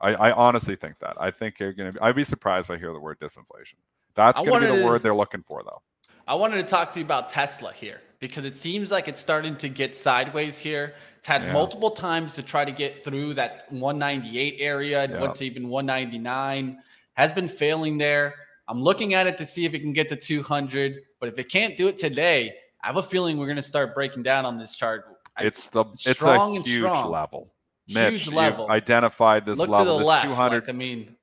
I, 0.00 0.14
I 0.14 0.32
honestly 0.32 0.74
think 0.74 0.98
that. 1.00 1.16
I 1.20 1.30
think 1.30 1.58
they're 1.58 1.72
going 1.72 1.92
to. 1.92 2.02
I'd 2.02 2.16
be 2.16 2.24
surprised 2.24 2.70
if 2.70 2.76
I 2.76 2.78
hear 2.78 2.92
the 2.92 2.98
word 3.00 3.20
disinflation. 3.20 3.74
That's 4.14 4.40
I 4.40 4.44
to 4.44 4.60
be 4.60 4.66
the 4.66 4.76
to- 4.76 4.84
word 4.84 5.02
they're 5.02 5.14
looking 5.14 5.42
for, 5.42 5.62
though. 5.64 5.82
I 6.26 6.34
wanted 6.34 6.56
to 6.56 6.62
talk 6.64 6.92
to 6.92 6.98
you 7.00 7.04
about 7.04 7.28
Tesla 7.28 7.72
here 7.72 8.00
because 8.20 8.44
it 8.44 8.56
seems 8.56 8.90
like 8.92 9.08
it's 9.08 9.20
starting 9.20 9.56
to 9.56 9.68
get 9.68 9.96
sideways 9.96 10.56
here. 10.56 10.94
It's 11.18 11.26
had 11.26 11.42
Yeah. 11.42 11.52
multiple 11.52 11.90
times 11.90 12.34
to 12.36 12.42
try 12.42 12.64
to 12.64 12.70
get 12.70 13.04
through 13.04 13.34
that 13.34 13.66
198 13.72 14.56
area 14.60 15.02
and 15.02 15.12
Yeah. 15.14 15.20
went 15.20 15.34
to 15.36 15.44
even 15.44 15.68
199. 15.68 16.80
Has 17.14 17.32
been 17.32 17.48
failing 17.48 17.98
there. 17.98 18.34
I'm 18.68 18.80
looking 18.80 19.14
at 19.14 19.26
it 19.26 19.36
to 19.38 19.44
see 19.46 19.64
if 19.66 19.74
it 19.74 19.80
can 19.80 19.92
get 19.92 20.08
to 20.10 20.16
200, 20.16 21.02
but 21.20 21.28
if 21.28 21.38
it 21.38 21.50
can't 21.50 21.76
do 21.76 21.88
it 21.88 21.98
today, 21.98 22.54
I 22.82 22.86
have 22.86 22.96
a 22.96 23.02
feeling 23.02 23.36
we're 23.36 23.46
going 23.46 23.56
to 23.56 23.62
start 23.62 23.92
breaking 23.94 24.22
down 24.22 24.46
on 24.46 24.56
this 24.58 24.74
chart. 24.76 25.11
It's 25.40 25.68
the. 25.70 25.84
It's 26.06 26.22
a 26.22 26.50
huge 26.50 26.76
strong. 26.78 27.10
level. 27.10 27.52
Huge 27.86 27.94
Mitch, 28.12 28.26
you've 28.26 28.34
level. 28.34 28.70
identified 28.70 29.44
this 29.46 29.58
look 29.58 29.68
level. 29.68 29.98
to 29.98 30.02
the 30.02 30.08
left. 30.08 30.24
200. 30.26 30.62
Like, 30.62 30.68
I 30.68 30.72
mean, 30.72 31.16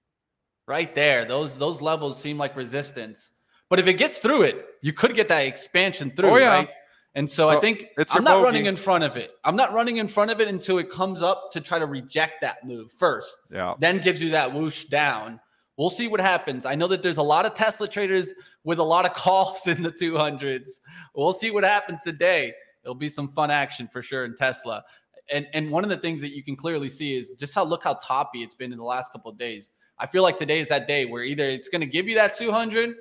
right 0.68 0.94
there. 0.96 1.26
Those 1.26 1.58
those 1.58 1.82
levels 1.82 2.20
seem 2.22 2.38
like 2.38 2.56
resistance. 2.56 3.32
But 3.70 3.80
if 3.80 3.88
it 3.88 3.94
gets 3.94 4.18
through 4.20 4.44
it, 4.44 4.66
you 4.82 4.94
could 4.94 5.14
get 5.16 5.28
that 5.28 5.46
expansion 5.46 6.12
through, 6.16 6.32
Oh, 6.32 6.38
yeah. 6.38 6.48
right? 6.48 6.70
And 7.16 7.30
so, 7.30 7.50
I 7.50 7.60
think 7.60 7.86
it's 7.98 8.16
I'm 8.16 8.24
not 8.24 8.44
running 8.44 8.66
in 8.66 8.76
front 8.76 9.04
of 9.04 9.16
it. 9.18 9.32
I'm 9.44 9.56
not 9.56 9.74
running 9.74 9.98
in 9.98 10.08
front 10.08 10.32
of 10.32 10.42
it 10.42 10.48
until 10.48 10.78
it 10.80 10.90
comes 10.90 11.22
up 11.22 11.52
to 11.52 11.62
try 11.62 11.78
to 11.80 11.86
reject 11.86 12.42
that 12.42 12.66
move 12.66 12.92
first. 12.98 13.38
yeah. 13.52 13.74
Then 13.80 14.00
gives 14.00 14.22
you 14.24 14.32
that 14.32 14.54
whoosh 14.54 14.86
down. 14.86 15.40
We'll 15.78 15.90
see 15.90 16.08
what 16.08 16.20
happens. 16.20 16.66
I 16.66 16.76
know 16.76 16.88
that 16.88 17.02
there's 17.04 17.18
a 17.18 17.24
lot 17.24 17.46
of 17.46 17.54
Tesla 17.56 17.88
traders 17.88 18.34
with 18.64 18.80
a 18.80 18.84
lot 18.84 19.06
of 19.06 19.14
calls 19.24 19.66
in 19.68 19.82
the 19.84 19.92
200s. 19.92 20.82
We'll 21.16 21.34
see 21.34 21.52
what 21.52 21.64
happens 21.64 22.02
today. 22.04 22.54
It'll 22.84 22.96
be 22.96 23.10
some 23.10 23.28
fun 23.28 23.52
action 23.52 23.88
for 23.88 24.02
sure 24.02 24.26
in 24.26 24.36
Tesla. 24.36 24.84
And 25.32 25.48
and 25.54 25.70
one 25.72 25.84
of 25.84 25.90
the 25.90 25.98
things 25.98 26.22
that 26.22 26.36
you 26.36 26.44
can 26.44 26.56
clearly 26.56 26.90
see 26.90 27.16
is 27.16 27.32
just 27.40 27.54
how 27.54 27.64
look 27.64 27.84
how 27.84 27.96
toppy 27.96 28.44
it's 28.44 28.56
been 28.56 28.72
in 28.72 28.78
the 28.78 28.84
last 28.84 29.12
couple 29.12 29.30
of 29.32 29.38
days. 29.38 29.72
I 30.00 30.08
feel 30.08 30.24
like 30.24 30.38
today 30.38 30.60
is 30.60 30.70
that 30.70 30.88
day 30.88 31.06
where 31.06 31.24
either 31.24 31.44
it's 31.44 31.70
going 31.70 31.82
to 31.82 31.88
give 31.88 32.08
you 32.08 32.16
that 32.16 32.34
200 32.36 32.96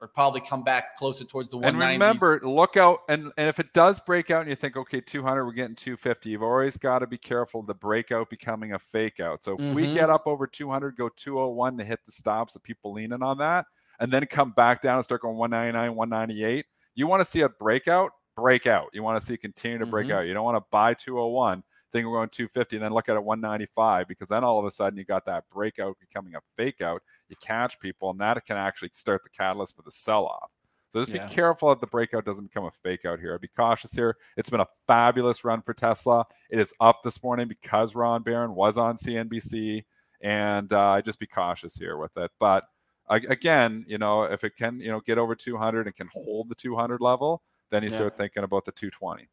or 0.00 0.08
probably 0.08 0.40
come 0.40 0.62
back 0.62 0.96
closer 0.96 1.24
towards 1.24 1.50
the 1.50 1.56
190s. 1.56 1.68
And 1.68 1.78
remember, 1.78 2.40
look 2.42 2.76
out, 2.76 3.00
and, 3.08 3.32
and 3.36 3.48
if 3.48 3.58
it 3.58 3.72
does 3.72 4.00
break 4.00 4.30
out 4.30 4.42
and 4.42 4.50
you 4.50 4.56
think, 4.56 4.76
okay, 4.76 5.00
200, 5.00 5.44
we're 5.44 5.52
getting 5.52 5.74
250, 5.76 6.30
you've 6.30 6.42
always 6.42 6.76
got 6.76 6.98
to 7.00 7.06
be 7.06 7.16
careful 7.18 7.60
of 7.60 7.66
the 7.66 7.74
breakout 7.74 8.28
becoming 8.28 8.72
a 8.72 8.78
fake 8.78 9.20
out. 9.20 9.42
So 9.42 9.54
if 9.54 9.60
we 9.74 9.86
Mhm. 9.86 9.94
get 9.94 10.10
up 10.10 10.26
over 10.26 10.46
200, 10.46 10.96
go 10.96 11.08
201 11.08 11.78
to 11.78 11.84
hit 11.84 12.04
the 12.04 12.12
stops, 12.12 12.54
the 12.54 12.60
people 12.60 12.92
leaning 12.92 13.22
on 13.22 13.38
that, 13.38 13.66
and 13.98 14.12
then 14.12 14.26
come 14.26 14.52
back 14.52 14.82
down 14.82 14.96
and 14.96 15.04
start 15.04 15.22
going 15.22 15.36
199, 15.36 15.94
198, 15.94 16.66
you 16.94 17.06
want 17.06 17.20
to 17.20 17.24
see 17.24 17.40
a 17.40 17.48
breakout, 17.48 18.12
break 18.36 18.66
out. 18.66 18.90
You 18.92 19.02
want 19.02 19.20
to 19.20 19.26
see 19.26 19.36
continue 19.36 19.78
to 19.78 19.86
break 19.86 20.08
Mhm. 20.08 20.14
out. 20.14 20.20
You 20.26 20.34
don't 20.34 20.44
want 20.44 20.56
to 20.56 20.66
buy 20.70 20.94
201, 20.94 21.62
think 21.92 22.06
we're 22.06 22.12
going 22.14 22.28
250, 22.30 22.76
and 22.76 22.84
then 22.84 22.92
look 22.92 23.08
at 23.08 23.16
it 23.16 23.22
195, 23.24 24.08
because 24.08 24.28
then 24.28 24.44
all 24.44 24.58
of 24.58 24.64
a 24.64 24.70
sudden 24.70 24.98
you 24.98 25.04
got 25.04 25.24
that 25.26 25.48
breakout 25.50 25.98
becoming 26.00 26.34
a 26.34 26.40
fake 26.56 26.80
out. 26.80 27.02
You 27.28 27.36
catch 27.36 27.78
people, 27.80 28.10
and 28.10 28.20
that 28.20 28.44
can 28.46 28.56
actually 28.56 28.90
start 28.92 29.22
the 29.22 29.28
catalyst 29.30 29.76
for 29.76 29.82
the 29.82 29.90
sell 29.92 30.26
off. 30.26 30.50
So 30.92 31.00
just 31.00 31.12
Yeah. 31.12 31.26
be 31.26 31.34
careful 31.34 31.70
that 31.70 31.80
the 31.80 31.86
breakout 31.88 32.24
doesn't 32.24 32.46
become 32.46 32.64
a 32.66 32.70
fake 32.70 33.04
out 33.04 33.18
here. 33.18 33.34
I'd 33.34 33.40
Be 33.40 33.48
cautious 33.48 33.92
here. 33.92 34.16
It's 34.36 34.50
been 34.50 34.60
a 34.60 34.68
fabulous 34.86 35.44
run 35.44 35.60
for 35.62 35.74
Tesla. 35.74 36.24
It 36.50 36.58
is 36.60 36.72
up 36.80 37.02
this 37.02 37.22
morning 37.22 37.48
because 37.48 37.94
Ron 37.96 38.22
Baron 38.22 38.54
was 38.54 38.78
on 38.78 38.96
CNBC, 38.96 39.84
and 40.20 40.72
uh, 40.72 41.02
just 41.02 41.18
be 41.18 41.26
cautious 41.26 41.76
here 41.76 41.96
with 41.96 42.16
it. 42.16 42.30
But 42.38 42.64
again, 43.08 43.84
you 43.86 43.98
know, 43.98 44.22
if 44.22 44.44
it 44.44 44.56
can, 44.56 44.80
you 44.80 44.88
know, 44.88 45.00
get 45.00 45.18
over 45.18 45.34
200 45.34 45.86
and 45.86 45.94
can 45.94 46.08
hold 46.12 46.48
the 46.48 46.54
200 46.54 47.00
level, 47.00 47.42
then 47.70 47.82
you 47.82 47.90
Yeah. 47.90 47.96
start 47.96 48.16
thinking 48.16 48.44
about 48.44 48.64
the 48.64 48.72
220. 48.72 49.28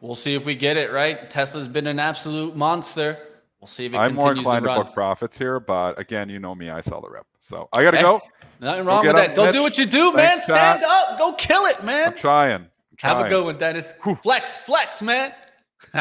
We'll 0.00 0.14
see 0.14 0.34
if 0.34 0.44
we 0.44 0.54
get 0.54 0.76
it 0.76 0.90
right. 0.92 1.30
Tesla's 1.30 1.68
been 1.68 1.86
an 1.86 1.98
absolute 1.98 2.56
monster. 2.56 3.18
We'll 3.60 3.68
see 3.68 3.86
if 3.86 3.94
it 3.94 3.98
I'm 3.98 4.14
more 4.14 4.32
inclined 4.32 4.64
to 4.64 4.70
to 4.74 4.82
book 4.84 4.94
profits 4.94 5.38
here, 5.38 5.60
but 5.60 5.96
again, 5.98 6.28
you 6.28 6.40
know 6.40 6.54
me, 6.54 6.70
I 6.70 6.80
sell 6.80 7.00
the 7.00 7.08
rip. 7.08 7.26
So 7.38 7.68
I 7.72 7.84
got 7.84 7.92
to 7.92 7.98
eh, 7.98 8.00
Hey, 8.00 8.02
go. 8.02 8.20
Nothing 8.60 8.84
wrong 8.84 9.06
with 9.06 9.10
up, 9.10 9.16
that. 9.16 9.36
Go 9.36 9.52
do 9.52 9.62
what 9.62 9.78
you 9.78 9.86
do, 9.86 10.12
man. 10.12 10.42
Stand 10.42 10.80
Pat. 10.80 10.84
up. 10.84 11.18
Go 11.18 11.32
kill 11.34 11.66
it, 11.66 11.84
man. 11.84 12.08
I'm 12.08 12.14
trying. 12.14 12.54
I'm 12.62 12.68
Have 12.98 13.26
a 13.26 13.28
good 13.28 13.44
one, 13.44 13.58
Dennis. 13.58 13.92
Flex, 14.22 14.58
flex, 14.58 15.02
man. 15.02 15.32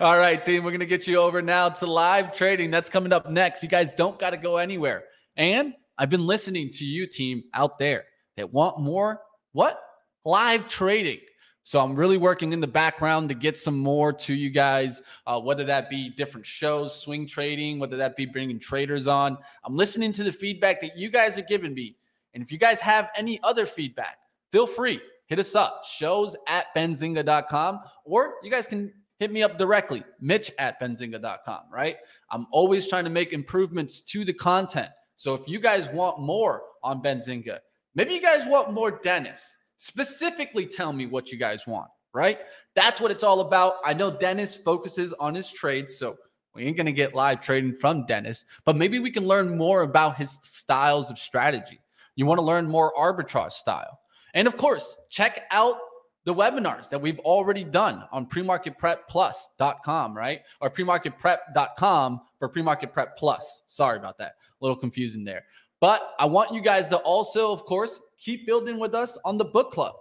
All 0.00 0.18
right, 0.18 0.42
team. 0.42 0.64
We're 0.64 0.70
gonna 0.72 0.86
get 0.86 1.06
you 1.06 1.18
over 1.18 1.42
now 1.42 1.68
to 1.68 1.86
live 1.86 2.34
trading. 2.34 2.70
That's 2.70 2.88
coming 2.90 3.12
up 3.12 3.28
next. 3.30 3.62
You 3.62 3.68
guys 3.68 3.92
don't 3.92 4.18
got 4.18 4.30
to 4.30 4.36
go 4.38 4.56
anywhere. 4.56 5.04
And 5.36 5.74
I've 5.98 6.10
been 6.10 6.26
listening 6.26 6.70
to 6.72 6.84
you, 6.84 7.06
team, 7.06 7.44
out 7.54 7.78
there 7.78 8.04
that 8.36 8.52
want 8.52 8.80
more 8.80 9.20
what 9.52 9.80
live 10.24 10.68
trading. 10.68 11.20
So 11.62 11.78
I'm 11.78 11.94
really 11.94 12.16
working 12.16 12.52
in 12.52 12.60
the 12.60 12.66
background 12.66 13.28
to 13.28 13.34
get 13.34 13.58
some 13.58 13.78
more 13.78 14.12
to 14.12 14.34
you 14.34 14.50
guys, 14.50 15.02
uh, 15.26 15.40
whether 15.40 15.64
that 15.64 15.90
be 15.90 16.08
different 16.10 16.46
shows, 16.46 17.00
swing 17.00 17.26
trading, 17.26 17.78
whether 17.78 17.96
that 17.98 18.16
be 18.16 18.26
bringing 18.26 18.58
traders 18.58 19.06
on. 19.06 19.36
I'm 19.64 19.76
listening 19.76 20.12
to 20.12 20.24
the 20.24 20.32
feedback 20.32 20.80
that 20.80 20.96
you 20.96 21.10
guys 21.10 21.38
are 21.38 21.42
giving 21.42 21.74
me. 21.74 21.96
And 22.34 22.42
if 22.42 22.50
you 22.50 22.58
guys 22.58 22.80
have 22.80 23.10
any 23.16 23.40
other 23.42 23.66
feedback, 23.66 24.18
feel 24.50 24.66
free, 24.66 25.00
hit 25.26 25.38
us 25.38 25.54
up, 25.54 25.84
shows 25.84 26.34
at 26.48 26.66
benzinga.com, 26.74 27.80
or 28.04 28.34
you 28.42 28.50
guys 28.50 28.66
can 28.66 28.92
hit 29.18 29.30
me 29.30 29.42
up 29.42 29.58
directly, 29.58 30.02
mitch 30.20 30.50
at 30.58 30.80
benzinga.com, 30.80 31.62
right? 31.70 31.96
I'm 32.30 32.46
always 32.50 32.88
trying 32.88 33.04
to 33.04 33.10
make 33.10 33.32
improvements 33.32 34.00
to 34.02 34.24
the 34.24 34.32
content. 34.32 34.88
So 35.14 35.34
if 35.34 35.46
you 35.46 35.60
guys 35.60 35.86
want 35.88 36.20
more 36.20 36.62
on 36.82 37.02
Benzinga, 37.02 37.58
maybe 37.94 38.14
you 38.14 38.22
guys 38.22 38.46
want 38.46 38.72
more 38.72 38.90
Dennis, 38.90 39.54
specifically 39.80 40.66
tell 40.66 40.92
me 40.92 41.06
what 41.06 41.32
you 41.32 41.38
guys 41.38 41.66
want, 41.66 41.88
right? 42.12 42.38
That's 42.74 43.00
what 43.00 43.10
it's 43.10 43.24
all 43.24 43.40
about. 43.40 43.76
I 43.82 43.94
know 43.94 44.10
Dennis 44.10 44.54
focuses 44.54 45.14
on 45.14 45.34
his 45.34 45.50
trades, 45.50 45.96
so 45.96 46.18
we 46.54 46.64
ain't 46.64 46.76
gonna 46.76 46.92
get 46.92 47.14
live 47.14 47.40
trading 47.40 47.72
from 47.74 48.04
Dennis, 48.04 48.44
but 48.66 48.76
maybe 48.76 48.98
we 48.98 49.10
can 49.10 49.26
learn 49.26 49.56
more 49.56 49.80
about 49.80 50.16
his 50.16 50.38
styles 50.42 51.10
of 51.10 51.18
strategy. 51.18 51.80
You 52.14 52.26
want 52.26 52.38
to 52.38 52.44
learn 52.44 52.66
more 52.66 52.92
arbitrage 52.92 53.52
style. 53.52 53.98
And 54.34 54.46
of 54.46 54.58
course, 54.58 54.98
check 55.08 55.46
out 55.50 55.78
the 56.24 56.34
webinars 56.34 56.90
that 56.90 57.00
we've 57.00 57.18
already 57.20 57.64
done 57.64 58.04
on 58.12 58.26
premarketprepplus.com, 58.26 60.14
right? 60.14 60.42
Or 60.60 60.68
premarketprep.com 60.68 62.20
for 62.38 62.48
premarket 62.50 62.92
prep 62.92 63.16
plus. 63.16 63.62
Sorry 63.66 63.96
about 63.98 64.18
that. 64.18 64.34
A 64.60 64.64
little 64.64 64.76
confusing 64.76 65.24
there. 65.24 65.44
But 65.80 66.14
I 66.18 66.26
want 66.26 66.52
you 66.52 66.60
guys 66.60 66.88
to 66.88 66.98
also, 66.98 67.52
of 67.52 67.64
course, 67.64 68.00
keep 68.18 68.46
building 68.46 68.78
with 68.78 68.94
us 68.94 69.16
on 69.24 69.38
the 69.38 69.46
book 69.46 69.72
club. 69.72 69.94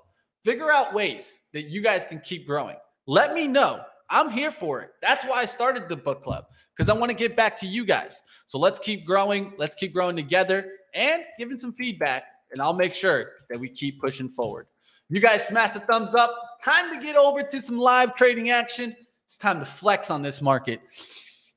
Figure 0.44 0.72
out 0.72 0.94
ways 0.94 1.40
that 1.54 1.64
you 1.64 1.82
guys 1.82 2.06
can 2.06 2.20
keep 2.20 2.46
growing. 2.46 2.76
Let 3.08 3.34
me 3.34 3.48
know. 3.48 3.82
I'm 4.10 4.30
here 4.30 4.52
for 4.52 4.82
it. 4.82 4.92
That's 5.02 5.26
why 5.26 5.42
I 5.42 5.46
started 5.46 5.88
the 5.88 5.96
book 5.96 6.24
club 6.24 6.46
because 6.76 6.90
I 6.90 6.94
want 6.94 7.12
to 7.12 7.16
get 7.16 7.36
back 7.36 7.58
to 7.58 7.68
you 7.68 7.86
guys. 7.86 8.24
So 8.48 8.58
let's 8.58 8.80
keep 8.80 9.06
growing. 9.06 9.54
Let's 9.58 9.76
keep 9.76 9.94
growing 9.94 10.16
together 10.16 10.66
and 10.94 11.24
giving 11.38 11.60
some 11.60 11.74
feedback. 11.74 12.24
And 12.52 12.62
I'll 12.62 12.74
make 12.74 12.96
sure 12.96 13.32
that 13.50 13.60
we 13.60 13.70
keep 13.70 14.02
pushing 14.02 14.30
forward. 14.30 14.68
You 15.10 15.20
guys 15.20 15.48
smash 15.48 15.74
the 15.74 15.80
thumbs 15.82 16.16
up. 16.16 16.34
Time 16.64 16.94
to 16.94 17.02
get 17.02 17.16
over 17.16 17.44
to 17.44 17.62
some 17.62 17.78
live 17.78 18.16
trading 18.16 18.50
action. 18.50 18.96
It's 19.26 19.38
time 19.38 19.60
to 19.60 19.66
flex 19.66 20.10
on 20.10 20.22
this 20.22 20.42
market. 20.42 20.82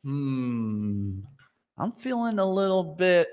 Hmm. 0.05 1.21
I'm 1.79 1.93
feeling 1.93 2.39
a 2.39 2.45
little 2.45 2.83
bit 2.83 3.29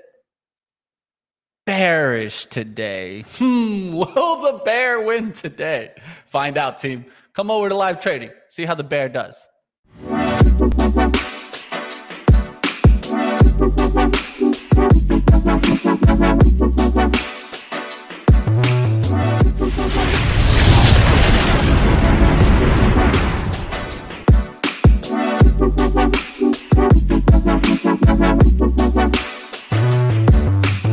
bearish 1.70 2.46
today. 2.46 3.24
Hmm, 3.36 3.92
will 3.94 4.42
the 4.42 4.60
bear 4.64 5.00
win 5.00 5.30
today? 5.30 5.92
Find 6.26 6.58
out, 6.58 6.78
team. 6.78 7.04
Come 7.32 7.48
over 7.48 7.68
to 7.68 7.76
live 7.76 8.00
trading, 8.00 8.30
see 8.48 8.64
how 8.64 8.74
the 8.74 8.82
bear 8.82 9.08
does. 9.08 9.46